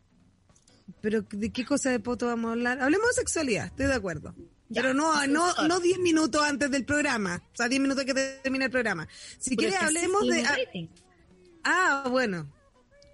Pero 1.02 1.22
¿de 1.22 1.52
qué 1.52 1.64
cosa 1.66 1.92
de 1.92 2.00
poto 2.00 2.26
vamos 2.28 2.50
a 2.50 2.52
hablar? 2.54 2.82
Hablemos 2.82 3.08
de 3.10 3.14
sexualidad, 3.14 3.68
estoy 3.68 3.86
de 3.88 3.94
acuerdo. 3.94 4.34
Ya, 4.70 4.82
Pero 4.82 4.94
no, 4.94 5.26
no, 5.28 5.54
no 5.68 5.80
10 5.80 6.00
minutos 6.00 6.42
antes 6.44 6.70
del 6.72 6.84
programa. 6.84 7.42
O 7.54 7.56
sea, 7.56 7.70
10 7.70 7.80
minutos 7.82 8.04
que 8.04 8.14
termine 8.14 8.66
el 8.66 8.72
programa. 8.72 9.08
Si 9.40 9.56
Pero 9.56 9.70
quieres, 9.70 9.82
hablemos 9.88 10.22
sí, 10.24 10.30
de. 10.30 10.44
ah. 10.44 10.58
Ah, 11.64 12.08
bueno. 12.10 12.52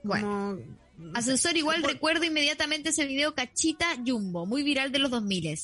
Bueno. 0.03 0.57
Como- 0.97 1.13
Ascensor 1.15 1.57
igual 1.57 1.83
recuerdo 1.83 2.23
inmediatamente 2.23 2.89
ese 2.89 3.05
video 3.05 3.35
Cachita 3.35 3.87
Jumbo, 4.05 4.45
muy 4.45 4.63
viral 4.63 4.91
de 4.91 4.99
los 4.99 5.11
2000. 5.11 5.59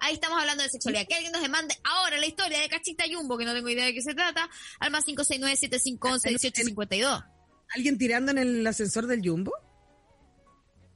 Ahí 0.00 0.14
estamos 0.14 0.40
hablando 0.40 0.62
de 0.62 0.70
sexualidad. 0.70 1.06
Que 1.06 1.14
alguien 1.14 1.32
nos 1.32 1.42
demande 1.42 1.74
ahora 1.84 2.16
la 2.18 2.26
historia 2.26 2.60
de 2.60 2.68
Cachita 2.68 3.04
Jumbo, 3.10 3.36
que 3.38 3.44
no 3.44 3.52
tengo 3.52 3.68
idea 3.68 3.84
de 3.84 3.94
qué 3.94 4.02
se 4.02 4.14
trata, 4.14 4.48
al 4.78 4.90
más 4.90 5.04
569-7511-1852. 5.06 7.26
¿Alguien 7.74 7.98
tirando 7.98 8.30
en 8.32 8.38
el 8.38 8.66
ascensor 8.66 9.06
del 9.06 9.20
Jumbo? 9.22 9.52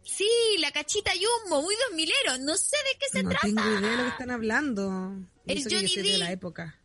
Sí, 0.02 0.28
la 0.58 0.70
Cachita 0.72 1.12
Jumbo, 1.12 1.62
muy 1.62 1.74
2000ero. 1.92 2.40
No 2.40 2.56
sé 2.56 2.76
de 2.76 2.98
qué 2.98 3.06
se 3.12 3.22
no 3.22 3.30
trata. 3.30 3.46
tengo 3.46 3.60
idea 3.62 3.90
de 3.90 3.96
lo 3.96 4.02
que 4.04 4.08
están 4.08 4.30
hablando. 4.30 5.16
El 5.46 5.62
Johnny 5.62 5.88
soy 5.88 6.02
de 6.02 6.12
D. 6.12 6.18
la 6.18 6.32
época. 6.32 6.80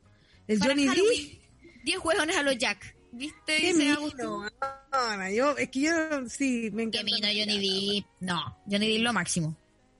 El 0.47 0.59
Para 0.59 0.71
Johnny 0.71 0.83
D. 0.83 0.89
Halloween, 0.89 1.39
10 1.83 1.99
hueones 2.03 2.37
a 2.37 2.43
los 2.43 2.57
Jack. 2.57 2.95
¿Viste? 3.11 3.57
Qué 3.57 3.73
mino. 3.73 4.47
Ana, 4.91 5.31
yo, 5.31 5.57
es 5.57 5.69
que 5.69 5.79
yo 5.81 5.91
sí, 6.29 6.69
me 6.71 6.83
encanta. 6.83 6.99
Qué 6.99 7.03
mino 7.05 7.27
Johnny 7.27 7.95
Depp. 7.95 8.05
No, 8.19 8.59
Johnny 8.69 8.93
Depp 8.93 9.03
lo 9.03 9.13
máximo. 9.13 9.57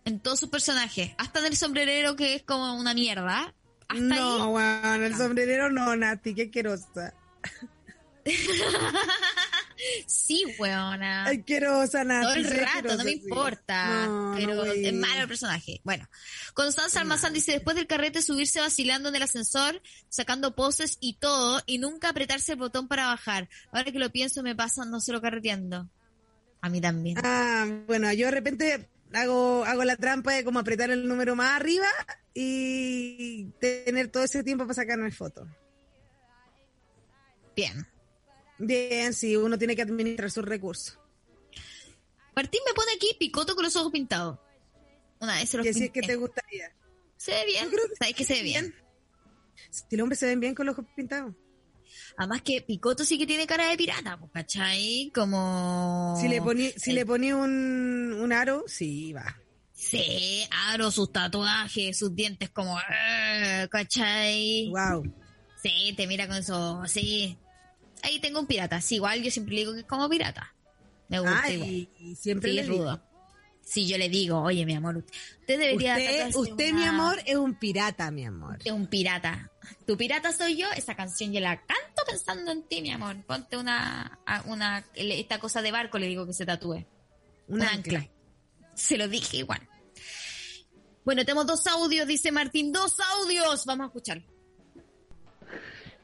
En 0.09 0.19
todos 0.19 0.39
sus 0.39 0.49
personajes. 0.49 1.11
Hasta 1.19 1.37
en 1.39 1.45
el 1.45 1.55
sombrerero 1.55 2.15
que 2.15 2.33
es 2.33 2.41
como 2.41 2.73
una 2.73 2.95
mierda. 2.95 3.53
Hasta 3.87 4.01
No, 4.03 4.43
ahí. 4.43 4.49
bueno, 4.49 5.05
el 5.05 5.15
sombrerero 5.15 5.69
no, 5.69 5.95
Nati, 5.95 6.33
qué 6.33 6.43
asquerosa. 6.43 7.13
Sí, 10.07 10.43
weona. 10.59 11.23
Asquerosa, 11.25 12.03
Nati. 12.03 12.25
Todo 12.25 12.33
el 12.53 12.59
rato, 12.59 12.97
no 12.97 13.03
me 13.05 13.11
sí. 13.11 13.21
importa. 13.23 14.07
No, 14.07 14.33
pero 14.35 14.65
es 14.65 14.93
malo 14.93 15.21
el 15.21 15.27
personaje. 15.27 15.79
Bueno, 15.85 16.05
Constanza 16.53 16.99
Almazán 16.99 17.31
dice, 17.33 17.53
después 17.53 17.77
del 17.77 17.87
carrete 17.87 18.21
subirse 18.21 18.59
vacilando 18.59 19.07
en 19.07 19.15
el 19.15 19.23
ascensor, 19.23 19.81
sacando 20.09 20.53
poses 20.53 20.97
y 20.99 21.13
todo, 21.13 21.61
y 21.65 21.77
nunca 21.77 22.09
apretarse 22.09 22.51
el 22.53 22.57
botón 22.59 22.89
para 22.89 23.05
bajar. 23.05 23.47
Ahora 23.71 23.89
que 23.91 23.99
lo 23.99 24.11
pienso, 24.11 24.43
me 24.43 24.53
pasa 24.55 24.83
no 24.83 24.99
solo 24.99 25.21
carreteando. 25.21 25.89
A 26.61 26.67
mí 26.69 26.81
también. 26.81 27.17
Ah, 27.23 27.65
bueno, 27.87 28.11
yo 28.11 28.25
de 28.25 28.31
repente 28.31 28.89
hago, 29.13 29.65
hago 29.65 29.83
la 29.83 29.95
trampa 29.95 30.33
de 30.33 30.43
como 30.43 30.59
apretar 30.59 30.91
el 30.91 31.07
número 31.07 31.35
más 31.35 31.55
arriba 31.55 31.87
y 32.33 33.45
tener 33.59 34.09
todo 34.09 34.23
ese 34.23 34.43
tiempo 34.43 34.65
para 34.65 34.75
sacarme 34.75 35.11
fotos. 35.11 35.47
Bien. 37.55 37.87
Bien, 38.57 39.13
sí, 39.13 39.35
uno 39.35 39.57
tiene 39.57 39.75
que 39.75 39.81
administrar 39.81 40.29
sus 40.31 40.45
recursos. 40.45 40.99
Martín 42.35 42.61
me 42.65 42.73
pone 42.73 42.91
aquí 42.95 43.15
picoto 43.19 43.55
con 43.55 43.63
los 43.63 43.75
ojos 43.75 43.91
pintados. 43.91 44.39
Una 45.19 45.35
vez 45.35 45.49
se 45.49 45.57
los 45.57 45.65
si 45.65 45.69
es 45.69 45.75
que 45.91 45.99
pinté. 45.99 46.07
te 46.07 46.15
gustaría. 46.15 46.71
Se 47.17 47.31
ve 47.31 47.45
bien. 47.45 47.65
Yo 47.65 47.71
creo 47.71 47.87
que 47.89 47.95
¿Sabes 47.95 48.15
que 48.15 48.23
se 48.23 48.33
ve 48.35 48.43
bien? 48.43 48.75
Si 49.69 49.97
los 49.97 50.03
hombres 50.03 50.19
se 50.19 50.25
ven 50.27 50.39
bien 50.39 50.55
con 50.55 50.65
los 50.65 50.73
ojos 50.73 50.85
pintados. 50.95 51.33
Además 52.19 52.41
que 52.41 52.59
Picoto 52.61 53.05
sí 53.05 53.17
que 53.17 53.25
tiene 53.25 53.47
cara 53.47 53.69
de 53.69 53.77
pirata, 53.77 54.17
pues, 54.19 54.29
¿cachai? 54.33 55.09
Como... 55.15 56.17
Si 56.19 56.27
le 56.27 56.41
poní, 56.41 56.69
si 56.75 56.89
el- 56.89 56.97
le 56.97 57.05
poní 57.05 57.31
un, 57.31 58.13
un 58.19 58.33
aro, 58.33 58.65
sí, 58.67 59.13
va. 59.13 59.37
Sí, 59.71 60.43
aro, 60.67 60.91
sus 60.91 61.13
tatuajes, 61.13 61.97
sus 61.97 62.13
dientes 62.13 62.49
como... 62.49 62.77
¿Cachai? 63.71 64.69
Wow. 64.69 65.03
Sí, 65.63 65.93
te 65.95 66.07
mira 66.07 66.27
con 66.27 66.35
eso, 66.37 66.81
sí. 66.87 67.37
Ahí 68.03 68.19
tengo 68.19 68.39
un 68.41 68.47
pirata. 68.47 68.81
Sí, 68.81 68.95
igual 68.95 69.21
yo 69.23 69.31
siempre 69.31 69.53
le 69.55 69.61
digo 69.61 69.73
que 69.73 69.79
es 69.79 69.85
como 69.85 70.09
pirata. 70.09 70.53
Me 71.07 71.19
gusta 71.19 71.41
Ah, 71.45 71.51
igual. 71.51 71.69
y, 71.69 72.15
siempre 72.15 72.49
Sí, 72.49 72.55
le 72.55 72.61
es 72.63 72.67
rudo. 72.67 73.01
Sí, 73.69 73.87
yo 73.87 73.99
le 73.99 74.09
digo, 74.09 74.41
oye, 74.41 74.65
mi 74.65 74.73
amor, 74.73 74.97
usted 74.97 75.59
debería... 75.59 75.93
Usted, 75.93 76.35
usted 76.35 76.71
una- 76.71 76.79
mi 76.79 76.85
amor, 76.85 77.19
es 77.23 77.35
un 77.35 77.53
pirata, 77.53 78.09
mi 78.09 78.25
amor. 78.25 78.57
Es 78.65 78.71
un 78.71 78.87
pirata. 78.87 79.51
Tu 79.85 79.95
pirata 79.95 80.31
soy 80.31 80.57
yo. 80.57 80.65
Esa 80.75 80.95
canción 80.95 81.31
yo 81.31 81.39
la 81.39 81.55
canto 81.57 82.01
pensando 82.07 82.51
en 82.51 82.63
ti, 82.63 82.81
mi 82.81 82.89
amor. 82.89 83.15
Ponte 83.27 83.57
una, 83.57 84.19
una, 84.45 84.83
esta 84.95 85.39
cosa 85.39 85.61
de 85.61 85.71
barco, 85.71 85.99
le 85.99 86.07
digo 86.07 86.25
que 86.25 86.33
se 86.33 86.47
tatúe. 86.47 86.83
Un 87.47 87.57
Un 87.57 87.61
ancla. 87.61 87.99
ancla. 87.99 88.09
Se 88.73 88.97
lo 88.97 89.07
dije 89.07 89.37
igual. 89.37 89.61
Bueno, 91.05 91.23
tenemos 91.23 91.45
dos 91.45 91.67
audios, 91.67 92.07
dice 92.07 92.31
Martín. 92.31 92.71
Dos 92.71 92.95
audios. 93.19 93.65
Vamos 93.67 93.83
a 93.83 93.87
escuchar. 93.89 94.23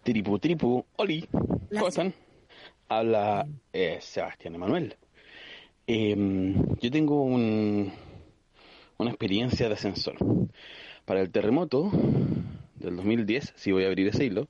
Tripu, 0.04 0.38
tripu, 0.38 0.86
Oli, 0.98 1.28
La- 1.72 1.80
¿cómo 1.80 1.88
están? 1.88 2.14
Habla 2.90 3.48
eh, 3.74 3.98
Sebastián 4.02 4.54
Emanuel. 4.54 4.96
Em, 5.88 6.76
yo 6.82 6.90
tengo 6.90 7.22
un, 7.24 7.92
una 8.98 9.10
experiencia 9.10 9.68
de 9.68 9.76
ascensor. 9.76 10.16
Para 11.06 11.22
el 11.22 11.30
terremoto 11.30 11.92
del 12.76 12.96
2010, 12.96 13.54
si 13.56 13.72
voy 13.72 13.84
a 13.84 13.88
abrir 13.88 14.08
ese 14.08 14.26
hilo, 14.26 14.48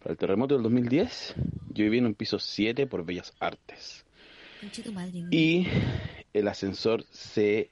para 0.00 0.12
el 0.12 0.18
terremoto 0.18 0.54
del 0.54 0.64
2010, 0.64 1.34
yo 1.68 1.84
viví 1.84 1.98
en 1.98 2.06
un 2.06 2.14
piso 2.14 2.40
7 2.40 2.88
por 2.88 3.04
Bellas 3.04 3.32
Artes. 3.38 4.04
Y 5.30 5.66
el 6.32 6.48
ascensor 6.48 7.04
se 7.10 7.70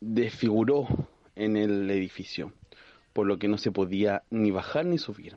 desfiguró 0.00 0.88
en 1.36 1.56
el 1.56 1.88
edificio, 1.90 2.52
por 3.12 3.26
lo 3.26 3.38
que 3.38 3.48
no 3.48 3.58
se 3.58 3.70
podía 3.70 4.24
ni 4.30 4.50
bajar 4.50 4.86
ni 4.86 4.98
subir. 4.98 5.36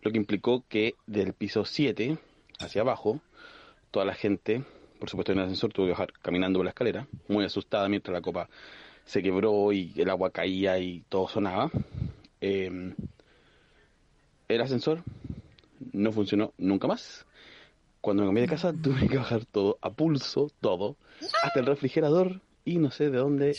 Lo 0.00 0.10
que 0.10 0.18
implicó 0.18 0.64
que 0.68 0.94
del 1.06 1.34
piso 1.34 1.66
7 1.66 2.16
hacia 2.58 2.82
abajo, 2.82 3.20
toda 3.90 4.06
la 4.06 4.14
gente, 4.14 4.64
por 5.04 5.10
supuesto 5.10 5.32
en 5.32 5.38
el 5.38 5.44
ascensor, 5.44 5.70
tuvo 5.70 5.84
que 5.84 5.92
bajar 5.92 6.14
caminando 6.22 6.60
por 6.60 6.64
la 6.64 6.70
escalera, 6.70 7.06
muy 7.28 7.44
asustada 7.44 7.90
mientras 7.90 8.14
la 8.14 8.22
copa 8.22 8.48
se 9.04 9.22
quebró 9.22 9.70
y 9.70 9.92
el 9.96 10.08
agua 10.08 10.30
caía 10.30 10.78
y 10.78 11.04
todo 11.10 11.28
sonaba. 11.28 11.70
Eh, 12.40 12.94
el 14.48 14.60
ascensor 14.62 15.02
no 15.92 16.10
funcionó 16.10 16.54
nunca 16.56 16.86
más. 16.88 17.26
Cuando 18.00 18.22
me 18.22 18.28
cambié 18.28 18.44
de 18.44 18.48
casa 18.48 18.72
tuve 18.82 19.06
que 19.06 19.18
bajar 19.18 19.44
todo 19.44 19.76
a 19.82 19.90
pulso, 19.90 20.50
todo, 20.62 20.96
hasta 21.42 21.60
el 21.60 21.66
refrigerador 21.66 22.40
y 22.64 22.78
no 22.78 22.90
sé 22.90 23.10
de 23.10 23.18
dónde 23.18 23.54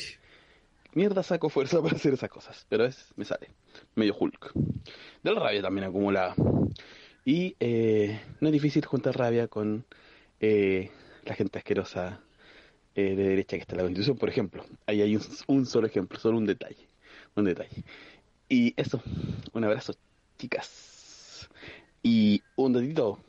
mierda 0.93 1.22
saco 1.22 1.49
fuerza 1.49 1.80
para 1.84 1.95
hacer 1.95 2.15
esas 2.15 2.31
cosas, 2.31 2.65
pero 2.69 2.85
es 2.85 3.13
me 3.17 3.26
sale 3.26 3.51
medio 3.93 4.15
Hulk. 4.19 4.51
De 5.22 5.31
la 5.31 5.39
rabia 5.39 5.61
también 5.61 5.85
acumulada. 5.85 6.34
Y 7.23 7.55
eh, 7.59 8.19
no 8.39 8.47
es 8.47 8.51
difícil 8.51 8.84
juntar 8.85 9.15
rabia 9.15 9.47
con 9.47 9.85
eh, 10.39 10.89
la 11.26 11.35
gente 11.35 11.57
asquerosa 11.60 12.22
eh, 12.95 13.15
de 13.15 13.23
derecha 13.23 13.57
que 13.57 13.61
está 13.61 13.73
en 13.73 13.77
la 13.77 13.84
Constitución, 13.84 14.18
por 14.18 14.30
ejemplo. 14.30 14.65
Ahí 14.85 15.02
hay 15.02 15.15
un, 15.15 15.23
un 15.47 15.65
solo 15.65 15.88
ejemplo, 15.88 16.19
solo 16.19 16.38
un 16.38 16.45
detalle, 16.45 16.88
un 17.35 17.45
detalle. 17.45 17.84
Y 18.47 18.73
eso, 18.77 19.02
un 19.53 19.64
abrazo, 19.64 19.95
chicas. 20.38 21.49
Y 22.03 22.41
un 22.56 22.73
datito. 22.73 23.19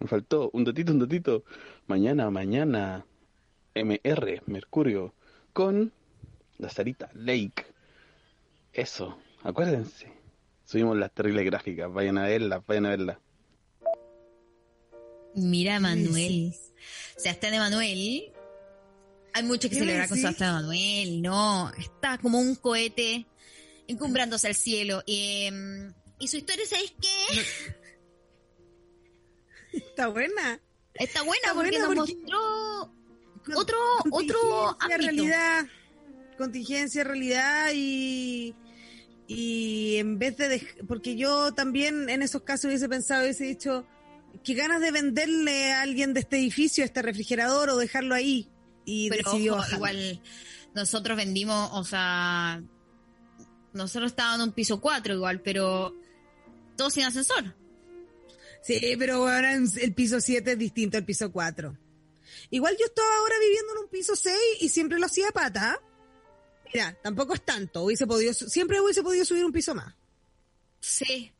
Me 0.00 0.08
faltó 0.08 0.50
un 0.52 0.64
datito, 0.64 0.92
un 0.92 0.98
datito. 0.98 1.44
Mañana, 1.86 2.28
mañana, 2.30 3.06
MR, 3.74 4.42
Mercurio, 4.46 5.14
con 5.52 5.92
la 6.58 6.68
Sarita 6.68 7.10
Lake. 7.14 7.66
Eso, 8.72 9.16
acuérdense. 9.42 10.12
Subimos 10.64 10.96
las 10.96 11.12
terribles 11.12 11.44
gráficas, 11.44 11.92
vayan 11.92 12.18
a 12.18 12.24
verlas, 12.24 12.66
vayan 12.66 12.86
a 12.86 12.90
verlas. 12.90 13.18
Mira, 15.34 15.80
Manuel. 15.80 16.54
Sebastián 17.16 17.54
Emanuel. 17.54 18.32
Hay 19.34 19.42
mucho 19.44 19.68
que 19.68 19.76
¿Qué 19.76 19.80
me 19.80 19.86
celebrar 19.86 20.08
con? 20.08 20.18
Sebastián 20.18 20.50
Emanuel. 20.50 21.22
No, 21.22 21.72
está 21.78 22.18
como 22.18 22.38
un 22.38 22.54
cohete 22.56 23.26
encumbrándose 23.88 24.46
al 24.48 24.54
cielo. 24.54 25.02
Y, 25.06 25.44
em, 25.46 25.92
y 26.18 26.28
su 26.28 26.36
historia, 26.36 26.66
¿sabes 26.66 26.92
qué? 27.00 27.42
Está 29.78 30.08
buena. 30.08 30.60
Está 30.94 31.22
buena 31.22 31.40
Está 31.42 31.54
porque 31.54 31.70
buena 31.70 31.86
nos 31.86 31.96
porque- 31.96 32.14
mostró 32.16 32.94
Con- 33.44 33.56
otro, 33.56 33.78
otro 34.10 34.38
contingencia, 34.40 34.76
ámbito. 34.80 34.98
realidad, 34.98 35.66
contingencia, 36.38 37.04
realidad 37.04 37.70
y 37.74 38.54
y 39.26 39.96
en 39.96 40.18
vez 40.18 40.36
de 40.36 40.62
porque 40.86 41.16
yo 41.16 41.52
también 41.52 42.10
en 42.10 42.20
esos 42.22 42.42
casos 42.42 42.66
hubiese 42.66 42.88
pensado 42.88 43.22
hubiese 43.22 43.44
dicho 43.44 43.86
qué 44.44 44.54
ganas 44.54 44.80
de 44.80 44.90
venderle 44.90 45.72
a 45.72 45.82
alguien 45.82 46.14
de 46.14 46.20
este 46.20 46.36
edificio 46.38 46.84
este 46.84 47.02
refrigerador 47.02 47.70
o 47.70 47.76
dejarlo 47.76 48.14
ahí 48.14 48.48
y 48.84 49.08
Pero 49.10 49.30
decidió 49.30 49.56
ojo, 49.56 49.74
igual 49.74 50.20
nosotros 50.74 51.16
vendimos, 51.16 51.70
o 51.74 51.84
sea, 51.84 52.62
nosotros 53.72 54.10
estábamos 54.12 54.40
en 54.40 54.48
un 54.48 54.54
piso 54.54 54.80
4 54.80 55.14
igual, 55.14 55.40
pero 55.40 55.94
todo 56.76 56.90
sin 56.90 57.04
ascensor. 57.04 57.54
Sí, 58.62 58.80
pero 58.98 59.16
ahora 59.28 59.54
en- 59.54 59.68
el 59.80 59.92
piso 59.94 60.20
7 60.20 60.52
es 60.52 60.58
distinto 60.58 60.96
al 60.96 61.04
piso 61.04 61.30
4. 61.32 61.76
Igual 62.50 62.76
yo 62.78 62.86
estaba 62.86 63.16
ahora 63.18 63.34
viviendo 63.40 63.72
en 63.72 63.78
un 63.78 63.88
piso 63.88 64.14
6 64.16 64.36
y 64.60 64.68
siempre 64.68 64.98
lo 64.98 65.06
hacía 65.06 65.28
a 65.28 65.32
pata. 65.32 65.80
Mira, 66.72 66.96
tampoco 67.02 67.34
es 67.34 67.42
tanto. 67.44 67.82
Hubiese 67.82 68.06
podido, 68.06 68.32
siempre 68.32 68.80
hubiese 68.80 69.02
podido 69.02 69.24
subir 69.24 69.44
un 69.44 69.52
piso 69.52 69.74
más. 69.74 69.94
Sí, 70.80 71.32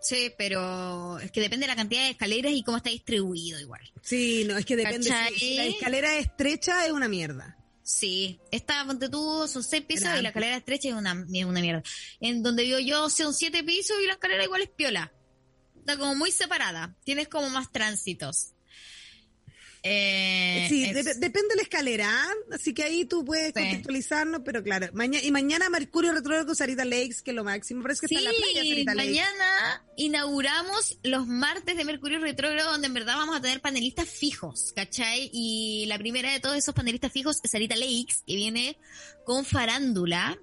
sí, 0.00 0.32
pero 0.36 1.18
es 1.18 1.30
que 1.30 1.40
depende 1.40 1.64
de 1.64 1.72
la 1.72 1.76
cantidad 1.76 2.02
de 2.02 2.10
escaleras 2.10 2.52
y 2.52 2.62
cómo 2.62 2.76
está 2.76 2.90
distribuido 2.90 3.60
igual. 3.60 3.80
Sí, 4.02 4.44
no, 4.46 4.56
es 4.56 4.64
que 4.64 4.76
depende. 4.76 5.10
Si, 5.30 5.38
si 5.38 5.56
la 5.56 5.64
escalera 5.66 6.16
es 6.16 6.26
estrecha, 6.26 6.86
es 6.86 6.92
una 6.92 7.08
mierda. 7.08 7.56
Sí, 7.82 8.38
esta, 8.50 8.84
ponte 8.84 9.08
tú, 9.08 9.48
son 9.48 9.64
seis 9.64 9.82
pisos 9.82 10.02
Grande. 10.02 10.20
y 10.20 10.22
la 10.24 10.28
escalera 10.28 10.56
estrecha 10.58 10.88
es 10.88 10.94
una, 10.94 11.26
es 11.32 11.44
una 11.46 11.60
mierda. 11.60 11.82
En 12.20 12.42
donde 12.42 12.64
vivo 12.64 12.78
yo 12.80 13.08
son 13.08 13.32
siete 13.32 13.64
pisos 13.64 13.96
y 14.02 14.06
la 14.06 14.12
escalera 14.12 14.44
igual 14.44 14.60
es 14.60 14.68
piola. 14.68 15.10
Está 15.74 15.96
como 15.96 16.14
muy 16.14 16.30
separada. 16.30 16.94
Tienes 17.04 17.28
como 17.28 17.48
más 17.48 17.72
tránsitos. 17.72 18.52
Eh, 19.90 20.66
Sí, 20.68 20.84
es- 20.84 21.04
de- 21.04 21.14
depende 21.14 21.48
de 21.50 21.56
la 21.56 21.62
escalera, 21.62 22.08
¿ah? 22.10 22.32
así 22.52 22.74
que 22.74 22.82
ahí 22.82 23.04
tú 23.06 23.24
puedes 23.24 23.48
Sí. 23.48 23.52
contextualizarnos, 23.54 24.42
pero 24.44 24.62
claro, 24.62 24.88
mañana 24.92 25.24
y 25.24 25.30
mañana 25.30 25.70
Mercurio 25.70 26.12
retrógrado 26.12 26.46
con 26.46 26.56
Sarita 26.56 26.84
Lakes, 26.84 27.22
que 27.24 27.30
es 27.30 27.34
lo 27.34 27.44
máximo, 27.44 27.82
parece 27.82 28.02
que 28.02 28.08
Sí, 28.08 28.16
está 28.16 28.28
en 28.30 28.36
la 28.36 28.38
playa 28.52 28.68
Sarita 28.68 28.94
Lakes. 28.94 29.10
mañana 29.10 29.82
inauguramos 29.96 30.98
los 31.02 31.26
martes 31.26 31.76
de 31.76 31.84
Mercurio 31.84 32.18
Retrógrado, 32.20 32.72
donde 32.72 32.86
en 32.88 32.94
verdad 32.94 33.16
vamos 33.16 33.36
a 33.36 33.40
tener 33.40 33.60
panelistas 33.60 34.08
fijos, 34.08 34.72
¿cachai? 34.76 35.30
Y 35.32 35.86
la 35.86 35.96
primera 35.98 36.32
de 36.32 36.40
todos 36.40 36.56
esos 36.56 36.74
panelistas 36.74 37.12
fijos 37.12 37.40
es 37.42 37.50
Sarita 37.50 37.76
Lakes, 37.76 38.16
que 38.26 38.36
viene 38.36 38.76
con 39.24 39.44
farándula. 39.44 40.38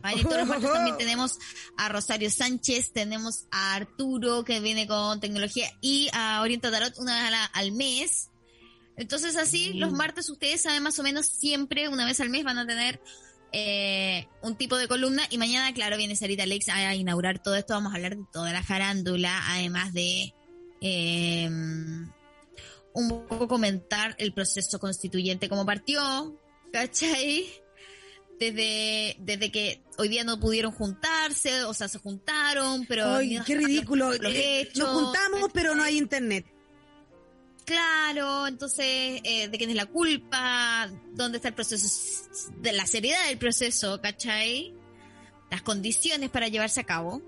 ¿vale? 0.00 0.22
Todos 0.22 0.38
los 0.38 0.46
martes 0.48 0.72
también 0.72 0.96
tenemos 0.96 1.38
a 1.76 1.88
Rosario 1.88 2.30
Sánchez, 2.30 2.92
tenemos 2.92 3.46
a 3.50 3.74
Arturo, 3.74 4.44
que 4.44 4.60
viene 4.60 4.86
con 4.86 5.18
tecnología, 5.18 5.68
y 5.80 6.08
a 6.12 6.40
Orienta 6.40 6.70
Tarot 6.70 6.96
una 6.98 7.16
vez 7.16 7.24
a 7.24 7.30
la- 7.30 7.44
al 7.46 7.72
mes. 7.72 8.28
Entonces 8.98 9.36
así, 9.36 9.74
los 9.74 9.92
martes 9.92 10.28
ustedes 10.28 10.60
saben 10.60 10.82
más 10.82 10.98
o 10.98 11.04
menos 11.04 11.26
siempre, 11.26 11.88
una 11.88 12.04
vez 12.04 12.20
al 12.20 12.30
mes, 12.30 12.42
van 12.42 12.58
a 12.58 12.66
tener 12.66 13.00
eh, 13.52 14.26
un 14.42 14.56
tipo 14.56 14.76
de 14.76 14.88
columna 14.88 15.22
y 15.30 15.38
mañana, 15.38 15.72
claro, 15.72 15.96
viene 15.96 16.16
Sarita 16.16 16.44
Lex 16.44 16.68
a 16.68 16.94
inaugurar 16.96 17.40
todo 17.40 17.54
esto. 17.54 17.74
Vamos 17.74 17.92
a 17.92 17.96
hablar 17.96 18.16
de 18.16 18.24
toda 18.32 18.52
la 18.52 18.62
farándula, 18.64 19.40
además 19.50 19.94
de 19.94 20.34
eh, 20.80 21.48
un 21.48 23.26
poco 23.28 23.46
comentar 23.46 24.16
el 24.18 24.34
proceso 24.34 24.80
constituyente 24.80 25.48
como 25.48 25.64
partió, 25.64 26.36
¿cachai? 26.72 27.46
Desde, 28.40 29.16
desde 29.20 29.52
que 29.52 29.82
hoy 29.96 30.08
día 30.08 30.24
no 30.24 30.40
pudieron 30.40 30.72
juntarse, 30.72 31.62
o 31.64 31.74
sea, 31.74 31.86
se 31.86 31.98
juntaron, 31.98 32.84
pero... 32.86 33.14
Ay, 33.14 33.38
qué 33.46 33.56
ridículo. 33.56 34.12
los 34.12 34.34
Eh, 34.34 34.60
hechos, 34.60 34.78
Nos 34.78 35.02
juntamos, 35.02 35.50
pero 35.52 35.76
no 35.76 35.84
hay 35.84 35.98
internet. 35.98 36.46
Claro, 37.68 38.46
entonces, 38.46 39.20
eh, 39.24 39.48
¿de 39.48 39.58
quién 39.58 39.68
es 39.68 39.76
la 39.76 39.84
culpa? 39.84 40.90
¿Dónde 41.12 41.36
está 41.36 41.48
el 41.48 41.54
proceso? 41.54 41.86
De 42.56 42.72
la 42.72 42.86
seriedad 42.86 43.26
del 43.26 43.36
proceso, 43.36 44.00
¿cachai? 44.00 44.74
Las 45.50 45.60
condiciones 45.60 46.30
para 46.30 46.48
llevarse 46.48 46.80
a 46.80 46.84
cabo. 46.84 47.20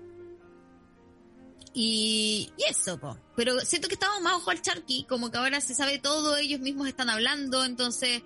Y, 1.75 2.51
y 2.57 2.63
eso, 2.67 2.99
po. 2.99 3.19
Pero 3.35 3.59
siento 3.59 3.87
que 3.87 3.93
estamos 3.93 4.19
más 4.21 4.33
ojo 4.33 4.49
al 4.49 4.63
charqui, 4.63 5.05
como 5.07 5.29
que 5.29 5.37
ahora 5.37 5.61
se 5.61 5.75
sabe 5.75 5.99
todo, 5.99 6.35
ellos 6.37 6.59
mismos 6.59 6.87
están 6.87 7.11
hablando, 7.11 7.63
entonces 7.63 8.23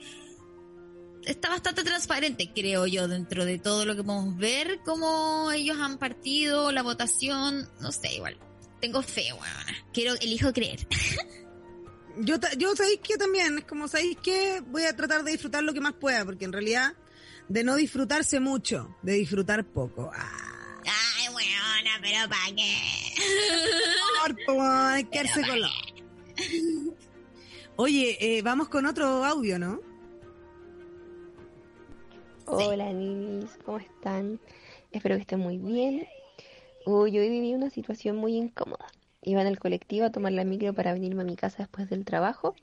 está 1.26 1.50
bastante 1.50 1.84
transparente, 1.84 2.50
creo 2.56 2.88
yo, 2.88 3.10
dentro 3.10 3.44
de 3.44 3.60
todo 3.60 3.84
lo 3.84 3.94
que 3.94 4.06
podemos 4.06 4.38
ver, 4.38 4.80
cómo 4.86 5.52
ellos 5.52 5.78
han 5.82 5.98
partido, 5.98 6.72
la 6.72 6.82
votación, 6.82 7.70
no 7.82 7.92
sé, 7.92 8.16
igual. 8.16 8.38
Tengo 8.80 9.02
fe, 9.02 9.34
weona. 9.34 9.76
Quiero, 9.92 10.14
elijo 10.22 10.54
creer. 10.54 10.88
Yo, 12.20 12.40
ta- 12.40 12.54
yo 12.58 12.76
sabéis 12.76 13.00
que 13.02 13.18
también, 13.18 13.58
es 13.60 13.66
como 13.66 13.88
sabéis 13.88 14.18
que 14.18 14.62
voy 14.68 14.84
a 14.84 14.96
tratar 14.96 15.24
de 15.24 15.32
disfrutar 15.32 15.64
lo 15.64 15.74
que 15.74 15.82
más 15.82 15.94
pueda, 15.94 16.24
porque 16.26 16.46
en 16.46 16.54
realidad 16.54 16.94
de 17.50 17.64
no 17.64 17.76
disfrutarse 17.76 18.40
mucho, 18.40 18.96
de 19.02 19.14
disfrutar 19.14 19.66
poco. 19.66 20.10
Ah, 20.14 20.80
Ay, 20.86 21.28
weona, 21.34 22.00
pero 22.02 22.30
¿para 22.30 22.56
qué? 22.56 22.76
por 24.22 24.44
favor, 24.46 25.10
quedarse 25.10 25.42
con 25.48 25.60
lo- 25.62 26.94
Oye, 27.78 28.18
eh, 28.38 28.42
vamos 28.42 28.70
con 28.70 28.86
otro 28.86 29.26
audio, 29.26 29.60
¿no? 29.60 29.82
Hola 32.46 32.94
ninis, 32.94 33.50
¿cómo 33.66 33.80
están? 33.80 34.40
Espero 34.92 35.16
que 35.16 35.22
estén 35.22 35.40
muy 35.40 35.58
bien. 35.58 36.08
Uy, 36.86 37.18
hoy 37.18 37.30
viví 37.30 37.54
una 37.54 37.70
situación 37.72 38.16
muy 38.18 38.36
incómoda. 38.38 38.86
Iba 39.26 39.42
en 39.42 39.48
el 39.48 39.60
colectivo 39.60 40.06
a 40.06 40.12
tomar 40.12 40.32
la 40.34 40.46
micro 40.46 40.74
para 40.74 40.94
venirme 40.94 41.24
a 41.24 41.26
mi 41.26 41.36
casa 41.36 41.58
después 41.64 41.90
del 41.90 42.06
trabajo 42.06 42.56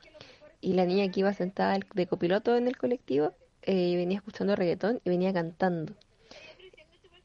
y 0.60 0.74
la 0.74 0.86
niña 0.86 1.10
que 1.10 1.20
iba 1.20 1.34
sentada 1.34 1.76
de 1.94 2.06
copiloto 2.06 2.56
en 2.56 2.68
el 2.68 2.76
colectivo 2.76 3.34
eh, 3.62 3.96
venía 3.96 4.18
escuchando 4.18 4.54
reggaetón 4.54 5.00
y 5.04 5.10
venía 5.10 5.32
cantando. 5.32 5.92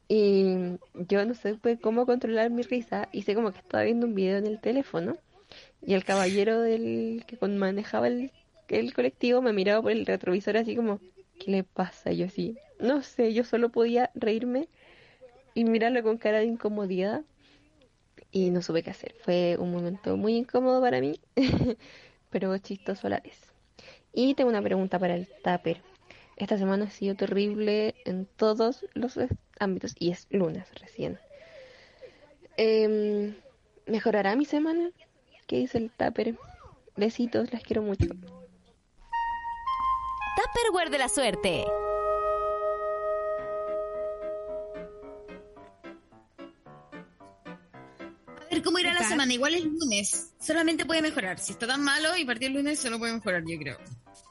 Y 0.08 0.78
yo 0.94 1.24
no 1.24 1.34
supe 1.34 1.78
cómo 1.78 2.04
controlar 2.04 2.50
mi 2.50 2.62
risa, 2.62 3.08
hice 3.12 3.36
como 3.36 3.52
que 3.52 3.60
estaba 3.60 3.84
viendo 3.84 4.06
un 4.06 4.14
video 4.14 4.38
en 4.38 4.46
el 4.46 4.60
teléfono 4.60 5.16
y 5.86 5.94
el 5.94 6.04
caballero 6.04 6.60
del 6.60 7.24
que 7.26 7.38
manejaba 7.46 8.08
el, 8.08 8.32
el 8.68 8.92
colectivo 8.92 9.40
me 9.40 9.52
miraba 9.52 9.82
por 9.82 9.92
el 9.92 10.04
retrovisor 10.04 10.56
así 10.56 10.74
como, 10.74 10.98
¿qué 11.38 11.52
le 11.52 11.62
pasa? 11.62 12.10
Yo 12.10 12.26
así, 12.26 12.56
no 12.80 13.02
sé, 13.02 13.32
yo 13.32 13.44
solo 13.44 13.68
podía 13.68 14.10
reírme 14.14 14.68
y 15.54 15.64
mirarlo 15.64 16.02
con 16.02 16.18
cara 16.18 16.38
de 16.38 16.46
incomodidad 16.46 17.22
y 18.30 18.50
no 18.50 18.62
supe 18.62 18.82
qué 18.82 18.90
hacer. 18.90 19.14
Fue 19.22 19.56
un 19.58 19.72
momento 19.72 20.16
muy 20.16 20.36
incómodo 20.36 20.80
para 20.80 21.00
mí, 21.00 21.20
pero 22.30 22.56
chistoso 22.58 23.06
a 23.06 23.10
la 23.10 23.20
vez. 23.20 23.52
Y 24.12 24.34
tengo 24.34 24.50
una 24.50 24.62
pregunta 24.62 24.98
para 24.98 25.14
el 25.14 25.28
Tupper. 25.42 25.80
Esta 26.36 26.56
semana 26.58 26.86
ha 26.86 26.90
sido 26.90 27.14
terrible 27.14 27.94
en 28.04 28.26
todos 28.26 28.86
los 28.94 29.18
ámbitos 29.58 29.94
y 29.98 30.10
es 30.10 30.26
lunes 30.30 30.66
recién. 30.80 31.18
Em, 32.56 33.34
¿Mejorará 33.86 34.36
mi 34.36 34.44
semana? 34.44 34.90
¿Qué 35.46 35.56
dice 35.56 35.78
el 35.78 35.90
Tupper? 35.90 36.36
Besitos, 36.96 37.52
las 37.52 37.62
quiero 37.62 37.82
mucho. 37.82 38.08
Tupperware 40.36 40.90
de 40.90 40.98
la 40.98 41.08
suerte. 41.08 41.64
A 48.58 48.60
ver 48.60 48.64
cómo 48.64 48.80
irá 48.80 48.92
¿Qué 48.92 49.02
la 49.02 49.08
semana. 49.08 49.32
Igual 49.32 49.54
es 49.54 49.64
lunes. 49.64 50.32
Solamente 50.40 50.84
puede 50.84 51.00
mejorar. 51.00 51.38
Si 51.38 51.52
está 51.52 51.68
tan 51.68 51.80
malo 51.80 52.16
y 52.16 52.24
partir 52.24 52.48
el 52.48 52.54
lunes, 52.54 52.80
solo 52.80 52.98
puede 52.98 53.12
mejorar, 53.12 53.44
yo 53.46 53.56
creo. 53.56 53.78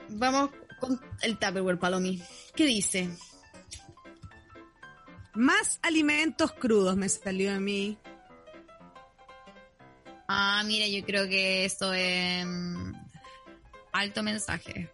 Vamos 0.09 0.49
con 0.81 0.99
el 1.21 1.37
Tupperware, 1.37 1.79
Palomi. 1.79 2.21
¿Qué 2.53 2.65
dice? 2.65 3.09
Más 5.33 5.79
alimentos 5.81 6.51
crudos 6.51 6.97
me 6.97 7.07
salió 7.07 7.53
a 7.53 7.59
mí. 7.61 7.97
Ah, 10.27 10.61
mira, 10.65 10.87
yo 10.87 11.05
creo 11.05 11.29
que 11.29 11.63
esto 11.63 11.93
es 11.93 12.45
mm, 12.45 12.95
alto 13.93 14.23
mensaje. 14.23 14.91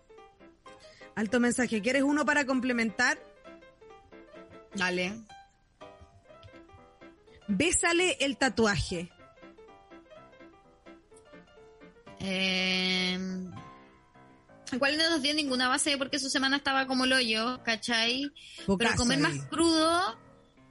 Alto 1.16 1.40
mensaje. 1.40 1.82
¿Quieres 1.82 2.04
uno 2.04 2.24
para 2.24 2.46
complementar? 2.46 3.18
Dale. 4.76 5.14
Bésale 7.48 8.18
el 8.20 8.38
tatuaje. 8.38 9.13
Eh, 12.26 13.20
igual 14.72 14.98
no 14.98 15.10
nos 15.10 15.22
dio 15.22 15.34
ninguna 15.34 15.68
base 15.68 15.98
porque 15.98 16.20
su 16.20 16.30
semana 16.30 16.58
estaba 16.58 16.88
como 16.88 17.04
el 17.06 17.14
hoyo, 17.14 17.62
¿cachai? 17.64 18.32
Pero 18.58 18.66
Pocazo 18.78 18.98
comer 18.98 19.20
más 19.20 19.38
crudo. 19.50 20.18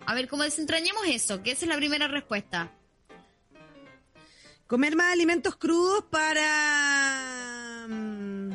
A 0.07 0.15
ver, 0.15 0.29
¿cómo 0.29 0.43
desentrañamos 0.43 1.05
eso? 1.07 1.43
Que 1.43 1.53
esa 1.53 1.67
es 1.67 1.69
la 1.69 1.77
primera 1.77 2.09
respuesta. 2.09 2.73
Comer 4.67 4.97
más 4.97 5.13
alimentos 5.13 5.57
crudos 5.57 6.05
para... 6.11 7.87
mm, 7.89 8.53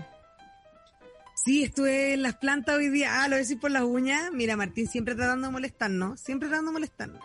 Sí, 1.46 1.64
estuve 1.64 2.16
en 2.16 2.24
las 2.24 2.36
plantas 2.36 2.76
hoy 2.76 2.90
día. 2.90 3.22
Ah, 3.24 3.28
lo 3.30 3.38
decís 3.38 3.56
por 3.56 3.72
las 3.72 3.84
uñas. 3.84 4.32
Mira, 4.34 4.58
Martín 4.58 4.88
siempre 4.88 5.16
tratando 5.16 5.48
de 5.48 5.54
molestarnos. 5.54 6.20
Siempre 6.20 6.50
tratando 6.50 6.72
de 6.72 6.74
molestarnos. 6.74 7.24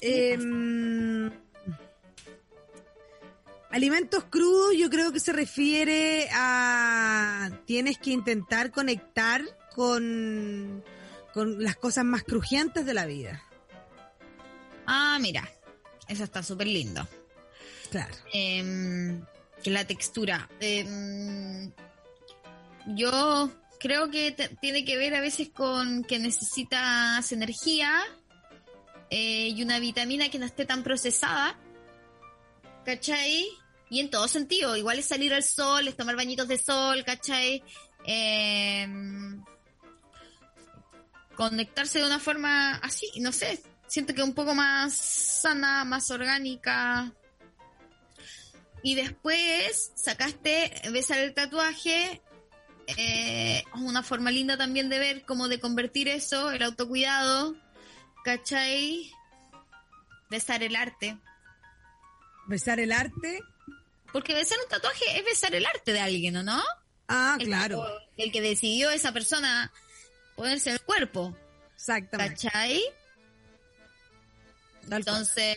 Em, 0.00 1.30
alimentos 3.74 4.22
crudos 4.30 4.76
yo 4.76 4.88
creo 4.88 5.12
que 5.12 5.18
se 5.18 5.32
refiere 5.32 6.28
a... 6.32 7.50
Tienes 7.66 7.98
que 7.98 8.12
intentar 8.12 8.70
conectar 8.70 9.42
con, 9.74 10.84
con 11.32 11.60
las 11.60 11.74
cosas 11.74 12.04
más 12.04 12.22
crujientes 12.22 12.86
de 12.86 12.94
la 12.94 13.04
vida. 13.04 13.42
Ah, 14.86 15.18
mira. 15.20 15.50
Eso 16.06 16.22
está 16.22 16.44
súper 16.44 16.68
lindo. 16.68 17.06
Claro. 17.90 18.14
Em, 18.32 19.24
la 19.64 19.84
textura. 19.84 20.48
Em, 20.60 21.72
yo 22.94 23.50
creo 23.80 24.08
que 24.08 24.36
tiene 24.60 24.84
que 24.84 24.96
ver 24.96 25.16
a 25.16 25.20
veces 25.20 25.48
con 25.48 26.04
que 26.04 26.20
necesitas 26.20 27.32
energía 27.32 28.02
eh, 29.10 29.48
y 29.48 29.62
una 29.64 29.80
vitamina 29.80 30.28
que 30.28 30.38
no 30.38 30.46
esté 30.46 30.64
tan 30.64 30.84
procesada. 30.84 31.58
¿Cachai? 32.84 33.63
Y 33.94 34.00
en 34.00 34.10
todo 34.10 34.26
sentido. 34.26 34.76
Igual 34.76 34.98
es 34.98 35.06
salir 35.06 35.32
al 35.32 35.44
sol, 35.44 35.86
es 35.86 35.96
tomar 35.96 36.16
bañitos 36.16 36.48
de 36.48 36.58
sol, 36.58 37.04
¿cachai? 37.04 37.62
Em, 38.04 39.40
conectarse 41.36 42.00
de 42.00 42.06
una 42.06 42.18
forma 42.18 42.74
así, 42.78 43.08
no 43.20 43.30
sé, 43.30 43.62
siento 43.86 44.12
que 44.12 44.24
un 44.24 44.34
poco 44.34 44.52
más 44.52 44.94
sana, 44.94 45.84
más 45.84 46.10
orgánica. 46.10 47.12
Y 48.82 48.96
después 48.96 49.92
sacaste, 49.94 50.72
besar 50.92 51.20
el 51.20 51.32
tatuaje, 51.32 52.20
eh, 52.96 53.62
una 53.76 54.02
forma 54.02 54.32
linda 54.32 54.56
también 54.56 54.88
de 54.88 54.98
ver, 54.98 55.24
como 55.24 55.46
de 55.46 55.60
convertir 55.60 56.08
eso, 56.08 56.50
el 56.50 56.64
autocuidado, 56.64 57.54
¿cachai? 58.24 59.12
Besar 60.30 60.64
el 60.64 60.74
arte. 60.74 61.16
Besar 62.48 62.80
el 62.80 62.90
arte. 62.90 63.40
Porque 64.14 64.32
besar 64.32 64.56
un 64.62 64.68
tatuaje 64.68 65.04
es 65.18 65.24
besar 65.24 65.52
el 65.56 65.66
arte 65.66 65.92
de 65.92 65.98
alguien, 66.00 66.36
¿o 66.36 66.42
no? 66.44 66.62
Ah, 67.08 67.36
El- 67.40 67.46
claro. 67.48 67.84
El 68.16 68.30
que 68.30 68.40
decidió 68.40 68.90
esa 68.90 69.10
persona 69.12 69.72
ponerse 70.36 70.70
el 70.70 70.80
cuerpo. 70.80 71.36
Exactamente. 71.74 72.34
¿Cachai? 72.48 72.80
Entonces, 74.90 75.56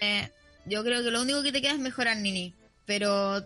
yo 0.65 0.83
creo 0.83 1.03
que 1.03 1.11
lo 1.11 1.21
único 1.21 1.43
que 1.43 1.51
te 1.51 1.61
queda 1.61 1.73
es 1.73 1.79
mejorar, 1.79 2.17
Nini. 2.17 2.55
Pero 2.87 3.45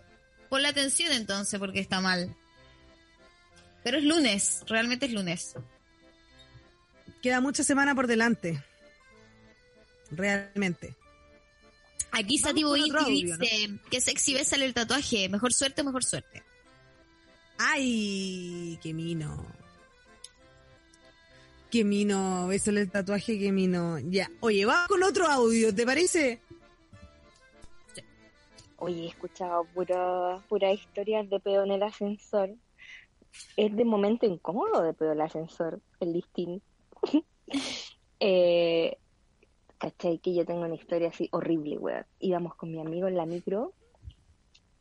pon 0.49 0.61
la 0.61 0.69
atención 0.69 1.11
entonces, 1.11 1.59
porque 1.59 1.81
está 1.81 1.99
mal. 1.99 2.33
Pero 3.83 3.97
es 3.97 4.03
lunes, 4.05 4.63
realmente 4.67 5.07
es 5.07 5.11
lunes. 5.11 5.55
Queda 7.21 7.41
mucha 7.41 7.63
semana 7.63 7.93
por 7.95 8.07
delante. 8.07 8.63
Realmente. 10.11 10.95
Aquí 12.11 12.37
Vamos 12.37 12.41
Sati 12.41 12.61
con 12.61 12.71
Boiti 12.71 12.89
otro 12.89 13.01
audio, 13.01 13.37
dice 13.37 13.79
que 13.89 14.01
sexy 14.01 14.33
bésale 14.33 14.65
el 14.65 14.73
tatuaje. 14.73 15.29
Mejor 15.29 15.53
suerte, 15.53 15.83
mejor 15.83 16.03
suerte. 16.03 16.43
¡Ay! 17.57 18.77
¡Qué 18.81 18.93
mino! 18.93 19.45
¡Qué 21.69 21.85
mino! 21.85 22.47
Bésale 22.47 22.81
el 22.81 22.91
tatuaje, 22.91 23.39
qué 23.39 23.51
mino. 23.51 23.97
Ya. 23.99 24.29
Oye, 24.41 24.65
vamos 24.65 24.87
con 24.87 25.03
otro 25.03 25.25
audio, 25.27 25.73
¿te 25.73 25.85
parece? 25.85 26.41
Oye, 28.77 29.03
he 29.03 29.07
escuchado 29.07 29.63
pura, 29.73 30.41
puras 30.49 30.73
historias 30.73 31.29
de 31.29 31.39
pedo 31.39 31.63
en 31.63 31.71
el 31.71 31.83
ascensor. 31.83 32.49
Es 33.55 33.75
de 33.75 33.85
momento 33.85 34.25
incómodo 34.25 34.81
de 34.81 34.93
pedo 34.93 35.13
el 35.13 35.21
ascensor, 35.21 35.79
el 36.01 36.13
listín. 36.13 36.61
eh, 38.19 38.97
¿Cachai? 39.81 40.19
Que 40.19 40.35
yo 40.35 40.45
tengo 40.45 40.61
una 40.61 40.75
historia 40.75 41.09
así 41.09 41.27
horrible, 41.31 41.79
weón. 41.79 42.05
Íbamos 42.19 42.53
con 42.53 42.71
mi 42.71 42.79
amigo 42.79 43.07
en 43.07 43.17
la 43.17 43.25
micro, 43.25 43.73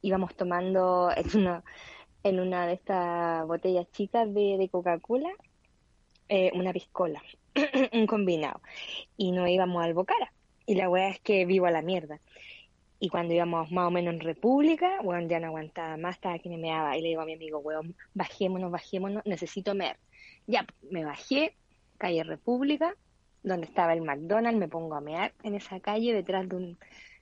íbamos 0.02 0.36
tomando 0.36 1.10
en 1.16 1.40
una, 1.40 1.64
en 2.22 2.39
una 2.39 2.66
de 2.66 2.74
estas 2.74 3.47
botellas 3.47 3.90
chicas 3.93 4.32
de, 4.35 4.59
de 4.59 4.68
Coca-Cola, 4.68 5.31
eh, 6.28 6.51
una 6.55 6.74
piscola, 6.74 7.22
un 7.94 8.06
combinado. 8.06 8.60
Y 9.16 9.32
nos 9.32 9.48
íbamos 9.48 9.82
al 9.82 9.94
Bocara. 9.94 10.35
Y 10.66 10.74
la 10.74 10.90
weá 10.90 11.09
es 11.09 11.20
que 11.20 11.47
vivo 11.47 11.64
a 11.64 11.70
la 11.70 11.81
mierda. 11.81 12.20
Y 12.98 13.09
cuando 13.09 13.32
íbamos 13.32 13.72
más 13.72 13.89
o 13.89 13.90
menos 13.90 14.12
en 14.12 14.20
República, 14.20 15.01
weón, 15.02 15.31
ya 15.31 15.40
no 15.40 15.47
aguantaba 15.47 15.97
más, 15.97 16.16
estaba 16.16 16.39
que 16.40 16.51
me 16.51 16.59
meaba. 16.59 16.98
Y 16.98 17.01
le 17.01 17.09
digo 17.09 17.22
a 17.22 17.24
mi 17.24 17.32
amigo, 17.32 17.60
weón, 17.60 17.97
bajémonos, 18.12 18.70
bajémonos, 18.70 19.24
necesito 19.24 19.74
mer. 19.74 19.97
Ya, 20.47 20.66
me 20.90 21.06
bajé, 21.06 21.56
calle 21.97 22.22
República, 22.22 22.94
donde 23.43 23.67
estaba 23.67 23.93
el 23.93 24.03
McDonald's, 24.03 24.59
me 24.59 24.69
pongo 24.69 24.95
a 24.95 25.01
mear 25.01 25.33
en 25.43 25.55
esa 25.55 25.81
calle 25.81 26.12
detrás 26.12 26.49
de 26.49 26.57
un, 26.57 26.79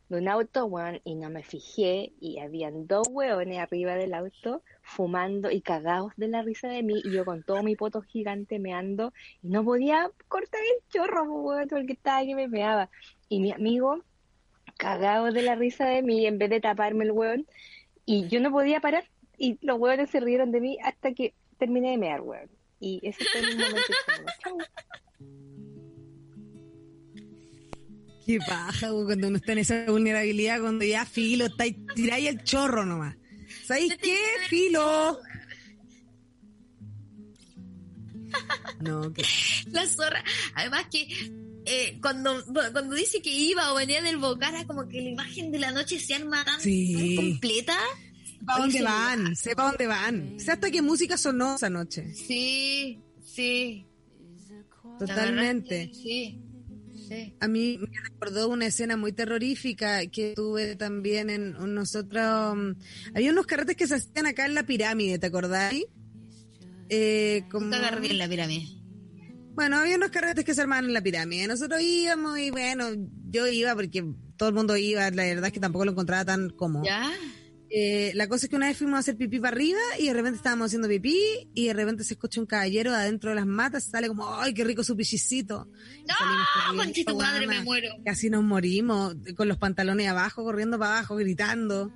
de 0.08 0.18
un 0.18 0.28
auto, 0.28 0.66
weón, 0.66 1.00
y 1.04 1.14
no 1.14 1.30
me 1.30 1.42
fijé, 1.42 2.12
y 2.20 2.38
habían 2.38 2.86
dos 2.86 3.08
weones 3.10 3.58
arriba 3.58 3.94
del 3.94 4.14
auto 4.14 4.62
fumando 4.82 5.50
y 5.50 5.60
cagados 5.60 6.12
de 6.16 6.28
la 6.28 6.42
risa 6.42 6.68
de 6.68 6.82
mí, 6.82 7.00
y 7.04 7.12
yo 7.12 7.24
con 7.24 7.42
todo 7.42 7.62
mi 7.62 7.76
poto 7.76 8.02
gigante 8.02 8.58
meando, 8.58 9.12
y 9.42 9.48
no 9.48 9.64
podía 9.64 10.10
cortar 10.28 10.60
el 10.60 10.88
chorro, 10.90 11.24
weón, 11.24 11.68
porque 11.68 11.92
estaba 11.92 12.24
que 12.24 12.34
me 12.34 12.48
meaba. 12.48 12.90
Y 13.28 13.40
mi 13.40 13.52
amigo 13.52 14.02
cagado 14.78 15.32
de 15.32 15.42
la 15.42 15.56
risa 15.56 15.86
de 15.86 16.02
mí 16.02 16.24
en 16.24 16.38
vez 16.38 16.48
de 16.48 16.60
taparme 16.60 17.04
el 17.04 17.10
hueón 17.10 17.46
y 18.06 18.28
yo 18.28 18.40
no 18.40 18.50
podía 18.50 18.80
parar 18.80 19.04
y 19.36 19.58
los 19.60 19.78
hueones 19.78 20.08
se 20.10 20.20
rieron 20.20 20.50
de 20.52 20.60
mí 20.60 20.78
hasta 20.82 21.12
que 21.12 21.34
terminé 21.58 21.90
de 21.90 21.98
mear 21.98 22.22
hueón 22.22 22.48
y 22.80 23.00
ese 23.02 23.24
fue 23.24 23.42
mi 23.42 23.54
momento. 23.56 23.92
Qué 28.28 28.38
paja, 28.46 28.90
cuando 28.90 29.28
uno 29.28 29.38
está 29.38 29.52
en 29.52 29.58
esa 29.58 29.86
vulnerabilidad, 29.86 30.60
cuando 30.60 30.84
ya 30.84 31.06
filo, 31.06 31.46
está 31.46 31.64
ahí, 31.64 31.74
tiráis 31.94 32.28
el 32.28 32.44
chorro 32.44 32.84
nomás. 32.84 33.16
¿Sabéis 33.64 33.96
qué? 34.02 34.18
Filo. 34.50 35.18
No, 38.80 39.10
que... 39.14 39.24
La 39.72 39.86
zorra. 39.86 40.22
Además 40.54 40.84
que 40.92 41.08
eh, 41.64 41.98
cuando, 42.02 42.44
cuando 42.72 42.94
dice 42.94 43.22
que 43.22 43.30
iba 43.30 43.72
o 43.72 43.76
venía 43.76 44.02
del 44.02 44.18
Bocara, 44.18 44.66
como 44.66 44.86
que 44.86 45.00
la 45.00 45.08
imagen 45.08 45.50
de 45.50 45.58
la 45.60 45.72
noche 45.72 45.98
se 45.98 46.14
arma 46.14 46.44
tan, 46.44 46.60
Sí. 46.60 46.94
tan 47.16 47.16
completa. 47.30 47.78
¿Para 48.44 48.58
dónde 48.60 48.82
van? 48.82 49.36
Sé 49.36 49.56
para 49.56 49.68
dónde 49.70 49.86
van. 49.86 50.38
Sé 50.38 50.52
hasta 50.52 50.70
qué 50.70 50.82
música 50.82 51.16
sonó 51.16 51.56
esa 51.56 51.70
noche. 51.70 52.12
Sí, 52.14 53.00
sí. 53.24 53.86
Totalmente. 54.98 55.90
Sí, 55.94 56.38
sí. 57.08 57.34
A 57.40 57.48
mí 57.48 57.78
me 57.78 58.00
recordó 58.02 58.48
una 58.48 58.66
escena 58.66 58.96
muy 58.96 59.12
terrorífica 59.12 60.06
que 60.06 60.34
tuve 60.36 60.76
también 60.76 61.30
en 61.30 61.52
nosotros. 61.74 62.56
mm, 62.56 62.70
Había 63.14 63.32
unos 63.32 63.46
carretes 63.46 63.76
que 63.76 63.86
se 63.86 63.94
hacían 63.94 64.26
acá 64.26 64.46
en 64.46 64.54
la 64.54 64.64
pirámide, 64.64 65.18
¿te 65.18 65.26
acordáis? 65.26 65.84
Eh, 66.88 67.44
como... 67.50 67.66
En 67.74 68.18
la 68.18 68.28
pirámide. 68.28 68.66
Bueno, 69.54 69.78
había 69.78 69.96
unos 69.96 70.10
carretes 70.10 70.44
que 70.44 70.54
se 70.54 70.60
armaban 70.60 70.84
en 70.84 70.94
la 70.94 71.02
pirámide. 71.02 71.48
Nosotros 71.48 71.80
íbamos 71.82 72.38
y 72.38 72.50
bueno, 72.50 72.84
yo 73.28 73.46
iba 73.48 73.74
porque 73.74 74.04
todo 74.36 74.50
el 74.50 74.54
mundo 74.54 74.76
iba. 74.76 75.10
La 75.10 75.24
verdad 75.24 75.46
es 75.46 75.52
que 75.52 75.58
tampoco 75.58 75.84
lo 75.84 75.90
encontraba 75.90 76.24
tan 76.24 76.50
cómodo. 76.50 76.84
¿Ya? 76.84 77.10
Eh, 77.70 78.12
la 78.14 78.28
cosa 78.28 78.46
es 78.46 78.50
que 78.50 78.56
una 78.56 78.68
vez 78.68 78.78
fuimos 78.78 78.96
a 78.96 79.00
hacer 79.00 79.16
pipí 79.16 79.38
para 79.40 79.54
arriba 79.54 79.78
y 79.98 80.06
de 80.06 80.14
repente 80.14 80.36
estábamos 80.38 80.66
haciendo 80.66 80.88
pipí 80.88 81.50
y 81.54 81.66
de 81.66 81.74
repente 81.74 82.02
se 82.02 82.14
escucha 82.14 82.40
un 82.40 82.46
caballero 82.46 82.90
de 82.92 82.96
adentro 82.96 83.28
de 83.30 83.36
las 83.36 83.46
matas 83.46 83.86
y 83.86 83.90
sale 83.90 84.08
como, 84.08 84.34
¡ay, 84.40 84.54
qué 84.54 84.64
rico 84.64 84.82
su 84.82 84.96
pichicito! 84.96 85.68
¡No! 86.06 86.14
Tu 87.12 87.16
madre, 87.18 87.46
me 87.46 87.60
muero. 87.64 87.90
Casi 88.04 88.30
nos 88.30 88.42
morimos, 88.42 89.14
con 89.36 89.48
los 89.48 89.58
pantalones 89.58 90.08
abajo, 90.08 90.44
corriendo 90.44 90.78
para 90.78 90.98
abajo, 90.98 91.16
gritando. 91.16 91.92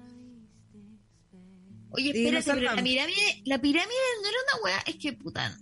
Oye, 1.90 2.10
espérate, 2.10 2.50
pero 2.54 2.60
la 2.76 2.82
pirámide, 2.82 3.42
la 3.44 3.60
pirámide 3.60 3.96
no 4.22 4.28
era 4.28 4.38
una 4.54 4.64
weá, 4.64 4.82
es 4.86 4.96
que 4.96 5.12
puta. 5.12 5.58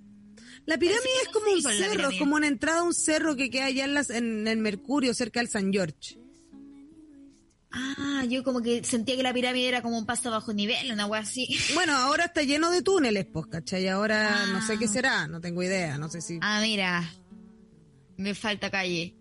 La 0.67 0.79
pirámide 0.79 1.03
que 1.03 1.23
es 1.23 1.29
como 1.33 1.47
un 1.53 1.63
cerro, 1.63 2.09
es 2.11 2.19
como 2.19 2.37
una 2.37 2.47
entrada 2.47 2.81
a 2.81 2.83
un 2.85 2.95
cerro 2.95 3.35
que 3.37 3.51
queda 3.51 3.65
allá 3.67 3.85
en, 3.85 3.95
las- 3.95 4.11
en 4.11 4.47
el 4.47 4.59
Mercurio, 4.59 5.13
cerca 5.15 5.41
del 5.41 5.49
San 5.49 5.73
George. 5.73 6.19
Ah, 7.73 8.25
yo 8.29 8.43
como 8.43 8.63
que 8.63 8.83
sentía 8.83 9.17
que 9.17 9.23
la 9.23 9.33
pirámide 9.33 9.69
era 9.69 9.83
como 9.83 9.97
un 9.97 10.07
paso 10.07 10.31
bajo 10.31 10.53
nivel, 10.53 10.91
una 10.93 11.07
weá 11.07 11.21
así. 11.21 11.47
Bueno, 11.75 11.97
ahora 11.97 12.25
está 12.27 12.43
lleno 12.43 12.71
de 12.71 12.83
túneles, 12.83 13.27
pues, 13.33 13.47
¿cachai? 13.47 13.87
Ahora 13.89 14.47
no 14.47 14.61
sé 14.67 14.77
qué 14.79 14.87
Ah. 14.87 14.89
será, 14.89 15.27
no 15.29 15.41
tengo 15.41 15.63
idea, 15.63 15.97
no 15.97 16.09
sé 16.09 16.21
si... 16.21 16.39
Ah, 16.43 16.61
mira, 16.61 17.09
me 18.17 18.35
falta 18.35 18.71
calle. 18.71 19.15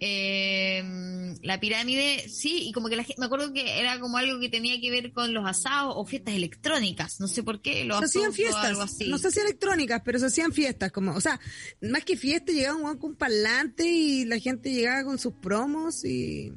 Eh, 0.00 1.34
la 1.42 1.60
pirámide, 1.60 2.28
sí, 2.28 2.68
y 2.68 2.72
como 2.72 2.88
que 2.88 2.96
la 2.96 3.04
gente, 3.04 3.20
me 3.20 3.26
acuerdo 3.26 3.52
que 3.52 3.80
era 3.80 4.00
como 4.00 4.18
algo 4.18 4.40
que 4.40 4.48
tenía 4.48 4.80
que 4.80 4.90
ver 4.90 5.12
con 5.12 5.32
los 5.32 5.46
asados 5.46 5.94
o 5.96 6.04
fiestas 6.04 6.34
electrónicas, 6.34 7.20
no 7.20 7.28
sé 7.28 7.42
por 7.42 7.62
qué, 7.62 7.84
los 7.84 8.00
se 8.00 8.04
hacían 8.06 8.32
fiestas, 8.32 8.64
algo 8.64 8.82
así. 8.82 9.08
no 9.08 9.18
sé 9.18 9.30
si 9.30 9.40
electrónicas, 9.40 10.02
pero 10.04 10.18
se 10.18 10.26
hacían 10.26 10.52
fiestas, 10.52 10.90
como, 10.90 11.14
o 11.14 11.20
sea, 11.20 11.40
más 11.80 12.04
que 12.04 12.16
fiesta, 12.16 12.52
llegaba 12.52 12.76
un 12.76 12.98
con 12.98 13.14
parlante 13.14 13.86
y 13.86 14.24
la 14.24 14.38
gente 14.38 14.72
llegaba 14.72 15.04
con 15.04 15.18
sus 15.18 15.34
promos 15.34 16.04
y, 16.04 16.52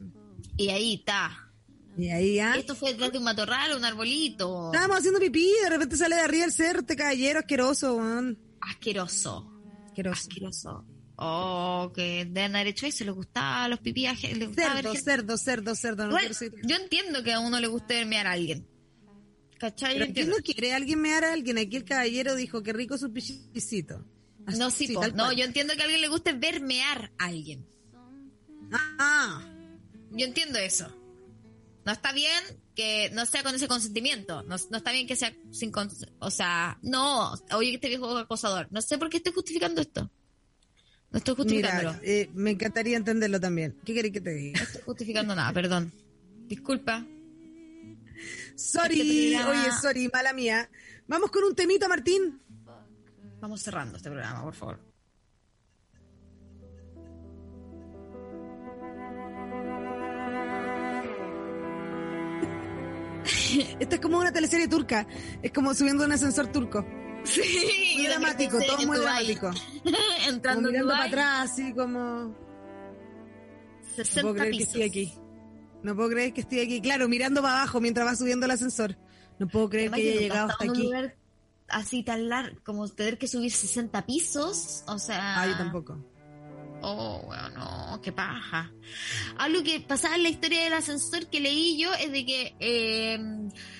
Y 0.57 0.69
ahí 0.69 0.93
está. 0.95 1.51
y 1.97 2.09
ahí 2.09 2.35
ya. 2.35 2.55
Esto 2.55 2.75
fue 2.75 2.91
detrás 2.91 3.11
de 3.11 3.17
un 3.19 3.23
matorral, 3.23 3.75
un 3.77 3.85
arbolito. 3.85 4.71
Estábamos 4.73 4.97
haciendo 4.97 5.19
pipí 5.19 5.51
de 5.63 5.69
repente 5.69 5.97
sale 5.97 6.15
de 6.15 6.21
arriba 6.21 6.45
el 6.45 6.51
cerro, 6.51 6.79
este 6.81 6.95
caballero 6.95 7.39
asqueroso, 7.39 7.95
weón. 7.95 8.37
Asqueroso. 8.61 9.51
Asqueroso. 9.87 10.19
Asqueroso. 10.19 10.85
Oh, 11.19 11.91
que 11.95 12.25
deben 12.25 12.55
haber 12.55 12.67
hecho 12.67 12.85
eso, 12.85 13.03
les 13.03 13.13
gustaba 13.15 13.67
los 13.67 13.79
pipí, 13.79 14.05
ver 14.05 14.53
Cerdo, 14.53 14.93
cerdo, 14.95 15.37
cerdo, 15.37 15.73
cerdo, 15.75 16.07
no 16.07 16.17
seguir. 16.33 16.61
yo 16.63 16.75
entiendo 16.75 17.23
que 17.23 17.33
a 17.33 17.39
uno 17.39 17.59
le 17.59 17.65
guste 17.67 17.95
vermear 17.95 18.27
a 18.27 18.33
alguien. 18.33 18.67
¿Cachai? 19.57 19.97
Pero 19.97 20.13
¿quién 20.13 20.29
no 20.29 20.35
quiere 20.37 20.73
alguien 20.73 21.01
mear 21.01 21.23
a 21.23 21.33
alguien? 21.33 21.57
Aquí 21.57 21.75
el 21.77 21.83
caballero 21.85 22.35
dijo 22.35 22.61
que 22.61 22.71
rico 22.73 22.95
su 22.99 23.11
pichicito. 23.11 24.05
Así, 24.45 24.59
No, 24.59 24.69
sí, 24.69 24.93
po. 24.93 25.07
no, 25.15 25.33
yo 25.33 25.45
entiendo 25.45 25.73
que 25.75 25.81
a 25.81 25.85
alguien 25.85 26.01
le 26.01 26.07
guste 26.09 26.33
vermear 26.33 27.11
a 27.17 27.25
alguien. 27.25 27.65
Ah, 28.71 29.41
Yo 30.11 30.25
entiendo 30.25 30.59
eso. 30.59 30.93
No 31.85 31.93
está 31.93 32.11
bien 32.11 32.43
que 32.75 33.09
no 33.13 33.25
sea 33.25 33.43
con 33.43 33.55
ese 33.55 33.67
consentimiento. 33.67 34.43
No, 34.43 34.55
no 34.69 34.77
está 34.77 34.91
bien 34.91 35.07
que 35.07 35.15
sea 35.15 35.33
sin 35.51 35.71
O 36.19 36.29
sea, 36.29 36.77
no, 36.81 37.33
oye, 37.53 37.75
este 37.75 37.87
viejo 37.87 38.17
acosador. 38.17 38.67
No 38.71 38.81
sé 38.81 38.97
por 38.97 39.09
qué 39.09 39.17
estoy 39.17 39.33
justificando 39.33 39.81
esto. 39.81 40.11
No 41.09 41.17
estoy 41.17 41.35
justificándolo. 41.35 41.93
mira, 41.93 42.03
eh, 42.03 42.29
me 42.33 42.51
encantaría 42.51 42.97
entenderlo 42.97 43.39
también. 43.39 43.79
¿Qué 43.85 43.93
querés 43.93 44.11
que 44.11 44.21
te 44.21 44.31
diga? 44.31 44.59
No 44.59 44.65
estoy 44.65 44.81
justificando 44.81 45.35
nada, 45.35 45.53
perdón. 45.53 45.93
Disculpa. 46.47 47.05
Sorry, 48.55 49.33
Este 49.33 49.45
oye, 49.45 49.71
sorry, 49.81 50.09
mala 50.11 50.33
mía. 50.33 50.69
Vamos 51.07 51.31
con 51.31 51.43
un 51.45 51.55
temita, 51.55 51.87
Martín. 51.87 52.41
Vamos 53.39 53.61
cerrando 53.61 53.97
este 53.97 54.09
programa, 54.09 54.43
por 54.43 54.55
favor. 54.55 54.86
Esta 63.79 63.95
es 63.95 64.01
como 64.01 64.19
una 64.19 64.31
teleserie 64.31 64.67
turca. 64.67 65.07
Es 65.41 65.51
como 65.51 65.73
subiendo 65.73 66.05
un 66.05 66.11
ascensor 66.11 66.47
turco. 66.47 66.85
Sí, 67.23 67.41
Muy 67.97 68.07
dramático, 68.07 68.57
todo 68.59 68.85
muy 68.85 68.97
dramático. 68.97 69.51
Entrando 70.27 70.61
Como 70.61 70.71
mirando 70.71 70.91
para 70.91 71.03
atrás, 71.05 71.51
así 71.51 71.73
como... 71.73 71.99
No 73.97 74.03
60 74.03 74.21
puedo 74.21 74.35
creer 74.35 74.51
que 74.55 74.63
estoy 74.63 74.83
aquí. 74.83 75.13
No 75.83 75.95
puedo 75.95 76.09
creer 76.09 76.33
que 76.33 76.41
estoy 76.41 76.59
aquí. 76.59 76.81
Claro, 76.81 77.07
mirando 77.07 77.41
para 77.41 77.57
abajo 77.61 77.81
mientras 77.81 78.07
va 78.07 78.15
subiendo 78.15 78.45
el 78.45 78.51
asensor. 78.51 78.97
No 79.39 79.47
puedo 79.47 79.69
creer 79.69 79.89
Además, 79.91 79.99
que 79.99 80.11
haya 80.11 80.21
llegado 80.21 80.49
hasta 80.51 80.65
aquí. 80.65 80.83
lugar 80.83 81.15
así 81.67 82.03
tan 82.03 82.29
largo, 82.29 82.59
como 82.63 82.87
tener 82.87 83.17
que 83.17 83.27
subir 83.27 83.51
60 83.51 84.05
pisos, 84.05 84.83
o 84.87 84.99
sea... 84.99 85.41
Ah, 85.41 85.47
yo 85.47 85.57
tampoco. 85.57 85.97
Oh, 86.81 87.21
bueno, 87.25 87.49
no, 87.49 88.01
qué 88.01 88.11
paja. 88.11 88.71
Algo 89.37 89.63
que 89.63 89.79
pasaba 89.79 90.15
en 90.15 90.23
la 90.23 90.29
historia 90.29 90.63
del 90.63 90.73
ascensor 90.73 91.27
que 91.27 91.39
leí 91.39 91.77
yo 91.79 91.93
es 91.93 92.11
de 92.11 92.25
que 92.25 92.55
eh, 92.59 93.19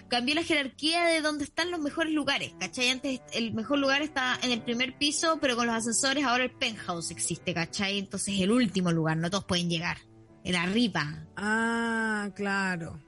cambió 0.08 0.36
la 0.36 0.44
jerarquía 0.44 1.06
de 1.06 1.22
dónde 1.22 1.44
están 1.44 1.72
los 1.72 1.80
mejores 1.80 2.14
lugares, 2.14 2.54
¿cachai? 2.60 2.90
Antes 2.90 3.22
el 3.34 3.54
mejor 3.54 3.80
lugar 3.80 4.02
está 4.02 4.40
en 4.42 4.52
el 4.52 4.62
primer 4.62 4.98
piso, 4.98 5.38
pero 5.40 5.56
con 5.56 5.68
los 5.68 5.76
ascensores 5.76 6.24
ahora 6.24 6.46
el 6.46 6.52
penthouse 6.52 7.12
existe, 7.12 7.54
¿cachai? 7.54 8.00
Entonces 8.00 8.40
el 8.40 8.52
último 8.52 8.92
lugar, 8.92 9.18
no 9.18 9.30
todos 9.30 9.46
pueden 9.46 9.70
llegar. 9.70 9.98
El 10.44 10.56
arriba. 10.56 11.28
Ah, 11.36 12.30
claro. 12.36 13.00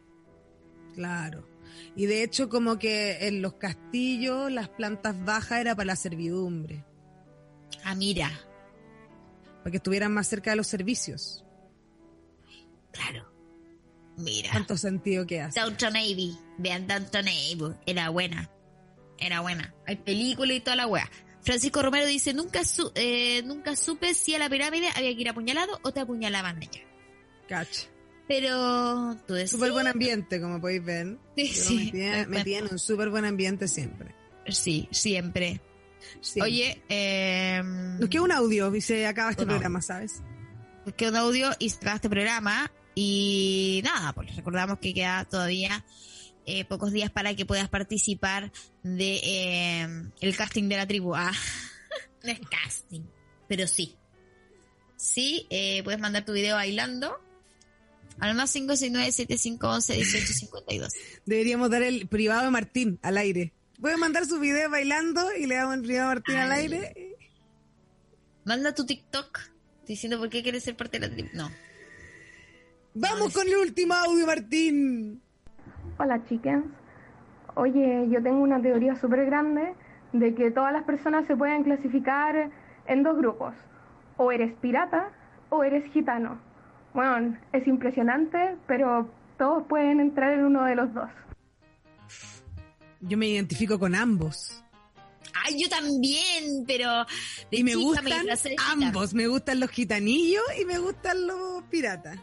Claro. 0.93 1.47
Y 1.95 2.05
de 2.05 2.23
hecho, 2.23 2.49
como 2.49 2.77
que 2.77 3.27
en 3.27 3.41
los 3.41 3.53
castillos, 3.53 4.51
las 4.51 4.69
plantas 4.69 5.23
bajas 5.23 5.61
era 5.61 5.75
para 5.75 5.87
la 5.87 5.95
servidumbre. 5.95 6.85
Ah, 7.83 7.95
mira. 7.95 8.31
Para 9.59 9.71
que 9.71 9.77
estuvieran 9.77 10.13
más 10.13 10.27
cerca 10.27 10.51
de 10.51 10.55
los 10.57 10.67
servicios. 10.67 11.43
Claro. 12.91 13.31
Mira. 14.17 14.49
¿Cuánto 14.51 14.77
sentido 14.77 15.25
que 15.25 15.41
hace? 15.41 15.59
Downton 15.59 15.95
Abbey. 15.95 16.37
Vean 16.57 16.87
Downton 16.87 17.27
Abbey. 17.27 17.75
Era 17.85 18.09
buena. 18.09 18.49
Era 19.17 19.41
buena. 19.41 19.73
Hay 19.85 19.97
película 19.97 20.53
y 20.53 20.59
toda 20.61 20.75
la 20.75 20.87
wea. 20.87 21.09
Francisco 21.41 21.81
Romero 21.81 22.05
dice, 22.05 22.33
nunca, 22.33 22.63
su- 22.65 22.91
eh, 22.95 23.41
nunca 23.43 23.75
supe 23.75 24.13
si 24.13 24.35
a 24.35 24.39
la 24.39 24.49
pirámide 24.49 24.89
había 24.95 25.15
que 25.15 25.21
ir 25.21 25.29
apuñalado 25.29 25.79
o 25.83 25.91
te 25.91 26.01
apuñalaban 26.01 26.57
allá. 26.57 26.81
Cacha. 27.47 27.83
Pero 28.27 29.15
tú 29.25 29.33
decís... 29.33 29.51
Súper 29.51 29.71
buen 29.71 29.87
ambiente, 29.87 30.39
como 30.39 30.59
podéis 30.61 30.83
ver. 30.83 31.17
Sí, 31.35 31.47
sí, 31.47 31.85
me 31.85 31.91
tiene, 31.91 32.17
me 32.17 32.37
me 32.37 32.43
tiene 32.43 32.67
un 32.71 32.77
súper 32.79 33.09
buen 33.09 33.25
ambiente 33.25 33.67
siempre. 33.67 34.13
Sí, 34.47 34.87
siempre. 34.91 35.61
Sí. 36.21 36.41
Oye, 36.41 36.83
eh, 36.89 37.61
Nos 37.63 38.09
queda 38.09 38.21
un 38.21 38.31
audio 38.31 38.75
y 38.75 38.81
se 38.81 39.07
acaba 39.07 39.31
este 39.31 39.45
programa, 39.45 39.81
¿sabes? 39.81 40.21
nos 40.85 40.95
queda 40.95 41.09
un 41.09 41.17
audio 41.17 41.49
y 41.59 41.69
se 41.69 41.77
acaba 41.77 41.95
este 41.95 42.09
programa. 42.09 42.71
Y 42.95 43.81
nada, 43.83 44.13
pues 44.13 44.35
recordamos 44.35 44.79
que 44.79 44.93
queda 44.93 45.25
todavía 45.25 45.85
eh, 46.45 46.65
pocos 46.65 46.91
días 46.91 47.11
para 47.11 47.35
que 47.35 47.45
puedas 47.45 47.69
participar 47.69 48.51
de 48.83 49.21
eh, 49.23 49.87
el 50.19 50.35
casting 50.35 50.67
de 50.67 50.77
la 50.77 50.87
tribu. 50.87 51.15
Ah, 51.15 51.31
no 52.23 52.31
es 52.31 52.39
casting, 52.39 53.03
pero 53.47 53.67
sí. 53.67 53.95
Sí, 54.97 55.45
eh, 55.49 55.81
puedes 55.83 55.99
mandar 55.99 56.25
tu 56.25 56.33
video 56.33 56.55
bailando 56.55 57.21
al 58.19 58.35
más 58.35 58.55
569-7511-1852. 58.55 60.89
Deberíamos 61.25 61.69
dar 61.69 61.83
el 61.83 62.07
privado 62.07 62.45
de 62.45 62.51
Martín 62.51 62.99
al 63.01 63.17
aire. 63.17 63.53
Puede 63.81 63.95
mandar 63.95 64.25
su 64.25 64.39
video 64.39 64.69
bailando 64.69 65.21
y 65.37 65.45
le 65.45 65.55
damos 65.55 65.77
el 65.77 65.99
a 65.99 66.05
Martín 66.07 66.35
al 66.35 66.51
Ay. 66.51 66.63
aire. 66.63 67.15
Manda 68.43 68.75
tu 68.75 68.85
TikTok 68.85 69.39
diciendo 69.87 70.19
por 70.19 70.29
qué 70.29 70.43
quieres 70.43 70.63
ser 70.63 70.75
parte 70.75 70.99
de 70.99 71.07
la 71.07 71.13
tribu. 71.13 71.29
No. 71.33 71.49
Vamos 72.93 73.33
con 73.33 73.47
el 73.47 73.55
último 73.55 73.93
audio, 73.93 74.25
Martín. 74.25 75.21
Hola 75.97 76.21
chickens. 76.25 76.65
Oye, 77.55 78.07
yo 78.09 78.21
tengo 78.21 78.39
una 78.39 78.61
teoría 78.61 78.95
súper 78.97 79.25
grande 79.25 79.73
de 80.11 80.35
que 80.35 80.51
todas 80.51 80.73
las 80.73 80.83
personas 80.83 81.25
se 81.27 81.37
pueden 81.37 81.63
clasificar 81.63 82.51
en 82.85 83.03
dos 83.03 83.17
grupos. 83.17 83.55
O 84.17 84.33
eres 84.33 84.53
pirata 84.55 85.11
o 85.49 85.63
eres 85.63 85.89
gitano. 85.93 86.37
Bueno, 86.93 87.37
es 87.53 87.65
impresionante, 87.65 88.57
pero 88.67 89.09
todos 89.37 89.65
pueden 89.67 90.01
entrar 90.01 90.33
en 90.33 90.43
uno 90.43 90.65
de 90.65 90.75
los 90.75 90.93
dos. 90.93 91.09
Yo 93.01 93.17
me 93.17 93.27
identifico 93.27 93.79
con 93.79 93.95
ambos. 93.95 94.63
Ay, 95.33 95.61
yo 95.61 95.69
también, 95.69 96.65
pero 96.67 97.05
de 97.51 97.57
Y 97.57 97.63
me 97.63 97.75
gustan 97.75 98.07
ambos. 98.67 99.13
Me 99.13 99.27
gustan 99.27 99.59
los 99.59 99.69
gitanillos 99.69 100.43
y 100.59 100.65
me 100.65 100.79
gustan 100.79 101.27
los 101.27 101.63
piratas. 101.65 102.19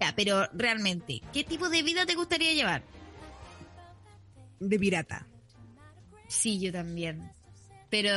Ya, 0.00 0.14
pero 0.16 0.46
realmente, 0.54 1.20
¿qué 1.32 1.44
tipo 1.44 1.68
de 1.68 1.82
vida 1.82 2.06
te 2.06 2.14
gustaría 2.14 2.54
llevar? 2.54 2.82
De 4.58 4.78
pirata. 4.78 5.26
Sí, 6.28 6.58
yo 6.60 6.72
también. 6.72 7.30
Pero 7.90 8.10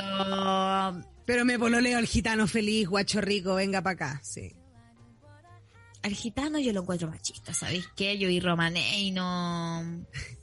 Pero 1.25 1.45
me 1.45 1.57
pololeo 1.57 1.97
al 1.97 2.05
gitano 2.05 2.47
feliz, 2.47 2.87
guacho 2.87 3.19
rico, 3.21 3.55
venga 3.55 3.81
para 3.81 3.93
acá. 3.93 4.21
Sí. 4.23 4.53
al 6.03 6.13
gitano 6.13 6.59
yo 6.59 6.73
lo 6.73 6.81
encuentro 6.81 7.09
machista, 7.09 7.53
¿sabéis 7.53 7.87
qué? 7.95 8.17
Yo 8.17 8.29
y 8.29 8.39
Romané 8.39 8.99
y 9.01 9.11
no... 9.11 10.05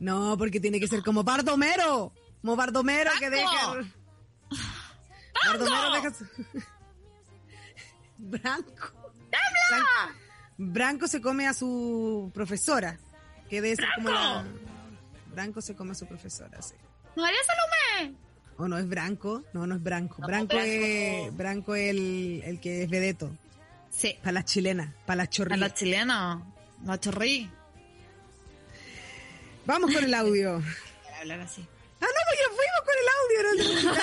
No, 0.00 0.36
porque 0.38 0.60
tiene 0.60 0.78
que 0.80 0.88
ser 0.88 1.02
como 1.02 1.24
Bardomero. 1.24 2.12
Como 2.40 2.54
Bardomero 2.56 3.10
que 3.18 3.28
¡Branco! 3.30 3.74
deja. 3.76 3.94
Bardomero 5.46 5.92
deja. 5.92 6.14
su- 6.14 6.24
Branco. 8.18 8.92
Branco. 9.30 10.14
Branco 10.56 11.06
se 11.08 11.20
come 11.20 11.46
a 11.46 11.54
su 11.54 12.30
profesora. 12.34 12.98
Que 13.48 13.60
debe 13.62 13.76
ser 13.76 13.86
como 13.96 14.10
la. 14.10 14.44
Branco 15.32 15.60
se 15.60 15.74
come 15.74 15.92
a 15.92 15.94
su 15.94 16.06
profesora, 16.06 16.60
sí. 16.62 16.74
¡María 17.16 17.38
Salomé! 17.46 18.14
¿O 18.56 18.66
no 18.66 18.76
es 18.76 18.88
Branco? 18.88 19.44
No, 19.52 19.66
no 19.66 19.76
es 19.76 19.82
Branco. 19.82 20.16
No, 20.20 20.26
Branco, 20.26 20.48
Branco. 20.56 20.64
es, 20.66 21.36
Branco 21.36 21.74
es 21.76 21.90
el, 21.90 22.42
el 22.44 22.60
que 22.60 22.82
es 22.82 22.90
vedeto. 22.90 23.30
Sí. 23.90 24.16
Para 24.20 24.32
las 24.32 24.44
chilenas, 24.46 24.92
para 25.06 25.18
las 25.18 25.30
chorrillas. 25.30 25.60
los 25.60 25.74
chilenos, 25.74 26.42
los 26.84 27.00
chorrí. 27.00 27.50
Vamos 29.68 29.92
con 29.92 30.02
el 30.02 30.14
audio. 30.14 30.62
Para 31.04 31.18
hablar 31.18 31.40
así. 31.40 31.60
Ah, 32.00 32.06
no, 32.06 32.20
pues 32.26 32.38
ya 32.40 32.48
fuimos 32.56 32.82
con 32.86 32.94
el 33.02 33.08
audio. 33.18 33.98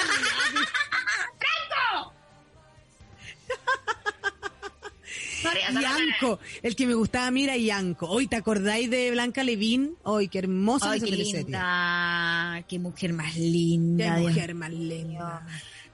María 5.44 5.68
Salomé. 5.68 5.84
Yanko, 5.84 6.40
el 6.64 6.76
que 6.76 6.86
me 6.88 6.94
gustaba, 6.94 7.30
mira, 7.32 7.56
Yanko. 7.58 8.08
Hoy, 8.08 8.28
¿te 8.28 8.36
acordáis 8.36 8.90
de 8.90 9.12
Blanca 9.12 9.44
Levín? 9.44 9.96
Hoy, 10.04 10.28
qué 10.28 10.40
hermosa 10.40 10.92
Ay, 10.92 10.98
esa 10.98 11.06
qué 11.06 11.12
teleserie. 11.12 11.44
linda. 11.44 12.64
Qué 12.68 12.80
mujer 12.80 13.14
más 13.14 13.36
linda. 13.36 14.16
Qué 14.16 14.20
Dios 14.22 14.32
mujer 14.34 14.56
más 14.56 14.72
linda. 14.72 15.48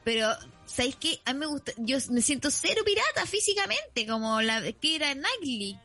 Pero, 0.04 0.30
¿sabéis 0.66 0.96
qué? 0.98 1.20
A 1.26 1.34
mí 1.34 1.40
me 1.40 1.46
gusta, 1.46 1.72
yo 1.78 1.98
me 2.10 2.22
siento 2.22 2.50
cero 2.52 2.82
pirata 2.86 3.26
físicamente, 3.26 4.08
como 4.08 4.42
la 4.42 4.62
que 4.74 4.96
era 4.96 5.14
Nightly. 5.16 5.78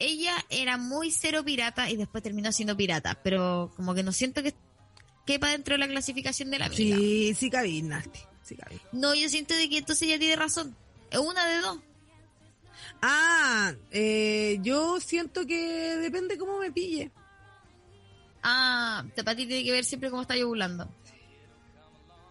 Ella 0.00 0.34
era 0.48 0.78
muy 0.78 1.10
cero 1.10 1.44
pirata 1.44 1.90
y 1.90 1.96
después 1.96 2.22
terminó 2.24 2.50
siendo 2.52 2.76
pirata, 2.76 3.20
pero 3.22 3.70
como 3.76 3.94
que 3.94 4.02
no 4.02 4.12
siento 4.12 4.42
que 4.42 4.54
quepa 5.26 5.50
dentro 5.50 5.74
de 5.74 5.78
la 5.78 5.88
clasificación 5.88 6.50
de 6.50 6.58
la 6.58 6.66
amiga. 6.66 6.96
Sí, 6.96 7.34
sí 7.34 7.50
cabí, 7.50 7.82
Nasty. 7.82 8.18
Sí 8.42 8.56
cabí. 8.56 8.80
No, 8.92 9.14
yo 9.14 9.28
siento 9.28 9.54
de 9.54 9.68
que 9.68 9.78
entonces 9.78 10.08
ella 10.08 10.18
tiene 10.18 10.36
razón. 10.36 10.74
Es 11.10 11.18
una 11.18 11.46
de 11.46 11.60
dos. 11.60 11.78
Ah, 13.02 13.74
eh, 13.90 14.58
yo 14.62 15.00
siento 15.00 15.46
que 15.46 15.96
depende 15.96 16.38
cómo 16.38 16.58
me 16.58 16.72
pille. 16.72 17.10
Ah, 18.42 19.04
para 19.16 19.36
ti 19.36 19.46
tiene 19.46 19.64
que 19.64 19.72
ver 19.72 19.84
siempre 19.84 20.08
cómo 20.08 20.22
está 20.22 20.34
ovulando. 20.42 20.88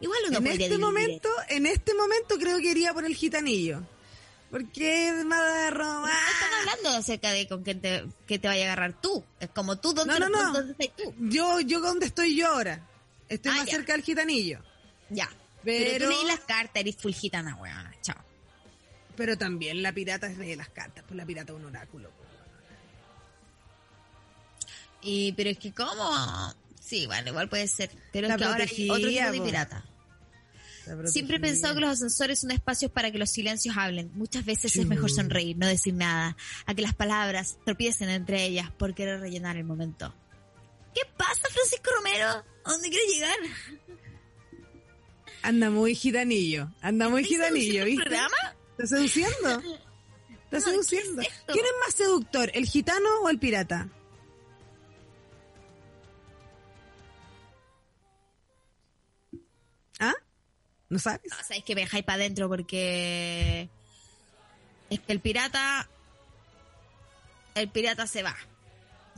Igual 0.02 0.20
uno 0.30 0.38
en 0.40 0.48
este 0.48 0.78
momento, 0.78 1.30
en 1.50 1.66
este 1.66 1.94
momento 1.94 2.38
creo 2.40 2.58
que 2.60 2.72
iría 2.72 2.94
por 2.94 3.06
el 3.06 3.16
gitanillo. 3.16 3.84
Porque 4.52 5.10
es 5.10 5.26
más 5.26 5.54
de 5.54 5.70
Roma. 5.72 6.08
No 6.08 6.32
están 6.34 6.54
hablando 6.60 6.90
acerca 6.98 7.32
de 7.32 7.48
con 7.48 7.64
quién 7.64 7.82
te, 7.82 8.06
que 8.26 8.40
te 8.40 8.48
vaya 8.48 8.64
a 8.64 8.66
agarrar 8.74 9.00
tú. 9.00 9.24
Es 9.40 9.50
como 9.50 9.78
tú, 9.80 9.94
¿dónde, 9.94 10.20
No, 10.20 10.28
no, 10.28 10.52
no. 10.54 10.60
estás 10.60 10.96
tú? 10.98 11.14
Yo, 11.20 11.60
yo 11.62 11.80
dónde 11.82 12.08
estoy 12.08 12.36
yo 12.36 12.48
ahora. 12.48 12.88
Estoy 13.28 13.52
Ah, 13.52 13.58
más 13.58 13.66
ya. 13.68 13.72
cerca 13.74 13.94
del 13.94 14.02
gitanillo. 14.02 14.60
Ya. 15.10 15.30
Pero, 15.64 15.86
Pero, 15.92 16.06
tú 16.10 16.16
leí 16.16 16.26
las 16.26 16.40
cartas, 16.40 16.82
eres 16.82 16.96
full 16.96 17.12
gitana, 17.12 17.56
weón. 17.58 17.92
Chao. 18.02 18.16
pero 19.16 19.38
también 19.38 19.84
la 19.84 19.92
pirata 19.92 20.28
es 20.28 20.38
de 20.38 20.56
las 20.56 20.70
cartas, 20.70 21.04
pues 21.06 21.18
la 21.18 21.26
pirata 21.26 21.52
es 21.52 21.60
un 21.60 21.66
oráculo. 21.66 22.10
Y, 25.02 25.32
pero 25.34 25.50
es 25.50 25.58
que, 25.60 25.74
¿cómo? 25.74 26.54
Sí, 26.80 27.06
bueno, 27.06 27.30
igual 27.30 27.50
puede 27.50 27.68
ser. 27.68 27.92
Pero 28.12 28.28
La 28.28 28.36
es 28.36 28.40
que 28.40 28.46
ahora 28.46 28.64
hay 28.64 28.90
otro 28.90 29.08
tipo 29.10 29.32
de 29.32 29.42
pirata. 29.42 29.84
Siempre 31.06 31.38
he 31.38 31.40
pensado 31.40 31.76
que 31.76 31.82
los 31.82 31.90
ascensores 31.92 32.40
son 32.40 32.52
espacios 32.52 32.92
para 32.92 33.12
que 33.12 33.18
los 33.18 33.30
silencios 33.30 33.78
hablen. 33.78 34.12
Muchas 34.14 34.46
veces 34.46 34.76
es 34.76 34.86
mejor 34.86 35.12
sonreír, 35.12 35.58
no 35.58 35.68
decir 35.68 35.94
nada, 35.94 36.36
a 36.66 36.74
que 36.76 36.82
las 36.82 36.94
palabras 36.96 37.58
tropiecen 37.66 38.10
entre 38.10 38.44
ellas 38.46 38.72
por 38.72 38.94
querer 38.96 39.20
rellenar 39.20 39.58
el 39.58 39.64
momento. 39.66 40.14
¿Qué 40.94 41.02
pasa, 41.18 41.48
Francisco 41.52 41.92
Romero? 41.98 42.28
¿A 42.66 42.72
dónde 42.72 42.90
quieres 42.90 43.10
llegar? 43.14 43.38
Anda 45.42 45.70
muy 45.70 45.96
gitanillo, 45.96 46.70
anda 46.82 47.08
muy 47.10 47.22
¿Estás 47.22 47.38
gitanillo, 47.38 47.84
seduciendo 47.84 47.84
el 47.84 47.90
¿viste? 47.90 48.04
programa? 48.04 48.56
¿Está 48.72 48.88
seduciendo? 48.88 49.50
¿Está 50.52 50.58
No, 50.58 50.62
seduciendo? 50.62 51.22
¿Quién 51.48 51.66
es 51.66 51.72
más 51.86 51.96
seductor, 51.96 52.52
el 52.54 52.66
gitano 52.66 53.08
o 53.24 53.30
el 53.30 53.40
pirata? 53.40 53.88
¿No 60.90 60.98
sabes? 61.00 61.22
No, 61.30 61.36
sabes 61.38 61.64
que 61.64 61.76
me 61.76 61.82
dejáis 61.82 62.04
para 62.04 62.16
adentro 62.16 62.48
porque 62.50 63.70
es 64.90 65.00
que 65.00 65.12
el 65.14 65.20
pirata, 65.20 65.88
el 67.56 67.70
pirata 67.70 68.08
se 68.08 68.24
va 68.24 68.36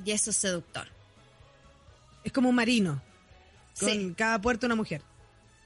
y 0.04 0.12
eso 0.12 0.32
es 0.32 0.36
seductor. 0.36 0.88
Es 2.24 2.32
como 2.32 2.50
un 2.50 2.56
marino. 2.56 3.02
Con 3.80 3.90
Sí. 3.90 4.14
cada 4.18 4.40
puerto 4.42 4.66
una 4.66 4.76
mujer. 4.76 5.02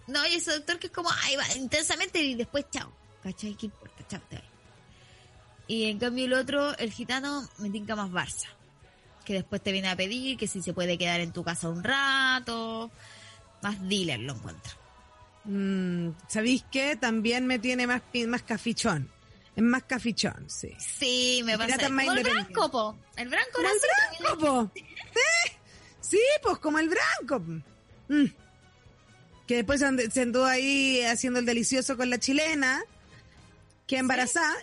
No, 0.07 0.25
y 0.27 0.35
el 0.35 0.41
seductor 0.41 0.77
que 0.77 0.87
es 0.87 0.93
como, 0.93 1.09
ay, 1.23 1.35
va 1.35 1.55
intensamente 1.55 2.21
y 2.21 2.35
después 2.35 2.65
chao. 2.71 2.91
¿Cachai? 3.23 3.55
¿Qué 3.55 3.65
importa? 3.65 4.07
Chao, 4.07 4.21
te. 4.29 4.41
Y 5.67 5.85
en 5.89 5.97
cambio 5.97 6.25
el 6.25 6.33
otro, 6.33 6.77
el 6.77 6.91
gitano, 6.91 7.49
me 7.57 7.71
tinca 7.71 7.95
más 7.95 8.11
Barça. 8.11 8.47
Que 9.25 9.33
después 9.33 9.63
te 9.63 9.71
viene 9.71 9.89
a 9.89 9.95
pedir 9.95 10.37
que 10.37 10.47
si 10.47 10.61
se 10.61 10.73
puede 10.73 10.99
quedar 10.99 11.19
en 11.21 11.31
tu 11.33 11.43
casa 11.43 11.67
un 11.69 11.83
rato. 11.83 12.91
Más 13.63 13.81
dealer 13.89 14.19
lo 14.19 14.33
encuentro. 14.35 14.73
Mm, 15.45 16.09
¿Sabéis 16.27 16.65
qué? 16.71 16.95
También 16.95 17.45
me 17.45 17.59
tiene 17.59 17.87
más, 17.87 18.01
más 18.27 18.41
cafichón. 18.43 19.09
Es 19.55 19.63
más 19.63 19.83
cafichón, 19.83 20.49
sí. 20.49 20.75
Sí, 20.79 21.41
me 21.45 21.57
pasa. 21.57 21.77
Como 21.87 22.01
el 22.11 22.23
branco, 22.23 22.71
po. 22.71 22.97
El 23.15 23.29
branco 23.29 23.49
Como 23.53 23.69
el 23.69 23.75
branco, 23.79 24.39
po. 24.39 24.71
Sí, 24.75 25.53
sí, 26.01 26.19
pues 26.43 26.57
como 26.57 26.79
el 26.79 26.89
branco. 26.89 27.39
Mm. 28.09 28.25
Que 29.47 29.55
después 29.57 29.79
se 29.79 29.85
and- 29.85 30.11
se 30.11 30.21
anduvo 30.23 30.45
ahí 30.45 31.01
haciendo 31.03 31.39
el 31.39 31.45
delicioso 31.45 31.95
con 31.95 32.09
la 32.09 32.19
chilena, 32.19 32.83
que 33.87 33.97
embarazada. 33.97 34.55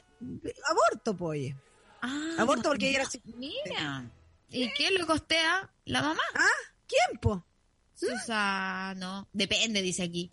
Aborto, 0.68 1.16
oye. 1.24 1.56
Ah, 2.02 2.34
Aborto 2.38 2.68
porque 2.70 2.90
ella 2.90 3.00
era. 3.02 3.09
Mira. 3.36 4.10
¿Y 4.50 4.70
qué 4.74 4.90
lo 4.90 5.06
costea 5.06 5.70
la 5.86 6.02
mamá? 6.02 6.20
Ah, 6.34 6.72
¿quién, 6.86 7.18
po? 7.20 7.46
Susano. 7.94 9.28
Depende, 9.32 9.80
dice 9.80 10.02
aquí. 10.02 10.30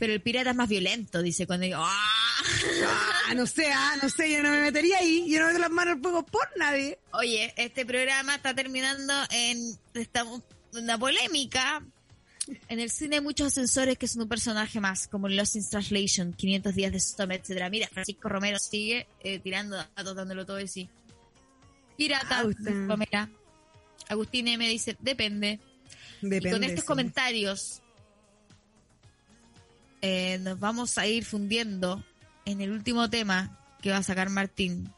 Pero 0.00 0.14
el 0.14 0.22
pirata 0.22 0.50
es 0.50 0.56
más 0.56 0.68
violento, 0.68 1.22
dice 1.22 1.46
cuando 1.46 1.66
digo, 1.66 1.78
¡ah! 1.78 2.20
Ah, 3.28 3.34
no 3.34 3.46
sé, 3.46 3.70
ah, 3.70 3.96
no 4.02 4.08
sé, 4.08 4.32
yo 4.32 4.42
no 4.42 4.50
me 4.50 4.62
metería 4.62 4.96
ahí. 4.98 5.26
Yo 5.28 5.40
no 5.40 5.46
meto 5.46 5.58
las 5.58 5.70
manos 5.70 5.94
al 5.96 6.00
fuego 6.00 6.24
por 6.24 6.48
nadie. 6.56 6.98
Oye, 7.12 7.52
este 7.56 7.84
programa 7.84 8.36
está 8.36 8.54
terminando 8.54 9.12
en 9.30 9.78
una 10.72 10.98
polémica. 10.98 11.84
En 12.68 12.80
el 12.80 12.90
cine 12.90 13.16
hay 13.16 13.22
muchos 13.22 13.48
ascensores 13.48 13.98
que 13.98 14.08
son 14.08 14.22
un 14.22 14.28
personaje 14.28 14.80
más, 14.80 15.06
como 15.06 15.28
Lost 15.28 15.56
in 15.56 15.68
Translation, 15.68 16.32
500 16.32 16.74
días 16.74 16.92
de 16.92 16.98
Sodoma, 16.98 17.34
etcétera. 17.34 17.68
Mira, 17.68 17.86
Francisco 17.88 18.28
Romero 18.28 18.58
sigue 18.58 19.06
eh, 19.20 19.38
tirando 19.38 19.76
datos, 19.76 20.16
dándolo 20.16 20.46
todo 20.46 20.56
de 20.56 20.66
sí. 20.66 20.88
Pirata, 21.98 22.38
Agustín. 22.38 22.88
Pamela. 22.88 23.28
Agustín 24.08 24.48
M 24.48 24.66
dice, 24.66 24.96
depende. 24.98 25.60
Depende. 26.22 26.48
y 26.48 26.52
con 26.52 26.64
estos 26.64 26.80
sí. 26.80 26.86
comentarios 26.86 27.82
eh, 30.02 30.38
nos 30.40 30.58
vamos 30.58 30.98
a 30.98 31.06
ir 31.06 31.24
fundiendo 31.24 32.04
en 32.44 32.60
el 32.60 32.72
último 32.72 33.10
tema 33.10 33.58
que 33.82 33.90
va 33.90 33.98
a 33.98 34.02
sacar 34.02 34.30
Martín 34.30 34.92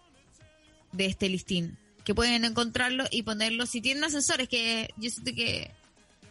de 0.93 1.07
este 1.07 1.29
listín. 1.29 1.79
Que 2.05 2.15
pueden 2.15 2.45
encontrarlo 2.45 3.05
y 3.11 3.23
ponerlo 3.23 3.66
si 3.66 3.81
tienen 3.81 4.05
ascensores, 4.05 4.49
que 4.49 4.93
yo 4.97 5.09
siento 5.11 5.33
que 5.35 5.70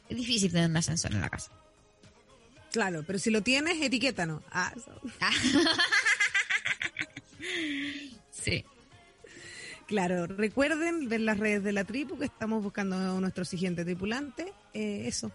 es 0.09 0.17
difícil 0.17 0.51
tener 0.51 0.69
un 0.69 0.77
ascensor 0.77 1.13
en 1.13 1.21
la 1.21 1.29
casa. 1.29 1.51
Claro, 2.71 3.03
pero 3.05 3.19
si 3.19 3.29
lo 3.29 3.41
tienes, 3.41 3.81
etiquétanos. 3.81 4.43
Ah. 4.51 4.73
Sí. 8.31 8.65
Claro, 9.87 10.25
recuerden 10.25 11.09
ver 11.09 11.21
las 11.21 11.37
redes 11.37 11.63
de 11.63 11.73
la 11.73 11.83
tribu, 11.83 12.17
que 12.17 12.25
estamos 12.25 12.63
buscando 12.63 12.95
a 12.95 13.19
nuestro 13.19 13.45
siguiente 13.45 13.83
tripulante. 13.83 14.53
Eh, 14.73 15.03
eso. 15.05 15.31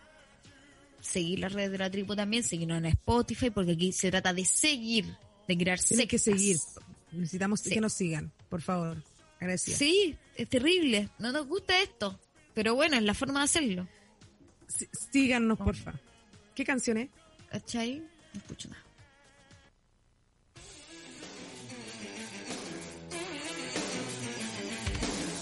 Seguir 1.11 1.39
las 1.39 1.53
redes 1.53 1.71
de 1.73 1.79
la 1.79 1.91
tribu 1.91 2.15
también, 2.17 2.43
seguirnos 2.43 2.79
en 2.79 2.87
Spotify, 2.87 3.51
porque 3.51 3.73
aquí 3.73 3.93
se 3.93 4.11
trata 4.11 4.33
de 4.33 4.45
seguir, 4.45 5.07
de 5.47 5.57
crear 5.57 5.79
Tienen 5.79 6.09
que 6.09 6.19
seguir. 6.19 6.57
Necesitamos 7.13 7.61
Sí. 7.61 7.71
que 7.71 7.81
nos 7.81 7.93
sigan, 7.93 8.33
por 8.49 8.61
favor. 8.61 9.03
Gracias. 9.41 9.79
Sí, 9.79 10.17
es 10.35 10.49
terrible. 10.49 11.09
No 11.19 11.31
nos 11.33 11.47
gusta 11.47 11.81
esto. 11.81 12.19
Pero 12.55 12.75
bueno, 12.75 12.97
es 12.97 13.03
la 13.03 13.15
forma 13.15 13.41
de 13.41 13.45
hacerlo. 13.45 13.89
Sí, 14.67 14.87
Síganos, 15.13 15.59
porfa. 15.59 15.95
¿Qué 16.55 16.65
canción 16.65 16.97
es? 16.99 17.09
¿Cachai? 17.51 18.01
No 18.33 18.41
escucho 18.41 18.69
nada. 18.71 18.83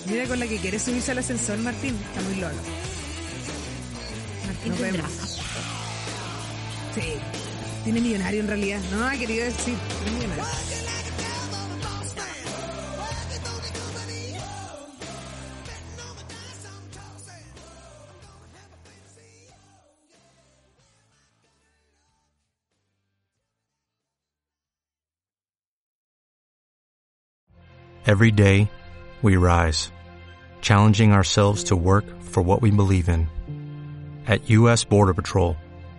Mira 0.07 0.27
con 0.27 0.39
la 0.39 0.47
que 0.47 0.59
quiere 0.59 0.79
subirse 0.79 1.13
al 1.13 1.19
ascensor, 1.19 1.59
Martín. 1.59 1.95
Está 2.09 2.21
muy 2.23 2.35
lolo. 2.41 2.55
Martín 4.47 4.75
vemos. 4.81 5.34
Sí. 6.95 7.15
Tiene 7.85 8.01
millonario 8.01 8.41
en 8.41 8.49
realidad. 8.49 8.81
No, 8.93 9.11
querido 9.19 9.45
decir. 9.45 9.77
Tiene 10.05 10.19
millonario. 10.19 10.45
Every 28.07 28.31
day, 28.31 28.71
we 29.23 29.39
rise, 29.39 29.91
challenging 30.61 31.13
ourselves 31.13 31.65
to 31.65 31.77
work 31.77 32.05
for 32.21 32.43
what 32.43 32.61
we 32.61 32.71
believe 32.71 33.09
in. 33.09 33.29
At 34.27 34.51
U.S. 34.51 34.85
Border 34.85 35.15
Patrol, 35.15 35.57